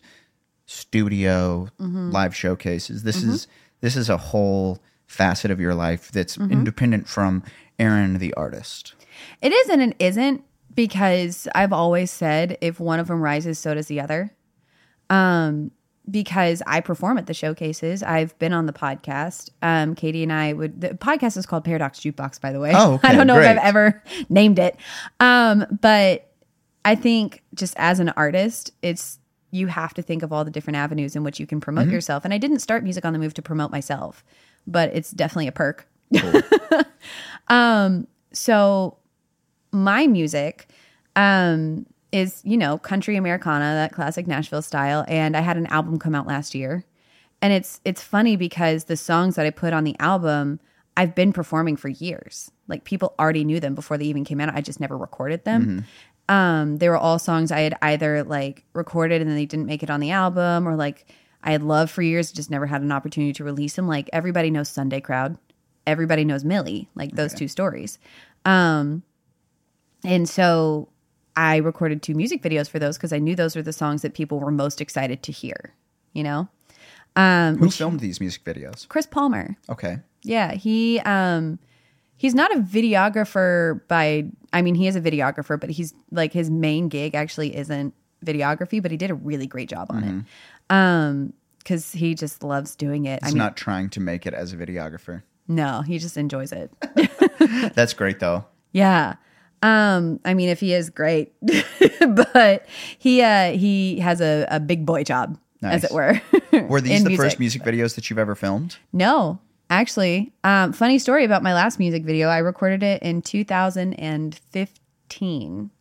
studio, 0.66 1.68
mm-hmm. 1.78 2.12
live 2.12 2.34
showcases. 2.34 3.04
This 3.04 3.20
mm-hmm. 3.20 3.32
is 3.32 3.48
this 3.82 3.98
is 3.98 4.10
a 4.10 4.16
whole 4.16 4.80
facet 5.06 5.52
of 5.52 5.60
your 5.60 5.76
life 5.76 6.14
that's 6.14 6.38
independent 6.38 7.10
from 7.10 7.44
Erin 7.78 8.18
the 8.20 8.34
artist. 8.36 8.94
It 9.42 9.52
is 9.52 9.68
and 9.70 9.82
it 9.82 9.96
isn't 10.00 10.46
because 10.74 11.50
I've 11.54 11.74
always 11.74 12.10
said 12.10 12.58
if 12.62 12.80
one 12.80 13.02
of 13.02 13.08
them 13.08 13.22
rises, 13.22 13.60
so 13.60 13.74
does 13.74 13.88
the 13.88 14.00
other. 14.00 14.32
Um, 15.10 15.72
because 16.10 16.62
I 16.68 16.82
perform 16.82 17.18
at 17.18 17.26
the 17.26 17.34
showcases. 17.34 18.04
I've 18.04 18.38
been 18.40 18.54
on 18.54 18.66
the 18.66 18.74
podcast. 18.74 19.50
Um, 19.62 19.96
Katie 19.96 20.24
and 20.24 20.32
I 20.32 20.54
would. 20.54 20.82
The 20.82 20.90
podcast 20.90 21.38
is 21.38 21.46
called 21.46 21.64
Paradox 21.64 22.00
Jukebox, 22.00 22.40
by 22.40 22.52
the 22.52 22.60
way. 22.60 22.72
Oh, 22.76 22.94
okay, 22.96 23.10
I 23.10 23.16
don't 23.16 23.28
know 23.28 23.36
great. 23.36 23.52
if 23.52 23.58
I've 23.58 23.66
ever 23.66 24.04
named 24.30 24.60
it. 24.60 24.78
Um, 25.20 25.66
but 25.82 26.32
I 26.84 26.96
think 26.96 27.44
just 27.54 27.76
as 27.78 28.00
an 28.00 28.10
artist, 28.10 28.72
it's 28.82 29.20
you 29.52 29.68
have 29.68 29.94
to 29.94 30.02
think 30.02 30.22
of 30.22 30.34
all 30.34 30.44
the 30.44 30.52
different 30.52 30.78
avenues 30.78 31.16
in 31.16 31.24
which 31.24 31.40
you 31.40 31.48
can 31.48 31.62
promote 31.62 31.88
yourself. 31.88 32.26
And 32.26 32.34
I 32.34 32.38
didn't 32.38 32.60
start 32.60 32.84
Music 32.84 33.06
on 33.06 33.14
the 33.14 33.20
Move 33.20 33.34
to 33.36 33.42
promote 33.42 33.72
myself, 33.72 34.24
but 34.68 34.94
it's 34.94 35.12
definitely 35.12 35.48
a 35.48 35.54
perk. 35.54 35.88
um, 37.48 38.06
so 38.34 38.98
my 39.72 40.08
music 40.08 40.68
um, 41.16 41.86
is, 42.16 42.42
you 42.44 42.58
know, 42.58 42.78
country 42.78 43.18
Americana, 43.18 43.66
that 43.66 43.92
classic 43.92 44.26
Nashville 44.26 44.62
style. 44.62 45.04
And 45.08 45.36
I 45.36 45.42
had 45.42 45.58
an 45.58 45.68
album 45.68 46.00
come 46.00 46.16
out 46.16 46.26
last 46.26 46.56
year. 46.56 46.86
And 47.42 47.52
it's 47.52 47.82
it's 47.84 48.02
funny 48.02 48.38
because 48.38 48.86
the 48.86 48.98
songs 48.98 49.36
that 49.36 49.46
I 49.46 49.50
put 49.50 49.74
on 49.74 49.84
the 49.84 49.96
album, 50.00 50.60
I've 50.96 51.14
been 51.14 51.34
performing 51.34 51.76
for 51.76 51.90
years. 51.90 52.50
Like 52.68 52.86
people 52.86 53.14
already 53.20 53.44
knew 53.44 53.60
them 53.60 53.76
before 53.76 53.98
they 53.98 54.06
even 54.06 54.24
came 54.24 54.40
out. 54.40 54.56
I 54.56 54.62
just 54.62 54.80
never 54.80 54.98
recorded 54.98 55.44
them. 55.44 55.86
Um, 56.28 56.78
they 56.78 56.90
were 56.90 56.98
all 56.98 57.20
songs 57.20 57.52
I 57.52 57.60
had 57.60 57.78
either 57.82 58.24
like 58.24 58.64
recorded 58.74 59.22
and 59.22 59.30
then 59.30 59.38
they 59.38 59.46
didn't 59.46 59.68
make 59.68 59.84
it 59.84 59.90
on 59.90 60.00
the 60.00 60.12
album, 60.12 60.68
or 60.68 60.76
like 60.76 61.06
I 61.44 61.52
had 61.52 61.62
loved 61.62 61.92
for 61.92 62.02
years, 62.02 62.32
just 62.32 62.50
never 62.50 62.66
had 62.66 62.82
an 62.82 62.92
opportunity 62.92 63.34
to 63.34 63.44
release 63.44 63.76
them. 63.76 63.88
Like 63.88 64.10
everybody 64.14 64.50
knows 64.50 64.70
Sunday 64.70 65.02
Crowd, 65.02 65.38
everybody 65.86 66.24
knows 66.24 66.44
Millie, 66.44 66.90
like 66.96 67.12
those 67.12 67.34
two 67.34 67.48
stories. 67.48 68.00
Um, 68.46 69.04
and 70.04 70.28
so 70.28 70.90
I 71.38 71.58
recorded 71.58 72.02
two 72.02 72.16
music 72.16 72.42
videos 72.42 72.70
for 72.70 72.80
those 72.80 72.98
because 72.98 73.12
I 73.14 73.20
knew 73.20 73.36
those 73.36 73.56
were 73.56 73.62
the 73.62 73.74
songs 73.74 74.02
that 74.04 74.14
people 74.14 74.40
were 74.40 74.52
most 74.52 74.80
excited 74.82 75.22
to 75.24 75.32
hear. 75.32 75.74
You 76.14 76.24
know, 76.24 76.48
um, 77.18 77.58
Who 77.58 77.70
filmed 77.70 78.00
these 78.00 78.20
music 78.20 78.44
videos? 78.46 78.88
Chris 78.88 79.06
Palmer. 79.06 79.58
Okay. 79.70 79.98
Yeah, 80.24 80.54
he 80.54 81.00
um 81.02 81.60
he's 82.18 82.34
not 82.34 82.56
a 82.56 82.60
videographer 82.60 83.82
by 83.88 84.26
I 84.54 84.62
mean 84.62 84.76
he 84.76 84.88
is 84.88 84.96
a 84.96 85.02
videographer, 85.02 85.60
but 85.60 85.70
he's 85.70 85.94
like 86.12 86.34
his 86.34 86.50
main 86.50 86.88
gig 86.90 87.16
actually 87.16 87.56
isn't 87.56 87.94
videography, 88.26 88.82
but 88.82 88.92
he 88.92 88.98
did 88.98 89.12
a 89.12 89.16
really 89.16 89.46
great 89.46 89.70
job 89.70 89.88
on 89.90 90.04
it. 90.04 90.74
Um 90.74 91.34
cuz 91.66 91.92
he 91.92 92.16
just 92.16 92.44
loves 92.44 92.76
doing 92.76 93.06
it. 93.06 93.20
I 93.24 93.28
He's 93.28 93.34
mean 93.36 93.40
not 93.40 93.58
trying 93.58 93.90
to 93.92 94.00
make 94.00 94.26
it 94.26 94.34
as 94.34 94.54
a 94.54 94.56
videographer. 94.58 95.24
no, 95.48 95.82
he 95.82 96.00
just 96.00 96.16
enjoys 96.18 96.52
it. 96.52 96.72
That's 97.76 97.94
great 97.94 98.20
though. 98.20 98.46
Yeah. 98.72 99.16
Um, 99.66 100.20
I 100.24 100.36
mean, 100.36 100.50
if 100.50 100.60
he 100.60 100.74
is 100.74 100.92
great, 100.92 101.34
but 101.42 102.68
he 103.00 103.24
uh 103.24 103.54
he 103.54 103.98
has 104.00 104.22
a, 104.22 104.46
a 104.50 104.60
big 104.60 104.86
boy 104.86 105.04
job, 105.04 105.40
as 105.64 105.84
it 105.84 105.92
were. 105.92 106.22
Were 106.68 106.82
these 106.82 107.04
the 107.04 107.10
music. 107.10 107.26
first 107.26 107.40
music 107.40 107.64
videos 107.64 107.96
that 107.96 108.08
you've 108.08 108.20
ever 108.20 108.36
filmed? 108.36 108.78
No, 108.94 109.40
actually, 109.72 110.32
um, 110.44 110.72
funny 110.72 111.00
story 111.00 111.26
about 111.26 111.42
my 111.42 111.56
last 111.56 111.80
music 111.80 112.04
video. 112.04 112.28
I 112.28 112.38
recorded 112.38 112.84
it 112.84 113.02
in 113.02 113.24
2015. 113.24 115.72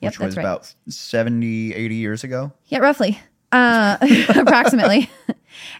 Yep, 0.00 0.12
which 0.12 0.20
was 0.20 0.36
right. 0.36 0.42
about 0.44 0.72
70, 0.88 1.74
80 1.74 1.94
years 1.96 2.22
ago. 2.22 2.52
Yeah, 2.66 2.78
roughly, 2.78 3.18
uh, 3.50 3.96
approximately. 4.36 5.10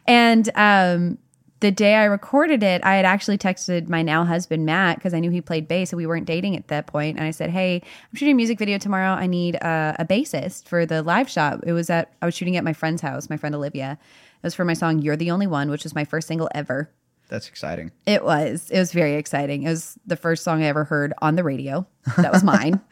and 0.09 0.51
um, 0.57 1.18
the 1.61 1.71
day 1.71 1.95
I 1.97 2.05
recorded 2.05 2.63
it, 2.63 2.83
I 2.85 2.95
had 2.97 3.05
actually 3.05 3.39
texted 3.39 3.89
my 3.89 4.03
now 4.03 4.25
husband 4.25 4.65
Matt 4.65 4.97
because 4.99 5.13
I 5.15 5.21
knew 5.21 5.31
he 5.31 5.41
played 5.41 5.67
bass, 5.69 5.93
and 5.93 5.97
we 5.97 6.07
weren't 6.07 6.27
dating 6.27 6.57
at 6.57 6.69
that 6.69 6.87
point. 6.87 7.17
And 7.19 7.27
I 7.27 7.31
said, 7.31 7.51
"Hey, 7.51 7.77
I'm 7.85 8.17
shooting 8.17 8.33
a 8.33 8.37
music 8.37 8.59
video 8.59 8.79
tomorrow. 8.79 9.11
I 9.11 9.27
need 9.27 9.57
uh, 9.57 9.95
a 9.99 10.05
bassist 10.05 10.69
for 10.69 10.87
the 10.87 11.03
live 11.03 11.29
shot. 11.29 11.61
It 11.67 11.73
was 11.73 11.91
at 11.91 12.13
I 12.23 12.27
was 12.27 12.35
shooting 12.35 12.57
at 12.57 12.65
my 12.65 12.73
friend's 12.73 13.03
house, 13.03 13.29
my 13.29 13.37
friend 13.37 13.55
Olivia. 13.55 13.99
It 14.37 14.47
was 14.47 14.55
for 14.55 14.65
my 14.65 14.75
song 14.75 15.01
"You're 15.01 15.17
the 15.17 15.31
Only 15.31 15.47
One," 15.47 15.69
which 15.71 15.85
was 15.85 15.95
my 15.95 16.05
first 16.05 16.29
single 16.29 16.49
ever. 16.55 16.91
That's 17.29 17.49
exciting. 17.49 17.91
It 18.07 18.25
was. 18.25 18.71
It 18.71 18.79
was 18.79 18.93
very 18.93 19.15
exciting. 19.17 19.65
It 19.65 19.69
was 19.69 19.99
the 20.07 20.17
first 20.17 20.45
song 20.45 20.63
I 20.63 20.67
ever 20.67 20.85
heard 20.85 21.13
on 21.21 21.37
the 21.37 21.45
radio. 21.45 21.87
That 22.17 22.33
was 22.33 22.43
mine. 22.43 22.81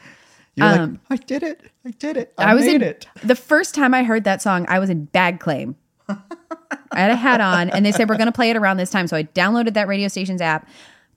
You're 0.57 0.67
like, 0.69 0.91
I 1.11 1.17
did 1.17 1.43
it. 1.43 1.61
I 1.85 1.91
did 1.91 2.17
it. 2.17 2.33
I, 2.39 2.45
Um, 2.45 2.49
I 2.51 2.55
was 2.55 2.65
made 2.65 2.77
in 2.77 2.83
it. 2.83 3.07
the 3.23 3.35
first 3.37 3.75
time 3.75 3.93
I 3.93 4.05
heard 4.05 4.25
that 4.25 4.41
song. 4.41 4.65
I 4.71 4.79
was 4.79 4.89
in 4.91 5.05
bag 5.05 5.39
claim. 5.39 5.77
I 6.09 7.01
had 7.01 7.11
a 7.11 7.17
hat 7.17 7.41
on, 7.41 7.71
and 7.71 7.85
they 7.85 7.93
said 7.93 8.09
we're 8.09 8.17
going 8.17 8.27
to 8.27 8.33
play 8.33 8.51
it 8.51 8.57
around 8.57 8.77
this 8.79 8.91
time. 8.91 9.07
So 9.07 9.17
I 9.17 9.25
downloaded 9.25 9.75
that 9.75 9.89
radio 9.89 10.09
station's 10.09 10.41
app, 10.41 10.69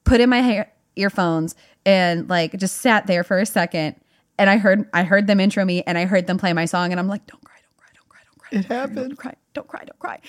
put 0.03 0.19
in 0.19 0.29
my 0.29 0.41
hair, 0.41 0.71
earphones, 0.95 1.55
and 1.85 2.29
like 2.29 2.57
just 2.57 2.77
sat 2.77 3.07
there 3.07 3.23
for 3.23 3.39
a 3.39 3.45
second. 3.45 3.95
And 4.37 4.49
I 4.49 4.57
heard 4.57 4.89
I 4.93 5.03
heard 5.03 5.27
them 5.27 5.39
intro 5.39 5.63
me, 5.65 5.83
and 5.83 5.97
I 5.97 6.05
heard 6.05 6.27
them 6.27 6.37
play 6.37 6.53
my 6.53 6.65
song, 6.65 6.91
and 6.91 6.99
I'm 6.99 7.07
like, 7.07 7.25
don't 7.27 7.43
cry, 7.43 7.55
don't 7.63 7.77
cry, 7.77 7.89
don't 7.93 8.09
cry, 8.09 8.19
don't 8.25 8.39
cry. 8.39 8.59
It 8.59 8.65
happened. 8.65 9.09
Don't 9.09 9.15
cry, 9.17 9.35
don't 9.53 9.67
cry, 9.67 9.83
don't 9.85 9.99
cry. 9.99 10.19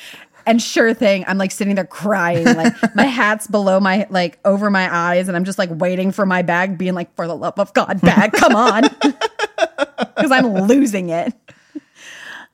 And 0.46 0.60
sure 0.60 0.94
thing, 0.94 1.24
I'm 1.28 1.38
like 1.38 1.52
sitting 1.52 1.74
there 1.74 1.84
crying, 1.84 2.44
like 2.44 2.74
my 2.94 3.04
hat's 3.04 3.46
below 3.46 3.78
my 3.78 4.06
like 4.10 4.38
over 4.44 4.70
my 4.70 4.92
eyes, 4.94 5.28
and 5.28 5.36
I'm 5.36 5.44
just 5.44 5.58
like 5.58 5.70
waiting 5.72 6.12
for 6.12 6.26
my 6.26 6.42
bag, 6.42 6.78
being 6.78 6.94
like, 6.94 7.14
for 7.14 7.26
the 7.26 7.36
love 7.36 7.58
of 7.58 7.72
God, 7.74 8.00
bag, 8.00 8.32
come 8.32 8.54
on. 8.54 8.84
Because 10.16 10.32
I'm 10.32 10.66
losing 10.66 11.08
it. 11.08 11.32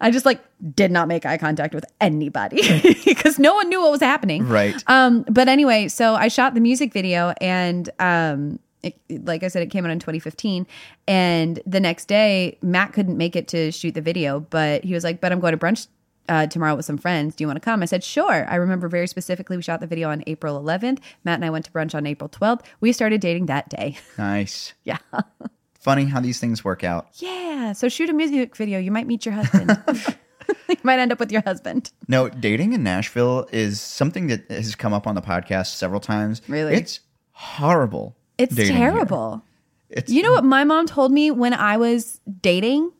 I 0.01 0.11
just 0.11 0.27
like 0.27 0.45
did 0.75 0.91
not 0.91 1.09
make 1.09 1.25
eye 1.25 1.39
contact 1.39 1.75
with 1.75 1.85
anybody 2.01 2.61
because 3.05 3.39
no 3.39 3.55
one 3.55 3.69
knew 3.69 3.81
what 3.81 3.91
was 3.91 4.01
happening. 4.01 4.47
Right. 4.49 4.75
Um, 4.87 5.25
but 5.31 5.49
anyway, 5.49 5.89
so 5.89 6.15
I 6.15 6.29
shot 6.29 6.55
the 6.55 6.61
music 6.61 6.93
video 6.93 7.33
and 7.41 7.89
um 7.99 8.59
it, 8.83 9.27
like 9.27 9.43
I 9.43 9.49
said, 9.49 9.63
it 9.63 9.71
came 9.71 9.85
out 9.85 9.91
in 9.91 9.99
2015. 9.99 10.67
And 11.09 11.61
the 11.67 11.81
next 11.81 12.07
day, 12.07 12.57
Matt 12.63 12.93
couldn't 12.93 13.17
make 13.17 13.35
it 13.35 13.49
to 13.49 13.73
shoot 13.73 13.95
the 13.95 14.01
video, 14.01 14.41
but 14.41 14.85
he 14.85 14.95
was 14.95 15.03
like, 15.05 15.21
But 15.21 15.33
I'm 15.33 15.41
going 15.41 15.53
to 15.53 15.59
brunch 15.59 15.89
uh, 16.29 16.47
tomorrow 16.47 16.75
with 16.77 16.85
some 16.85 16.99
friends. 16.99 17.35
Do 17.35 17.43
you 17.43 17.49
want 17.49 17.57
to 17.57 17.65
come? 17.65 17.83
I 17.83 17.87
said, 17.87 18.05
Sure. 18.05 18.47
I 18.49 18.57
remember 18.57 18.89
very 18.89 19.07
specifically, 19.09 19.57
we 19.57 19.63
shot 19.63 19.81
the 19.81 19.87
video 19.87 20.11
on 20.11 20.23
April 20.27 20.61
11th. 20.63 20.99
Matt 21.25 21.37
and 21.37 21.45
I 21.45 21.51
went 21.51 21.65
to 21.65 21.71
brunch 21.73 21.95
on 21.95 22.07
April 22.07 22.29
12th. 22.29 22.61
We 22.81 22.93
started 22.93 23.21
dating 23.21 23.47
that 23.47 23.69
day. 23.69 23.99
Nice. 24.19 24.75
yeah. 24.85 24.99
Funny 25.87 26.07
how 26.07 26.19
these 26.19 26.41
things 26.41 26.65
work 26.65 26.83
out. 26.83 27.07
Yeah. 27.15 27.73
So 27.73 27.89
shoot 27.89 28.11
a 28.11 28.13
music 28.13 28.57
video. 28.57 28.81
You 28.81 28.91
might 28.91 29.07
meet 29.07 29.25
your 29.25 29.35
husband. 29.35 29.81
you 30.69 30.77
might 30.83 30.99
end 30.99 31.13
up 31.13 31.21
with 31.21 31.31
your 31.31 31.43
husband. 31.43 31.93
No, 32.09 32.29
dating 32.29 32.73
in 32.73 32.83
Nashville 32.83 33.47
is 33.53 33.81
something 33.81 34.27
that 34.27 34.51
has 34.51 34.75
come 34.75 34.93
up 34.93 35.07
on 35.07 35.15
the 35.15 35.23
podcast 35.23 35.77
several 35.77 36.01
times. 36.01 36.43
Really? 36.49 36.75
It's 36.75 36.99
horrible. 37.31 38.17
It's 38.37 38.57
terrible. 38.57 39.45
It's 39.89 40.11
You 40.11 40.25
know 40.25 40.33
what 40.33 40.43
my 40.43 40.65
mom 40.65 40.89
told 40.89 41.13
me 41.13 41.31
when 41.31 41.55
I 41.55 41.77
was 41.77 42.21
dating? 42.41 42.91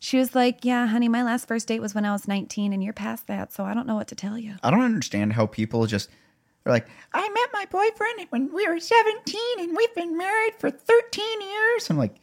She 0.00 0.18
was 0.18 0.34
like, 0.34 0.64
Yeah, 0.64 0.88
honey, 0.88 1.08
my 1.08 1.22
last 1.22 1.46
first 1.46 1.68
date 1.68 1.80
was 1.80 1.94
when 1.94 2.04
I 2.04 2.10
was 2.10 2.26
19, 2.26 2.72
and 2.72 2.82
you're 2.82 2.92
past 2.92 3.28
that. 3.28 3.52
So 3.52 3.62
I 3.62 3.74
don't 3.74 3.86
know 3.86 3.94
what 3.94 4.08
to 4.08 4.16
tell 4.16 4.36
you. 4.36 4.56
I 4.64 4.72
don't 4.72 4.82
understand 4.82 5.34
how 5.34 5.46
people 5.46 5.86
just 5.86 6.10
are 6.66 6.72
like, 6.72 6.88
I 7.12 7.28
met 7.28 7.48
my 7.52 7.66
boyfriend 7.70 8.26
when 8.30 8.52
we 8.52 8.66
were 8.68 8.80
17 8.80 9.40
and 9.58 9.76
we've 9.76 9.94
been 9.94 10.16
married 10.16 10.54
for 10.58 10.70
13 10.70 11.40
years. 11.40 11.90
I'm 11.90 11.98
like, 11.98 12.16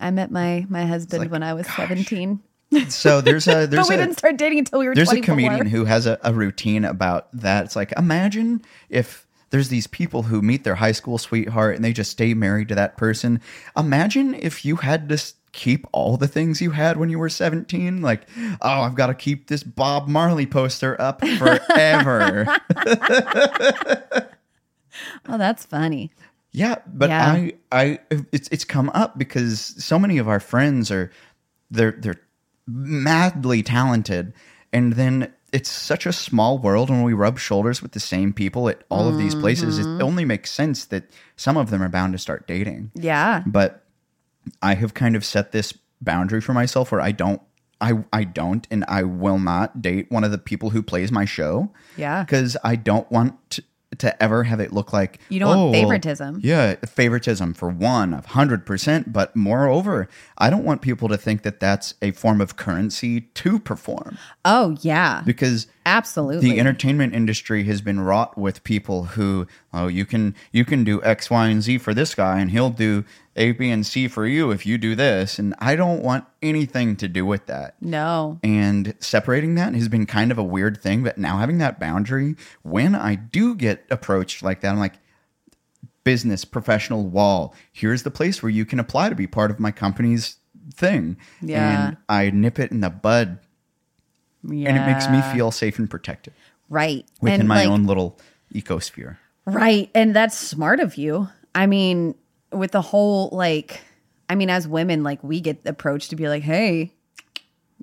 I 0.00 0.10
met 0.10 0.30
my 0.30 0.66
my 0.68 0.86
husband 0.86 1.22
like, 1.24 1.30
when 1.30 1.42
I 1.42 1.54
was 1.54 1.66
gosh. 1.66 1.76
17. 1.76 2.40
so 2.88 3.20
there's 3.20 3.48
a 3.48 3.52
But 3.52 3.70
there's 3.70 3.88
we 3.88 3.94
a 3.94 3.98
didn't 3.98 4.18
start 4.18 4.36
dating 4.36 4.60
until 4.60 4.78
we 4.78 4.88
were 4.88 4.94
there's 4.94 5.12
a 5.12 5.20
comedian 5.20 5.66
who 5.66 5.84
has 5.84 6.06
a, 6.06 6.18
a 6.22 6.32
routine 6.32 6.84
about 6.84 7.28
that. 7.32 7.64
It's 7.66 7.76
like 7.76 7.92
imagine 7.96 8.62
if 8.88 9.26
there's 9.50 9.68
these 9.70 9.86
people 9.86 10.24
who 10.24 10.42
meet 10.42 10.64
their 10.64 10.74
high 10.74 10.92
school 10.92 11.16
sweetheart 11.18 11.74
and 11.76 11.84
they 11.84 11.92
just 11.92 12.10
stay 12.10 12.34
married 12.34 12.68
to 12.68 12.74
that 12.74 12.96
person. 12.96 13.40
Imagine 13.76 14.34
if 14.34 14.64
you 14.64 14.76
had 14.76 15.08
to 15.08 15.14
s- 15.14 15.34
keep 15.52 15.86
all 15.92 16.16
the 16.16 16.28
things 16.28 16.60
you 16.60 16.70
had 16.72 16.96
when 16.96 17.08
you 17.08 17.18
were 17.18 17.28
17. 17.28 18.02
Like, 18.02 18.28
oh, 18.60 18.80
I've 18.82 18.94
got 18.94 19.08
to 19.08 19.14
keep 19.14 19.48
this 19.48 19.62
Bob 19.62 20.08
Marley 20.08 20.46
poster 20.46 21.00
up 21.00 21.24
forever. 21.24 22.46
Oh, 25.28 25.38
that's 25.38 25.64
funny. 25.64 26.10
Yeah, 26.52 26.76
but 26.86 27.10
Yeah. 27.10 27.30
I, 27.30 27.52
I, 27.70 27.98
it's 28.32 28.48
it's 28.50 28.64
come 28.64 28.90
up 28.94 29.18
because 29.18 29.60
so 29.60 29.98
many 29.98 30.18
of 30.18 30.28
our 30.28 30.40
friends 30.40 30.90
are, 30.90 31.12
they're 31.70 31.92
they're 31.92 32.20
madly 32.66 33.62
talented, 33.62 34.32
and 34.72 34.94
then 34.94 35.32
it's 35.52 35.70
such 35.70 36.06
a 36.06 36.12
small 36.12 36.58
world 36.58 36.90
when 36.90 37.02
we 37.02 37.12
rub 37.12 37.38
shoulders 37.38 37.80
with 37.82 37.92
the 37.92 38.00
same 38.00 38.32
people 38.32 38.68
at 38.68 38.82
all 38.90 39.08
of 39.08 39.18
these 39.18 39.34
places. 39.34 39.78
It 39.78 39.86
mm-hmm. 39.86 40.02
only 40.02 40.24
makes 40.24 40.50
sense 40.50 40.86
that 40.86 41.04
some 41.36 41.56
of 41.56 41.70
them 41.70 41.82
are 41.82 41.88
bound 41.88 42.12
to 42.12 42.18
start 42.18 42.46
dating. 42.46 42.90
Yeah. 42.94 43.42
But 43.46 43.82
I 44.62 44.74
have 44.74 44.94
kind 44.94 45.16
of 45.16 45.24
set 45.24 45.52
this 45.52 45.72
boundary 46.00 46.40
for 46.40 46.52
myself 46.54 46.92
where 46.92 47.00
I 47.00 47.12
don't. 47.12 47.40
I, 47.80 48.04
I 48.12 48.24
don't 48.24 48.66
and 48.72 48.84
I 48.88 49.04
will 49.04 49.38
not 49.38 49.80
date 49.80 50.10
one 50.10 50.24
of 50.24 50.32
the 50.32 50.38
people 50.38 50.70
who 50.70 50.82
plays 50.82 51.12
my 51.12 51.24
show 51.24 51.70
Yeah. 51.96 52.24
because 52.24 52.56
I 52.64 52.74
don't 52.74 53.08
want 53.08 53.34
to, 53.50 53.62
to 53.98 54.20
ever 54.20 54.42
have 54.42 54.58
it 54.58 54.72
look 54.72 54.92
like 54.92 55.20
You 55.28 55.38
don't 55.38 55.56
oh, 55.56 55.64
well, 55.66 55.72
favoritism. 55.72 56.40
Yeah, 56.42 56.74
favoritism 56.84 57.54
for 57.54 57.68
one, 57.68 58.14
of 58.14 58.26
hundred 58.26 58.66
percent. 58.66 59.12
But 59.12 59.36
moreover, 59.36 60.08
I 60.38 60.50
don't 60.50 60.64
want 60.64 60.82
people 60.82 61.06
to 61.08 61.16
think 61.16 61.42
that 61.42 61.60
that's 61.60 61.94
a 62.02 62.10
form 62.10 62.40
of 62.40 62.56
currency 62.56 63.20
to 63.20 63.60
perform 63.60 64.18
Oh 64.44 64.76
yeah, 64.80 65.22
because 65.24 65.68
absolutely. 65.88 66.50
the 66.50 66.60
entertainment 66.60 67.14
industry 67.14 67.64
has 67.64 67.80
been 67.80 68.00
wrought 68.00 68.36
with 68.36 68.62
people 68.64 69.04
who 69.04 69.46
oh 69.72 69.86
you 69.88 70.04
can 70.04 70.34
you 70.52 70.64
can 70.64 70.84
do 70.84 71.02
x 71.02 71.30
y 71.30 71.48
and 71.48 71.62
z 71.62 71.78
for 71.78 71.94
this 71.94 72.14
guy 72.14 72.38
and 72.40 72.50
he'll 72.50 72.70
do 72.70 73.04
a 73.36 73.52
b 73.52 73.70
and 73.70 73.86
c 73.86 74.06
for 74.08 74.26
you 74.26 74.50
if 74.50 74.66
you 74.66 74.76
do 74.78 74.94
this 74.94 75.38
and 75.38 75.54
i 75.58 75.74
don't 75.74 76.02
want 76.02 76.24
anything 76.42 76.94
to 76.96 77.08
do 77.08 77.24
with 77.24 77.46
that 77.46 77.74
no, 77.80 78.38
and 78.42 78.94
separating 79.00 79.54
that 79.54 79.74
has 79.74 79.88
been 79.88 80.06
kind 80.06 80.30
of 80.30 80.38
a 80.38 80.42
weird 80.44 80.80
thing 80.80 81.02
but 81.02 81.16
now 81.18 81.38
having 81.38 81.58
that 81.58 81.78
boundary 81.80 82.36
when 82.62 82.94
i 82.94 83.14
do 83.14 83.54
get 83.54 83.84
approached 83.90 84.42
like 84.42 84.60
that 84.60 84.70
i'm 84.72 84.78
like 84.78 84.94
business 86.04 86.44
professional 86.44 87.06
wall 87.06 87.54
here's 87.72 88.02
the 88.02 88.10
place 88.10 88.42
where 88.42 88.50
you 88.50 88.64
can 88.64 88.80
apply 88.80 89.08
to 89.08 89.14
be 89.14 89.26
part 89.26 89.50
of 89.50 89.60
my 89.60 89.70
company's 89.70 90.36
thing 90.74 91.16
Yeah. 91.42 91.88
and 91.88 91.96
i 92.08 92.30
nip 92.30 92.58
it 92.58 92.70
in 92.70 92.80
the 92.80 92.90
bud 92.90 93.38
yeah. 94.44 94.68
and 94.68 94.78
it 94.78 94.86
makes 94.86 95.08
me 95.08 95.20
feel 95.32 95.50
safe 95.50 95.78
and 95.78 95.90
protected 95.90 96.32
right 96.68 97.04
within 97.20 97.40
and 97.40 97.48
my 97.48 97.64
like, 97.64 97.68
own 97.68 97.84
little 97.84 98.18
ecosphere. 98.54 99.16
Right. 99.46 99.90
And 99.94 100.14
that's 100.14 100.36
smart 100.36 100.80
of 100.80 100.96
you. 100.96 101.28
I 101.54 101.66
mean, 101.66 102.14
with 102.52 102.72
the 102.72 102.82
whole 102.82 103.30
like, 103.32 103.80
I 104.28 104.34
mean, 104.34 104.50
as 104.50 104.68
women, 104.68 105.02
like 105.02 105.22
we 105.24 105.40
get 105.40 105.58
approached 105.64 106.10
to 106.10 106.16
be 106.16 106.28
like, 106.28 106.42
hey, 106.42 106.92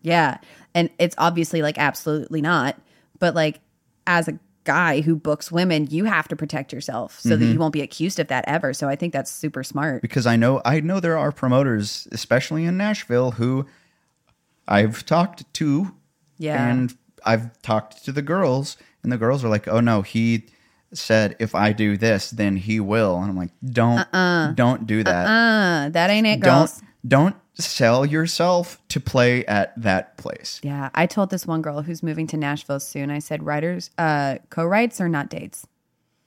yeah. 0.01 0.37
And 0.73 0.89
it's 0.99 1.15
obviously 1.17 1.61
like 1.61 1.77
absolutely 1.77 2.41
not. 2.41 2.79
But 3.19 3.33
like, 3.33 3.59
as 4.05 4.27
a 4.27 4.37
guy 4.65 5.01
who 5.01 5.15
books 5.15 5.51
women, 5.51 5.87
you 5.89 6.05
have 6.05 6.27
to 6.27 6.35
protect 6.35 6.71
yourself 6.71 7.19
so 7.19 7.29
Mm-hmm. 7.29 7.39
that 7.39 7.45
you 7.53 7.59
won't 7.59 7.73
be 7.73 7.81
accused 7.81 8.19
of 8.19 8.27
that 8.27 8.45
ever. 8.47 8.73
So 8.73 8.87
I 8.87 8.95
think 8.95 9.13
that's 9.13 9.31
super 9.31 9.63
smart. 9.63 10.01
Because 10.03 10.27
I 10.27 10.35
know 10.35 10.61
I 10.63 10.79
know 10.81 10.99
there 10.99 11.17
are 11.17 11.31
promoters, 11.31 12.07
especially 12.11 12.65
in 12.65 12.77
Nashville, 12.77 13.31
who 13.31 13.65
I've 14.67 15.05
talked 15.05 15.51
to 15.55 15.95
Yeah. 16.37 16.67
and 16.69 16.95
I've 17.25 17.59
talked 17.61 18.05
to 18.05 18.11
the 18.11 18.21
girls, 18.21 18.77
and 19.03 19.11
the 19.11 19.17
girls 19.17 19.43
are 19.43 19.49
like, 19.49 19.67
"Oh 19.67 19.79
no, 19.79 20.01
he 20.01 20.45
said 20.93 21.35
if 21.39 21.55
I 21.55 21.73
do 21.73 21.97
this, 21.97 22.29
then 22.31 22.55
he 22.57 22.79
will." 22.79 23.17
And 23.17 23.29
I'm 23.31 23.37
like, 23.37 23.51
"Don't, 23.63 24.07
don't 24.55 24.85
do 24.87 25.03
that. 25.03 25.25
Uh, 25.27 25.89
that 25.89 26.09
ain't 26.09 26.27
it, 26.27 26.39
don't, 26.41 26.59
girls. 26.67 26.81
don't 27.07 27.35
sell 27.55 28.05
yourself 28.05 28.79
to 28.89 28.99
play 28.99 29.45
at 29.45 29.73
that 29.81 30.17
place." 30.17 30.59
Yeah. 30.63 30.89
I 30.93 31.05
told 31.07 31.29
this 31.31 31.47
one 31.47 31.61
girl 31.61 31.81
who's 31.81 32.03
moving 32.03 32.27
to 32.27 32.37
Nashville 32.37 32.79
soon, 32.79 33.09
I 33.09 33.19
said, 33.19 33.43
writers, 33.43 33.89
uh, 33.97 34.37
co 34.49 34.63
writes 34.65 35.01
are 35.01 35.09
not 35.09 35.29
dates. 35.29 35.65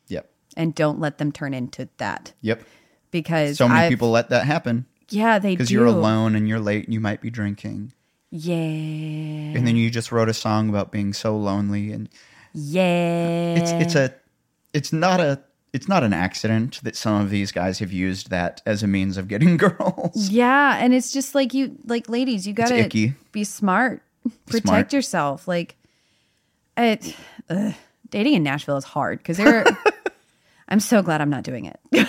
Yep, 0.09 0.29
And 0.57 0.75
don't 0.75 0.99
let 1.01 1.19
them 1.19 1.31
turn 1.33 1.55
into 1.55 1.89
that. 1.99 2.33
yep. 2.41 2.63
Because 3.11 3.57
So 3.59 3.69
many 3.69 3.81
I've- 3.83 3.95
people 3.95 4.11
let 4.11 4.31
that 4.31 4.45
happen 4.47 4.87
yeah, 5.11 5.39
they 5.39 5.51
do. 5.53 5.57
because 5.59 5.71
you're 5.71 5.87
alone 5.87 6.35
and 6.35 6.47
you're 6.49 6.61
late 6.61 6.85
and 6.85 6.93
you 6.93 7.01
might 7.01 7.21
be 7.23 7.31
drinking. 7.31 7.93
Yeah. 8.31 8.55
and 8.55 9.67
then 9.67 9.77
you 9.77 9.91
just 9.91 10.13
wrote 10.13 10.29
a 10.29 10.35
song 10.35 10.69
about 10.69 10.93
being 10.93 11.13
so 11.15 11.37
lonely 11.37 11.93
and 11.93 12.09
Yeah. 12.53 13.55
it's 13.57 13.71
it's 13.73 13.95
a 13.95 14.15
it's 14.75 14.93
not 14.93 15.21
a 15.21 15.41
it's 15.73 15.89
not 15.89 16.03
an 16.03 16.13
accident 16.13 16.81
that 16.83 16.97
some 16.97 17.21
of 17.21 17.31
these 17.31 17.53
guys 17.53 17.79
have 17.79 17.93
used 17.93 18.31
that 18.31 18.61
as 18.67 18.83
a 18.83 18.87
means 18.87 19.17
of 19.17 19.29
getting 19.29 19.57
girls 19.65 20.29
Yeah, 20.31 20.77
and 20.79 20.93
it's 20.95 21.13
just 21.13 21.35
like 21.35 21.55
you 21.55 21.77
like 21.87 22.09
ladies, 22.09 22.47
you 22.47 22.53
got 22.53 22.69
to 22.69 23.13
be 23.33 23.45
smart. 23.45 24.03
Protect 24.47 24.67
Smart. 24.67 24.93
yourself. 24.93 25.49
Like 25.49 25.77
it 26.77 27.15
ugh, 27.49 27.73
dating 28.11 28.35
in 28.35 28.43
Nashville 28.43 28.77
is 28.77 28.85
hard 28.85 29.25
cuz 29.25 29.37
there 29.39 29.65
I'm 30.69 30.81
so 30.81 31.01
glad 31.03 31.23
I'm 31.23 31.31
not 31.31 31.45
doing 31.45 31.65
it. 31.65 31.81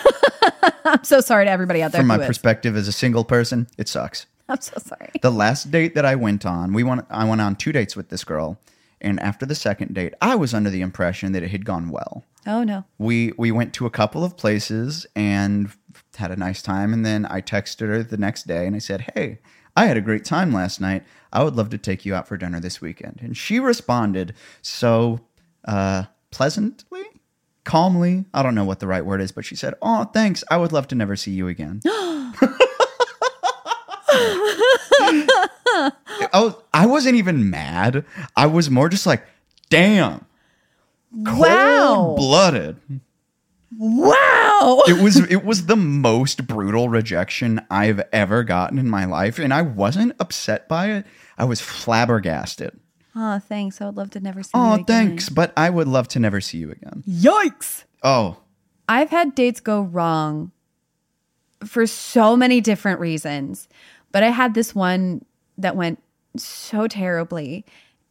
I'm 0.85 1.03
so 1.05 1.21
sorry 1.21 1.45
to 1.45 1.51
everybody 1.51 1.81
out 1.81 1.93
there 1.93 2.01
from 2.01 2.07
my 2.07 2.19
is. 2.19 2.27
perspective 2.27 2.75
as 2.75 2.87
a 2.89 2.91
single 2.91 3.23
person 3.23 3.67
it 3.77 3.87
sucks 3.87 4.25
I'm 4.53 4.61
so 4.61 4.77
sorry. 4.79 5.11
the 5.21 5.31
last 5.31 5.69
date 5.71 5.95
that 5.95 6.05
i 6.05 6.15
went 6.15 6.45
on 6.45 6.73
we 6.73 6.83
went 6.83 7.05
i 7.09 7.23
went 7.23 7.41
on 7.41 7.55
two 7.55 7.71
dates 7.71 7.95
with 7.95 8.09
this 8.09 8.23
girl 8.23 8.59
and 9.01 9.19
after 9.21 9.45
the 9.45 9.55
second 9.55 9.93
date 9.93 10.13
i 10.21 10.35
was 10.35 10.53
under 10.53 10.69
the 10.69 10.81
impression 10.81 11.31
that 11.33 11.43
it 11.43 11.49
had 11.51 11.65
gone 11.65 11.89
well. 11.89 12.23
Oh 12.47 12.63
no. 12.63 12.83
we 12.97 13.31
we 13.37 13.51
went 13.51 13.73
to 13.75 13.85
a 13.85 13.89
couple 13.91 14.23
of 14.23 14.35
places 14.37 15.05
and 15.15 15.69
had 16.15 16.31
a 16.31 16.35
nice 16.35 16.61
time 16.61 16.93
and 16.93 17.05
then 17.05 17.25
i 17.27 17.41
texted 17.41 17.87
her 17.87 18.01
the 18.03 18.17
next 18.17 18.47
day 18.47 18.65
and 18.65 18.75
i 18.75 18.79
said 18.79 19.11
hey 19.13 19.39
i 19.75 19.85
had 19.85 19.97
a 19.97 20.01
great 20.01 20.25
time 20.25 20.51
last 20.51 20.81
night. 20.81 21.03
I 21.31 21.43
would 21.43 21.55
love 21.55 21.69
to 21.69 21.77
take 21.77 22.05
you 22.05 22.15
out 22.15 22.27
for 22.27 22.37
dinner 22.37 22.59
this 22.59 22.81
weekend. 22.81 23.19
And 23.21 23.37
she 23.37 23.59
responded 23.59 24.33
so 24.61 25.19
uh 25.65 26.05
pleasantly 26.31 27.03
calmly 27.65 28.25
i 28.33 28.41
don't 28.41 28.55
know 28.55 28.65
what 28.65 28.79
the 28.79 28.87
right 28.87 29.05
word 29.05 29.21
is 29.21 29.31
but 29.31 29.45
she 29.45 29.55
said 29.55 29.75
oh 29.81 30.05
thanks. 30.05 30.43
I 30.49 30.57
would 30.57 30.71
love 30.71 30.87
to 30.87 30.95
never 30.95 31.15
see 31.15 31.31
you 31.31 31.47
again 31.47 31.81
I, 34.11 35.93
was, 36.21 36.29
oh, 36.33 36.63
I 36.73 36.85
wasn't 36.85 37.15
even 37.15 37.49
mad 37.49 38.05
i 38.35 38.45
was 38.45 38.69
more 38.69 38.89
just 38.89 39.05
like 39.05 39.23
damn 39.69 40.25
Wow. 41.11 42.13
blooded 42.17 42.77
Wow. 43.77 44.83
it 44.87 45.01
was 45.01 45.17
it 45.29 45.45
was 45.45 45.67
the 45.67 45.75
most 45.75 46.47
brutal 46.47 46.89
rejection 46.89 47.61
I've 47.69 48.01
ever 48.11 48.43
gotten 48.43 48.77
in 48.79 48.89
my 48.89 49.05
life, 49.05 49.37
and 49.39 49.53
I 49.53 49.61
wasn't 49.61 50.13
upset 50.19 50.67
by 50.67 50.89
it. 50.91 51.05
I 51.37 51.45
was 51.45 51.61
flabbergasted. 51.61 52.77
oh, 53.15 53.39
thanks. 53.39 53.79
I 53.79 53.85
would 53.85 53.95
love 53.95 54.09
to 54.11 54.19
never 54.19 54.41
see 54.43 54.51
you 54.55 54.59
again. 54.63 54.69
Oh, 54.71 54.73
again. 54.73 54.85
thanks, 54.85 55.29
but 55.29 55.53
I 55.55 55.69
would 55.69 55.87
love 55.87 56.07
to 56.09 56.19
never 56.19 56.41
see 56.41 56.57
you 56.57 56.71
again. 56.71 57.03
Yikes. 57.07 57.83
Oh, 58.03 58.37
I've 58.89 59.11
had 59.11 59.35
dates 59.35 59.59
go 59.59 59.81
wrong 59.81 60.51
for 61.63 61.85
so 61.85 62.35
many 62.35 62.59
different 62.61 62.99
reasons, 62.99 63.67
but 64.11 64.23
I 64.23 64.29
had 64.29 64.53
this 64.53 64.73
one 64.75 65.23
that 65.57 65.75
went 65.75 66.01
so 66.37 66.87
terribly. 66.87 67.65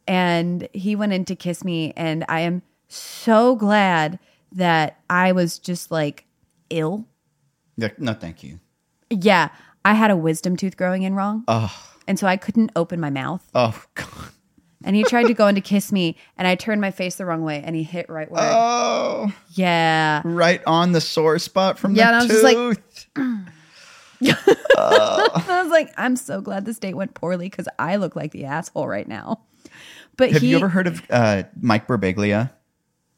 And 0.07 0.69
he 0.73 0.97
went 0.97 1.13
in 1.13 1.27
to 1.27 1.37
kiss 1.37 1.63
me, 1.65 1.93
and 1.95 2.25
I 2.31 2.41
am 2.41 2.63
so 2.89 3.55
glad 3.57 4.19
that 4.53 4.99
I 5.11 5.33
was 5.33 5.59
just 5.59 5.91
like 5.91 6.25
ill. 6.71 7.05
yeah, 7.77 7.91
no, 7.99 8.15
thank 8.15 8.43
you. 8.43 8.59
Yeah, 9.11 9.51
I 9.85 9.93
had 9.93 10.11
a 10.11 10.17
wisdom 10.17 10.57
tooth 10.57 10.79
growing 10.79 11.03
in 11.03 11.15
wrong. 11.15 11.45
Oh, 11.47 11.71
And 12.07 12.19
so 12.19 12.27
I 12.27 12.39
couldn't 12.39 12.73
open 12.75 13.01
my 13.01 13.11
mouth. 13.11 13.47
oh, 13.55 13.85
God. 13.95 14.09
And 14.83 14.97
he 14.97 15.03
tried 15.03 15.25
to 15.27 15.35
go 15.35 15.47
in 15.49 15.57
to 15.57 15.61
kiss 15.61 15.93
me, 15.93 16.17
and 16.39 16.49
I 16.49 16.55
turned 16.55 16.81
my 16.81 16.91
face 16.91 17.17
the 17.17 17.27
wrong 17.27 17.43
way, 17.43 17.63
and 17.63 17.77
he 17.77 17.83
hit 17.83 18.09
right 18.09 18.31
where. 18.31 18.41
oh, 18.43 19.31
yeah. 19.57 20.23
right 20.25 20.63
on 20.67 20.93
the 20.93 21.03
sore 21.03 21.39
spot 21.39 21.79
from 21.79 21.95
Yeah, 21.95 22.05
the 22.05 22.09
and 22.09 22.17
I 22.17 22.19
was 22.25 22.29
just 22.29 22.45
like, 22.45 23.49
tooth. 24.23 24.57
I 24.79 25.61
was 25.63 25.71
like, 25.71 25.93
I'm 25.97 26.17
so 26.17 26.41
glad 26.41 26.65
this 26.65 26.79
date 26.79 26.95
went 26.95 27.15
poorly 27.15 27.49
because 27.49 27.69
I 27.79 27.97
look 27.97 28.17
like 28.17 28.33
the 28.33 28.45
asshole 28.45 28.87
right 28.87 29.09
now. 29.09 29.41
But 30.17 30.33
Have 30.33 30.43
he, 30.43 30.51
you 30.51 30.57
ever 30.57 30.69
heard 30.69 30.87
of 30.87 31.03
uh, 31.11 31.45
Mike 31.61 31.87
Birbiglia? 31.87 32.51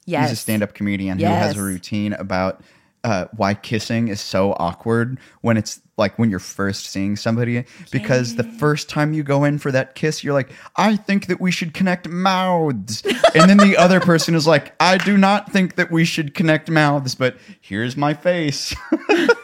yes, 0.07 0.31
He's 0.31 0.39
a 0.39 0.41
stand-up 0.41 0.75
comedian 0.75 1.19
who 1.19 1.25
has 1.25 1.57
a 1.57 1.63
routine 1.63 2.13
about 2.13 2.63
uh, 3.05 3.27
why 3.37 3.55
kissing 3.55 4.09
is 4.09 4.21
so 4.21 4.53
awkward 4.59 5.19
when 5.41 5.57
it's 5.57 5.81
like 5.97 6.19
when 6.19 6.31
you're 6.31 6.39
first 6.39 6.87
seeing 6.87 7.17
somebody 7.17 7.65
because 7.91 8.37
the 8.37 8.45
first 8.45 8.89
time 8.89 9.13
you 9.13 9.23
go 9.23 9.45
in 9.45 9.59
for 9.59 9.71
that 9.73 9.95
kiss 9.95 10.23
you're 10.25 10.35
like 10.35 10.51
i 10.77 10.97
think 10.97 11.27
that 11.27 11.41
we 11.41 11.51
should 11.51 11.73
connect 11.75 12.09
mouths 12.09 13.03
and 13.35 13.51
then 13.51 13.57
the 13.59 13.77
other 13.77 14.01
person 14.01 14.35
is 14.35 14.47
like 14.47 14.75
i 14.81 14.97
do 14.99 15.17
not 15.17 15.51
think 15.51 15.77
that 15.77 15.91
we 15.91 16.05
should 16.05 16.35
connect 16.35 16.71
mouths 16.71 17.15
but 17.15 17.37
here's 17.61 17.97
my 17.97 18.15
face 18.15 18.75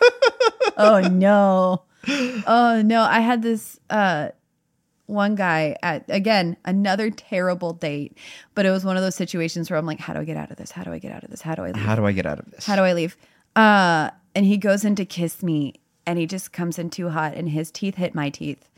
oh 0.77 1.01
no, 1.01 1.83
oh 2.09 2.83
no. 2.85 3.03
I 3.03 3.21
had 3.21 3.43
this 3.43 3.79
uh, 3.91 4.29
one 5.07 5.35
guy 5.35 5.77
at 5.83 6.05
again 6.09 6.57
another 6.65 7.11
terrible 7.11 7.73
date, 7.73 8.17
but 8.55 8.67
it 8.67 8.71
was 8.71 8.85
one 8.85 8.97
of 8.97 9.03
those 9.03 9.15
situations 9.17 9.71
where 9.71 9.79
I'm 9.79 9.87
like, 9.87 10.01
how 10.01 10.13
do 10.15 10.21
I 10.21 10.25
get 10.25 10.37
out 10.37 10.51
of 10.51 10.57
this? 10.57 10.71
How 10.71 10.83
do 10.85 10.93
I 10.93 10.99
get 10.99 11.13
out 11.13 11.25
of 11.25 11.31
this? 11.31 11.43
How 11.43 11.55
do 11.55 11.63
I 11.63 11.67
leave? 11.73 11.77
how 11.83 11.95
do 11.95 12.05
i 12.07 12.13
get 12.13 12.27
out 12.27 12.39
of 12.39 12.51
this 12.51 12.67
How 12.67 12.77
do 12.77 12.83
I 12.83 12.93
leave? 12.93 13.17
Uh, 13.55 14.11
and 14.35 14.45
he 14.45 14.57
goes 14.57 14.85
in 14.85 14.95
to 14.97 15.05
kiss 15.07 15.43
me, 15.43 15.75
and 16.07 16.19
he 16.19 16.27
just 16.27 16.53
comes 16.53 16.79
in 16.79 16.91
too 16.91 17.09
hot, 17.09 17.35
and 17.35 17.49
his 17.49 17.71
teeth 17.71 17.95
hit 17.97 18.15
my 18.15 18.29
teeth. 18.31 18.69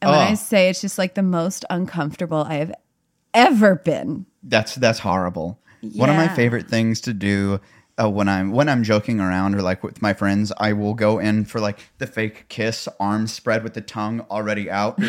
And 0.00 0.10
when 0.10 0.20
Oh. 0.20 0.30
I 0.30 0.34
say 0.34 0.68
it's 0.68 0.80
just 0.80 0.96
like 0.98 1.14
the 1.14 1.22
most 1.24 1.64
uncomfortable 1.70 2.44
I 2.48 2.54
have 2.54 2.72
ever 3.34 3.74
been. 3.74 4.26
That's 4.44 4.76
that's 4.76 5.00
horrible. 5.00 5.58
One 5.94 6.10
of 6.10 6.16
my 6.16 6.28
favorite 6.28 6.68
things 6.68 7.00
to 7.02 7.12
do 7.14 7.60
uh, 8.00 8.08
when 8.08 8.28
I'm 8.28 8.52
when 8.52 8.68
I'm 8.68 8.82
joking 8.82 9.20
around 9.20 9.54
or 9.54 9.62
like 9.62 9.82
with 9.82 10.00
my 10.02 10.14
friends, 10.14 10.52
I 10.58 10.72
will 10.72 10.94
go 10.94 11.18
in 11.18 11.44
for 11.44 11.60
like 11.60 11.78
the 11.98 12.06
fake 12.06 12.46
kiss, 12.48 12.88
arms 13.00 13.32
spread 13.32 13.62
with 13.64 13.74
the 13.74 13.80
tongue 13.80 14.20
already 14.30 14.70
out. 14.70 14.98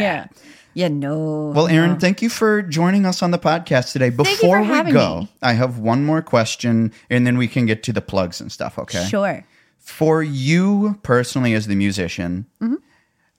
Yeah. 0.00 0.26
Yeah, 0.74 0.88
no. 0.88 1.52
well, 1.56 1.66
Erin, 1.66 1.98
thank 1.98 2.22
you 2.22 2.28
for 2.28 2.62
joining 2.62 3.04
us 3.04 3.20
on 3.22 3.32
the 3.32 3.38
podcast 3.38 3.92
today. 3.92 4.10
Before 4.10 4.60
we 4.62 4.92
go, 4.92 5.20
me. 5.22 5.28
I 5.42 5.54
have 5.54 5.78
one 5.78 6.04
more 6.04 6.22
question, 6.22 6.92
and 7.10 7.26
then 7.26 7.36
we 7.36 7.48
can 7.48 7.66
get 7.66 7.82
to 7.84 7.92
the 7.92 8.00
plugs 8.02 8.40
and 8.40 8.52
stuff. 8.52 8.78
Okay. 8.78 9.04
Sure. 9.06 9.44
For 9.78 10.22
you 10.22 11.00
personally, 11.02 11.54
as 11.54 11.66
the 11.66 11.74
musician, 11.74 12.46
Mm-hmm. 12.62 12.74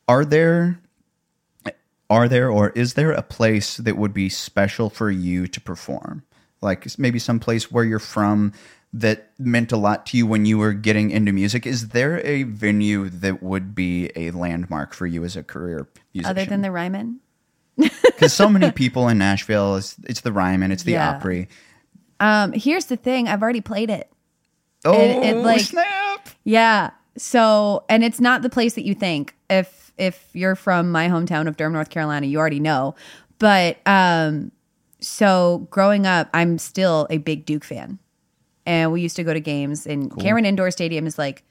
are 0.09 0.25
there 0.25 0.81
are 2.09 2.27
there 2.27 2.49
or 2.49 2.69
is 2.69 2.95
there 2.95 3.11
a 3.11 3.21
place 3.21 3.77
that 3.77 3.97
would 3.97 4.13
be 4.13 4.29
special 4.29 4.89
for 4.89 5.11
you 5.11 5.47
to 5.47 5.61
perform? 5.61 6.23
Like 6.61 6.85
maybe 6.97 7.19
some 7.19 7.39
place 7.39 7.71
where 7.71 7.83
you're 7.83 7.99
from 7.99 8.53
that 8.91 9.31
meant 9.37 9.71
a 9.71 9.77
lot 9.77 10.07
to 10.07 10.17
you 10.17 10.25
when 10.25 10.45
you 10.45 10.57
were 10.57 10.73
getting 10.73 11.11
into 11.11 11.31
music. 11.31 11.65
Is 11.65 11.89
there 11.89 12.25
a 12.25 12.43
venue 12.43 13.09
that 13.09 13.43
would 13.43 13.75
be 13.75 14.09
a 14.15 14.31
landmark 14.31 14.93
for 14.93 15.05
you 15.05 15.23
as 15.23 15.37
a 15.37 15.43
career 15.43 15.87
musician? 16.13 16.37
Other 16.37 16.45
than 16.45 16.61
the 16.61 16.71
Ryman? 16.71 17.19
because 17.77 18.33
so 18.33 18.49
many 18.49 18.71
people 18.71 19.07
in 19.07 19.19
Nashville, 19.19 19.77
it's, 19.77 19.95
it's 20.05 20.21
the 20.21 20.33
Ryman, 20.33 20.71
it's 20.71 20.83
the 20.83 20.93
Yeah. 20.93 21.11
Opry. 21.11 21.47
Um, 22.19 22.51
here's 22.51 22.85
the 22.85 22.97
thing 22.97 23.27
I've 23.27 23.41
already 23.41 23.61
played 23.61 23.89
it. 23.89 24.11
Oh, 24.83 24.93
it, 24.93 25.35
like- 25.35 25.61
snap! 25.61 26.29
Yeah. 26.43 26.91
So, 27.17 27.83
and 27.89 28.03
it's 28.03 28.19
not 28.19 28.41
the 28.41 28.49
place 28.49 28.73
that 28.73 28.85
you 28.85 28.95
think. 28.95 29.35
If 29.49 29.88
if 29.99 30.29
you're 30.33 30.55
from 30.55 30.91
my 30.91 31.07
hometown 31.07 31.47
of 31.47 31.57
Durham, 31.57 31.73
North 31.73 31.89
Carolina, 31.89 32.25
you 32.25 32.39
already 32.39 32.59
know. 32.59 32.95
But 33.37 33.77
um 33.85 34.51
so 35.01 35.67
growing 35.69 36.05
up, 36.05 36.29
I'm 36.33 36.57
still 36.57 37.07
a 37.09 37.17
big 37.19 37.45
Duke 37.45 37.63
fan. 37.63 37.99
And 38.65 38.91
we 38.91 39.01
used 39.01 39.15
to 39.15 39.23
go 39.23 39.33
to 39.33 39.39
games 39.39 39.87
and 39.87 40.15
Cameron 40.19 40.45
Indoor 40.45 40.71
Stadium 40.71 41.07
is 41.07 41.17
like 41.17 41.43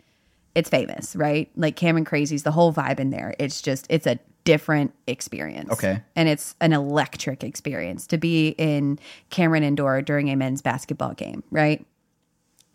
it's 0.55 0.69
famous, 0.69 1.15
right? 1.15 1.51
Like 1.57 1.77
Cameron 1.77 2.05
Crazies, 2.05 2.43
the 2.43 2.51
whole 2.51 2.73
vibe 2.73 3.01
in 3.01 3.11
there. 3.11 3.35
It's 3.39 3.63
just 3.63 3.87
it's 3.89 4.07
a 4.07 4.19
different 4.45 4.95
experience. 5.07 5.71
Okay. 5.73 6.03
And 6.17 6.29
it's 6.29 6.55
an 6.61 6.73
electric 6.73 7.45
experience 7.45 8.07
to 8.09 8.19
be 8.19 8.51
in 8.59 8.99
Cameron 9.31 9.63
Indoor 9.63 10.01
during 10.03 10.31
a 10.31 10.37
men's 10.37 10.63
basketball 10.63 11.15
game, 11.15 11.43
right? 11.51 11.85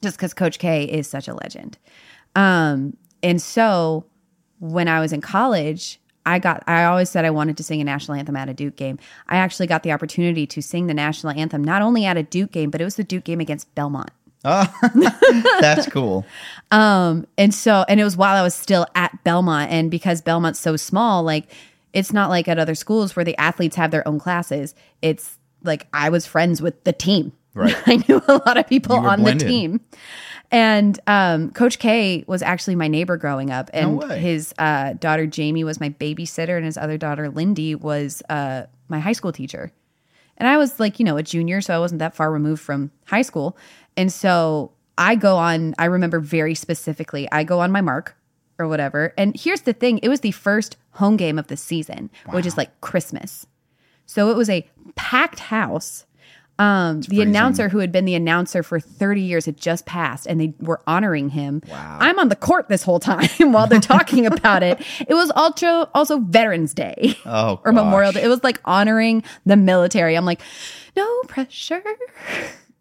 just 0.04 0.18
because 0.18 0.36
Coach 0.36 0.60
K 0.60 0.84
is 0.84 1.08
such 1.08 1.28
a 1.28 1.34
legend. 1.34 1.80
Um, 2.36 2.96
and 3.24 3.42
so 3.42 4.06
when 4.64 4.88
I 4.88 5.02
was 5.02 5.12
in 5.12 5.20
college, 5.20 6.00
I 6.26 6.40
got 6.40 6.64
I 6.68 6.86
always 6.86 7.10
said 7.10 7.26
I 7.26 7.32
wanted 7.32 7.58
to 7.58 7.64
sing 7.64 7.82
a 7.82 7.84
national 7.84 8.18
anthem 8.18 8.38
at 8.38 8.48
a 8.48 8.54
Duke 8.54 8.78
game. 8.78 8.98
I 9.28 9.36
actually 9.36 9.68
got 9.68 9.84
the 9.84 9.92
opportunity 9.92 10.48
to 10.48 10.62
sing 10.62 10.88
the 10.88 10.94
national 10.94 11.34
anthem 11.38 11.62
not 11.62 11.82
only 11.82 12.06
at 12.06 12.16
a 12.16 12.24
Duke 12.24 12.52
game, 12.52 12.70
but 12.70 12.80
it 12.80 12.86
was 12.86 12.96
the 12.96 13.04
Duke 13.04 13.26
game 13.26 13.42
against 13.42 13.74
Belmont. 13.76 14.10
That's 14.44 15.88
cool. 15.90 16.26
Um, 16.72 17.28
and 17.38 17.54
so 17.54 17.84
and 17.90 18.00
it 18.00 18.06
was 18.06 18.16
while 18.16 18.38
I 18.38 18.42
was 18.42 18.56
still 18.56 18.86
at 18.96 19.22
Belmont 19.26 19.70
and 19.70 19.92
because 19.92 20.22
Belmont's 20.22 20.60
so 20.60 20.78
small, 20.78 21.24
like 21.24 21.46
it's 21.92 22.14
not 22.14 22.30
like 22.30 22.48
at 22.48 22.58
other 22.58 22.76
schools 22.76 23.18
where 23.18 23.26
the 23.26 23.38
athletes 23.38 23.76
have 23.76 23.92
their 23.92 24.08
own 24.08 24.18
classes. 24.18 24.76
It's 25.02 25.38
like 25.62 25.88
I 25.94 26.08
was 26.08 26.26
friends 26.26 26.62
with 26.62 26.86
the 26.86 26.94
team. 26.94 27.34
Right. 27.54 27.76
I 27.86 27.98
knew 28.08 28.22
a 28.30 28.42
lot 28.46 28.58
of 28.58 28.68
people 28.68 28.96
on 28.96 29.22
blended. 29.22 29.46
the 29.46 29.52
team. 29.52 29.82
And 30.54 31.00
um, 31.08 31.50
Coach 31.50 31.80
K 31.80 32.24
was 32.28 32.44
actually 32.44 32.76
my 32.76 32.88
neighbor 32.88 33.18
growing 33.18 33.50
up, 33.50 33.72
and 33.74 33.98
way. 33.98 34.20
his 34.20 34.54
uh, 34.60 34.94
daughter 34.94 35.26
Jamie 35.26 35.64
was 35.64 35.80
my 35.80 35.90
babysitter, 35.90 36.56
and 36.56 36.64
his 36.64 36.78
other 36.78 36.98
daughter 36.98 37.28
Lindy 37.28 37.74
was 37.74 38.22
uh, 38.30 38.68
my 38.88 39.00
high 39.00 39.14
school 39.14 39.32
teacher. 39.32 39.72
And 40.38 40.48
I 40.48 40.58
was 40.58 40.80
like, 40.80 41.00
you 41.00 41.06
know, 41.06 41.18
a 41.18 41.24
junior, 41.24 41.60
so 41.60 41.76
I 41.76 41.80
wasn't 41.80 42.00
that 42.00 42.16
far 42.16 42.32
removed 42.32 42.62
from 42.62 42.92
high 43.06 43.24
school. 43.24 43.58
And 43.98 44.14
so 44.14 44.72
I 44.98 45.16
go 45.16 45.38
on, 45.38 45.74
I 45.80 45.86
remember 45.86 46.20
very 46.20 46.54
specifically, 46.54 47.28
I 47.32 47.44
go 47.44 47.60
on 47.60 47.72
my 47.72 47.82
mark 47.82 48.16
or 48.60 48.68
whatever. 48.68 49.14
And 49.18 49.36
here's 49.36 49.62
the 49.62 49.74
thing 49.74 50.00
it 50.04 50.10
was 50.10 50.22
the 50.22 50.32
first 50.32 50.78
home 50.92 51.18
game 51.18 51.40
of 51.40 51.48
the 51.48 51.58
season, 51.58 52.12
which 52.30 52.46
is 52.46 52.58
like 52.58 52.80
Christmas. 52.82 53.48
So 54.06 54.30
it 54.30 54.38
was 54.38 54.50
a 54.50 54.68
packed 54.96 55.40
house. 55.40 56.06
Um, 56.60 57.02
the 57.02 57.08
freezing. 57.08 57.28
announcer 57.30 57.70
who 57.70 57.80
had 57.80 57.92
been 57.92 58.06
the 58.06 58.14
announcer 58.14 58.62
for 58.62 58.80
30 58.80 59.22
years 59.22 59.46
had 59.48 59.58
just 59.58 59.86
passed 59.88 60.28
and 60.28 60.40
they 60.40 60.54
were 60.60 60.80
honoring 60.86 61.30
him. 61.30 61.62
Wow. 61.68 61.98
I'm 62.00 62.20
on 62.20 62.30
the 62.30 62.36
court 62.36 62.70
this 62.70 62.84
whole 62.84 63.00
time 63.00 63.28
while 63.52 63.66
they're 63.66 63.80
talking 63.82 64.28
about 64.28 64.62
it. 64.62 64.80
It 65.08 65.16
was 65.16 65.32
also 65.32 65.90
also 65.96 66.20
Veterans 66.20 66.74
Day 66.76 67.18
Oh, 67.26 67.60
or 67.66 67.72
Memorial. 67.72 68.12
Day. 68.12 68.22
It 68.24 68.28
was 68.28 68.44
like 68.44 68.62
honoring 68.66 69.24
the 69.48 69.56
military. 69.58 70.16
I'm 70.16 70.26
like, 70.26 70.42
no 70.96 71.22
pressure. 71.28 71.82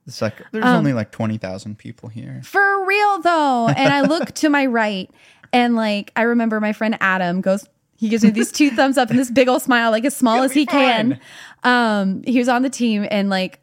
It's 0.06 0.20
like 0.20 0.34
there's 0.52 0.64
Um, 0.64 0.76
only 0.78 0.92
like 0.92 1.10
twenty 1.10 1.38
thousand 1.38 1.78
people 1.78 2.08
here. 2.08 2.40
For 2.44 2.84
real 2.86 3.20
though. 3.20 3.68
And 3.68 3.92
I 3.92 4.02
look 4.02 4.32
to 4.32 4.50
my 4.50 4.66
right 4.66 5.10
and 5.52 5.76
like 5.76 6.12
I 6.14 6.22
remember 6.22 6.60
my 6.60 6.72
friend 6.74 6.96
Adam 7.00 7.40
goes 7.40 7.66
he 7.96 8.08
gives 8.08 8.24
me 8.24 8.30
these 8.30 8.50
two 8.50 8.70
thumbs 8.70 8.98
up 8.98 9.10
and 9.10 9.18
this 9.18 9.30
big 9.30 9.46
old 9.48 9.62
smile, 9.62 9.92
like 9.92 10.04
as 10.04 10.16
small 10.16 10.42
as 10.42 10.52
he 10.52 10.66
can. 10.66 11.20
Um, 11.62 12.24
he 12.26 12.36
was 12.40 12.48
on 12.48 12.62
the 12.62 12.68
team 12.70 13.06
and 13.08 13.30
like 13.30 13.60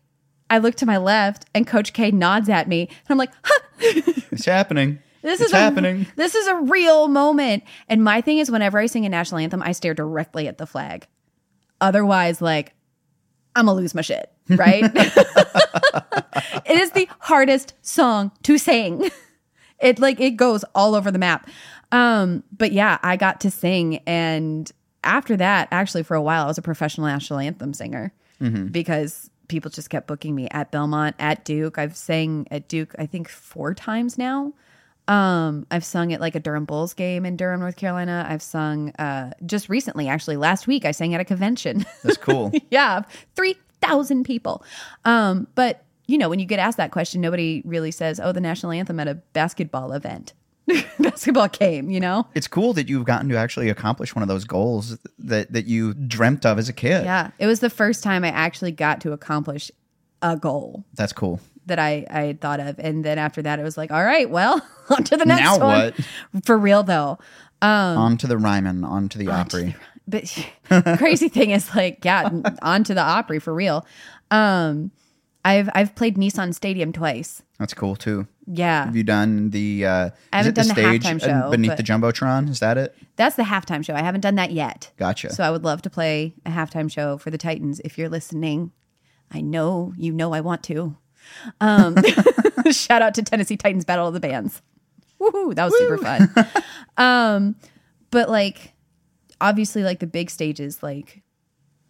I 0.49 0.57
look 0.59 0.75
to 0.75 0.85
my 0.85 0.97
left 0.97 1.45
and 1.53 1.65
Coach 1.67 1.93
K 1.93 2.11
nods 2.11 2.49
at 2.49 2.67
me 2.67 2.81
and 2.89 3.09
I'm 3.09 3.17
like, 3.17 3.31
huh, 3.43 3.59
It's 4.31 4.45
happening. 4.45 4.99
this 5.21 5.39
it's 5.41 5.49
is 5.49 5.53
a- 5.53 5.57
happening. 5.57 6.07
this 6.15 6.35
is 6.35 6.47
a 6.47 6.55
real 6.61 7.07
moment. 7.07 7.63
And 7.87 8.03
my 8.03 8.21
thing 8.21 8.37
is 8.39 8.49
whenever 8.51 8.77
I 8.79 8.85
sing 8.87 9.05
a 9.05 9.09
national 9.09 9.39
anthem, 9.39 9.61
I 9.61 9.71
stare 9.73 9.93
directly 9.93 10.47
at 10.47 10.57
the 10.57 10.65
flag. 10.67 11.07
Otherwise, 11.81 12.41
like 12.41 12.73
I'm 13.55 13.65
gonna 13.65 13.77
lose 13.77 13.95
my 13.95 14.01
shit, 14.01 14.31
right? 14.49 14.83
it 14.93 16.79
is 16.79 16.91
the 16.91 17.07
hardest 17.19 17.73
song 17.81 18.31
to 18.43 18.57
sing. 18.57 19.09
It 19.79 19.99
like 19.99 20.19
it 20.19 20.31
goes 20.31 20.63
all 20.75 20.95
over 20.95 21.09
the 21.11 21.19
map. 21.19 21.49
Um, 21.91 22.43
but 22.55 22.71
yeah, 22.71 22.99
I 23.01 23.15
got 23.17 23.41
to 23.41 23.51
sing 23.51 23.97
and 24.05 24.71
after 25.03 25.37
that, 25.37 25.69
actually 25.71 26.03
for 26.03 26.15
a 26.15 26.21
while 26.21 26.43
I 26.43 26.47
was 26.47 26.57
a 26.57 26.61
professional 26.61 27.07
national 27.07 27.39
anthem 27.39 27.73
singer 27.73 28.13
because 28.71 29.29
people 29.49 29.69
just 29.69 29.89
kept 29.89 30.07
booking 30.07 30.33
me 30.33 30.47
at 30.51 30.71
Belmont, 30.71 31.15
at 31.19 31.43
Duke. 31.43 31.77
I've 31.77 31.97
sang 31.97 32.47
at 32.49 32.69
Duke 32.69 32.95
I 32.97 33.05
think 33.05 33.27
4 33.27 33.73
times 33.73 34.17
now. 34.17 34.53
Um, 35.09 35.65
I've 35.71 35.83
sung 35.83 36.13
at 36.13 36.21
like 36.21 36.35
a 36.35 36.39
Durham 36.39 36.65
Bulls 36.65 36.93
game 36.93 37.25
in 37.25 37.35
Durham, 37.35 37.59
North 37.59 37.75
Carolina. 37.75 38.25
I've 38.29 38.41
sung 38.43 38.91
uh 38.91 39.31
just 39.45 39.67
recently, 39.67 40.07
actually 40.07 40.37
last 40.37 40.67
week 40.67 40.85
I 40.85 40.91
sang 40.91 41.13
at 41.13 41.19
a 41.19 41.25
convention. 41.25 41.85
That's 42.03 42.17
cool. 42.17 42.53
yeah, 42.69 43.01
3,000 43.35 44.23
people. 44.23 44.63
Um, 45.03 45.47
but 45.55 45.83
you 46.07 46.17
know, 46.17 46.27
when 46.27 46.39
you 46.39 46.45
get 46.45 46.57
asked 46.57 46.77
that 46.77 46.91
question, 46.91 47.21
nobody 47.21 47.61
really 47.65 47.91
says, 47.91 48.19
"Oh, 48.19 48.31
the 48.31 48.41
national 48.41 48.71
anthem 48.71 48.99
at 48.99 49.07
a 49.07 49.15
basketball 49.33 49.91
event." 49.91 50.33
basketball 50.99 51.47
game, 51.49 51.89
you 51.89 51.99
know? 51.99 52.27
it's 52.35 52.47
cool 52.47 52.73
that 52.73 52.87
you've 52.89 53.05
gotten 53.05 53.29
to 53.29 53.35
actually 53.37 53.69
accomplish 53.69 54.15
one 54.15 54.21
of 54.23 54.27
those 54.27 54.43
goals 54.45 54.97
that 55.19 55.51
that 55.51 55.65
you 55.65 55.93
dreamt 55.93 56.45
of 56.45 56.57
as 56.59 56.69
a 56.69 56.73
kid. 56.73 57.03
Yeah, 57.05 57.31
it 57.39 57.47
was 57.47 57.59
the 57.59 57.69
first 57.69 58.03
time 58.03 58.23
I 58.23 58.29
actually 58.29 58.71
got 58.71 59.01
to 59.01 59.11
accomplish 59.11 59.71
a 60.21 60.35
goal 60.37 60.83
That's 60.95 61.13
cool. 61.13 61.39
that 61.67 61.79
I 61.79 62.05
I 62.09 62.21
had 62.23 62.41
thought 62.41 62.59
of, 62.59 62.77
and 62.79 63.03
then 63.05 63.17
after 63.17 63.41
that, 63.41 63.59
it 63.59 63.63
was 63.63 63.77
like, 63.77 63.91
all 63.91 64.03
right, 64.03 64.29
well, 64.29 64.61
on 64.89 65.03
to 65.05 65.17
the 65.17 65.25
next 65.25 65.41
Now 65.41 65.59
one. 65.59 65.93
what? 66.33 66.45
For 66.45 66.57
real 66.57 66.83
though, 66.83 67.17
on 67.61 68.17
to 68.17 68.27
the 68.27 68.37
Ryman, 68.37 68.83
on 68.83 69.09
to 69.09 69.17
the 69.17 69.29
Opry. 69.29 69.75
but 70.07 70.23
crazy 70.97 71.29
thing 71.29 71.51
is 71.51 71.73
like 71.75 72.03
yeah 72.03 72.29
on 72.63 72.83
to 72.83 72.93
the 72.95 73.01
opry 73.01 73.37
for 73.37 73.53
real 73.53 73.85
um 74.31 74.89
i've 75.45 75.69
i've 75.75 75.93
played 75.93 76.15
nissan 76.17 76.51
stadium 76.53 76.91
twice 76.91 77.43
That's 77.59 77.73
cool 77.73 77.95
too. 77.95 78.25
yeah 78.47 78.85
Have 78.85 78.95
you 78.95 79.03
done 79.03 79.49
the? 79.51 79.85
Uh, 79.85 80.09
I 80.33 80.37
haven't 80.37 80.55
the 80.55 80.61
done 80.63 80.67
the 80.69 80.73
stage 80.73 81.03
halftime 81.03 81.21
show, 81.21 81.51
beneath 81.51 81.75
the 81.77 81.83
jumbotron? 81.83 82.49
Is 82.49 82.59
that 82.61 82.77
it? 82.77 82.95
that's 83.17 83.35
the 83.35 83.43
halftime 83.43 83.83
show 83.83 83.93
i 83.93 84.01
haven't 84.01 84.21
done 84.21 84.35
that 84.35 84.51
yet 84.51 84.91
Gotcha. 84.95 85.33
so 85.33 85.43
i 85.43 85.51
would 85.51 85.65
love 85.65 85.81
to 85.81 85.89
play 85.89 86.33
a 86.45 86.49
halftime 86.49 86.89
show 86.89 87.17
for 87.17 87.29
the 87.29 87.37
titans 87.37 87.81
if 87.83 87.97
you're 87.97 88.07
listening 88.07 88.71
i 89.29 89.41
know 89.41 89.93
you 89.97 90.13
know 90.13 90.33
i 90.33 90.39
want 90.39 90.63
to 90.63 90.95
um 91.59 91.97
shout 92.71 93.01
out 93.01 93.13
to 93.15 93.21
tennessee 93.21 93.57
titans 93.57 93.83
battle 93.83 94.07
of 94.07 94.13
the 94.13 94.21
bands 94.21 94.61
Woohoo, 95.19 95.53
that 95.53 95.65
was 95.65 95.77
super 95.77 95.97
fun 95.97 96.29
um 96.97 97.55
but 98.09 98.29
like 98.29 98.71
obviously 99.41 99.83
like 99.83 99.99
the 99.99 100.07
big 100.07 100.29
stages 100.29 100.81
like 100.81 101.21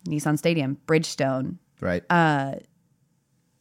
nissan 0.07 0.35
stadium 0.35 0.79
bridgestone 0.87 1.57
right. 1.79 2.03
uh, 2.09 2.53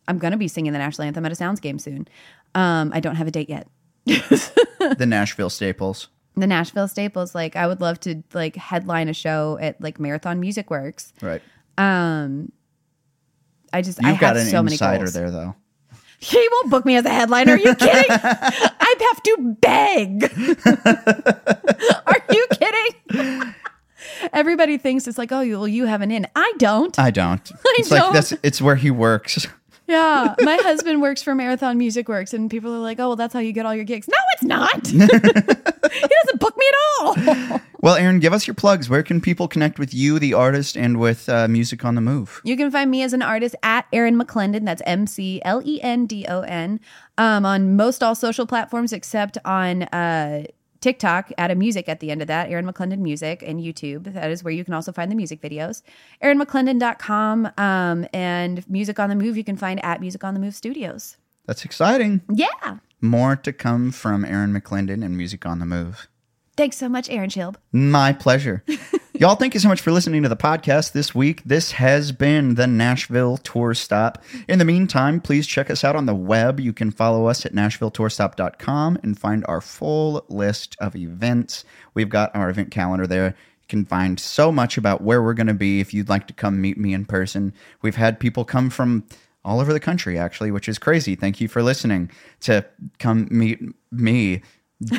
I'm 0.09 0.19
gonna 0.19 0.37
be 0.37 0.49
singing 0.49 0.73
the 0.73 0.79
national 0.79 1.07
anthem 1.07 1.25
at 1.25 1.31
a 1.33 1.37
Sounds 1.37 1.61
game 1.61 1.79
soon. 1.79 2.09
Um, 2.57 2.91
I 2.93 2.99
don't 3.01 3.15
have 3.15 3.29
a 3.29 3.31
date 3.31 3.49
yet. 3.49 3.69
the 4.07 5.07
Nashville 5.07 5.51
Staples. 5.51 6.09
The 6.35 6.47
Nashville 6.47 6.89
Staples, 6.89 7.35
like 7.35 7.55
I 7.57 7.67
would 7.67 7.81
love 7.81 8.01
to 8.01 8.23
like 8.33 8.57
headline 8.57 9.09
a 9.09 9.13
show 9.15 9.59
at 9.61 9.81
like 9.81 10.01
Marathon 10.01 10.41
Music 10.41 10.71
Works. 10.71 11.13
Right. 11.21 11.43
Um, 11.77 12.51
I 13.73 13.83
just 13.83 14.03
I 14.03 14.11
You've 14.11 14.21
got 14.21 14.37
have 14.37 14.45
an 14.47 14.51
so 14.51 14.63
many 14.63 14.75
insider 14.75 15.05
goals. 15.05 15.13
there 15.13 15.31
though. 15.31 15.55
He 16.21 16.49
won't 16.51 16.71
book 16.71 16.85
me 16.85 16.97
as 16.97 17.05
a 17.05 17.11
headliner. 17.11 17.53
Are 17.53 17.59
you 17.59 17.75
kidding? 17.77 18.07
I'd 18.11 19.01
have 19.01 19.23
to 19.23 19.57
beg. 19.61 20.25
Are 22.07 22.35
you 22.35 22.47
kidding? 22.51 23.55
Everybody 24.33 24.79
thinks 24.79 25.07
it's 25.07 25.19
like, 25.19 25.31
oh, 25.31 25.43
you, 25.43 25.59
well, 25.59 25.69
you 25.69 25.87
have 25.87 26.01
an 26.01 26.11
in. 26.11 26.27
I 26.35 26.53
don't. 26.59 26.99
I 26.99 27.11
don't. 27.13 27.49
it's 27.77 27.89
don't. 27.89 28.13
that's 28.13 28.33
it's 28.43 28.61
where 28.61 28.75
he 28.77 28.91
works. 28.91 29.47
Yeah, 29.89 30.35
my 30.41 30.57
husband 30.57 31.01
works 31.01 31.23
for 31.23 31.35
Marathon 31.35 31.79
Music 31.79 32.09
Works, 32.09 32.35
and 32.35 32.51
people 32.51 32.75
are 32.75 32.79
like, 32.79 33.01
"Oh, 33.01 33.09
well, 33.09 33.17
that's 33.17 33.33
how 33.33 33.41
you 33.41 33.53
get 33.53 33.65
all 33.67 33.75
your 33.75 33.85
gigs." 33.85 34.07
No, 34.07 34.17
it's 34.35 34.45
not. 34.45 34.87
he 34.87 34.99
doesn't 34.99 36.41
book 36.41 36.57
me 36.57 36.67
at 36.69 36.75
all. 37.01 37.61
Well, 37.81 37.95
Erin, 37.95 38.19
give 38.19 38.33
us 38.33 38.45
your 38.45 38.55
plugs. 38.55 38.91
Where 38.91 39.05
can 39.05 39.21
people 39.21 39.47
connect 39.47 39.79
with 39.79 39.95
you, 39.95 40.19
the 40.19 40.35
artist, 40.35 40.77
and 40.77 40.99
with 40.99 41.29
uh, 41.29 41.47
Music 41.47 41.85
on 41.85 41.95
the 41.95 42.01
Move? 42.01 42.41
you 42.43 42.57
can 42.57 42.73
find 42.73 42.91
me 42.91 43.05
as 43.05 43.13
an 43.13 43.23
artist 43.23 43.55
at 43.63 43.87
Erin 43.93 44.19
McLendon. 44.19 44.65
That's 44.65 44.83
M 44.85 45.07
C 45.07 45.41
L 45.45 45.63
E 45.65 45.81
N 45.81 46.05
D 46.07 46.27
O 46.29 46.41
N. 46.41 46.81
Um, 47.19 47.47
on 47.47 47.77
most 47.77 48.03
all 48.03 48.17
social 48.17 48.47
platforms 48.47 48.93
except 48.93 49.39
on 49.45 49.85
uh, 49.85 50.47
TikTok, 50.81 51.33
add 51.39 51.51
a 51.51 51.55
music 51.55 51.89
at 51.89 52.01
the 52.01 52.11
end 52.11 52.23
of 52.23 52.29
that, 52.29 52.51
Erin 52.51 52.67
McLendon 52.67 52.99
Music, 52.99 53.43
and 53.47 53.61
YouTube. 53.61 54.13
That 54.13 54.31
is 54.31 54.45
where 54.45 54.53
you 54.53 54.65
can 54.65 54.75
also 54.75 54.93
find 54.93 55.11
the 55.11 55.17
music 55.17 55.41
videos. 55.41 55.83
ErinMcLendon.com 56.23 57.51
um, 57.59 58.07
and 58.13 58.69
Music 58.69 58.99
on 58.99 59.09
the 59.09 59.17
Move, 59.17 59.37
you 59.37 59.45
can 59.45 59.57
find 59.57 59.85
at 59.85 60.01
Music 60.01 60.23
on 60.25 60.35
the 60.35 60.41
Move 60.41 60.55
Studios. 60.55 61.17
That's 61.47 61.65
exciting. 61.65 62.21
Yeah. 62.33 62.79
More 63.01 63.37
to 63.37 63.53
come 63.53 63.91
from 63.91 64.25
Erin 64.25 64.53
McLendon 64.53 65.05
and 65.05 65.17
Music 65.17 65.47
on 65.47 65.59
the 65.59 65.67
Move. 65.67 66.09
Thanks 66.57 66.77
so 66.77 66.89
much, 66.89 67.09
Aaron 67.09 67.31
Schilb. 67.31 67.55
My 67.73 68.13
pleasure. 68.13 68.65
Y'all, 69.19 69.35
thank 69.35 69.53
you 69.53 69.59
so 69.59 69.67
much 69.67 69.81
for 69.81 69.91
listening 69.91 70.23
to 70.23 70.29
the 70.29 70.37
podcast 70.37 70.93
this 70.93 71.13
week. 71.13 71.43
This 71.45 71.73
has 71.73 72.13
been 72.13 72.55
the 72.55 72.69
Nashville 72.69 73.37
Tour 73.39 73.75
Stop. 73.75 74.23
In 74.47 74.61
the 74.61 74.65
meantime, 74.65 75.21
please 75.21 75.45
check 75.45 75.71
us 75.71 75.83
out 75.83 75.97
on 75.97 76.07
the 76.07 76.15
web. 76.15 76.61
You 76.61 76.73
can 76.73 76.93
follow 76.93 77.27
us 77.27 77.45
at 77.45 77.53
NashvilleTourStop.com 77.53 79.01
and 79.03 79.19
find 79.19 79.45
our 79.49 79.61
full 79.61 80.25
list 80.29 80.77
of 80.79 80.95
events. 80.95 81.65
We've 81.95 82.09
got 82.09 82.31
our 82.37 82.49
event 82.49 82.71
calendar 82.71 83.09
there. 83.09 83.35
You 83.63 83.67
can 83.69 83.85
find 83.87 84.21
so 84.21 84.53
much 84.53 84.79
about 84.79 85.03
where 85.03 85.21
we're 85.21 85.35
going 85.35 85.49
to 85.49 85.55
be 85.55 85.81
if 85.81 85.93
you'd 85.93 86.09
like 86.09 86.29
to 86.29 86.33
come 86.33 86.61
meet 86.61 86.79
me 86.79 86.95
in 86.95 87.05
person. 87.05 87.53
We've 87.83 87.97
had 87.97 88.21
people 88.21 88.45
come 88.45 88.71
from 88.71 89.03
all 89.45 89.59
over 89.59 89.73
the 89.73 89.81
country, 89.81 90.17
actually, 90.17 90.53
which 90.53 90.69
is 90.69 90.79
crazy. 90.79 91.17
Thank 91.17 91.41
you 91.41 91.49
for 91.49 91.61
listening 91.61 92.13
to 92.43 92.65
come 93.01 93.27
meet 93.33 93.59
me 93.91 94.43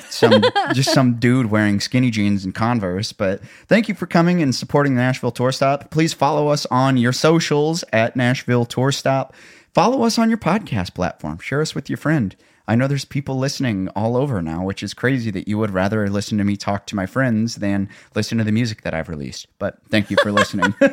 some 0.10 0.44
just 0.74 0.92
some 0.94 1.16
dude 1.16 1.50
wearing 1.50 1.80
skinny 1.80 2.12
jeans 2.12 2.44
and 2.44 2.54
Converse. 2.54 3.14
But 3.14 3.42
thank 3.68 3.88
you 3.88 3.96
for 3.96 4.06
coming 4.06 4.42
and 4.42 4.54
supporting 4.54 4.96
the 4.96 5.02
Nashville 5.02 5.32
Tour 5.32 5.52
Stop. 5.52 5.90
Please 5.92 6.14
follow 6.14 6.50
us 6.50 6.66
on 6.68 6.98
your 6.98 7.14
socials 7.14 7.84
at 7.94 8.16
Nashville 8.16 8.66
Tour 8.66 8.92
Stop. 8.92 9.34
Follow 9.74 10.04
us 10.04 10.18
on 10.18 10.30
your 10.30 10.38
podcast 10.38 10.94
platform. 10.94 11.40
Share 11.40 11.62
us 11.62 11.76
with 11.76 11.90
your 11.90 11.98
friend. 11.98 12.36
I 12.70 12.76
know 12.76 12.86
there's 12.88 13.04
people 13.04 13.40
listening 13.40 13.90
all 13.96 14.16
over 14.16 14.44
now, 14.44 14.64
which 14.64 14.84
is 14.84 14.94
crazy 14.94 15.32
that 15.32 15.48
you 15.48 15.58
would 15.58 15.72
rather 15.72 16.08
listen 16.08 16.38
to 16.38 16.44
me 16.44 16.56
talk 16.56 16.86
to 16.86 16.96
my 16.96 17.08
friends 17.08 17.56
than 17.56 17.90
listen 18.14 18.38
to 18.38 18.44
the 18.44 18.52
music 18.52 18.84
that 18.84 18.94
I've 18.94 19.10
released. 19.10 19.48
But 19.58 19.80
thank 19.90 20.12
you 20.12 20.18
for 20.22 20.32
listening. 20.32 20.76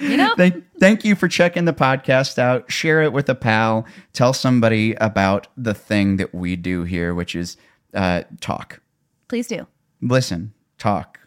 You 0.00 0.16
know? 0.16 0.32
thank, 0.36 0.64
thank 0.78 1.04
you 1.04 1.16
for 1.16 1.26
checking 1.26 1.64
the 1.64 1.72
podcast 1.72 2.38
out. 2.38 2.70
Share 2.70 3.02
it 3.02 3.12
with 3.12 3.28
a 3.28 3.34
pal. 3.34 3.84
Tell 4.12 4.32
somebody 4.32 4.94
about 4.94 5.48
the 5.56 5.74
thing 5.74 6.18
that 6.18 6.32
we 6.32 6.54
do 6.54 6.84
here, 6.84 7.14
which 7.14 7.34
is 7.34 7.56
uh, 7.94 8.22
talk. 8.40 8.80
Please 9.26 9.48
do. 9.48 9.66
Listen, 10.00 10.54
talk, 10.78 11.18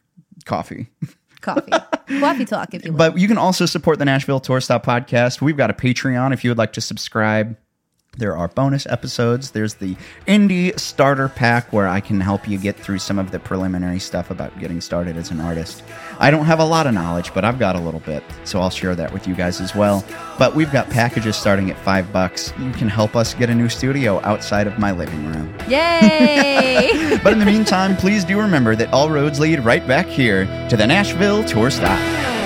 coffee. 0.46 0.88
Coffee. 1.42 1.72
Coffee 2.20 2.46
talk, 2.46 2.74
if 2.76 2.86
you 2.86 2.92
will. 2.92 3.00
But 3.00 3.18
you 3.18 3.28
can 3.28 3.38
also 3.40 3.66
support 3.66 3.98
the 3.98 4.06
Nashville 4.06 4.40
Tour 4.40 4.62
Stop 4.62 4.86
podcast. 4.86 5.42
We've 5.42 5.58
got 5.58 5.72
a 5.72 5.74
Patreon 5.74 6.34
if 6.34 6.44
you 6.44 6.52
would 6.52 6.58
like 6.60 6.74
to 6.74 6.82
subscribe. 6.82 7.58
There 8.18 8.36
are 8.36 8.50
bonus 8.50 8.86
episodes. 8.88 9.52
There's 9.52 9.76
the 9.76 9.96
indie 10.28 10.78
starter 10.78 11.30
pack 11.30 11.72
where 11.72 11.88
I 11.88 12.02
can 12.02 12.20
help 12.20 12.46
you 12.46 12.58
get 12.58 12.76
through 12.76 13.00
some 13.00 13.18
of 13.18 13.32
the 13.32 13.40
preliminary 13.40 14.00
stuff 14.00 14.30
about 14.30 14.60
getting 14.60 14.82
started 14.82 15.16
as 15.16 15.32
an 15.32 15.40
artist. 15.40 15.82
I 16.20 16.30
don't 16.30 16.44
have 16.44 16.60
a 16.60 16.66
lot 16.66 16.88
of 16.88 16.94
knowledge, 16.94 17.34
but 17.34 17.46
I've 17.46 17.58
got 17.58 17.78
a 17.78 17.80
little 17.80 18.02
bit, 18.02 18.22
so 18.44 18.60
I'll 18.60 18.70
share 18.70 18.96
that 18.96 19.14
with 19.14 19.30
you 19.30 19.34
guys 19.34 19.62
as 19.62 19.74
well. 19.74 20.04
But 20.38 20.56
we've 20.56 20.72
got 20.74 20.90
packages 20.90 21.38
starting 21.38 21.72
at 21.72 21.78
five 21.78 22.12
bucks. 22.12 22.52
You 22.60 22.72
can 22.72 22.90
help 22.90 23.16
us 23.16 23.34
get 23.34 23.50
a 23.50 23.56
new 23.56 23.70
studio 23.70 24.20
outside 24.24 24.68
of 24.68 24.78
my 24.78 24.92
living 24.92 25.26
room. 25.28 25.56
Yay! 25.70 27.18
But 27.24 27.34
in 27.34 27.40
the 27.40 27.46
meantime, 27.46 27.96
please 27.96 28.26
do 28.26 28.40
remember 28.40 28.76
that 28.76 28.92
all 28.92 29.10
roads 29.10 29.40
lead 29.40 29.60
right 29.60 29.86
back 29.88 30.08
here 30.08 30.46
to 30.70 30.76
the 30.76 30.88
Nashville 30.88 31.44
Tour 31.44 31.70
Stop. 31.70 32.41